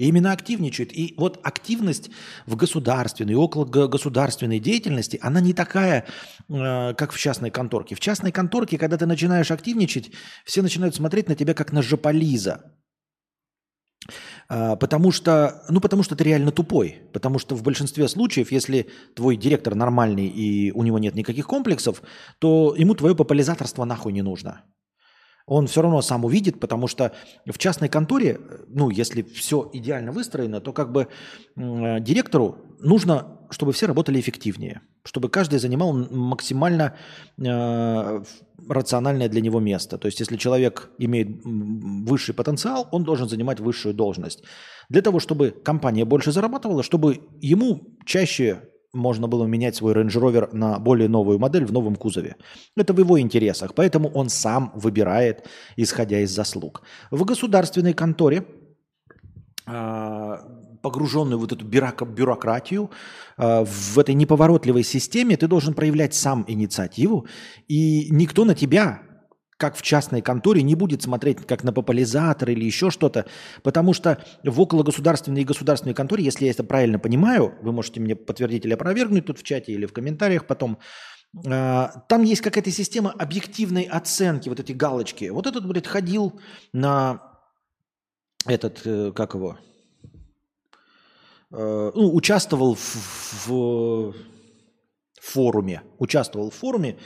И 0.00 0.08
именно 0.08 0.32
активничают. 0.32 0.92
И 0.94 1.14
вот 1.18 1.38
активность 1.42 2.10
в 2.46 2.56
государственной, 2.56 3.34
около 3.34 3.66
государственной 3.66 4.58
деятельности, 4.58 5.18
она 5.20 5.42
не 5.42 5.52
такая, 5.52 6.06
э, 6.48 6.94
как 6.94 7.12
в 7.12 7.18
частной 7.18 7.50
конторке. 7.50 7.94
В 7.94 8.00
частной 8.00 8.32
конторке, 8.32 8.78
когда 8.78 8.96
ты 8.96 9.04
начинаешь 9.04 9.50
активничать, 9.50 10.10
все 10.46 10.62
начинают 10.62 10.94
смотреть 10.94 11.28
на 11.28 11.34
тебя 11.34 11.52
как 11.52 11.72
на 11.72 11.82
жополиза. 11.82 12.72
Э, 14.48 14.76
потому 14.76 15.12
что, 15.12 15.64
ну, 15.68 15.82
потому 15.82 16.02
что 16.02 16.16
ты 16.16 16.24
реально 16.24 16.50
тупой. 16.50 17.02
Потому 17.12 17.38
что 17.38 17.54
в 17.54 17.62
большинстве 17.62 18.08
случаев, 18.08 18.50
если 18.52 18.88
твой 19.14 19.36
директор 19.36 19.74
нормальный 19.74 20.28
и 20.28 20.72
у 20.72 20.82
него 20.82 20.98
нет 20.98 21.14
никаких 21.14 21.46
комплексов, 21.46 22.00
то 22.38 22.74
ему 22.74 22.94
твое 22.94 23.14
популяризаторство 23.14 23.84
нахуй 23.84 24.14
не 24.14 24.22
нужно 24.22 24.62
он 25.50 25.66
все 25.66 25.82
равно 25.82 26.00
сам 26.00 26.24
увидит, 26.24 26.60
потому 26.60 26.86
что 26.86 27.12
в 27.44 27.58
частной 27.58 27.88
конторе, 27.88 28.38
ну, 28.68 28.88
если 28.88 29.22
все 29.22 29.68
идеально 29.72 30.12
выстроено, 30.12 30.60
то 30.60 30.72
как 30.72 30.92
бы 30.92 31.08
э, 31.56 32.00
директору 32.00 32.58
нужно, 32.78 33.40
чтобы 33.50 33.72
все 33.72 33.86
работали 33.86 34.20
эффективнее. 34.20 34.80
чтобы 35.04 35.28
каждый 35.28 35.58
занимал 35.58 35.92
максимально 35.92 36.94
э, 37.38 38.22
рациональное 38.68 39.28
для 39.28 39.40
него 39.40 39.58
место. 39.58 39.98
То 39.98 40.06
есть, 40.06 40.20
если 40.20 40.36
человек 40.36 40.90
имеет 40.98 41.28
высший 41.42 42.34
потенциал, 42.34 42.86
он 42.92 43.02
должен 43.02 43.28
занимать 43.28 43.60
высшую 43.60 43.94
должность. 43.94 44.44
Для 44.88 45.02
того, 45.02 45.18
чтобы 45.18 45.50
компания 45.50 46.04
больше 46.04 46.32
зарабатывала, 46.32 46.82
чтобы 46.82 47.20
ему 47.40 47.80
чаще 48.06 48.69
можно 48.92 49.28
было 49.28 49.46
менять 49.46 49.76
свой 49.76 49.94
Range 49.94 50.08
Rover 50.08 50.48
на 50.52 50.78
более 50.78 51.08
новую 51.08 51.38
модель 51.38 51.64
в 51.64 51.72
новом 51.72 51.96
кузове. 51.96 52.36
Это 52.76 52.92
в 52.92 52.98
его 52.98 53.20
интересах, 53.20 53.74
поэтому 53.74 54.08
он 54.08 54.28
сам 54.28 54.72
выбирает, 54.74 55.46
исходя 55.76 56.20
из 56.20 56.30
заслуг. 56.30 56.82
В 57.10 57.24
государственной 57.24 57.92
конторе 57.92 58.44
а, 59.66 60.40
погруженную 60.82 61.38
в 61.38 61.42
вот 61.42 61.52
эту 61.52 61.64
бюрократию, 61.64 62.90
а, 63.36 63.64
в 63.64 63.98
этой 63.98 64.14
неповоротливой 64.14 64.82
системе 64.82 65.36
ты 65.36 65.46
должен 65.46 65.74
проявлять 65.74 66.14
сам 66.14 66.44
инициативу, 66.48 67.26
и 67.68 68.08
никто 68.10 68.44
на 68.44 68.54
тебя, 68.54 69.02
как 69.60 69.76
в 69.76 69.82
частной 69.82 70.22
конторе, 70.22 70.62
не 70.62 70.74
будет 70.74 71.02
смотреть 71.02 71.46
как 71.46 71.62
на 71.62 71.72
популяризатор 71.72 72.50
или 72.50 72.64
еще 72.64 72.90
что-то, 72.90 73.26
потому 73.62 73.92
что 73.92 74.24
в 74.42 74.60
окологосударственной 74.60 75.42
и 75.42 75.44
государственной 75.44 75.94
конторе, 75.94 76.24
если 76.24 76.46
я 76.46 76.50
это 76.50 76.64
правильно 76.64 76.98
понимаю, 76.98 77.54
вы 77.62 77.70
можете 77.72 78.00
мне 78.00 78.16
подтвердить 78.16 78.64
или 78.64 78.72
опровергнуть 78.72 79.26
тут 79.26 79.38
в 79.38 79.42
чате 79.44 79.72
или 79.72 79.86
в 79.86 79.92
комментариях 79.92 80.46
потом, 80.46 80.78
а, 81.46 82.04
там 82.08 82.24
есть 82.24 82.40
какая-то 82.40 82.72
система 82.72 83.12
объективной 83.12 83.84
оценки, 83.84 84.48
вот 84.48 84.58
эти 84.58 84.72
галочки. 84.72 85.28
Вот 85.28 85.46
этот, 85.46 85.64
блядь, 85.66 85.86
ходил 85.86 86.40
на 86.72 87.22
этот, 88.46 88.80
э, 88.84 89.12
как 89.12 89.34
его, 89.34 89.58
Э, 91.52 91.90
ну, 91.94 92.14
участвовал 92.14 92.76
в, 92.76 93.48
в 93.48 94.14
форуме, 95.20 95.82
участвовал 95.98 96.50
в 96.50 96.54
форуме, 96.54 96.96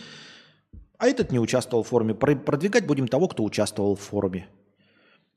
а 1.04 1.06
этот 1.06 1.32
не 1.32 1.38
участвовал 1.38 1.82
в 1.82 1.88
форуме. 1.88 2.14
Продвигать 2.14 2.86
будем 2.86 3.08
того, 3.08 3.28
кто 3.28 3.44
участвовал 3.44 3.94
в 3.94 4.00
форуме. 4.00 4.48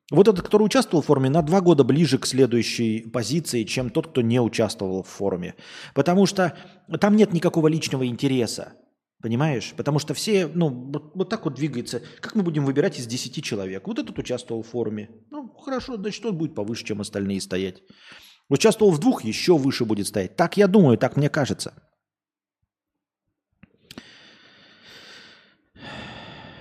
Вот 0.10 0.30
этот, 0.30 0.46
который 0.46 0.64
участвовал 0.64 1.04
в 1.04 1.08
форуме, 1.08 1.30
на 1.30 1.42
два 1.42 1.60
года 1.60 1.84
ближе 1.84 2.18
к 2.18 2.26
следующей 2.26 3.02
позиции, 3.02 3.66
чем 3.66 3.90
тот, 3.90 4.08
кто 4.08 4.22
не 4.22 4.40
участвовал 4.40 5.04
в 5.04 5.10
форуме. 5.10 5.56
Потому 5.94 6.26
что 6.26 6.58
там 7.02 7.18
нет 7.18 7.34
никакого 7.34 7.68
личного 7.68 8.08
интереса. 8.08 8.76
Понимаешь? 9.22 9.74
Потому 9.76 10.00
что 10.00 10.14
все, 10.14 10.48
ну, 10.48 10.70
вот, 10.70 11.12
вот 11.16 11.30
так 11.30 11.44
вот 11.44 11.56
двигается. 11.56 12.02
Как 12.22 12.36
мы 12.36 12.44
будем 12.44 12.64
выбирать 12.64 12.98
из 12.98 13.06
10 13.06 13.44
человек? 13.44 13.88
Вот 13.88 14.00
этот 14.00 14.18
участвовал 14.18 14.64
в 14.64 14.68
форуме. 14.68 15.10
Ну, 15.32 15.50
хорошо, 15.50 15.98
значит, 15.98 16.26
он 16.26 16.38
будет 16.38 16.56
повыше, 16.56 16.86
чем 16.86 17.02
остальные 17.02 17.42
стоять. 17.42 17.84
Участвовал 18.48 18.94
в 18.94 19.00
двух, 19.00 19.26
еще 19.26 19.58
выше 19.58 19.84
будет 19.84 20.08
стоять. 20.08 20.38
Так 20.38 20.56
я 20.56 20.68
думаю, 20.68 20.98
так 20.98 21.18
мне 21.18 21.30
кажется. 21.30 21.74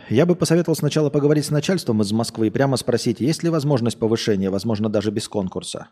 Я 0.09 0.25
бы 0.25 0.37
посоветовал 0.37 0.77
сначала 0.77 1.11
поговорить 1.11 1.47
с 1.47 1.51
начальством 1.51 2.01
из 2.01 2.13
Москвы 2.13 2.47
и 2.47 2.51
прямо 2.51 2.77
спросить, 2.77 3.21
есть 3.21 3.43
ли 3.43 3.51
возможность 3.51 3.99
повышения, 3.99 4.51
возможно, 4.51 4.89
даже 4.89 5.11
без 5.11 5.29
конкурса, 5.29 5.89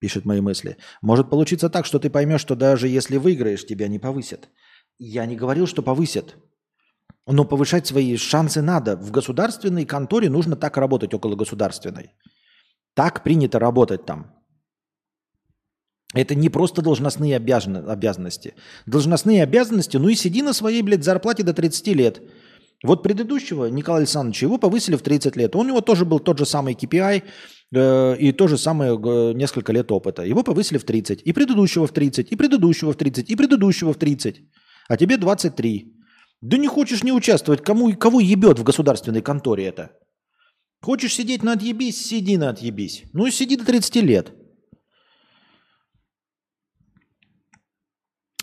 пишет 0.00 0.26
мои 0.26 0.40
мысли. 0.40 0.76
Может 1.00 1.30
получиться 1.30 1.70
так, 1.70 1.86
что 1.86 1.98
ты 1.98 2.10
поймешь, 2.10 2.42
что 2.42 2.56
даже 2.56 2.88
если 2.88 3.16
выиграешь, 3.16 3.64
тебя 3.64 3.88
не 3.88 3.98
повысят. 3.98 4.50
Я 4.98 5.24
не 5.24 5.34
говорил, 5.34 5.66
что 5.66 5.82
повысят. 5.82 6.36
Но 7.26 7.46
повышать 7.46 7.86
свои 7.86 8.16
шансы 8.18 8.60
надо. 8.60 8.96
В 8.96 9.10
государственной 9.10 9.86
конторе 9.86 10.28
нужно 10.28 10.56
так 10.56 10.76
работать 10.76 11.14
около 11.14 11.34
государственной. 11.34 12.10
Так 12.94 13.22
принято 13.22 13.58
работать 13.58 14.04
там. 14.04 14.34
Это 16.12 16.34
не 16.34 16.50
просто 16.50 16.82
должностные 16.82 17.36
обязан... 17.36 17.88
обязанности. 17.88 18.54
Должностные 18.84 19.42
обязанности, 19.42 19.96
ну 19.96 20.08
и 20.08 20.14
сиди 20.14 20.42
на 20.42 20.52
своей, 20.52 20.82
блядь, 20.82 21.02
зарплате 21.02 21.42
до 21.42 21.54
30 21.54 21.86
лет. 21.88 22.22
Вот 22.82 23.02
предыдущего 23.02 23.66
Николая 23.66 24.00
Александровича 24.00 24.46
его 24.46 24.58
повысили 24.58 24.96
в 24.96 25.02
30 25.02 25.36
лет. 25.36 25.56
У 25.56 25.64
него 25.64 25.80
тоже 25.80 26.04
был 26.04 26.18
тот 26.18 26.38
же 26.38 26.46
самый 26.46 26.74
KPI 26.74 27.22
э, 27.74 28.16
и 28.18 28.32
то 28.32 28.48
же 28.48 28.58
самое 28.58 28.92
э, 28.92 29.32
несколько 29.34 29.72
лет 29.72 29.90
опыта. 29.90 30.22
Его 30.22 30.42
повысили 30.42 30.78
в 30.78 30.84
30. 30.84 31.22
И 31.22 31.32
предыдущего 31.32 31.86
в 31.86 31.92
30, 31.92 32.32
и 32.32 32.36
предыдущего 32.36 32.92
в 32.92 32.96
30, 32.96 33.30
и 33.30 33.36
предыдущего 33.36 33.92
в 33.92 33.96
30. 33.96 34.42
А 34.88 34.96
тебе 34.96 35.16
23. 35.16 35.94
Да 36.42 36.58
не 36.58 36.68
хочешь 36.68 37.02
не 37.02 37.12
участвовать. 37.12 37.62
Кому, 37.62 37.94
кого 37.96 38.20
ебет 38.20 38.58
в 38.58 38.64
государственной 38.64 39.22
конторе 39.22 39.64
это? 39.64 39.92
Хочешь 40.82 41.14
сидеть 41.14 41.42
на 41.42 41.52
отъебись, 41.52 42.06
сиди 42.06 42.36
на 42.36 42.50
отъебись. 42.50 43.04
Ну 43.14 43.26
и 43.26 43.30
сиди 43.30 43.56
до 43.56 43.64
30 43.64 43.96
лет. 43.96 44.32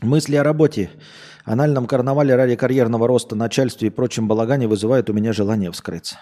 Мысли 0.01 0.35
о 0.35 0.43
работе, 0.43 0.89
анальном 1.45 1.87
карнавале 1.87 2.35
ради 2.35 2.55
карьерного 2.55 3.07
роста, 3.07 3.35
начальстве 3.35 3.87
и 3.87 3.91
прочем 3.91 4.27
балагане 4.27 4.67
вызывают 4.67 5.09
у 5.09 5.13
меня 5.13 5.33
желание 5.33 5.71
вскрыться. 5.71 6.17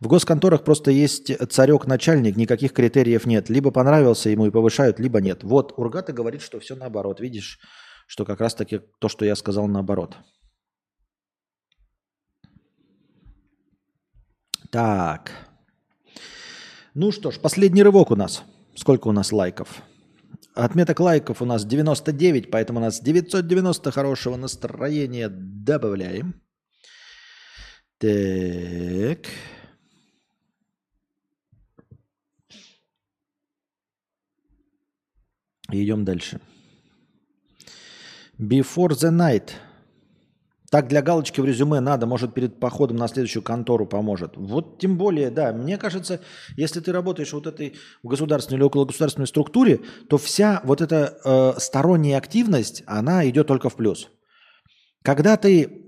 В 0.00 0.08
госконторах 0.08 0.64
просто 0.64 0.90
есть 0.90 1.30
царек-начальник, 1.50 2.36
никаких 2.36 2.72
критериев 2.72 3.24
нет. 3.24 3.48
Либо 3.48 3.70
понравился 3.70 4.30
ему 4.30 4.46
и 4.46 4.50
повышают, 4.50 4.98
либо 4.98 5.20
нет. 5.20 5.44
Вот, 5.44 5.74
Ургата 5.76 6.12
говорит, 6.12 6.42
что 6.42 6.58
все 6.58 6.74
наоборот. 6.74 7.20
Видишь, 7.20 7.60
что 8.08 8.24
как 8.24 8.40
раз-таки 8.40 8.80
то, 8.98 9.08
что 9.08 9.24
я 9.24 9.36
сказал 9.36 9.68
наоборот. 9.68 10.16
Так. 14.70 15.30
Ну 16.94 17.12
что 17.12 17.30
ж, 17.30 17.38
последний 17.38 17.84
рывок 17.84 18.10
у 18.10 18.16
нас. 18.16 18.42
Сколько 18.74 19.06
у 19.06 19.12
нас 19.12 19.30
лайков? 19.30 19.82
Отметок 20.54 21.00
лайков 21.00 21.40
у 21.40 21.46
нас 21.46 21.64
99, 21.64 22.50
поэтому 22.50 22.78
у 22.78 22.82
нас 22.82 23.00
990 23.00 23.90
хорошего 23.90 24.36
настроения 24.36 25.28
добавляем. 25.30 26.42
Так. 27.98 29.26
Идем 35.70 36.04
дальше. 36.04 36.40
Before 38.38 38.90
the 38.90 39.10
night– 39.10 39.52
так 40.72 40.88
для 40.88 41.02
галочки 41.02 41.38
в 41.38 41.44
резюме 41.44 41.80
надо, 41.80 42.06
может, 42.06 42.32
перед 42.32 42.58
походом 42.58 42.96
на 42.96 43.06
следующую 43.06 43.42
контору 43.42 43.84
поможет. 43.84 44.38
Вот 44.38 44.78
тем 44.78 44.96
более, 44.96 45.30
да, 45.30 45.52
мне 45.52 45.76
кажется, 45.76 46.22
если 46.56 46.80
ты 46.80 46.92
работаешь 46.92 47.34
вот 47.34 47.46
этой 47.46 47.76
в 48.02 48.08
государственной 48.08 48.56
или 48.56 48.64
около 48.64 48.86
государственной 48.86 49.26
структуре, 49.26 49.80
то 50.08 50.16
вся 50.16 50.62
вот 50.64 50.80
эта 50.80 51.18
э, 51.22 51.60
сторонняя 51.60 52.16
активность, 52.16 52.84
она 52.86 53.28
идет 53.28 53.48
только 53.48 53.68
в 53.68 53.76
плюс. 53.76 54.08
Когда 55.02 55.36
ты, 55.36 55.84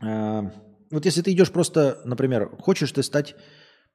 э, 0.00 0.42
вот 0.92 1.04
если 1.04 1.20
ты 1.20 1.32
идешь 1.32 1.50
просто, 1.50 2.02
например, 2.04 2.50
хочешь 2.60 2.92
ты 2.92 3.02
стать 3.02 3.34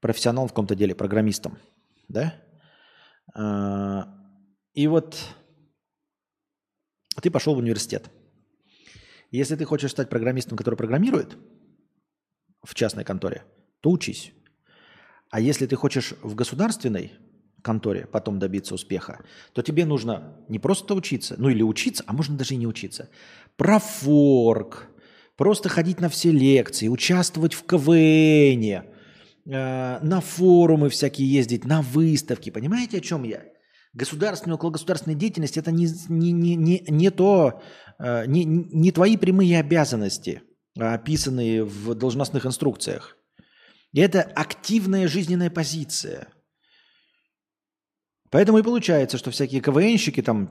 профессионалом 0.01 0.49
в 0.49 0.51
каком-то 0.51 0.75
деле, 0.75 0.95
программистом, 0.95 1.59
да, 2.09 2.33
э, 3.33 4.03
и 4.73 4.87
вот 4.87 5.15
ты 7.21 7.31
пошел 7.31 7.55
в 7.55 7.59
университет– 7.59 8.11
если 9.35 9.55
ты 9.55 9.65
хочешь 9.65 9.91
стать 9.91 10.09
программистом, 10.09 10.57
который 10.57 10.75
программирует 10.75 11.37
в 12.63 12.73
частной 12.75 13.03
конторе, 13.03 13.43
то 13.81 13.91
учись. 13.91 14.33
А 15.29 15.39
если 15.39 15.65
ты 15.65 15.75
хочешь 15.75 16.13
в 16.21 16.35
государственной 16.35 17.13
конторе 17.61 18.05
потом 18.05 18.39
добиться 18.39 18.75
успеха, 18.75 19.23
то 19.53 19.61
тебе 19.61 19.85
нужно 19.85 20.35
не 20.47 20.59
просто 20.59 20.93
учиться, 20.93 21.35
ну 21.37 21.49
или 21.49 21.63
учиться, 21.63 22.03
а 22.07 22.13
можно 22.13 22.37
даже 22.37 22.53
и 22.53 22.57
не 22.57 22.67
учиться. 22.67 23.09
Профорк, 23.57 24.87
просто 25.35 25.67
ходить 25.69 25.99
на 25.99 26.09
все 26.09 26.31
лекции, 26.31 26.87
участвовать 26.87 27.53
в 27.53 27.63
КВН, 27.65 28.63
э, 28.63 29.99
на 30.01 30.21
форумы 30.21 30.89
всякие 30.89 31.31
ездить, 31.31 31.65
на 31.65 31.81
выставки. 31.81 32.51
Понимаете, 32.51 32.97
о 32.97 33.01
чем 33.01 33.23
я? 33.23 33.43
Государственная, 33.95 34.57
окологосударственная 34.57 35.17
деятельность– 35.17 35.57
это 35.57 35.71
не, 35.71 35.87
не, 36.09 36.31
не, 36.31 36.55
не, 36.55 36.85
не 36.87 37.09
то, 37.09 37.61
Э, 37.97 38.25
не, 38.25 38.43
не 38.43 38.91
твои 38.91 39.17
прямые 39.17 39.59
обязанности, 39.59 40.41
а 40.77 40.95
описанные 40.95 41.63
в 41.63 41.95
должностных 41.95 42.45
инструкциях. 42.45 43.17
Это 43.93 44.21
активная 44.21 45.07
жизненная 45.07 45.49
позиция. 45.49 46.27
Поэтому 48.31 48.57
и 48.57 48.63
получается, 48.63 49.17
что 49.17 49.31
всякие 49.31 49.61
КВНщики 49.61 50.21
там 50.21 50.49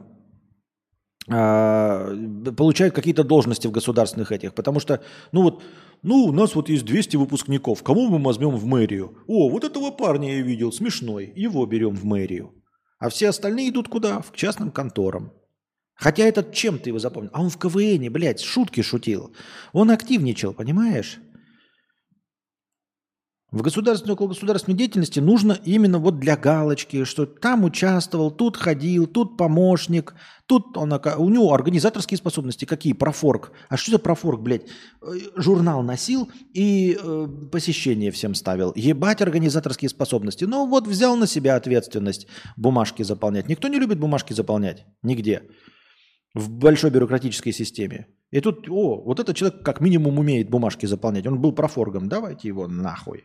э, 1.28 2.52
получают 2.56 2.94
какие-то 2.94 3.24
должности 3.24 3.66
в 3.66 3.72
государственных 3.72 4.32
этих, 4.32 4.54
потому 4.54 4.80
что, 4.80 5.02
ну 5.32 5.42
вот, 5.42 5.62
ну 6.02 6.24
у 6.24 6.32
нас 6.32 6.54
вот 6.54 6.70
есть 6.70 6.86
200 6.86 7.16
выпускников, 7.16 7.82
кому 7.82 8.08
мы 8.08 8.24
возьмем 8.24 8.56
в 8.56 8.64
мэрию? 8.64 9.18
О, 9.26 9.50
вот 9.50 9.64
этого 9.64 9.90
парня 9.90 10.34
я 10.36 10.42
видел, 10.42 10.72
смешной, 10.72 11.30
его 11.36 11.66
берем 11.66 11.94
в 11.94 12.04
мэрию. 12.04 12.54
А 12.98 13.08
все 13.08 13.28
остальные 13.28 13.70
идут 13.70 13.88
куда? 13.88 14.20
В 14.20 14.32
частным 14.32 14.70
конторам. 14.70 15.32
Хотя 15.94 16.24
этот 16.24 16.52
чем 16.52 16.78
ты 16.78 16.90
его 16.90 16.98
запомнил? 16.98 17.30
А 17.32 17.40
он 17.40 17.50
в 17.50 17.58
КВН, 17.58 18.12
блядь, 18.12 18.40
шутки 18.40 18.82
шутил. 18.82 19.34
Он 19.72 19.90
активничал, 19.90 20.52
понимаешь? 20.52 21.20
В 23.54 23.62
государственной 23.62 24.14
около 24.14 24.26
государственной 24.26 24.76
деятельности 24.76 25.20
нужно 25.20 25.56
именно 25.64 26.00
вот 26.00 26.18
для 26.18 26.36
галочки, 26.36 27.04
что 27.04 27.24
там 27.24 27.62
участвовал, 27.62 28.32
тут 28.32 28.56
ходил, 28.56 29.06
тут 29.06 29.36
помощник, 29.36 30.16
тут 30.46 30.76
он, 30.76 30.92
у 30.92 31.28
него 31.28 31.54
организаторские 31.54 32.18
способности 32.18 32.64
какие, 32.64 32.94
профорг. 32.94 33.52
А 33.68 33.76
что 33.76 33.92
за 33.92 33.98
профорг, 34.00 34.40
блядь? 34.40 34.62
Э, 35.02 35.12
журнал 35.36 35.84
носил 35.84 36.28
и 36.52 36.98
э, 37.00 37.28
посещение 37.52 38.10
всем 38.10 38.34
ставил. 38.34 38.72
Ебать 38.74 39.22
организаторские 39.22 39.88
способности. 39.88 40.42
Ну 40.42 40.66
вот 40.66 40.88
взял 40.88 41.14
на 41.14 41.28
себя 41.28 41.54
ответственность 41.54 42.26
бумажки 42.56 43.04
заполнять. 43.04 43.48
Никто 43.48 43.68
не 43.68 43.78
любит 43.78 44.00
бумажки 44.00 44.32
заполнять, 44.32 44.84
нигде. 45.04 45.42
В 46.34 46.50
большой 46.50 46.90
бюрократической 46.90 47.52
системе. 47.52 48.08
И 48.32 48.40
тут, 48.40 48.68
о, 48.68 49.02
вот 49.04 49.20
этот 49.20 49.36
человек 49.36 49.62
как 49.62 49.80
минимум 49.80 50.18
умеет 50.18 50.50
бумажки 50.50 50.86
заполнять. 50.86 51.26
Он 51.26 51.40
был 51.40 51.52
профоргом, 51.52 52.08
давайте 52.08 52.48
его 52.48 52.66
нахуй. 52.66 53.24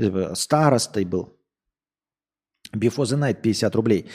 Типа, 0.00 0.34
старостой 0.34 1.04
был. 1.04 1.38
Before 2.74 3.04
the 3.04 3.18
Night 3.18 3.40
50 3.40 3.74
рублей 3.76 4.06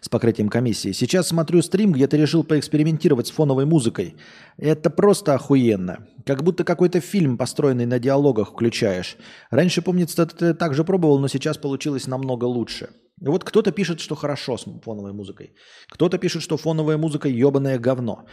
с 0.00 0.08
покрытием 0.08 0.48
комиссии. 0.48 0.92
Сейчас 0.92 1.28
смотрю 1.28 1.62
стрим, 1.62 1.92
где 1.92 2.06
ты 2.06 2.18
решил 2.18 2.44
поэкспериментировать 2.44 3.28
с 3.28 3.30
фоновой 3.30 3.64
музыкой. 3.64 4.16
Это 4.58 4.90
просто 4.90 5.34
охуенно. 5.34 6.06
Как 6.26 6.42
будто 6.42 6.64
какой-то 6.64 7.00
фильм, 7.00 7.38
построенный 7.38 7.86
на 7.86 7.98
диалогах, 7.98 8.50
включаешь. 8.50 9.16
Раньше, 9.50 9.80
помнится, 9.80 10.26
ты 10.26 10.52
так 10.52 10.74
же 10.74 10.84
пробовал, 10.84 11.20
но 11.20 11.28
сейчас 11.28 11.56
получилось 11.56 12.06
намного 12.06 12.44
лучше. 12.44 12.90
Вот 13.28 13.44
кто-то 13.44 13.72
пишет, 13.72 14.00
что 14.00 14.14
хорошо 14.14 14.58
с 14.58 14.64
фоновой 14.84 15.12
музыкой. 15.12 15.54
Кто-то 15.88 16.18
пишет, 16.18 16.42
что 16.42 16.56
фоновая 16.56 16.98
музыка 16.98 17.28
ебаное 17.28 17.78
говно. 17.78 18.26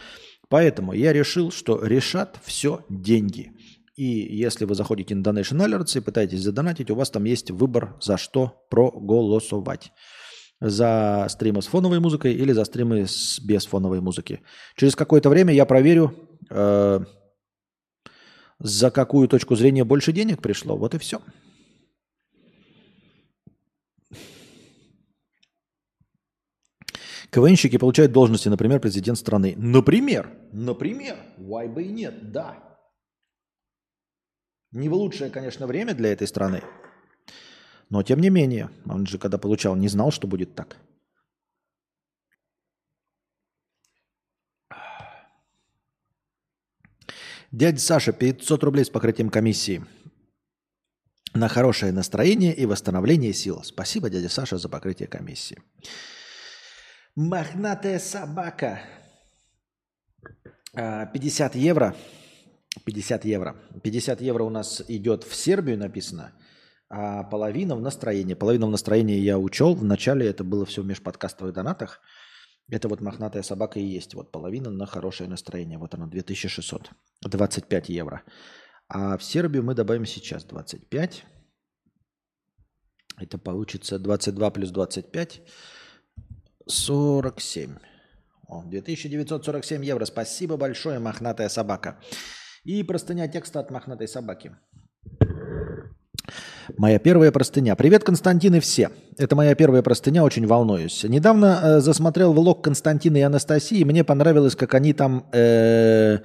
Поэтому 0.48 0.92
я 0.92 1.12
решил, 1.12 1.52
что 1.52 1.80
решат 1.84 2.38
все 2.44 2.84
деньги. 2.88 3.52
И 3.96 4.04
если 4.04 4.64
вы 4.64 4.74
заходите 4.74 5.14
на 5.14 5.22
Donation 5.22 5.64
Alerts 5.64 5.96
и 5.96 6.00
пытаетесь 6.00 6.42
задонатить, 6.42 6.90
у 6.90 6.94
вас 6.94 7.10
там 7.10 7.24
есть 7.24 7.50
выбор, 7.50 7.96
за 8.00 8.18
что 8.18 8.66
проголосовать. 8.70 9.92
За 10.60 11.26
стримы 11.28 11.62
с 11.62 11.66
фоновой 11.66 12.00
музыкой 12.00 12.34
или 12.34 12.52
за 12.52 12.64
стримы 12.64 13.06
с, 13.06 13.38
без 13.40 13.66
фоновой 13.66 14.00
музыки. 14.00 14.40
Через 14.76 14.96
какое-то 14.96 15.28
время 15.28 15.54
я 15.54 15.66
проверю, 15.66 16.12
э, 16.50 17.00
за 18.58 18.90
какую 18.90 19.28
точку 19.28 19.54
зрения 19.54 19.84
больше 19.84 20.12
денег 20.12 20.42
пришло. 20.42 20.76
Вот 20.76 20.94
и 20.94 20.98
все. 20.98 21.20
КВНщики 27.30 27.78
получают 27.78 28.12
должности, 28.12 28.48
например, 28.48 28.80
президент 28.80 29.18
страны. 29.18 29.54
Например, 29.56 30.28
например, 30.52 31.16
why 31.38 31.68
бы 31.68 31.84
и 31.84 31.88
нет, 31.88 32.32
да. 32.32 32.58
Не 34.72 34.88
в 34.88 34.94
лучшее, 34.94 35.30
конечно, 35.30 35.66
время 35.66 35.94
для 35.94 36.12
этой 36.12 36.26
страны. 36.26 36.62
Но 37.88 38.02
тем 38.02 38.20
не 38.20 38.30
менее, 38.30 38.70
он 38.84 39.06
же 39.06 39.18
когда 39.18 39.38
получал, 39.38 39.76
не 39.76 39.88
знал, 39.88 40.10
что 40.12 40.26
будет 40.26 40.54
так. 40.54 40.76
Дядя 47.52 47.80
Саша, 47.80 48.12
500 48.12 48.62
рублей 48.62 48.84
с 48.84 48.90
покрытием 48.90 49.28
комиссии. 49.28 49.84
На 51.34 51.48
хорошее 51.48 51.92
настроение 51.92 52.54
и 52.54 52.64
восстановление 52.64 53.32
сил. 53.32 53.62
Спасибо, 53.64 54.08
дядя 54.08 54.28
Саша, 54.28 54.56
за 54.58 54.68
покрытие 54.68 55.08
комиссии. 55.08 55.60
Мохнатая 57.16 57.98
собака. 57.98 58.80
50 60.74 61.54
а, 61.54 61.58
евро 61.58 61.96
50 62.84 63.24
евро. 63.24 63.56
50 63.82 64.20
евро 64.20 64.44
у 64.44 64.50
нас 64.50 64.82
идет 64.88 65.24
в 65.24 65.34
Сербию 65.34 65.76
написано, 65.76 66.32
а 66.88 67.24
половина 67.24 67.76
в 67.76 67.80
настроении. 67.80 68.34
Половину 68.34 68.66
в 68.68 68.70
настроении 68.70 69.18
я 69.18 69.38
учел. 69.38 69.74
Вначале 69.74 70.26
это 70.26 70.44
было 70.44 70.64
все 70.64 70.82
в 70.82 70.86
межподкастовых 70.86 71.52
донатах. 71.52 72.00
Это 72.70 72.88
вот 72.88 73.00
мохнатая 73.00 73.42
собака 73.42 73.80
и 73.80 73.84
есть. 73.84 74.14
Вот 74.14 74.30
половина 74.30 74.70
на 74.70 74.86
хорошее 74.86 75.28
настроение. 75.28 75.78
Вот 75.78 75.94
она, 75.94 76.06
2600. 76.06 76.90
25 77.22 77.88
евро. 77.88 78.22
А 78.88 79.16
в 79.16 79.24
Сербию 79.24 79.64
мы 79.64 79.74
добавим 79.74 80.06
сейчас 80.06 80.44
25. 80.44 81.24
Это 83.18 83.38
получится 83.38 83.98
22 83.98 84.50
плюс 84.50 84.70
25. 84.70 85.42
47. 86.70 87.76
О, 88.48 88.62
2947 88.64 89.84
евро. 89.84 90.04
Спасибо 90.04 90.56
большое, 90.56 90.98
мохнатая 90.98 91.48
собака. 91.48 91.98
И 92.64 92.82
простыня 92.82 93.28
текста 93.28 93.60
от 93.60 93.70
мохнатой 93.70 94.08
собаки. 94.08 94.56
Моя 96.76 96.98
первая 96.98 97.32
простыня. 97.32 97.74
Привет, 97.74 98.04
Константин 98.04 98.54
и 98.54 98.60
все. 98.60 98.90
Это 99.18 99.34
моя 99.34 99.54
первая 99.54 99.82
простыня, 99.82 100.22
очень 100.22 100.46
волнуюсь. 100.46 101.02
Недавно 101.04 101.60
э, 101.62 101.80
засмотрел 101.80 102.32
влог 102.32 102.62
Константина 102.62 103.16
и 103.16 103.22
Анастасии, 103.22 103.82
мне 103.84 104.04
понравилось, 104.04 104.54
как 104.54 104.74
они 104.74 104.92
там... 104.92 105.26
Э, 105.32 106.18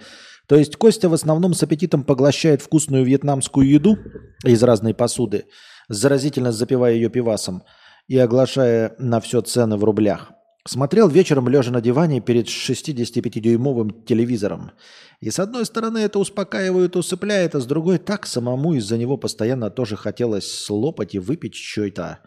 то 0.48 0.56
есть 0.56 0.76
Костя 0.76 1.10
в 1.10 1.14
основном 1.14 1.56
с 1.56 1.64
аппетитом 1.64 2.04
поглощает 2.04 2.62
вкусную 2.62 3.04
вьетнамскую 3.04 3.68
еду 3.68 3.98
из 4.44 4.62
разной 4.62 4.94
посуды, 4.94 5.46
заразительно 5.90 6.52
запивая 6.52 6.94
ее 6.94 7.10
пивасом 7.10 7.64
и 8.08 8.18
оглашая 8.18 8.96
на 9.00 9.20
все 9.20 9.42
цены 9.42 9.78
в 9.78 9.84
рублях. 9.84 10.32
Смотрел 10.68 11.08
вечером, 11.08 11.48
лежа 11.48 11.72
на 11.72 11.80
диване 11.80 12.22
перед 12.22 12.48
65-дюймовым 12.48 14.04
телевизором. 14.06 14.72
И 15.20 15.30
с 15.30 15.40
одной 15.40 15.66
стороны 15.66 16.00
это 16.00 16.18
успокаивает, 16.18 16.96
усыпляет, 16.96 17.54
а 17.54 17.60
с 17.60 17.66
другой 17.68 18.00
так 18.00 18.26
самому 18.26 18.74
из-за 18.74 18.98
него 18.98 19.18
постоянно 19.18 19.70
тоже 19.70 19.96
хотелось 19.96 20.52
слопать 20.52 21.14
и 21.14 21.20
выпить 21.20 21.54
что-то. 21.54 22.20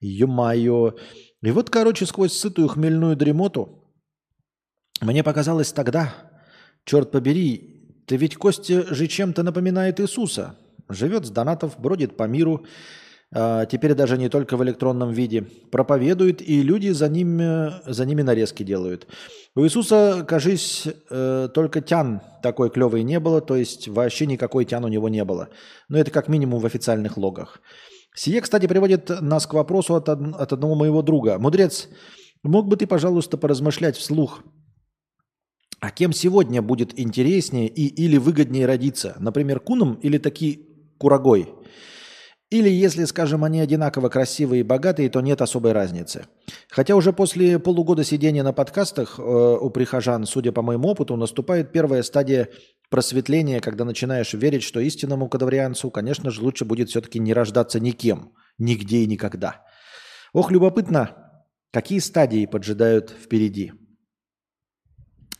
Ё-моё. 0.00 0.94
И 1.42 1.50
вот, 1.52 1.70
короче, 1.70 2.06
сквозь 2.06 2.32
сытую 2.32 2.66
хмельную 2.68 3.14
дремоту 3.14 3.84
мне 5.00 5.22
показалось 5.22 5.72
тогда, 5.72 6.12
черт 6.84 7.10
побери, 7.12 8.02
ты 8.06 8.16
ведь 8.16 8.36
Костя 8.36 8.94
же 8.94 9.06
чем-то 9.06 9.42
напоминает 9.42 10.00
Иисуса. 10.00 10.56
Живет 10.88 11.26
с 11.26 11.30
донатов, 11.30 11.78
бродит 11.78 12.16
по 12.16 12.24
миру, 12.24 12.64
теперь 13.32 13.94
даже 13.94 14.16
не 14.18 14.28
только 14.28 14.56
в 14.56 14.62
электронном 14.62 15.10
виде, 15.10 15.42
проповедует, 15.70 16.40
и 16.40 16.62
люди 16.62 16.90
за, 16.90 17.08
ними 17.08 17.72
за 17.90 18.04
ними 18.06 18.22
нарезки 18.22 18.62
делают. 18.62 19.06
У 19.56 19.64
Иисуса, 19.64 20.24
кажись, 20.28 20.86
э, 21.10 21.48
только 21.52 21.80
тян 21.80 22.20
такой 22.42 22.70
клевый 22.70 23.02
не 23.02 23.18
было, 23.18 23.40
то 23.40 23.56
есть 23.56 23.88
вообще 23.88 24.26
никакой 24.26 24.64
тян 24.64 24.84
у 24.84 24.88
него 24.88 25.08
не 25.08 25.24
было. 25.24 25.48
Но 25.88 25.98
это 25.98 26.10
как 26.10 26.28
минимум 26.28 26.60
в 26.60 26.66
официальных 26.66 27.16
логах. 27.16 27.60
Сие, 28.14 28.40
кстати, 28.40 28.66
приводит 28.66 29.10
нас 29.20 29.46
к 29.46 29.54
вопросу 29.54 29.94
от, 29.94 30.08
от 30.08 30.52
одного 30.52 30.74
моего 30.74 31.02
друга. 31.02 31.38
Мудрец, 31.38 31.88
мог 32.42 32.68
бы 32.68 32.76
ты, 32.76 32.86
пожалуйста, 32.86 33.36
поразмышлять 33.36 33.96
вслух, 33.96 34.42
а 35.80 35.90
кем 35.90 36.12
сегодня 36.12 36.62
будет 36.62 36.98
интереснее 36.98 37.68
и 37.68 37.86
или 37.86 38.16
выгоднее 38.16 38.66
родиться? 38.66 39.16
Например, 39.18 39.60
куном 39.60 39.94
или 40.02 40.18
таки 40.18 40.66
курагой? 40.98 41.48
Или 42.48 42.68
если, 42.68 43.04
скажем, 43.06 43.42
они 43.42 43.60
одинаково 43.60 44.08
красивые 44.08 44.60
и 44.60 44.64
богатые, 44.64 45.10
то 45.10 45.20
нет 45.20 45.42
особой 45.42 45.72
разницы. 45.72 46.26
Хотя 46.70 46.94
уже 46.94 47.12
после 47.12 47.58
полугода 47.58 48.04
сидения 48.04 48.44
на 48.44 48.52
подкастах 48.52 49.18
э, 49.18 49.22
у 49.22 49.68
прихожан, 49.70 50.26
судя 50.26 50.52
по 50.52 50.62
моему 50.62 50.88
опыту, 50.88 51.16
наступает 51.16 51.72
первая 51.72 52.04
стадия 52.04 52.48
просветления, 52.88 53.60
когда 53.60 53.84
начинаешь 53.84 54.32
верить, 54.32 54.62
что 54.62 54.78
истинному 54.78 55.28
кадаврианцу, 55.28 55.90
конечно 55.90 56.30
же, 56.30 56.40
лучше 56.40 56.64
будет 56.64 56.88
все-таки 56.88 57.18
не 57.18 57.34
рождаться 57.34 57.80
никем, 57.80 58.32
нигде 58.58 58.98
и 58.98 59.06
никогда. 59.06 59.64
Ох, 60.32 60.52
любопытно, 60.52 61.42
какие 61.72 61.98
стадии 61.98 62.46
поджидают 62.46 63.10
впереди. 63.10 63.72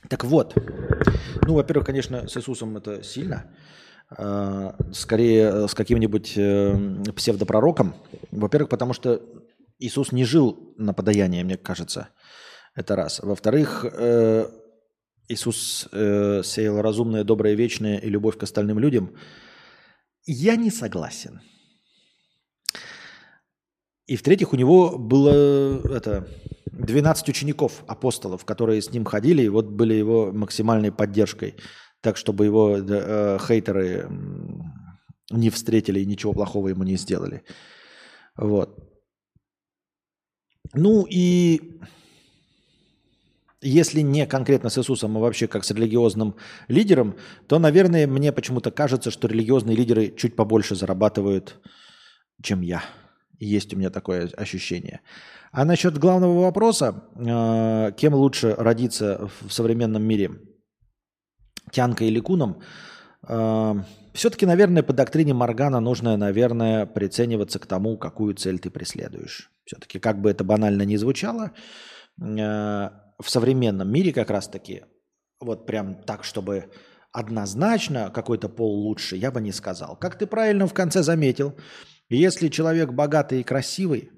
Так 0.08 0.24
вот, 0.24 0.56
ну, 1.46 1.54
во-первых, 1.54 1.86
конечно, 1.86 2.26
с 2.26 2.36
Иисусом 2.36 2.76
это 2.76 3.04
сильно– 3.04 3.54
скорее 4.08 5.50
э, 5.50 5.68
с 5.68 5.74
каким-нибудь 5.74 6.34
э, 6.36 7.02
псевдопророком. 7.14 7.94
Во-первых, 8.30 8.70
потому 8.70 8.92
что 8.92 9.20
Иисус 9.78 10.12
не 10.12 10.24
жил 10.24 10.74
на 10.76 10.94
подаяние, 10.94 11.44
мне 11.44 11.56
кажется. 11.56 12.08
Это 12.74 12.94
раз. 12.94 13.20
Во-вторых, 13.20 13.84
Иисус 15.28 15.88
сеял 15.90 16.82
разумное, 16.82 17.24
доброе, 17.24 17.54
вечное 17.54 17.96
и 17.98 18.08
любовь 18.10 18.36
к 18.36 18.42
остальным 18.42 18.78
людям. 18.78 19.16
Я 20.26 20.56
не 20.56 20.70
согласен. 20.70 21.40
И 24.06 24.16
в-третьих, 24.16 24.52
у 24.52 24.56
него 24.56 24.98
было 24.98 25.80
это, 25.94 26.28
12 26.66 27.28
учеников, 27.30 27.82
апостолов, 27.88 28.44
которые 28.44 28.82
с 28.82 28.90
ним 28.90 29.04
ходили, 29.04 29.42
и 29.42 29.48
вот 29.48 29.66
были 29.66 29.94
его 29.94 30.32
максимальной 30.32 30.92
поддержкой 30.92 31.56
так, 32.06 32.16
чтобы 32.16 32.44
его 32.44 32.76
э, 32.78 33.38
хейтеры 33.46 34.08
не 35.30 35.50
встретили 35.50 36.00
и 36.00 36.06
ничего 36.06 36.32
плохого 36.32 36.68
ему 36.68 36.84
не 36.84 36.96
сделали. 36.96 37.42
Вот. 38.36 38.68
Ну 40.74 41.06
и 41.10 41.80
если 43.62 44.02
не 44.02 44.26
конкретно 44.26 44.70
с 44.70 44.78
Иисусом, 44.78 45.16
а 45.16 45.20
вообще 45.20 45.46
как 45.48 45.64
с 45.64 45.70
религиозным 45.72 46.34
лидером, 46.68 47.14
то, 47.48 47.58
наверное, 47.58 48.06
мне 48.06 48.32
почему-то 48.32 48.70
кажется, 48.70 49.10
что 49.10 49.28
религиозные 49.28 49.76
лидеры 49.76 50.14
чуть 50.16 50.36
побольше 50.36 50.76
зарабатывают 50.76 51.60
чем 52.42 52.60
я. 52.60 52.82
Есть 53.38 53.74
у 53.74 53.76
меня 53.76 53.90
такое 53.90 54.28
ощущение. 54.36 55.00
А 55.52 55.64
насчет 55.64 55.98
главного 55.98 56.42
вопроса, 56.42 57.04
э, 57.16 57.92
кем 57.96 58.14
лучше 58.14 58.54
родиться 58.56 59.28
в 59.40 59.52
современном 59.52 60.02
мире, 60.02 60.30
тянкой 61.76 62.08
или 62.08 62.20
куном, 62.20 62.62
э, 63.28 63.74
все-таки, 64.14 64.46
наверное, 64.46 64.82
по 64.82 64.92
доктрине 64.92 65.34
Моргана 65.34 65.80
нужно, 65.80 66.16
наверное, 66.16 66.86
прицениваться 66.86 67.58
к 67.58 67.66
тому, 67.66 67.98
какую 67.98 68.34
цель 68.34 68.58
ты 68.58 68.70
преследуешь. 68.70 69.50
Все-таки, 69.66 69.98
как 69.98 70.20
бы 70.20 70.30
это 70.30 70.44
банально 70.44 70.82
ни 70.82 70.96
звучало, 70.96 71.50
э, 72.18 72.90
в 73.18 73.30
современном 73.30 73.92
мире 73.92 74.12
как 74.12 74.30
раз-таки, 74.30 74.84
вот 75.40 75.66
прям 75.66 76.02
так, 76.02 76.24
чтобы 76.24 76.70
однозначно 77.12 78.10
какой-то 78.10 78.48
пол 78.48 78.86
лучше, 78.86 79.16
я 79.16 79.30
бы 79.30 79.40
не 79.40 79.52
сказал. 79.52 79.96
Как 79.96 80.18
ты 80.18 80.26
правильно 80.26 80.66
в 80.66 80.74
конце 80.74 81.02
заметил, 81.02 81.54
если 82.08 82.48
человек 82.48 82.92
богатый 82.92 83.40
и 83.40 83.44
красивый, 83.44 84.10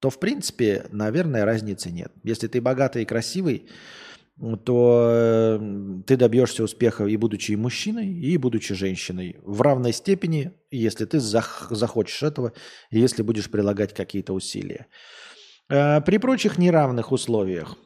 то, 0.00 0.10
в 0.10 0.18
принципе, 0.18 0.86
наверное, 0.90 1.44
разницы 1.44 1.90
нет. 1.90 2.12
Если 2.24 2.48
ты 2.48 2.60
богатый 2.60 3.02
и 3.02 3.06
красивый, 3.06 3.68
то 4.38 5.08
э, 5.10 6.02
ты 6.06 6.16
добьешься 6.16 6.62
успеха 6.62 7.06
и 7.06 7.16
будучи 7.16 7.52
и 7.52 7.56
мужчиной, 7.56 8.08
и 8.08 8.36
будучи 8.36 8.74
женщиной 8.74 9.36
в 9.42 9.62
равной 9.62 9.94
степени, 9.94 10.52
если 10.70 11.06
ты 11.06 11.18
зах- 11.18 11.74
захочешь 11.74 12.22
этого, 12.22 12.52
и 12.90 12.98
если 12.98 13.22
будешь 13.22 13.50
прилагать 13.50 13.94
какие-то 13.94 14.34
усилия. 14.34 14.88
Э, 15.70 16.02
при 16.02 16.18
прочих 16.18 16.58
неравных 16.58 17.12
условиях 17.12 17.76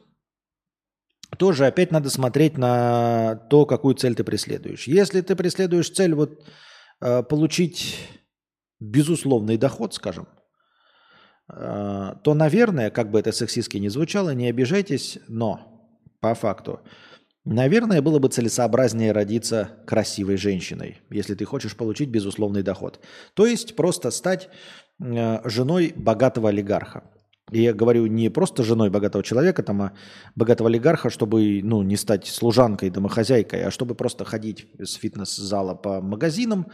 тоже 1.37 1.67
опять 1.67 1.91
надо 1.91 2.09
смотреть 2.09 2.57
на 2.57 3.35
то, 3.49 3.65
какую 3.65 3.95
цель 3.95 4.15
ты 4.15 4.25
преследуешь. 4.25 4.87
Если 4.87 5.21
ты 5.21 5.37
преследуешь 5.37 5.89
цель 5.89 6.13
вот 6.13 6.43
э, 6.99 7.23
получить 7.23 7.95
безусловный 8.81 9.57
доход, 9.57 9.93
скажем, 9.93 10.27
то, 11.47 12.33
наверное, 12.33 12.91
как 12.91 13.11
бы 13.11 13.19
это 13.19 13.33
сексистски 13.33 13.75
не 13.75 13.89
звучало, 13.89 14.29
не 14.29 14.47
обижайтесь, 14.47 15.19
но 15.27 15.80
по 16.21 16.35
факту. 16.35 16.79
Наверное, 17.43 18.01
было 18.03 18.19
бы 18.19 18.29
целесообразнее 18.29 19.11
родиться 19.11 19.69
красивой 19.87 20.37
женщиной, 20.37 21.01
если 21.09 21.33
ты 21.33 21.43
хочешь 21.45 21.75
получить 21.75 22.09
безусловный 22.09 22.61
доход. 22.61 22.99
То 23.33 23.47
есть 23.47 23.75
просто 23.75 24.11
стать 24.11 24.49
э, 25.03 25.49
женой 25.49 25.91
богатого 25.95 26.49
олигарха. 26.49 27.03
И 27.51 27.63
я 27.63 27.73
говорю 27.73 28.05
не 28.05 28.29
просто 28.29 28.63
женой 28.63 28.91
богатого 28.91 29.23
человека, 29.23 29.63
там, 29.63 29.81
а 29.81 29.93
богатого 30.35 30.69
олигарха, 30.69 31.09
чтобы 31.09 31.61
ну, 31.63 31.81
не 31.81 31.97
стать 31.97 32.27
служанкой, 32.27 32.91
домохозяйкой, 32.91 33.63
а 33.63 33.71
чтобы 33.71 33.95
просто 33.95 34.23
ходить 34.23 34.67
с 34.79 34.93
фитнес-зала 34.93 35.73
по 35.73 35.99
магазинам, 35.99 36.67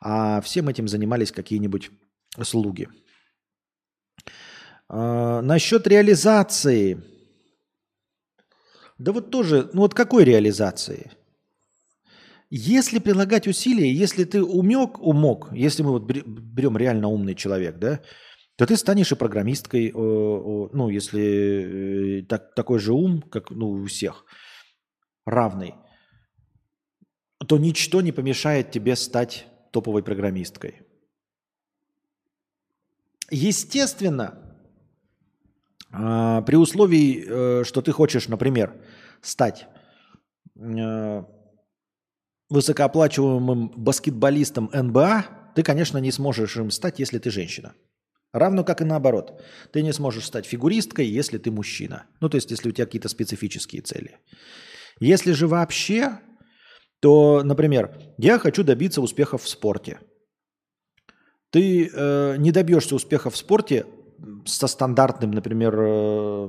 а 0.00 0.40
всем 0.40 0.70
этим 0.70 0.88
занимались 0.88 1.32
какие-нибудь 1.32 1.90
слуги. 2.42 2.88
А, 4.88 5.42
насчет 5.42 5.86
реализации– 5.86 7.04
да 8.98 9.12
вот 9.12 9.30
тоже, 9.30 9.70
ну 9.72 9.82
вот 9.82 9.94
какой 9.94 10.24
реализации? 10.24 11.10
Если 12.50 13.00
прилагать 13.00 13.48
усилия, 13.48 13.92
если 13.92 14.24
ты 14.24 14.42
умек, 14.42 15.00
умок, 15.00 15.48
если 15.52 15.82
мы 15.82 15.90
вот 15.90 16.04
берем 16.04 16.76
реально 16.76 17.08
умный 17.08 17.34
человек, 17.34 17.78
да, 17.78 18.00
то 18.56 18.66
ты 18.66 18.76
станешь 18.76 19.10
и 19.10 19.16
программисткой, 19.16 19.90
ну, 19.92 20.88
если 20.88 22.20
э, 22.20 22.22
так, 22.26 22.54
такой 22.54 22.78
же 22.78 22.92
ум, 22.92 23.22
как 23.22 23.50
ну, 23.50 23.70
у 23.70 23.86
всех, 23.86 24.24
равный, 25.26 25.74
то 27.48 27.58
ничто 27.58 28.00
не 28.00 28.12
помешает 28.12 28.70
тебе 28.70 28.94
стать 28.94 29.46
топовой 29.72 30.04
программисткой. 30.04 30.82
Естественно, 33.30 34.43
при 35.94 36.56
условии, 36.56 37.24
э, 37.26 37.64
что 37.64 37.82
ты 37.82 37.92
хочешь, 37.92 38.28
например, 38.28 38.72
стать 39.22 39.66
э, 40.56 41.22
высокооплачиваемым 42.50 43.72
баскетболистом 43.76 44.70
НБА, 44.72 45.26
ты, 45.54 45.62
конечно, 45.62 45.98
не 45.98 46.12
сможешь 46.12 46.56
им 46.56 46.70
стать, 46.70 46.98
если 46.98 47.18
ты 47.18 47.30
женщина. 47.30 47.74
Равно 48.32 48.64
как 48.64 48.80
и 48.80 48.84
наоборот. 48.84 49.40
Ты 49.72 49.82
не 49.82 49.92
сможешь 49.92 50.26
стать 50.26 50.46
фигуристкой, 50.46 51.06
если 51.06 51.38
ты 51.38 51.52
мужчина. 51.52 52.06
Ну, 52.20 52.28
то 52.28 52.36
есть, 52.36 52.50
если 52.50 52.68
у 52.68 52.72
тебя 52.72 52.86
какие-то 52.86 53.08
специфические 53.08 53.82
цели. 53.82 54.18
Если 54.98 55.32
же 55.32 55.46
вообще, 55.46 56.18
то, 57.00 57.42
например, 57.44 57.96
я 58.18 58.38
хочу 58.40 58.64
добиться 58.64 59.00
успехов 59.00 59.44
в 59.44 59.48
спорте. 59.48 60.00
Ты 61.50 61.88
э, 61.92 62.36
не 62.38 62.50
добьешься 62.50 62.96
успеха 62.96 63.30
в 63.30 63.36
спорте, 63.36 63.86
со 64.44 64.66
стандартным, 64.66 65.30
например, 65.30 65.74
э, 65.78 66.48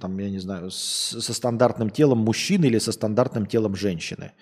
там, 0.00 0.18
я 0.18 0.30
не 0.30 0.38
знаю, 0.38 0.70
со 0.70 1.34
стандартным 1.34 1.90
телом 1.90 2.18
мужчины 2.18 2.66
или 2.66 2.78
со 2.78 2.92
стандартным 2.92 3.46
телом 3.46 3.74
женщины. 3.76 4.32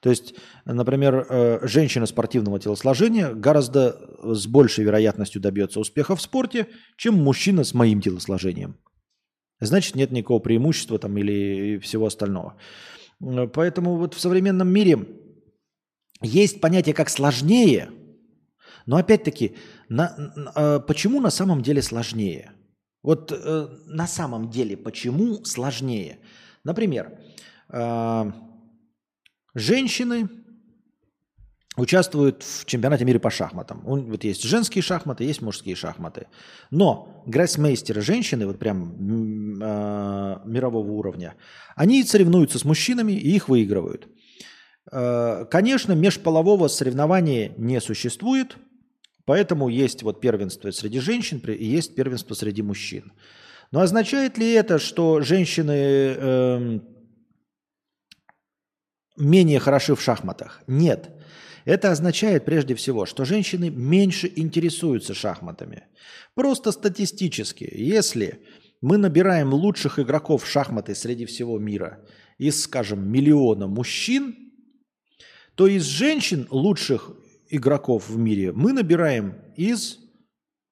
То 0.00 0.10
есть, 0.10 0.34
например, 0.64 1.26
э, 1.28 1.66
женщина 1.66 2.06
спортивного 2.06 2.58
телосложения 2.58 3.34
гораздо 3.34 3.96
с 4.22 4.46
большей 4.46 4.84
вероятностью 4.84 5.42
добьется 5.42 5.80
успеха 5.80 6.16
в 6.16 6.22
спорте, 6.22 6.66
чем 6.96 7.14
мужчина 7.14 7.64
с 7.64 7.74
моим 7.74 8.00
телосложением. 8.00 8.76
Значит, 9.60 9.94
нет 9.94 10.10
никакого 10.10 10.40
преимущества 10.40 10.98
там 10.98 11.18
или 11.18 11.78
всего 11.78 12.06
остального. 12.06 12.56
Поэтому 13.52 13.96
вот 13.96 14.14
в 14.14 14.20
современном 14.20 14.68
мире 14.68 15.06
есть 16.22 16.60
понятие 16.60 16.94
как 16.94 17.10
сложнее, 17.10 17.90
но 18.86 18.96
опять-таки 18.96 19.56
на, 19.90 20.16
э, 20.54 20.80
почему 20.86 21.20
на 21.20 21.30
самом 21.30 21.62
деле 21.62 21.82
сложнее? 21.82 22.52
Вот 23.02 23.32
э, 23.32 23.68
на 23.86 24.06
самом 24.06 24.48
деле 24.48 24.76
почему 24.76 25.44
сложнее? 25.44 26.20
Например, 26.62 27.18
э, 27.68 28.32
женщины 29.54 30.28
участвуют 31.76 32.44
в 32.44 32.66
чемпионате 32.66 33.04
мира 33.04 33.18
по 33.18 33.30
шахматам. 33.30 33.80
Вот 33.82 34.22
есть 34.22 34.44
женские 34.44 34.82
шахматы, 34.82 35.24
есть 35.24 35.42
мужские 35.42 35.74
шахматы. 35.74 36.28
Но 36.70 37.24
гроссмейстеры 37.26 38.00
женщины, 38.00 38.46
вот 38.46 38.60
прям 38.60 39.60
э, 39.60 40.36
мирового 40.44 40.88
уровня, 40.88 41.34
они 41.74 42.04
соревнуются 42.04 42.60
с 42.60 42.64
мужчинами 42.64 43.12
и 43.12 43.34
их 43.34 43.48
выигрывают. 43.48 44.06
Э, 44.92 45.46
конечно, 45.50 45.94
межполового 45.94 46.68
соревнования 46.68 47.54
не 47.56 47.80
существует– 47.80 48.56
Поэтому 49.30 49.68
есть 49.68 50.02
вот 50.02 50.20
первенство 50.20 50.72
среди 50.72 50.98
женщин 50.98 51.38
и 51.38 51.64
есть 51.64 51.94
первенство 51.94 52.34
среди 52.34 52.62
мужчин. 52.62 53.12
Но 53.70 53.78
означает 53.78 54.38
ли 54.38 54.50
это, 54.50 54.80
что 54.80 55.20
женщины 55.20 56.16
э, 56.16 56.80
менее 59.16 59.60
хороши 59.60 59.94
в 59.94 60.02
шахматах? 60.02 60.64
Нет. 60.66 61.10
Это 61.64 61.92
означает 61.92 62.44
прежде 62.44 62.74
всего, 62.74 63.06
что 63.06 63.24
женщины 63.24 63.70
меньше 63.70 64.32
интересуются 64.34 65.14
шахматами. 65.14 65.84
Просто 66.34 66.72
статистически, 66.72 67.72
если 67.72 68.44
мы 68.80 68.96
набираем 68.96 69.54
лучших 69.54 70.00
игроков 70.00 70.42
в 70.42 70.48
шахматы 70.48 70.96
среди 70.96 71.24
всего 71.24 71.56
мира 71.60 72.04
из, 72.36 72.64
скажем, 72.64 73.08
миллиона 73.08 73.68
мужчин, 73.68 74.34
то 75.54 75.68
из 75.68 75.84
женщин 75.84 76.48
лучших 76.50 77.12
игроков 77.50 78.08
в 78.08 78.18
мире 78.18 78.52
мы 78.52 78.72
набираем 78.72 79.34
из 79.56 79.98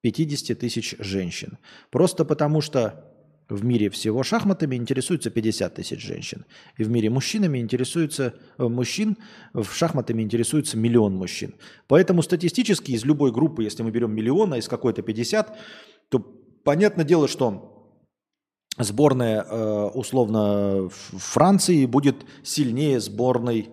50 0.01 0.57
тысяч 0.57 0.95
женщин. 0.99 1.57
Просто 1.91 2.25
потому 2.25 2.61
что 2.61 3.05
в 3.49 3.65
мире 3.65 3.89
всего 3.89 4.23
шахматами 4.23 4.75
интересуются 4.75 5.31
50 5.31 5.73
тысяч 5.73 6.01
женщин. 6.01 6.45
И 6.77 6.83
в 6.83 6.89
мире 6.89 7.09
мужчинами 7.09 7.57
интересуется, 7.57 8.35
э, 8.57 8.63
мужчин 8.67 9.17
в 9.53 9.71
шахматами 9.73 10.21
интересуется 10.21 10.77
миллион 10.77 11.15
мужчин. 11.15 11.55
Поэтому 11.87 12.21
статистически 12.21 12.91
из 12.91 13.03
любой 13.05 13.31
группы, 13.31 13.63
если 13.63 13.81
мы 13.81 13.91
берем 13.91 14.13
миллион, 14.13 14.53
а 14.53 14.57
из 14.57 14.67
какой-то 14.67 15.01
50, 15.01 15.57
то 16.09 16.19
понятное 16.63 17.05
дело, 17.05 17.27
что 17.27 17.75
сборная 18.77 19.43
э, 19.43 19.85
условно 19.95 20.89
Франции 20.89 21.85
будет 21.85 22.17
сильнее 22.43 22.99
сборной 22.99 23.69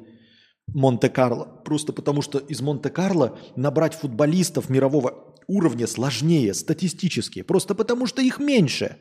Монте-Карло. 0.69 1.45
Просто 1.65 1.93
потому 1.93 2.23
что 2.23 2.39
из 2.39 2.61
Монте-Карло 2.61 3.39
набрать 3.57 3.95
футболистов 3.95 4.69
мирового 4.69 5.35
уровня 5.47 5.87
сложнее 5.87 6.55
статистически. 6.55 7.43
Просто 7.43 7.75
потому 7.75 8.07
что 8.07 8.23
их 8.23 8.39
меньше. 8.39 8.97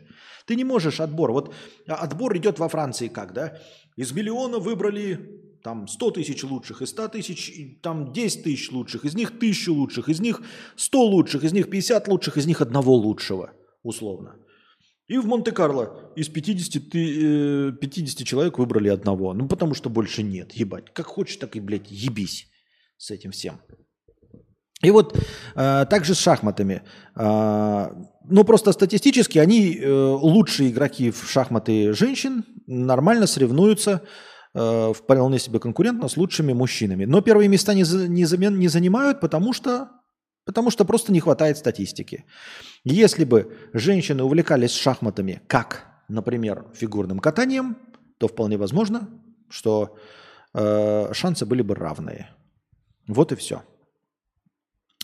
Ты 0.46 0.56
не 0.56 0.64
можешь 0.64 1.00
отбор. 1.00 1.32
Вот 1.32 1.54
а, 1.88 1.96
отбор 1.96 2.38
идет 2.38 2.60
во 2.60 2.70
Франции 2.70 3.08
как, 3.08 3.34
да? 3.34 3.58
Из 3.96 4.12
миллиона 4.12 4.60
выбрали 4.60 5.42
там 5.64 5.88
100 5.88 6.12
тысяч 6.12 6.44
лучших, 6.44 6.84
из 6.84 6.90
100 6.90 7.08
тысяч, 7.08 7.52
там 7.82 8.14
10 8.14 8.44
тысяч 8.44 8.72
лучших, 8.72 9.04
из 9.04 9.16
них 9.16 9.30
1000 9.30 9.72
лучших, 9.72 10.10
из 10.10 10.20
них 10.20 10.42
100 10.76 11.02
лучших, 11.02 11.44
из 11.44 11.54
них 11.54 11.72
50 11.72 12.08
лучших, 12.08 12.38
из 12.38 12.46
них 12.46 12.62
одного 12.62 12.94
лучшего, 12.94 13.52
условно. 13.82 14.36
И 15.08 15.18
в 15.18 15.26
Монте-Карло 15.28 16.12
из 16.16 16.30
50, 16.30 16.92
50 17.80 18.22
э, 18.22 18.24
человек 18.24 18.58
выбрали 18.58 18.90
одного. 18.90 19.34
Ну, 19.34 19.48
потому 19.48 19.76
что 19.76 19.90
больше 19.90 20.24
нет. 20.24 20.54
Ебать. 20.54 20.92
Как 20.94 21.06
хочешь, 21.06 21.38
так 21.38 21.56
и, 21.56 21.60
блядь, 21.60 21.92
ебись 21.92 22.48
с 22.98 23.12
этим 23.12 23.32
всем. 23.32 23.62
И 24.82 24.92
вот 24.92 25.18
э, 25.56 25.86
также 25.90 26.16
с 26.16 26.20
шахматами. 26.20 26.82
Э, 27.16 27.88
ну, 28.28 28.44
просто 28.44 28.72
статистически 28.72 29.38
они 29.38 29.78
э, 29.78 29.88
лучшие 29.90 30.72
игроки 30.72 31.12
в 31.12 31.30
шахматы 31.30 31.94
женщин 31.94 32.44
нормально 32.68 33.28
соревнуются 33.28 34.02
э, 34.54 34.94
вполне 34.94 35.40
себе 35.40 35.60
конкурентно 35.60 36.08
с 36.08 36.18
лучшими 36.18 36.54
мужчинами. 36.54 37.06
Но 37.06 37.22
первые 37.22 37.48
места 37.48 37.74
не, 37.74 37.84
за, 37.84 38.08
не, 38.08 38.26
замен, 38.26 38.60
не 38.60 38.68
занимают, 38.68 39.22
потому 39.22 39.54
что, 39.54 39.90
потому 40.46 40.70
что 40.70 40.86
просто 40.86 41.12
не 41.12 41.20
хватает 41.20 41.58
статистики. 41.58 42.26
Если 42.84 43.26
бы 43.26 43.58
женщины 43.74 44.24
увлекались 44.24 44.72
шахматами, 44.72 45.42
как, 45.48 45.86
например, 46.08 46.66
фигурным 46.74 47.20
катанием, 47.20 47.78
то 48.18 48.28
вполне 48.28 48.58
возможно, 48.58 49.10
что 49.50 49.98
э, 50.54 51.14
шансы 51.14 51.46
были 51.46 51.62
бы 51.62 51.76
равные. 51.76 52.30
Вот 53.08 53.32
и 53.32 53.36
все. 53.36 53.64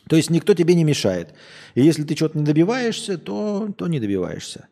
То 0.08 0.16
есть 0.16 0.30
никто 0.30 0.54
тебе 0.54 0.74
не 0.76 0.84
мешает. 0.84 1.34
И 1.76 1.82
если 1.82 2.04
ты 2.04 2.16
что-то 2.16 2.38
не 2.38 2.44
добиваешься, 2.44 3.18
то, 3.18 3.70
то 3.78 3.88
не 3.88 4.00
добиваешься. 4.00 4.68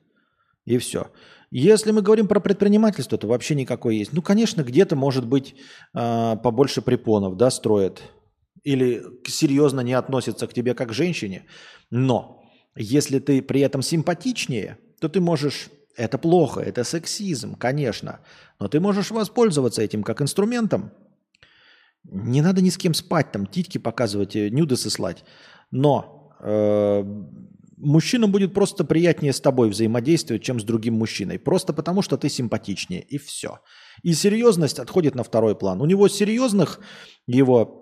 И 0.66 0.78
все. 0.78 1.12
Если 1.52 1.92
мы 1.92 2.02
говорим 2.02 2.28
про 2.28 2.40
предпринимательство, 2.40 3.18
то 3.18 3.28
вообще 3.28 3.56
никакой 3.56 3.98
есть. 3.98 4.14
Ну, 4.14 4.22
конечно, 4.22 4.64
где-то, 4.64 4.96
может 4.96 5.26
быть, 5.26 5.56
э, 5.96 6.36
побольше 6.44 6.82
препонов, 6.82 7.38
да, 7.38 7.50
строят. 7.50 8.02
Или 8.64 9.04
серьезно 9.26 9.82
не 9.82 9.94
относятся 9.94 10.48
к 10.48 10.54
тебе 10.54 10.74
как 10.74 10.90
к 10.90 10.94
женщине. 10.94 11.46
Но 11.90 12.44
если 12.76 13.20
ты 13.20 13.42
при 13.42 13.62
этом 13.62 13.82
симпатичнее, 13.82 14.78
то 15.00 15.10
ты 15.10 15.22
можешь... 15.22 15.70
Это 15.96 16.18
плохо, 16.18 16.62
это 16.62 16.86
сексизм, 16.86 17.56
конечно. 17.56 18.20
Но 18.60 18.68
ты 18.70 18.80
можешь 18.80 19.12
воспользоваться 19.12 19.82
этим 19.82 20.04
как 20.04 20.22
инструментом 20.22 20.92
не 22.04 22.42
надо 22.42 22.62
ни 22.62 22.70
с 22.70 22.78
кем 22.78 22.94
спать, 22.94 23.32
там, 23.32 23.46
титьки 23.46 23.78
показывать, 23.78 24.36
э, 24.36 24.50
нюдесы 24.50 24.90
слать. 24.90 25.24
Но 25.72 26.34
э, 26.40 27.04
мужчинам 27.78 28.32
будет 28.32 28.54
просто 28.54 28.84
приятнее 28.84 29.34
с 29.34 29.42
тобой 29.42 29.70
взаимодействовать, 29.70 30.44
чем 30.44 30.60
с 30.60 30.64
другим 30.64 30.96
мужчиной. 30.96 31.40
Просто 31.40 31.74
потому, 31.74 32.02
что 32.02 32.18
ты 32.18 32.30
симпатичнее, 32.30 33.02
и 33.02 33.18
все. 33.18 33.60
И 34.02 34.14
серьезность 34.14 34.80
отходит 34.80 35.16
на 35.16 35.24
второй 35.24 35.56
план. 35.56 35.82
У 35.82 35.86
него 35.86 36.08
серьезных 36.08 36.80
его 37.28 37.79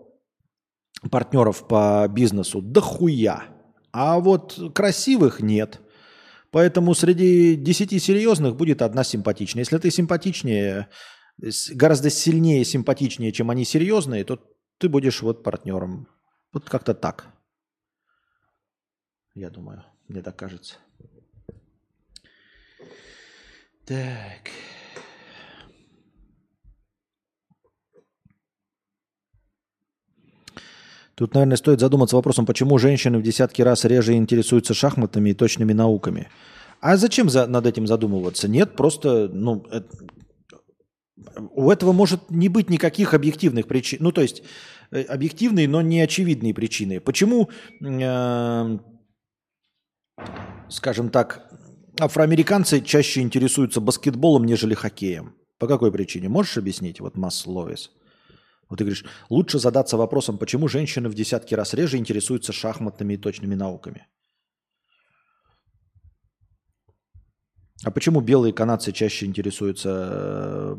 партнеров 1.12 1.68
по 1.68 2.08
бизнесу 2.10 2.62
дохуя. 2.62 3.46
А 3.92 4.20
вот 4.20 4.74
красивых 4.74 5.42
нет. 5.42 5.80
Поэтому 6.52 6.94
среди 6.94 7.56
десяти 7.56 8.00
серьезных 8.00 8.56
будет 8.56 8.82
одна 8.82 9.04
симпатичная. 9.04 9.62
Если 9.62 9.78
ты 9.78 9.92
симпатичнее, 9.92 10.88
гораздо 11.74 12.10
сильнее, 12.10 12.64
симпатичнее, 12.64 13.32
чем 13.32 13.50
они 13.50 13.66
серьезные, 13.66 14.24
то 14.24 14.40
ты 14.78 14.90
будешь 14.90 15.22
вот 15.22 15.44
партнером. 15.44 16.08
Вот 16.54 16.70
как-то 16.70 16.94
так. 16.94 17.28
Я 19.36 19.50
думаю, 19.50 19.84
мне 20.08 20.22
так 20.22 20.36
кажется. 20.36 20.78
Так. 23.86 24.50
Тут, 31.18 31.34
наверное, 31.34 31.58
стоит 31.58 31.80
задуматься 31.80 32.16
вопросом, 32.16 32.46
почему 32.46 32.78
женщины 32.78 33.18
в 33.18 33.24
десятки 33.24 33.64
раз 33.64 33.86
реже 33.86 34.14
интересуются 34.14 34.76
шахматами 34.76 35.32
и 35.32 35.34
точными 35.34 35.74
науками. 35.74 36.30
А 36.80 36.96
зачем 36.96 37.28
за, 37.28 37.48
над 37.48 37.66
этим 37.66 37.88
задумываться? 37.88 38.48
Нет, 38.48 38.76
просто, 38.76 39.28
ну, 39.28 39.66
это, 39.72 39.88
у 41.56 41.72
этого 41.72 41.92
может 41.92 42.30
не 42.30 42.50
быть 42.50 42.70
никаких 42.70 43.16
объективных 43.16 43.68
причин. 43.68 43.98
Ну, 44.04 44.12
то 44.12 44.22
есть 44.22 44.44
э, 44.92 45.02
объективные, 45.02 45.68
но 45.68 45.82
не 45.82 46.02
очевидные 46.02 46.54
причины. 46.54 47.00
Почему, 47.00 47.50
э, 47.82 48.78
скажем 50.70 51.10
так, 51.10 51.52
афроамериканцы 52.00 52.80
чаще 52.82 53.22
интересуются 53.22 53.82
баскетболом, 53.82 54.46
нежели 54.46 54.76
хоккеем? 54.76 55.34
По 55.58 55.66
какой 55.66 55.92
причине? 55.92 56.30
Можешь 56.30 56.60
объяснить? 56.60 57.00
Вот 57.00 57.18
масс 57.18 57.48
ловис. 57.48 57.90
Вот 58.70 58.78
ты 58.78 58.84
говоришь, 58.84 59.06
лучше 59.30 59.60
задаться 59.60 59.98
вопросом, 59.98 60.38
почему 60.38 60.68
женщины 60.68 61.10
в 61.10 61.14
десятки 61.14 61.56
раз 61.56 61.74
реже 61.74 61.98
интересуются 61.98 62.52
шахматными 62.52 63.14
и 63.14 63.18
точными 63.18 63.56
науками. 63.56 64.08
А 67.84 67.92
почему 67.92 68.22
белые 68.22 68.54
канадцы 68.54 68.92
чаще 68.92 69.26
интересуются 69.26 69.90
э, 69.90 70.76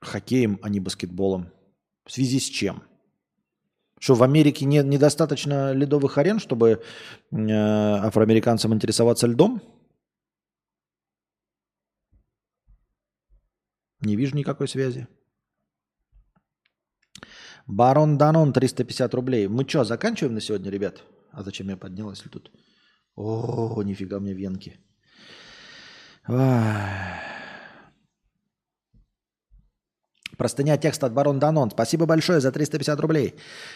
хоккеем, 0.00 0.58
а 0.62 0.68
не 0.68 0.80
баскетболом? 0.80 1.52
В 2.04 2.12
связи 2.12 2.40
с 2.40 2.44
чем? 2.44 2.82
Что 3.98 4.14
в 4.14 4.22
Америке 4.24 4.64
не, 4.64 4.82
недостаточно 4.82 5.72
ледовых 5.72 6.18
арен, 6.18 6.40
чтобы 6.40 6.82
э, 7.30 7.36
афроамериканцам 7.38 8.74
интересоваться 8.74 9.28
льдом? 9.28 9.62
Не 14.00 14.16
вижу 14.16 14.36
никакой 14.36 14.66
связи. 14.66 15.06
Барон 17.66 18.18
Данон 18.18 18.52
350 18.52 19.14
рублей. 19.14 19.48
Мы 19.48 19.64
что, 19.68 19.84
заканчиваем 19.84 20.34
на 20.34 20.40
сегодня, 20.40 20.70
ребят? 20.70 21.02
А 21.32 21.42
зачем 21.42 21.68
я 21.68 21.76
поднялась 21.76 22.22
тут? 22.30 22.50
О, 23.16 23.82
нифига 23.82 24.20
мне 24.20 24.34
венки. 24.34 24.78
Простыня 30.38 30.76
текста 30.76 31.06
от 31.06 31.12
Барон 31.12 31.38
Данон. 31.38 31.70
Спасибо 31.70 32.06
большое 32.06 32.40
за 32.40 32.52
350 32.52 33.00
рублей. 33.00 33.34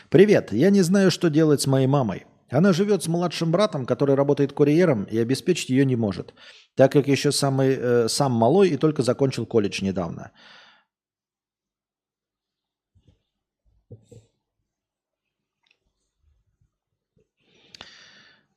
Привет. 0.08 0.52
Я 0.52 0.70
не 0.70 0.82
знаю, 0.82 1.10
что 1.10 1.28
делать 1.28 1.60
с 1.60 1.66
моей 1.66 1.86
мамой. 1.86 2.24
Она 2.50 2.72
живет 2.72 3.02
с 3.02 3.08
младшим 3.08 3.50
братом, 3.50 3.86
который 3.86 4.14
работает 4.14 4.52
курьером 4.52 5.04
и 5.04 5.18
обеспечить 5.18 5.70
ее 5.70 5.84
не 5.84 5.96
может, 5.96 6.34
так 6.76 6.92
как 6.92 7.08
еще 7.08 7.32
самый, 7.32 7.76
э, 7.76 8.08
сам 8.08 8.32
малой 8.32 8.68
и 8.68 8.76
только 8.76 9.02
закончил 9.02 9.46
колледж 9.46 9.82
недавно. 9.82 10.30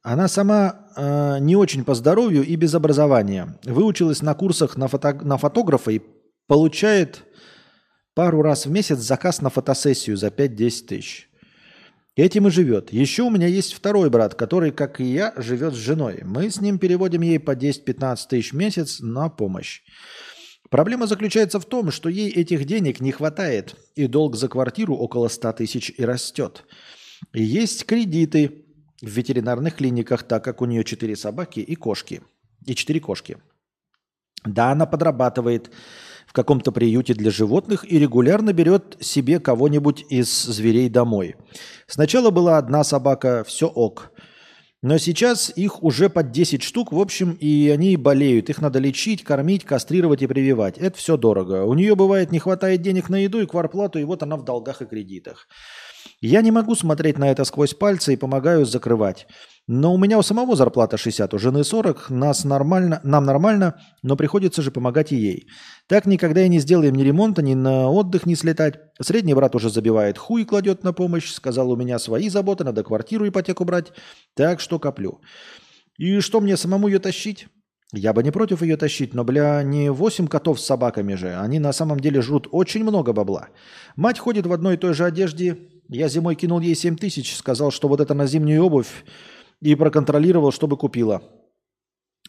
Она 0.09 0.27
сама 0.27 0.87
э, 0.95 1.37
не 1.39 1.55
очень 1.55 1.83
по 1.83 1.93
здоровью 1.93 2.43
и 2.43 2.55
без 2.55 2.73
образования. 2.73 3.59
Выучилась 3.63 4.23
на 4.23 4.33
курсах 4.33 4.75
на, 4.75 4.87
фото, 4.87 5.13
на 5.13 5.37
фотографа 5.37 5.91
и 5.91 6.01
получает 6.47 7.25
пару 8.15 8.41
раз 8.41 8.65
в 8.65 8.71
месяц 8.71 8.97
заказ 8.97 9.39
на 9.43 9.51
фотосессию 9.51 10.17
за 10.17 10.29
5-10 10.29 10.85
тысяч. 10.87 11.29
Этим 12.15 12.47
и 12.47 12.49
живет. 12.49 12.91
Еще 12.91 13.21
у 13.21 13.29
меня 13.29 13.45
есть 13.45 13.73
второй 13.73 14.09
брат, 14.09 14.33
который, 14.33 14.71
как 14.71 14.99
и 14.99 15.03
я, 15.03 15.31
живет 15.37 15.75
с 15.75 15.77
женой. 15.77 16.21
Мы 16.23 16.49
с 16.49 16.59
ним 16.59 16.79
переводим 16.79 17.21
ей 17.21 17.39
по 17.39 17.51
10-15 17.51 18.17
тысяч 18.27 18.51
в 18.51 18.55
месяц 18.55 19.01
на 19.01 19.29
помощь. 19.29 19.83
Проблема 20.71 21.05
заключается 21.05 21.59
в 21.59 21.65
том, 21.65 21.91
что 21.91 22.09
ей 22.09 22.31
этих 22.31 22.65
денег 22.65 22.99
не 22.99 23.11
хватает, 23.11 23.75
и 23.93 24.07
долг 24.07 24.37
за 24.37 24.47
квартиру 24.47 24.95
около 24.95 25.27
100 25.27 25.53
тысяч 25.53 25.93
и 25.95 26.03
растет. 26.03 26.63
Есть 27.31 27.85
кредиты, 27.85 28.65
в 29.01 29.07
ветеринарных 29.07 29.75
клиниках, 29.75 30.23
так 30.23 30.43
как 30.43 30.61
у 30.61 30.65
нее 30.65 30.83
четыре 30.83 31.15
собаки 31.15 31.59
и 31.59 31.75
кошки. 31.75 32.21
И 32.65 32.75
четыре 32.75 32.99
кошки. 32.99 33.37
Да, 34.45 34.71
она 34.71 34.85
подрабатывает 34.85 35.71
в 36.27 36.33
каком-то 36.33 36.71
приюте 36.71 37.13
для 37.13 37.31
животных 37.31 37.91
и 37.91 37.97
регулярно 37.97 38.53
берет 38.53 38.97
себе 38.99 39.39
кого-нибудь 39.39 40.05
из 40.09 40.43
зверей 40.43 40.87
домой. 40.87 41.35
Сначала 41.87 42.29
была 42.29 42.57
одна 42.57 42.83
собака, 42.83 43.43
все 43.45 43.67
ок. 43.67 44.11
Но 44.81 44.97
сейчас 44.97 45.51
их 45.53 45.83
уже 45.83 46.09
под 46.09 46.31
10 46.31 46.63
штук, 46.63 46.93
в 46.93 46.99
общем, 46.99 47.33
и 47.33 47.67
они 47.69 47.97
болеют. 47.97 48.49
Их 48.49 48.61
надо 48.61 48.79
лечить, 48.79 49.23
кормить, 49.23 49.65
кастрировать 49.65 50.21
и 50.21 50.27
прививать. 50.27 50.77
Это 50.77 50.97
все 50.97 51.17
дорого. 51.17 51.65
У 51.65 51.73
нее 51.73 51.95
бывает 51.95 52.31
не 52.31 52.39
хватает 52.39 52.81
денег 52.81 53.09
на 53.09 53.17
еду 53.17 53.41
и 53.41 53.45
кварплату, 53.45 53.99
и 53.99 54.05
вот 54.05 54.23
она 54.23 54.37
в 54.37 54.45
долгах 54.45 54.81
и 54.81 54.85
кредитах. 54.85 55.47
Я 56.21 56.41
не 56.41 56.51
могу 56.51 56.75
смотреть 56.75 57.17
на 57.17 57.31
это 57.31 57.45
сквозь 57.45 57.73
пальцы 57.73 58.13
и 58.13 58.17
помогаю 58.17 58.65
закрывать. 58.65 59.25
Но 59.67 59.93
у 59.93 59.97
меня 59.97 60.17
у 60.17 60.21
самого 60.21 60.55
зарплата 60.55 60.97
60, 60.97 61.33
у 61.33 61.37
жены 61.37 61.63
40, 61.63 62.09
нас 62.09 62.43
нормально, 62.43 62.99
нам 63.03 63.23
нормально, 63.23 63.79
но 64.01 64.17
приходится 64.17 64.61
же 64.61 64.71
помогать 64.71 65.13
и 65.13 65.15
ей. 65.15 65.47
Так 65.87 66.05
никогда 66.07 66.41
и 66.41 66.49
не 66.49 66.59
сделаем 66.59 66.95
ни 66.95 67.03
ремонта, 67.03 67.41
ни 67.41 67.53
на 67.53 67.87
отдых 67.89 68.25
не 68.25 68.35
слетать. 68.35 68.79
Средний 68.99 69.33
брат 69.33 69.55
уже 69.55 69.69
забивает 69.69 70.17
хуй 70.17 70.41
и 70.41 70.45
кладет 70.45 70.83
на 70.83 70.91
помощь. 70.91 71.31
Сказал, 71.31 71.71
у 71.71 71.77
меня 71.77 71.99
свои 71.99 72.29
заботы, 72.29 72.63
надо 72.63 72.83
квартиру 72.83 73.27
ипотеку 73.27 73.63
брать. 73.63 73.93
Так 74.35 74.59
что 74.59 74.79
коплю. 74.79 75.21
И 75.97 76.19
что 76.19 76.41
мне 76.41 76.57
самому 76.57 76.87
ее 76.87 76.99
тащить? 76.99 77.47
Я 77.93 78.13
бы 78.13 78.23
не 78.23 78.31
против 78.31 78.61
ее 78.61 78.75
тащить, 78.77 79.13
но, 79.13 79.23
бля, 79.23 79.63
не 79.63 79.89
8 79.89 80.27
котов 80.27 80.59
с 80.59 80.65
собаками 80.65 81.15
же. 81.15 81.35
Они 81.35 81.59
на 81.59 81.73
самом 81.73 81.99
деле 81.99 82.21
жрут 82.21 82.47
очень 82.51 82.83
много 82.83 83.13
бабла. 83.13 83.49
Мать 83.95 84.19
ходит 84.19 84.45
в 84.45 84.53
одной 84.53 84.75
и 84.75 84.77
той 84.77 84.93
же 84.93 85.05
одежде, 85.05 85.57
я 85.89 86.07
зимой 86.07 86.35
кинул 86.35 86.59
ей 86.59 86.75
7 86.75 86.95
тысяч, 86.95 87.35
сказал, 87.35 87.71
что 87.71 87.87
вот 87.87 87.99
это 87.99 88.13
на 88.13 88.27
зимнюю 88.27 88.63
обувь, 88.63 89.03
и 89.59 89.75
проконтролировал, 89.75 90.51
чтобы 90.51 90.77
купила. 90.77 91.21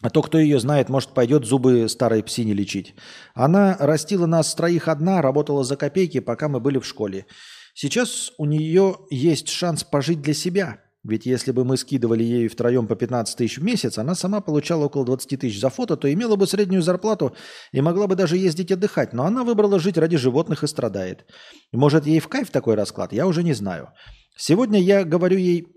А 0.01 0.09
то, 0.09 0.21
кто 0.23 0.39
ее 0.39 0.59
знает, 0.59 0.89
может, 0.89 1.13
пойдет 1.13 1.45
зубы 1.45 1.87
старой 1.87 2.23
псине 2.23 2.53
лечить. 2.53 2.95
Она 3.35 3.77
растила 3.79 4.25
нас 4.25 4.53
троих 4.55 4.87
одна, 4.87 5.21
работала 5.21 5.63
за 5.63 5.77
копейки, 5.77 6.19
пока 6.19 6.49
мы 6.49 6.59
были 6.59 6.79
в 6.79 6.85
школе. 6.85 7.27
Сейчас 7.75 8.33
у 8.37 8.45
нее 8.45 8.97
есть 9.11 9.47
шанс 9.47 9.83
пожить 9.83 10.21
для 10.21 10.33
себя. 10.33 10.79
Ведь 11.03 11.25
если 11.25 11.51
бы 11.51 11.65
мы 11.65 11.77
скидывали 11.77 12.23
ей 12.23 12.47
втроем 12.47 12.87
по 12.87 12.95
15 12.95 13.35
тысяч 13.35 13.57
в 13.57 13.63
месяц, 13.63 13.97
она 13.97 14.13
сама 14.13 14.39
получала 14.39 14.85
около 14.85 15.03
20 15.03 15.39
тысяч 15.39 15.59
за 15.59 15.69
фото, 15.69 15.97
то 15.97 16.11
имела 16.11 16.35
бы 16.35 16.45
среднюю 16.45 16.83
зарплату 16.83 17.35
и 17.71 17.81
могла 17.81 18.05
бы 18.05 18.15
даже 18.15 18.37
ездить 18.37 18.71
отдыхать. 18.71 19.11
Но 19.11 19.25
она 19.25 19.43
выбрала 19.43 19.79
жить 19.79 19.97
ради 19.97 20.17
животных 20.17 20.63
и 20.63 20.67
страдает. 20.67 21.25
Может, 21.71 22.05
ей 22.05 22.19
в 22.19 22.27
кайф 22.27 22.51
такой 22.51 22.75
расклад? 22.75 23.13
Я 23.13 23.25
уже 23.25 23.41
не 23.41 23.53
знаю. 23.53 23.89
Сегодня 24.37 24.79
я 24.79 25.03
говорю 25.03 25.37
ей, 25.37 25.67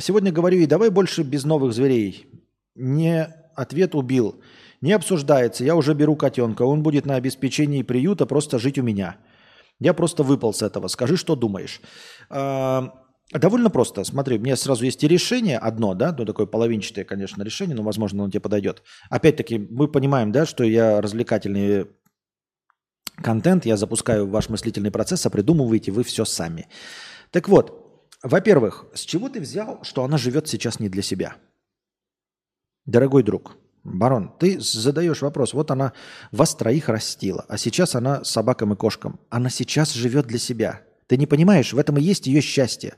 сегодня 0.00 0.32
говорю 0.32 0.58
ей, 0.58 0.66
давай 0.66 0.88
больше 0.88 1.22
без 1.22 1.44
новых 1.44 1.74
зверей. 1.74 2.26
Не 2.74 3.28
ответ 3.54 3.94
убил. 3.94 4.40
Не 4.80 4.92
обсуждается. 4.92 5.62
Я 5.62 5.76
уже 5.76 5.92
беру 5.92 6.16
котенка. 6.16 6.62
Он 6.62 6.82
будет 6.82 7.04
на 7.04 7.16
обеспечении 7.16 7.82
приюта 7.82 8.24
просто 8.24 8.58
жить 8.58 8.78
у 8.78 8.82
меня. 8.82 9.18
Я 9.78 9.92
просто 9.92 10.22
выпал 10.22 10.54
с 10.54 10.62
этого. 10.62 10.88
Скажи, 10.88 11.16
что 11.16 11.36
думаешь. 11.36 11.82
А, 12.30 12.92
довольно 13.32 13.70
просто. 13.70 14.04
Смотри, 14.04 14.38
у 14.38 14.40
меня 14.40 14.56
сразу 14.56 14.84
есть 14.84 15.02
и 15.04 15.08
решение 15.08 15.58
одно, 15.58 15.94
да, 15.94 16.14
ну 16.16 16.24
такое 16.24 16.46
половинчатое, 16.46 17.04
конечно, 17.04 17.42
решение, 17.42 17.76
но, 17.76 17.82
возможно, 17.82 18.22
оно 18.22 18.30
тебе 18.30 18.40
подойдет. 18.40 18.82
Опять-таки, 19.08 19.58
мы 19.58 19.88
понимаем, 19.88 20.32
да, 20.32 20.46
что 20.46 20.64
я 20.64 21.00
развлекательный 21.00 21.86
контент, 23.22 23.66
я 23.66 23.76
запускаю 23.76 24.26
ваш 24.28 24.48
мыслительный 24.48 24.90
процесс, 24.90 25.26
а 25.26 25.30
придумываете 25.30 25.92
вы 25.92 26.02
все 26.02 26.24
сами. 26.24 26.68
Так 27.30 27.48
вот, 27.48 28.08
во-первых, 28.22 28.86
с 28.94 29.00
чего 29.00 29.28
ты 29.28 29.40
взял, 29.40 29.82
что 29.82 30.04
она 30.04 30.18
живет 30.18 30.48
сейчас 30.48 30.80
не 30.80 30.88
для 30.88 31.02
себя? 31.02 31.36
Дорогой 32.86 33.22
друг, 33.22 33.56
Барон, 33.84 34.32
ты 34.38 34.60
задаешь 34.60 35.22
вопрос. 35.22 35.54
Вот 35.54 35.70
она 35.70 35.92
вас 36.32 36.54
троих 36.54 36.88
растила, 36.88 37.44
а 37.48 37.56
сейчас 37.56 37.94
она 37.94 38.24
собакам 38.24 38.72
и 38.72 38.76
кошкам. 38.76 39.20
Она 39.30 39.48
сейчас 39.48 39.92
живет 39.92 40.26
для 40.26 40.38
себя. 40.38 40.82
Ты 41.10 41.16
не 41.16 41.26
понимаешь, 41.26 41.72
в 41.72 41.78
этом 41.80 41.98
и 41.98 42.02
есть 42.02 42.28
ее 42.28 42.40
счастье. 42.40 42.94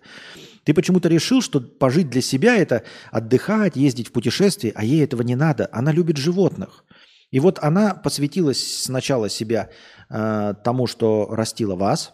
Ты 0.65 0.75
почему-то 0.75 1.09
решил, 1.09 1.41
что 1.41 1.63
пожить 1.63 2.11
для 2.11 2.21
себя– 2.21 2.57
это 2.59 2.83
отдыхать, 3.11 3.75
ездить 3.75 4.09
в 4.09 4.13
путешествие, 4.13 4.75
а 4.77 4.85
ей 4.85 5.03
этого 5.03 5.23
не 5.23 5.35
надо. 5.35 5.71
Она 5.73 5.93
любит 5.93 6.19
животных. 6.19 6.85
И 7.31 7.41
вот 7.41 7.59
она 7.63 7.95
посвятилась 7.95 8.83
сначала 8.83 9.31
себя 9.31 9.71
э, 10.11 10.53
тому, 10.63 10.87
что 10.87 11.29
растила 11.31 11.75
вас, 11.75 12.13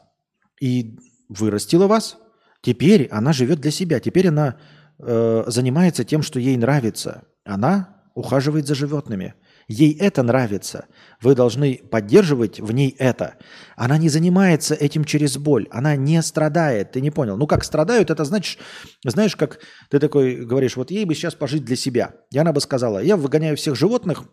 и 0.60 1.00
вырастила 1.28 1.88
вас. 1.88 2.16
Теперь 2.62 3.08
она 3.10 3.32
живет 3.32 3.60
для 3.60 3.72
себя. 3.72 3.98
Теперь 3.98 4.28
она 4.28 4.56
э, 5.00 5.44
занимается 5.48 6.04
тем, 6.04 6.22
что 6.22 6.38
ей 6.38 6.56
нравится. 6.56 7.24
Она 7.44 8.02
ухаживает 8.14 8.68
за 8.68 8.76
животными. 8.76 9.34
Ей 9.68 9.94
это 9.98 10.22
нравится. 10.22 10.86
Вы 11.20 11.34
должны 11.34 11.76
поддерживать 11.76 12.58
в 12.58 12.72
ней 12.72 12.96
это. 12.98 13.36
Она 13.76 13.98
не 13.98 14.08
занимается 14.08 14.74
этим 14.74 15.04
через 15.04 15.36
боль. 15.36 15.68
Она 15.70 15.94
не 15.94 16.22
страдает. 16.22 16.92
Ты 16.92 17.02
не 17.02 17.10
понял? 17.10 17.36
Ну, 17.36 17.46
как 17.46 17.64
страдают, 17.64 18.10
это 18.10 18.24
значит, 18.24 18.58
знаешь, 19.04 19.36
как 19.36 19.60
ты 19.90 19.98
такой 20.00 20.36
говоришь, 20.36 20.76
вот 20.76 20.90
ей 20.90 21.04
бы 21.04 21.14
сейчас 21.14 21.34
пожить 21.34 21.66
для 21.66 21.76
себя. 21.76 22.14
И 22.30 22.38
она 22.38 22.54
бы 22.54 22.62
сказала, 22.62 22.98
я 23.02 23.18
выгоняю 23.18 23.58
всех 23.58 23.76
животных 23.76 24.24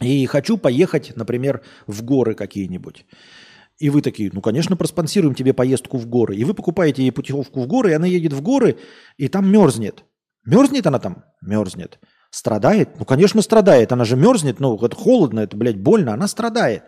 и 0.00 0.24
хочу 0.26 0.56
поехать, 0.56 1.16
например, 1.16 1.62
в 1.88 2.04
горы 2.04 2.34
какие-нибудь. 2.34 3.06
И 3.78 3.90
вы 3.90 4.02
такие, 4.02 4.30
ну, 4.32 4.40
конечно, 4.40 4.76
проспонсируем 4.76 5.34
тебе 5.34 5.52
поездку 5.52 5.98
в 5.98 6.06
горы. 6.06 6.36
И 6.36 6.44
вы 6.44 6.54
покупаете 6.54 7.02
ей 7.02 7.10
путевку 7.10 7.60
в 7.60 7.66
горы, 7.66 7.90
и 7.90 7.94
она 7.94 8.06
едет 8.06 8.32
в 8.32 8.40
горы, 8.40 8.78
и 9.16 9.26
там 9.26 9.50
мерзнет. 9.50 10.04
Мерзнет 10.44 10.86
она 10.86 11.00
там? 11.00 11.24
Мерзнет. 11.40 11.98
Страдает? 12.30 12.98
Ну, 12.98 13.04
конечно, 13.04 13.40
страдает. 13.42 13.92
Она 13.92 14.04
же 14.04 14.16
мерзнет, 14.16 14.60
ну, 14.60 14.76
это 14.76 14.94
холодно, 14.94 15.40
это, 15.40 15.56
блядь, 15.56 15.78
больно. 15.78 16.12
Она 16.12 16.28
страдает. 16.28 16.84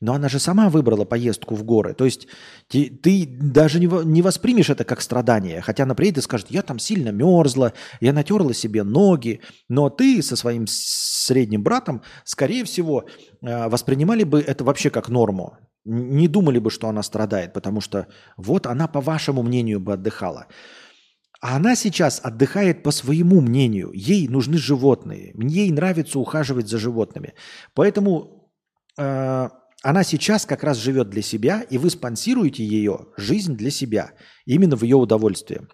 Но 0.00 0.14
она 0.14 0.28
же 0.28 0.38
сама 0.38 0.68
выбрала 0.68 1.04
поездку 1.04 1.56
в 1.56 1.64
горы. 1.64 1.92
То 1.92 2.04
есть 2.04 2.28
ты, 2.68 2.88
ты 2.88 3.26
даже 3.26 3.80
не, 3.80 3.86
не 4.04 4.22
воспримешь 4.22 4.70
это 4.70 4.84
как 4.84 5.00
страдание. 5.00 5.60
Хотя 5.60 5.82
она 5.82 5.96
приедет 5.96 6.18
и 6.18 6.22
скажет, 6.22 6.46
я 6.50 6.62
там 6.62 6.78
сильно 6.78 7.08
мерзла, 7.08 7.72
я 8.00 8.12
натерла 8.12 8.54
себе 8.54 8.84
ноги. 8.84 9.40
Но 9.68 9.90
ты 9.90 10.22
со 10.22 10.36
своим 10.36 10.66
средним 10.68 11.64
братом, 11.64 12.02
скорее 12.24 12.64
всего, 12.64 13.06
э, 13.42 13.68
воспринимали 13.68 14.22
бы 14.22 14.40
это 14.40 14.62
вообще 14.62 14.90
как 14.90 15.08
норму. 15.08 15.58
Не 15.84 16.28
думали 16.28 16.60
бы, 16.60 16.70
что 16.70 16.88
она 16.88 17.02
страдает, 17.02 17.52
потому 17.52 17.80
что 17.80 18.06
вот 18.36 18.66
она, 18.66 18.86
по 18.86 19.00
вашему 19.00 19.42
мнению, 19.42 19.80
бы 19.80 19.94
отдыхала. 19.94 20.46
А 21.40 21.56
она 21.56 21.76
сейчас 21.76 22.20
отдыхает 22.22 22.82
по 22.82 22.90
своему 22.90 23.40
мнению. 23.40 23.92
Ей 23.94 24.26
нужны 24.26 24.58
животные. 24.58 25.34
Ей 25.38 25.70
нравится 25.70 26.18
ухаживать 26.18 26.68
за 26.68 26.78
животными. 26.78 27.34
Поэтому 27.74 28.50
э, 28.96 29.48
она 29.82 30.02
сейчас 30.02 30.46
как 30.46 30.64
раз 30.64 30.78
живет 30.78 31.10
для 31.10 31.22
себя, 31.22 31.62
и 31.62 31.78
вы 31.78 31.90
спонсируете 31.90 32.64
ее 32.64 33.06
жизнь 33.16 33.56
для 33.56 33.70
себя, 33.70 34.14
именно 34.46 34.74
в 34.74 34.82
ее 34.82 34.96
удовольствие. 34.96 35.68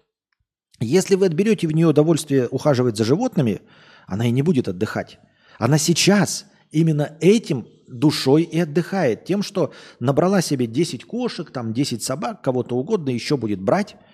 Если 0.79 1.15
вы 1.15 1.25
отберете 1.25 1.67
в 1.67 1.71
нее 1.71 1.87
удовольствие 1.87 2.47
ухаживать 2.47 2.97
за 2.97 3.03
животными, 3.03 3.61
она 4.05 4.27
и 4.27 4.31
не 4.31 4.43
будет 4.43 4.67
отдыхать. 4.67 5.19
Она 5.57 5.79
сейчас 5.79 6.45
именно 6.69 7.17
этим 7.21 7.67
душой 7.87 8.43
и 8.43 8.59
отдыхает. 8.59 9.25
Тем, 9.25 9.41
что 9.41 9.73
набрала 9.99 10.41
себе 10.41 10.67
10 10.67 11.05
кошек, 11.05 11.49
там 11.49 11.73
10 11.73 12.03
собак, 12.03 12.43
кого-то 12.43 12.75
угодно 12.75 13.09
еще 13.09 13.35
будет 13.35 13.59
брать– 13.59 13.95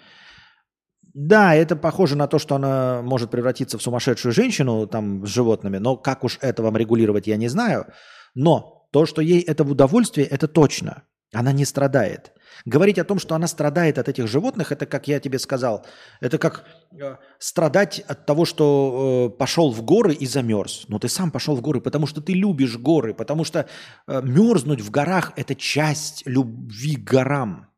да, 1.13 1.55
это 1.55 1.75
похоже 1.75 2.15
на 2.15 2.27
то, 2.27 2.39
что 2.39 2.55
она 2.55 3.01
может 3.01 3.31
превратиться 3.31 3.77
в 3.77 3.81
сумасшедшую 3.81 4.31
женщину 4.31 4.87
там 4.87 5.25
с 5.25 5.29
животными, 5.29 5.77
но 5.77 5.97
как 5.97 6.23
уж 6.23 6.37
это 6.41 6.63
вам 6.63 6.77
регулировать, 6.77 7.27
я 7.27 7.37
не 7.37 7.47
знаю. 7.47 7.87
Но 8.35 8.87
то, 8.91 9.05
что 9.05 9.21
ей 9.21 9.41
это 9.41 9.63
в 9.63 9.71
удовольствие, 9.71 10.27
это 10.27 10.47
точно. 10.47 11.03
Она 11.33 11.53
не 11.53 11.63
страдает. 11.63 12.33
Говорить 12.65 12.99
о 12.99 13.05
том, 13.05 13.17
что 13.17 13.35
она 13.35 13.47
страдает 13.47 13.97
от 13.97 14.09
этих 14.09 14.27
животных, 14.27 14.73
это, 14.73 14.85
как 14.85 15.07
я 15.07 15.19
тебе 15.19 15.39
сказал, 15.39 15.85
это 16.19 16.37
как 16.37 16.65
э, 16.91 17.15
страдать 17.39 17.99
от 18.01 18.25
того, 18.25 18.43
что 18.43 19.29
э, 19.31 19.37
пошел 19.37 19.71
в 19.71 19.81
горы 19.81 20.13
и 20.13 20.25
замерз. 20.25 20.85
Но 20.89 20.99
ты 20.99 21.07
сам 21.07 21.31
пошел 21.31 21.55
в 21.55 21.61
горы, 21.61 21.79
потому 21.79 22.05
что 22.05 22.21
ты 22.21 22.33
любишь 22.33 22.77
горы, 22.77 23.13
потому 23.13 23.45
что 23.45 23.67
э, 24.07 24.21
мерзнуть 24.21 24.81
в 24.81 24.91
горах– 24.91 25.31
это 25.37 25.55
часть 25.55 26.23
любви 26.25 26.97
к 26.97 27.09
горам. 27.09 27.70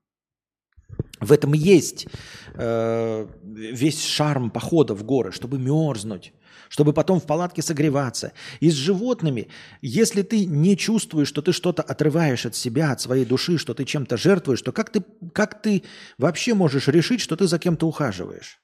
В 1.23 1.31
этом 1.31 1.53
и 1.53 1.57
есть 1.57 2.07
э, 2.55 3.27
весь 3.43 4.05
шарм 4.05 4.49
похода 4.49 4.93
в 4.93 5.03
горы, 5.03 5.31
чтобы 5.31 5.57
мерзнуть, 5.57 6.33
чтобы 6.69 6.93
потом 6.93 7.19
в 7.19 7.25
палатке 7.25 7.61
согреваться. 7.61 8.33
И 8.59 8.69
с 8.69 8.73
животными, 8.73 9.47
если 9.81 10.21
ты 10.21 10.45
не 10.45 10.75
чувствуешь, 10.75 11.29
что 11.29 11.41
ты 11.41 11.53
что-то 11.53 11.81
отрываешь 11.81 12.45
от 12.45 12.55
себя, 12.55 12.91
от 12.91 13.01
своей 13.01 13.25
души, 13.25 13.57
что 13.57 13.73
ты 13.73 13.85
чем-то 13.85 14.17
жертвуешь, 14.17 14.61
то 14.61 14.71
как 14.71 14.89
ты, 14.89 15.03
как 15.33 15.61
ты 15.61 15.83
вообще 16.17 16.53
можешь 16.53 16.87
решить, 16.87 17.21
что 17.21 17.35
ты 17.35 17.47
за 17.47 17.57
кем-то 17.57 17.87
ухаживаешь? 17.87 18.59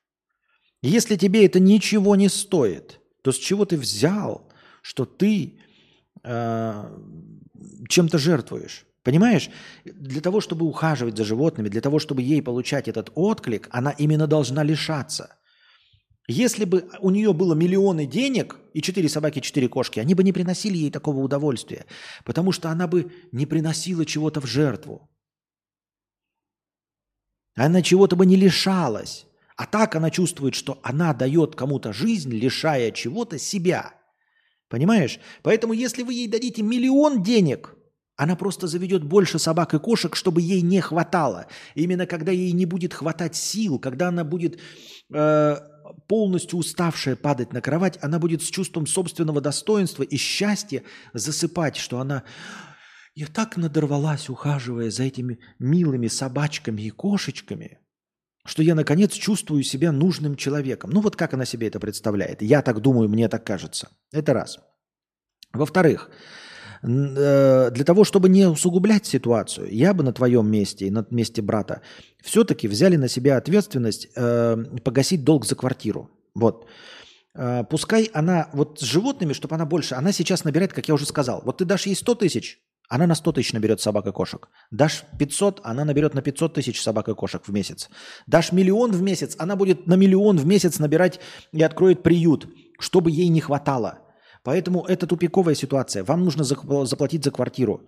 Если 0.81 1.15
тебе 1.15 1.45
это 1.45 1.59
ничего 1.59 2.15
не 2.15 2.29
стоит, 2.29 2.99
то 3.21 3.31
с 3.31 3.37
чего 3.37 3.65
ты 3.65 3.77
взял, 3.77 4.51
что 4.81 5.05
ты 5.05 5.59
э, 6.23 6.97
чем-то 7.87 8.17
жертвуешь? 8.17 8.85
Понимаешь? 9.09 9.49
Для 9.85 10.21
того, 10.21 10.39
чтобы 10.39 10.67
ухаживать 10.67 11.17
за 11.17 11.23
животными, 11.23 11.67
для 11.67 11.81
того, 11.81 11.97
чтобы 11.97 12.21
ей 12.21 12.43
получать 12.43 12.87
этот 12.87 13.11
отклик, 13.15 13.67
она 13.71 13.89
именно 13.89 14.27
должна 14.27 14.61
лишаться. 14.61 15.35
Если 16.27 16.63
бы 16.63 16.87
у 16.99 17.09
нее 17.09 17.33
было 17.33 17.55
миллионы 17.55 18.05
денег 18.05 18.59
и 18.75 18.83
четыре 18.83 19.09
собаки, 19.09 19.39
четыре 19.39 19.67
кошки, 19.67 19.99
они 19.99 20.13
бы 20.13 20.23
не 20.23 20.31
приносили 20.31 20.77
ей 20.77 20.91
такого 20.91 21.21
удовольствия, 21.21 21.87
потому 22.23 22.51
что 22.51 22.69
она 22.69 22.85
бы 22.85 23.11
не 23.31 23.47
приносила 23.47 24.05
чего-то 24.05 24.41
в 24.41 24.45
жертву. 24.45 25.09
Она 27.55 27.81
чего-то 27.81 28.15
бы 28.15 28.27
не 28.27 28.35
лишалась. 28.35 29.25
А 29.57 29.65
так 29.65 29.95
она 29.95 30.11
чувствует, 30.11 30.53
что 30.53 30.77
она 30.83 31.15
дает 31.15 31.55
кому-то 31.55 31.93
жизнь, 31.93 32.31
лишая 32.31 32.91
чего-то 32.91 33.39
себя. 33.39 33.95
Понимаешь? 34.67 35.19
Поэтому 35.41 35.73
если 35.73 36.03
вы 36.03 36.13
ей 36.13 36.27
дадите 36.27 36.61
миллион 36.61 37.23
денег– 37.23 37.73
она 38.19 38.35
просто 38.35 38.67
заведет 38.67 39.05
больше 39.05 39.39
собак 39.39 39.73
и 39.73 39.79
кошек, 39.79 40.13
чтобы 40.13 40.41
ей 40.41 40.61
не 40.61 40.81
хватало. 40.81 41.47
именно 41.73 42.05
когда 42.05 42.33
ей 42.33 42.51
не 42.51 42.65
будет 42.65 42.93
хватать 42.93 43.37
сил, 43.37 43.79
когда 43.79 44.09
она 44.09 44.25
будет 44.25 44.59
э, 45.13 45.55
полностью 46.09 46.59
уставшая 46.59 47.15
падать 47.15 47.53
на 47.53 47.61
кровать, 47.61 47.97
она 48.01 48.19
будет 48.19 48.43
с 48.43 48.49
чувством 48.49 48.87
собственного 48.87 49.39
достоинства 49.39 50.03
и 50.03 50.17
счастья 50.17 50.83
засыпать, 51.13 51.77
что 51.77 52.01
она... 52.01 52.23
Я 53.15 53.27
так 53.27 53.55
надорвалась, 53.55 54.27
ухаживая 54.27 54.91
за 54.91 55.03
этими 55.03 55.39
милыми 55.57 56.07
собачками 56.07 56.81
и 56.81 56.89
кошечками, 56.89 57.79
что 58.45 58.63
я, 58.63 58.75
наконец, 58.75 59.13
чувствую 59.13 59.63
себя 59.63 59.93
нужным 59.93 60.35
человеком. 60.35 60.89
Ну 60.89 60.99
вот 60.99 61.15
как 61.15 61.33
она 61.33 61.45
себе 61.45 61.67
это 61.67 61.79
представляет. 61.79 62.41
Я 62.41 62.63
так 62.63 62.81
думаю, 62.81 63.07
мне 63.07 63.29
так 63.29 63.45
кажется. 63.45 63.87
Это 64.11 64.33
раз. 64.33 64.59
Во-вторых, 65.53 66.11
для 66.81 67.83
того, 67.85 68.03
чтобы 68.03 68.29
не 68.29 68.47
усугублять 68.47 69.05
ситуацию, 69.05 69.67
я 69.69 69.93
бы 69.93 70.03
на 70.03 70.13
твоем 70.13 70.49
месте 70.49 70.87
и 70.87 70.91
на 70.91 71.05
месте 71.09 71.41
брата 71.41 71.81
все-таки 72.23 72.67
взяли 72.67 72.95
на 72.95 73.07
себя 73.07 73.37
ответственность 73.37 74.07
э, 74.15 74.57
погасить 74.83 75.23
долг 75.23 75.45
за 75.45 75.55
квартиру. 75.55 76.09
Вот. 76.35 76.67
Э, 77.35 77.63
пускай 77.69 78.09
она 78.13 78.49
вот 78.53 78.79
с 78.79 78.83
животными, 78.83 79.33
чтобы 79.33 79.55
она 79.55 79.65
больше, 79.65 79.95
она 79.95 80.11
сейчас 80.11 80.43
набирает, 80.43 80.73
как 80.73 80.87
я 80.87 80.93
уже 80.93 81.05
сказал, 81.05 81.41
вот 81.45 81.57
ты 81.57 81.65
дашь 81.65 81.85
ей 81.85 81.95
100 81.95 82.15
тысяч, 82.15 82.59
она 82.89 83.05
на 83.05 83.15
100 83.15 83.33
тысяч 83.33 83.53
наберет 83.53 83.79
собак 83.79 84.07
и 84.07 84.11
кошек. 84.11 84.49
Дашь 84.71 85.03
500, 85.17 85.61
она 85.63 85.85
наберет 85.85 86.15
на 86.15 86.21
500 86.21 86.55
тысяч 86.55 86.81
собак 86.81 87.07
и 87.07 87.13
кошек 87.13 87.41
в 87.45 87.51
месяц. 87.51 87.89
Дашь 88.25 88.51
миллион 88.51 88.91
в 88.91 89.01
месяц, 89.01 89.35
она 89.37 89.55
будет 89.55 89.85
на 89.85 89.93
миллион 89.93 90.37
в 90.37 90.45
месяц 90.45 90.79
набирать 90.79 91.19
и 91.51 91.61
откроет 91.61 92.03
приют, 92.03 92.47
чтобы 92.79 93.11
ей 93.11 93.27
не 93.27 93.41
хватало. 93.41 93.99
Поэтому 94.43 94.85
это 94.85 95.07
тупиковая 95.07 95.55
ситуация. 95.55 96.03
Вам 96.03 96.23
нужно 96.23 96.43
заплатить 96.43 97.23
за 97.23 97.31
квартиру. 97.31 97.87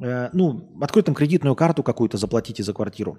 Э, 0.00 0.30
ну, 0.32 0.72
открой 0.80 1.02
там 1.02 1.14
кредитную 1.14 1.54
карту 1.56 1.82
какую-то, 1.82 2.18
заплатите 2.18 2.62
за 2.62 2.72
квартиру 2.72 3.18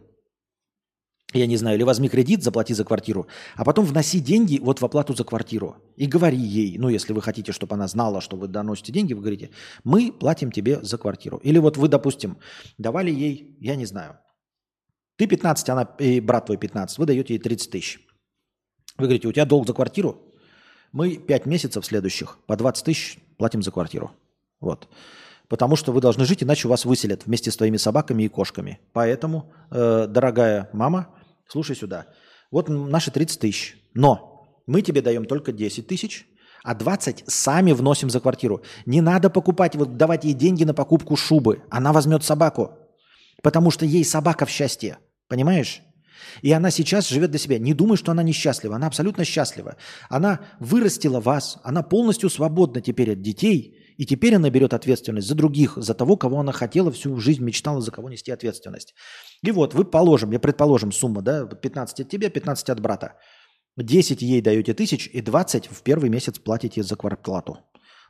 я 1.34 1.48
не 1.48 1.58
знаю, 1.58 1.76
или 1.76 1.84
возьми 1.84 2.10
кредит, 2.10 2.44
заплати 2.44 2.74
за 2.74 2.86
квартиру, 2.86 3.28
а 3.56 3.66
потом 3.66 3.86
вноси 3.86 4.20
деньги 4.20 4.60
вот 4.60 4.80
в 4.80 4.86
оплату 4.86 5.14
за 5.14 5.24
квартиру. 5.24 5.76
И 5.96 6.06
говори 6.06 6.38
ей, 6.38 6.78
ну, 6.78 6.90
если 6.90 7.14
вы 7.14 7.22
хотите, 7.22 7.52
чтобы 7.52 7.76
она 7.76 7.88
знала, 7.88 8.22
что 8.22 8.38
вы 8.38 8.48
доносите 8.48 8.92
деньги, 8.92 9.14
вы 9.14 9.22
говорите, 9.22 9.50
мы 9.84 10.12
платим 10.12 10.52
тебе 10.52 10.82
за 10.84 10.98
квартиру. 10.98 11.38
Или 11.38 11.60
вот 11.60 11.78
вы, 11.78 11.88
допустим, 11.88 12.38
давали 12.78 13.12
ей, 13.12 13.58
я 13.60 13.76
не 13.76 13.86
знаю, 13.86 14.20
ты 15.18 15.28
15, 15.28 15.70
она, 15.70 15.84
и 16.00 16.20
брат 16.20 16.46
твой 16.46 16.58
15, 16.58 16.98
вы 16.98 17.06
даете 17.06 17.34
ей 17.34 17.40
30 17.40 17.72
тысяч. 17.72 18.00
Вы 18.98 19.06
говорите, 19.06 19.28
у 19.28 19.32
тебя 19.32 19.46
долг 19.46 19.68
за 19.68 19.74
квартиру, 19.74 20.33
мы 20.94 21.18
5 21.18 21.46
месяцев 21.46 21.86
следующих 21.86 22.38
по 22.48 22.56
20 22.56 22.86
тысяч 22.86 23.20
платим 23.38 23.62
за 23.62 23.72
квартиру. 23.72 24.12
Вот. 24.62 24.88
Потому 25.50 25.76
что 25.76 25.92
вы 25.92 26.00
должны 26.00 26.24
жить, 26.24 26.42
иначе 26.42 26.70
вас 26.70 26.86
выселят 26.86 27.26
вместе 27.26 27.52
с 27.52 27.58
твоими 27.58 27.76
собаками 27.76 28.24
и 28.24 28.30
кошками. 28.30 28.80
Поэтому, 28.94 29.52
э, 29.72 30.08
дорогая 30.08 30.70
мама, 30.72 31.10
Слушай 31.48 31.76
сюда. 31.76 32.08
Вот 32.52 32.70
наши 32.70 33.12
30 33.12 33.40
тысяч. 33.40 33.78
Но 33.94 34.48
мы 34.66 34.82
тебе 34.82 35.02
даем 35.02 35.26
только 35.26 35.52
10 35.52 35.88
тысяч, 35.88 36.26
а 36.64 36.74
20 36.74 37.26
сами 37.28 37.74
вносим 37.74 38.10
за 38.10 38.20
квартиру. 38.20 38.64
Не 38.86 39.02
надо 39.02 39.30
покупать, 39.30 39.76
вот 39.76 39.98
давать 39.98 40.24
ей 40.24 40.34
деньги 40.34 40.64
на 40.64 40.74
покупку 40.74 41.16
шубы. 41.16 41.64
Она 41.70 41.94
возьмет 41.94 42.24
собаку. 42.24 42.72
Потому 43.42 43.72
что 43.72 43.86
ей 43.86 44.06
собака 44.06 44.46
в 44.46 44.50
счастье. 44.50 44.98
Понимаешь? 45.28 45.82
И 46.42 46.52
она 46.52 46.72
сейчас 46.72 47.10
живет 47.10 47.32
для 47.32 47.40
себя. 47.40 47.60
Не 47.60 47.74
думай, 47.74 47.98
что 47.98 48.12
она 48.12 48.24
несчастлива. 48.24 48.76
Она 48.76 48.88
абсолютно 48.88 49.26
счастлива. 49.26 49.76
Она 50.10 50.42
вырастила 50.60 51.20
вас. 51.20 51.58
Она 51.64 51.84
полностью 51.84 52.30
свободна 52.30 52.82
теперь 52.82 53.14
от 53.14 53.22
детей. 53.22 53.80
И 53.98 54.06
теперь 54.06 54.36
она 54.36 54.50
берет 54.50 54.74
ответственность 54.74 55.28
за 55.28 55.36
других, 55.36 55.78
за 55.78 55.94
того, 55.94 56.18
кого 56.18 56.40
она 56.40 56.52
хотела 56.52 56.92
всю 56.92 57.16
жизнь, 57.18 57.44
мечтала, 57.44 57.82
за 57.82 57.92
кого 57.92 58.10
нести 58.10 58.32
ответственность. 58.32 58.96
И 59.44 59.52
вот 59.52 59.74
вы 59.74 59.86
положим, 59.86 60.32
я 60.32 60.40
предположим, 60.40 60.92
сумма, 60.92 61.22
да, 61.22 61.46
15 61.46 62.00
от 62.00 62.10
тебя, 62.10 62.30
15 62.30 62.70
от 62.70 62.80
брата. 62.80 63.14
10 63.78 64.22
ей 64.22 64.42
даете 64.42 64.74
тысяч 64.74 65.10
и 65.14 65.22
20 65.22 65.68
в 65.68 65.82
первый 65.82 66.10
месяц 66.10 66.40
платите 66.40 66.84
за 66.84 66.96
квартплату. 66.96 67.60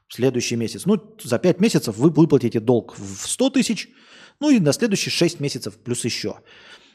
В 0.08 0.14
следующий 0.14 0.56
месяц, 0.56 0.86
ну, 0.86 1.02
за 1.24 1.40
5 1.40 1.60
месяцев 1.60 1.98
вы 1.98 2.10
выплатите 2.10 2.60
долг 2.60 2.98
в 2.98 3.28
100 3.28 3.50
тысяч, 3.52 3.90
ну 4.40 4.50
и 4.50 4.60
на 4.60 4.74
следующие 4.74 5.12
6 5.12 5.40
месяцев 5.40 5.78
плюс 5.78 6.04
еще. 6.06 6.36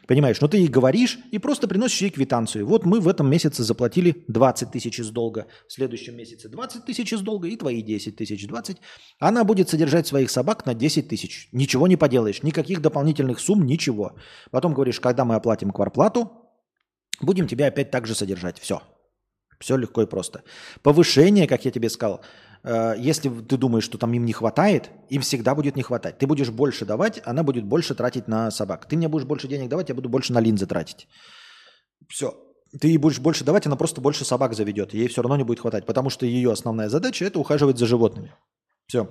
Понимаешь, 0.08 0.40
но 0.40 0.48
ты 0.48 0.56
ей 0.56 0.68
говоришь 0.68 1.18
и 1.30 1.38
просто 1.38 1.68
приносишь 1.68 2.00
ей 2.00 2.10
квитанцию. 2.10 2.66
Вот 2.66 2.86
мы 2.86 2.98
в 2.98 3.08
этом 3.08 3.30
месяце 3.30 3.62
заплатили 3.62 4.24
20 4.28 4.70
тысяч 4.70 4.98
из 4.98 5.10
долга, 5.10 5.48
в 5.68 5.72
следующем 5.74 6.16
месяце 6.16 6.48
20 6.48 6.86
тысяч 6.86 7.12
из 7.12 7.20
долга 7.20 7.46
и 7.48 7.56
твои 7.56 7.82
10 7.82 8.16
тысяч, 8.16 8.48
20. 8.48 8.78
Она 9.20 9.44
будет 9.44 9.68
содержать 9.68 10.06
своих 10.06 10.30
собак 10.30 10.64
на 10.64 10.72
10 10.72 11.08
тысяч. 11.08 11.50
Ничего 11.52 11.86
не 11.86 11.96
поделаешь, 11.96 12.42
никаких 12.42 12.80
дополнительных 12.80 13.38
сумм, 13.38 13.66
ничего. 13.66 14.16
Потом 14.50 14.72
говоришь, 14.72 14.98
когда 14.98 15.26
мы 15.26 15.34
оплатим 15.34 15.72
кварплату, 15.72 16.32
будем 17.20 17.46
тебя 17.46 17.66
опять 17.66 17.90
так 17.90 18.06
же 18.06 18.14
содержать. 18.14 18.58
Все. 18.58 18.80
Все 19.60 19.76
легко 19.76 20.00
и 20.00 20.06
просто. 20.06 20.42
Повышение, 20.82 21.46
как 21.46 21.66
я 21.66 21.70
тебе 21.70 21.90
сказал, 21.90 22.22
Э, 22.62 22.94
если 22.98 23.28
ты 23.28 23.56
думаешь, 23.56 23.84
что 23.84 23.98
там 23.98 24.12
им 24.12 24.24
не 24.24 24.32
хватает, 24.32 24.90
им 25.08 25.22
всегда 25.22 25.54
будет 25.54 25.76
не 25.76 25.82
хватать. 25.82 26.18
Ты 26.18 26.26
будешь 26.26 26.50
больше 26.50 26.84
давать, 26.84 27.20
она 27.24 27.42
будет 27.42 27.64
больше 27.64 27.94
тратить 27.94 28.28
на 28.28 28.50
собак. 28.50 28.86
Ты 28.86 28.96
мне 28.96 29.08
будешь 29.08 29.26
больше 29.26 29.48
денег 29.48 29.68
давать, 29.68 29.88
я 29.88 29.94
буду 29.94 30.08
больше 30.08 30.32
на 30.32 30.40
линзы 30.40 30.66
тратить. 30.66 31.08
Все. 32.08 32.34
Ты 32.80 32.88
ей 32.88 32.98
будешь 32.98 33.18
больше 33.18 33.44
давать, 33.44 33.66
она 33.66 33.76
просто 33.76 34.00
больше 34.00 34.24
собак 34.24 34.54
заведет. 34.54 34.92
Ей 34.92 35.08
все 35.08 35.22
равно 35.22 35.36
не 35.36 35.44
будет 35.44 35.60
хватать, 35.60 35.86
потому 35.86 36.10
что 36.10 36.26
ее 36.26 36.52
основная 36.52 36.88
задача– 36.88 37.24
это 37.26 37.38
ухаживать 37.38 37.78
за 37.78 37.86
животными. 37.86 38.34
Все. 38.86 39.08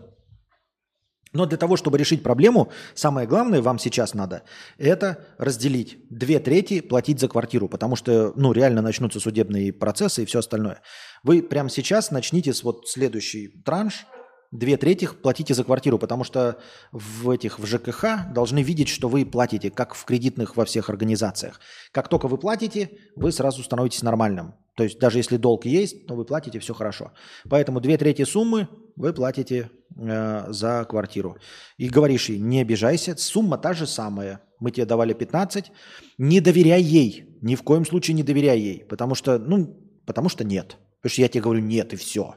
Но 1.37 1.45
для 1.45 1.59
того, 1.59 1.77
чтобы 1.77 1.99
решить 1.99 2.23
проблему, 2.23 2.71
самое 2.95 3.27
главное 3.27 3.61
вам 3.61 3.77
сейчас 3.77 4.15
надо– 4.15 4.41
это 4.79 5.23
разделить 5.37 5.99
две 6.09 6.39
трети 6.39 6.81
платить 6.81 7.19
за 7.19 7.27
квартиру, 7.27 7.69
потому 7.69 7.95
что 7.95 8.33
ну, 8.35 8.53
реально 8.53 8.81
начнутся 8.81 9.19
судебные 9.19 9.71
процессы 9.71 10.23
и 10.23 10.25
все 10.25 10.39
остальное. 10.39 10.81
Вы 11.21 11.43
прямо 11.43 11.69
сейчас 11.69 12.09
начните 12.09 12.55
с 12.55 12.63
вот 12.63 12.87
следующий 12.87 13.49
транш– 13.63 14.07
две 14.51 14.77
трети 14.77 15.07
платите 15.07 15.53
за 15.53 15.63
квартиру, 15.63 15.99
потому 15.99 16.23
что 16.23 16.57
в 16.91 17.29
этих 17.29 17.59
в 17.59 17.67
ЖКХ 17.67 18.33
должны 18.33 18.63
видеть, 18.63 18.87
что 18.89 19.07
вы 19.07 19.23
платите, 19.23 19.69
как 19.69 19.93
в 19.93 20.05
кредитных 20.05 20.55
во 20.55 20.65
всех 20.65 20.89
организациях. 20.89 21.59
Как 21.91 22.07
только 22.07 22.27
вы 22.27 22.39
платите, 22.39 22.97
вы 23.15 23.31
сразу 23.31 23.61
становитесь 23.61 24.01
нормальным. 24.01 24.55
То 24.77 24.83
есть 24.83 24.99
даже 24.99 25.17
если 25.17 25.37
долг 25.37 25.65
есть, 25.65 26.05
то 26.05 26.13
вы 26.13 26.23
платите, 26.23 26.59
все 26.59 26.75
хорошо. 26.75 27.11
Поэтому 27.49 27.79
две 27.79 27.97
трети 27.97 28.23
суммы 28.25 28.67
вы 28.95 29.11
платите 29.11 29.71
э, 29.95 30.45
за 30.49 30.85
квартиру. 30.85 31.37
И 31.77 31.89
говоришь 31.89 32.29
ей, 32.29 32.37
не 32.37 32.61
обижайся, 32.61 33.17
сумма 33.17 33.57
та 33.57 33.73
же 33.73 33.87
самая. 33.87 34.39
Мы 34.59 34.69
тебе 34.69 34.85
давали 34.85 35.13
15, 35.13 35.71
не 36.19 36.41
доверяй 36.41 36.83
ей, 36.83 37.25
ни 37.41 37.55
в 37.55 37.63
коем 37.63 37.85
случае 37.85 38.13
не 38.13 38.21
доверяй 38.21 38.59
ей, 38.59 38.85
потому 38.85 39.15
что, 39.15 39.39
ну, 39.39 39.65
потому 40.05 40.29
что 40.29 40.43
нет. 40.43 40.77
Потому 41.01 41.11
что 41.11 41.21
я 41.21 41.27
тебе 41.27 41.41
говорю 41.41 41.61
нет, 41.61 41.93
и 41.93 41.95
все. 41.95 42.35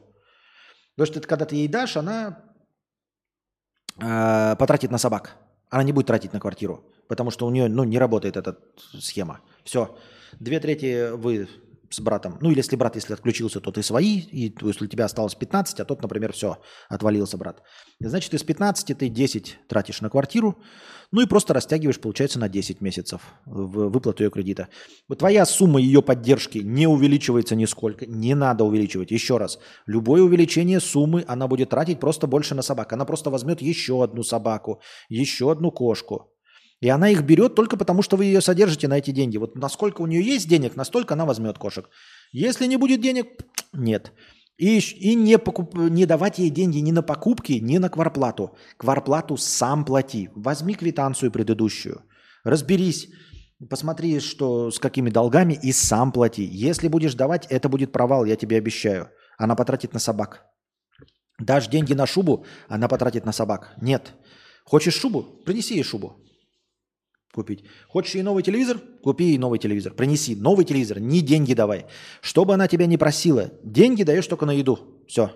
Потому 0.96 1.12
что 1.12 1.28
когда 1.28 1.44
ты 1.44 1.56
ей 1.56 1.68
дашь, 1.68 1.98
она 1.98 2.42
э, 4.00 4.56
потратит 4.56 4.90
на 4.90 4.98
собак. 4.98 5.36
Она 5.68 5.82
не 5.82 5.92
будет 5.92 6.06
тратить 6.06 6.32
на 6.32 6.40
квартиру, 6.40 6.90
потому 7.06 7.30
что 7.30 7.46
у 7.46 7.50
нее 7.50 7.68
ну, 7.68 7.84
не 7.84 7.98
работает 7.98 8.38
эта 8.38 8.56
схема. 8.98 9.40
Все. 9.62 9.94
Две 10.40 10.58
трети 10.58 11.10
вы 11.12 11.48
с 11.90 12.00
братом. 12.00 12.38
Ну 12.40 12.50
или 12.50 12.58
если 12.58 12.76
брат, 12.76 12.96
если 12.96 13.14
отключился, 13.14 13.60
то 13.60 13.72
ты 13.72 13.82
свои, 13.82 14.20
и 14.20 14.54
если 14.62 14.84
у 14.84 14.88
тебя 14.88 15.04
осталось 15.04 15.34
15, 15.34 15.80
а 15.80 15.84
тот, 15.84 16.02
например, 16.02 16.32
все, 16.32 16.58
отвалился 16.88 17.36
брат. 17.36 17.62
Значит, 17.98 18.32
из 18.32 18.44
15 18.44 18.96
ты 18.96 19.08
10 19.08 19.58
тратишь 19.68 20.00
на 20.00 20.08
квартиру, 20.08 20.56
ну 21.10 21.20
и 21.20 21.26
просто 21.26 21.52
растягиваешь, 21.52 22.00
получается, 22.00 22.38
на 22.38 22.48
10 22.48 22.80
месяцев 22.80 23.20
в 23.44 23.88
выплату 23.88 24.22
ее 24.22 24.30
кредита. 24.30 24.68
Твоя 25.18 25.44
сумма 25.44 25.80
ее 25.80 26.00
поддержки 26.00 26.58
не 26.58 26.86
увеличивается 26.86 27.56
нисколько, 27.56 28.06
не 28.06 28.34
надо 28.34 28.64
увеличивать. 28.64 29.10
Еще 29.10 29.38
раз, 29.38 29.58
любое 29.86 30.22
увеличение 30.22 30.78
суммы 30.80 31.24
она 31.26 31.48
будет 31.48 31.70
тратить 31.70 31.98
просто 31.98 32.28
больше 32.28 32.54
на 32.54 32.62
собак. 32.62 32.92
Она 32.92 33.04
просто 33.04 33.30
возьмет 33.30 33.60
еще 33.60 34.04
одну 34.04 34.22
собаку, 34.22 34.80
еще 35.08 35.50
одну 35.50 35.72
кошку. 35.72 36.32
И 36.80 36.88
она 36.88 37.10
их 37.10 37.22
берет 37.22 37.54
только 37.54 37.76
потому, 37.76 38.02
что 38.02 38.16
вы 38.16 38.24
ее 38.24 38.40
содержите 38.40 38.88
на 38.88 38.98
эти 38.98 39.10
деньги. 39.10 39.36
Вот 39.36 39.54
насколько 39.54 40.00
у 40.00 40.06
нее 40.06 40.22
есть 40.22 40.48
денег, 40.48 40.76
настолько 40.76 41.14
она 41.14 41.26
возьмет 41.26 41.58
кошек. 41.58 41.88
Если 42.32 42.66
не 42.66 42.78
будет 42.78 43.00
денег, 43.02 43.26
нет. 43.72 44.12
И, 44.56 44.78
и 44.78 45.14
не, 45.14 45.38
покуп, 45.38 45.74
не 45.74 46.06
давать 46.06 46.38
ей 46.38 46.50
деньги 46.50 46.78
ни 46.78 46.92
на 46.92 47.02
покупки, 47.02 47.52
ни 47.52 47.78
на 47.78 47.88
кварплату. 47.90 48.56
Кварплату 48.78 49.36
сам 49.36 49.84
плати. 49.84 50.30
Возьми 50.34 50.74
квитанцию 50.74 51.30
предыдущую. 51.30 52.02
Разберись. 52.44 53.08
Посмотри, 53.68 54.20
что 54.20 54.70
с 54.70 54.78
какими 54.78 55.10
долгами 55.10 55.58
и 55.62 55.72
сам 55.72 56.12
плати. 56.12 56.44
Если 56.44 56.88
будешь 56.88 57.14
давать, 57.14 57.46
это 57.50 57.68
будет 57.68 57.92
провал, 57.92 58.24
я 58.24 58.36
тебе 58.36 58.56
обещаю. 58.56 59.10
Она 59.36 59.54
потратит 59.54 59.92
на 59.92 60.00
собак. 60.00 60.46
Дашь 61.38 61.68
деньги 61.68 61.92
на 61.92 62.06
шубу, 62.06 62.46
она 62.68 62.88
потратит 62.88 63.26
на 63.26 63.32
собак. 63.32 63.74
Нет. 63.82 64.14
Хочешь 64.64 64.94
шубу? 64.94 65.22
Принеси 65.44 65.74
ей 65.74 65.82
шубу 65.82 66.22
купить. 67.32 67.64
Хочешь 67.88 68.14
ей 68.14 68.22
новый 68.22 68.42
телевизор? 68.42 68.78
Купи 69.02 69.24
ей 69.24 69.38
новый 69.38 69.58
телевизор. 69.58 69.92
Принеси 69.92 70.34
новый 70.34 70.64
телевизор, 70.64 71.00
не 71.00 71.20
деньги 71.20 71.54
давай. 71.54 71.86
Что 72.20 72.44
бы 72.44 72.54
она 72.54 72.68
тебя 72.68 72.86
не 72.86 72.96
просила, 72.96 73.50
деньги 73.62 74.02
даешь 74.02 74.26
только 74.26 74.46
на 74.46 74.52
еду. 74.52 74.78
Все. 75.06 75.30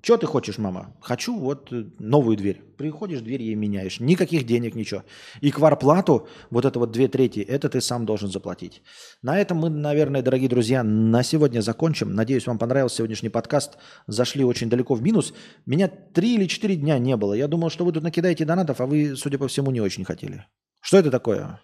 Что 0.00 0.16
ты 0.16 0.26
хочешь, 0.26 0.58
мама? 0.58 0.96
Хочу 1.00 1.36
вот 1.36 1.72
э, 1.72 1.84
новую 1.98 2.36
дверь. 2.36 2.62
Приходишь, 2.78 3.20
дверь 3.20 3.42
ей 3.42 3.56
меняешь. 3.56 3.98
Никаких 3.98 4.46
денег, 4.46 4.76
ничего. 4.76 5.02
И 5.40 5.50
кварплату, 5.50 6.28
вот 6.50 6.64
это 6.64 6.78
вот 6.78 6.92
две 6.92 7.08
трети, 7.08 7.40
это 7.40 7.68
ты 7.68 7.80
сам 7.80 8.06
должен 8.06 8.30
заплатить. 8.30 8.82
На 9.22 9.40
этом 9.40 9.58
мы, 9.58 9.70
наверное, 9.70 10.22
дорогие 10.22 10.48
друзья, 10.48 10.84
на 10.84 11.24
сегодня 11.24 11.62
закончим. 11.62 12.14
Надеюсь, 12.14 12.46
вам 12.46 12.58
понравился 12.58 12.98
сегодняшний 12.98 13.28
подкаст. 13.28 13.76
Зашли 14.06 14.44
очень 14.44 14.70
далеко 14.70 14.94
в 14.94 15.02
минус. 15.02 15.34
Меня 15.66 15.88
три 15.88 16.36
или 16.36 16.46
четыре 16.46 16.76
дня 16.76 16.98
не 16.98 17.16
было. 17.16 17.34
Я 17.34 17.48
думал, 17.48 17.68
что 17.68 17.84
вы 17.84 17.92
тут 17.92 18.04
накидаете 18.04 18.44
донатов, 18.44 18.80
а 18.80 18.86
вы, 18.86 19.16
судя 19.16 19.38
по 19.38 19.48
всему, 19.48 19.72
не 19.72 19.80
очень 19.80 20.04
хотели. 20.04 20.46
Что 20.80 20.98
это 20.98 21.10
такое? 21.10 21.60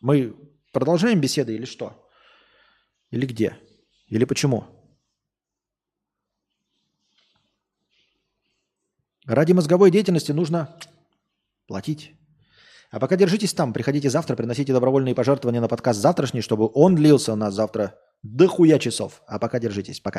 Мы 0.00 0.34
продолжаем 0.72 1.20
беседы 1.20 1.54
или 1.54 1.66
что? 1.66 2.08
Или 3.10 3.26
где? 3.26 3.58
Или 4.08 4.24
почему? 4.24 4.77
Ради 9.28 9.52
мозговой 9.52 9.90
деятельности 9.90 10.32
нужно 10.32 10.74
платить. 11.66 12.14
А 12.90 12.98
пока 12.98 13.14
держитесь 13.14 13.52
там, 13.52 13.74
приходите 13.74 14.08
завтра, 14.08 14.36
приносите 14.36 14.72
добровольные 14.72 15.14
пожертвования 15.14 15.60
на 15.60 15.68
подкаст 15.68 16.00
завтрашний, 16.00 16.40
чтобы 16.40 16.70
он 16.72 16.94
длился 16.94 17.34
у 17.34 17.36
нас 17.36 17.52
завтра 17.52 17.94
дохуя 18.22 18.78
часов. 18.78 19.20
А 19.26 19.38
пока 19.38 19.60
держитесь, 19.60 20.00
пока. 20.00 20.16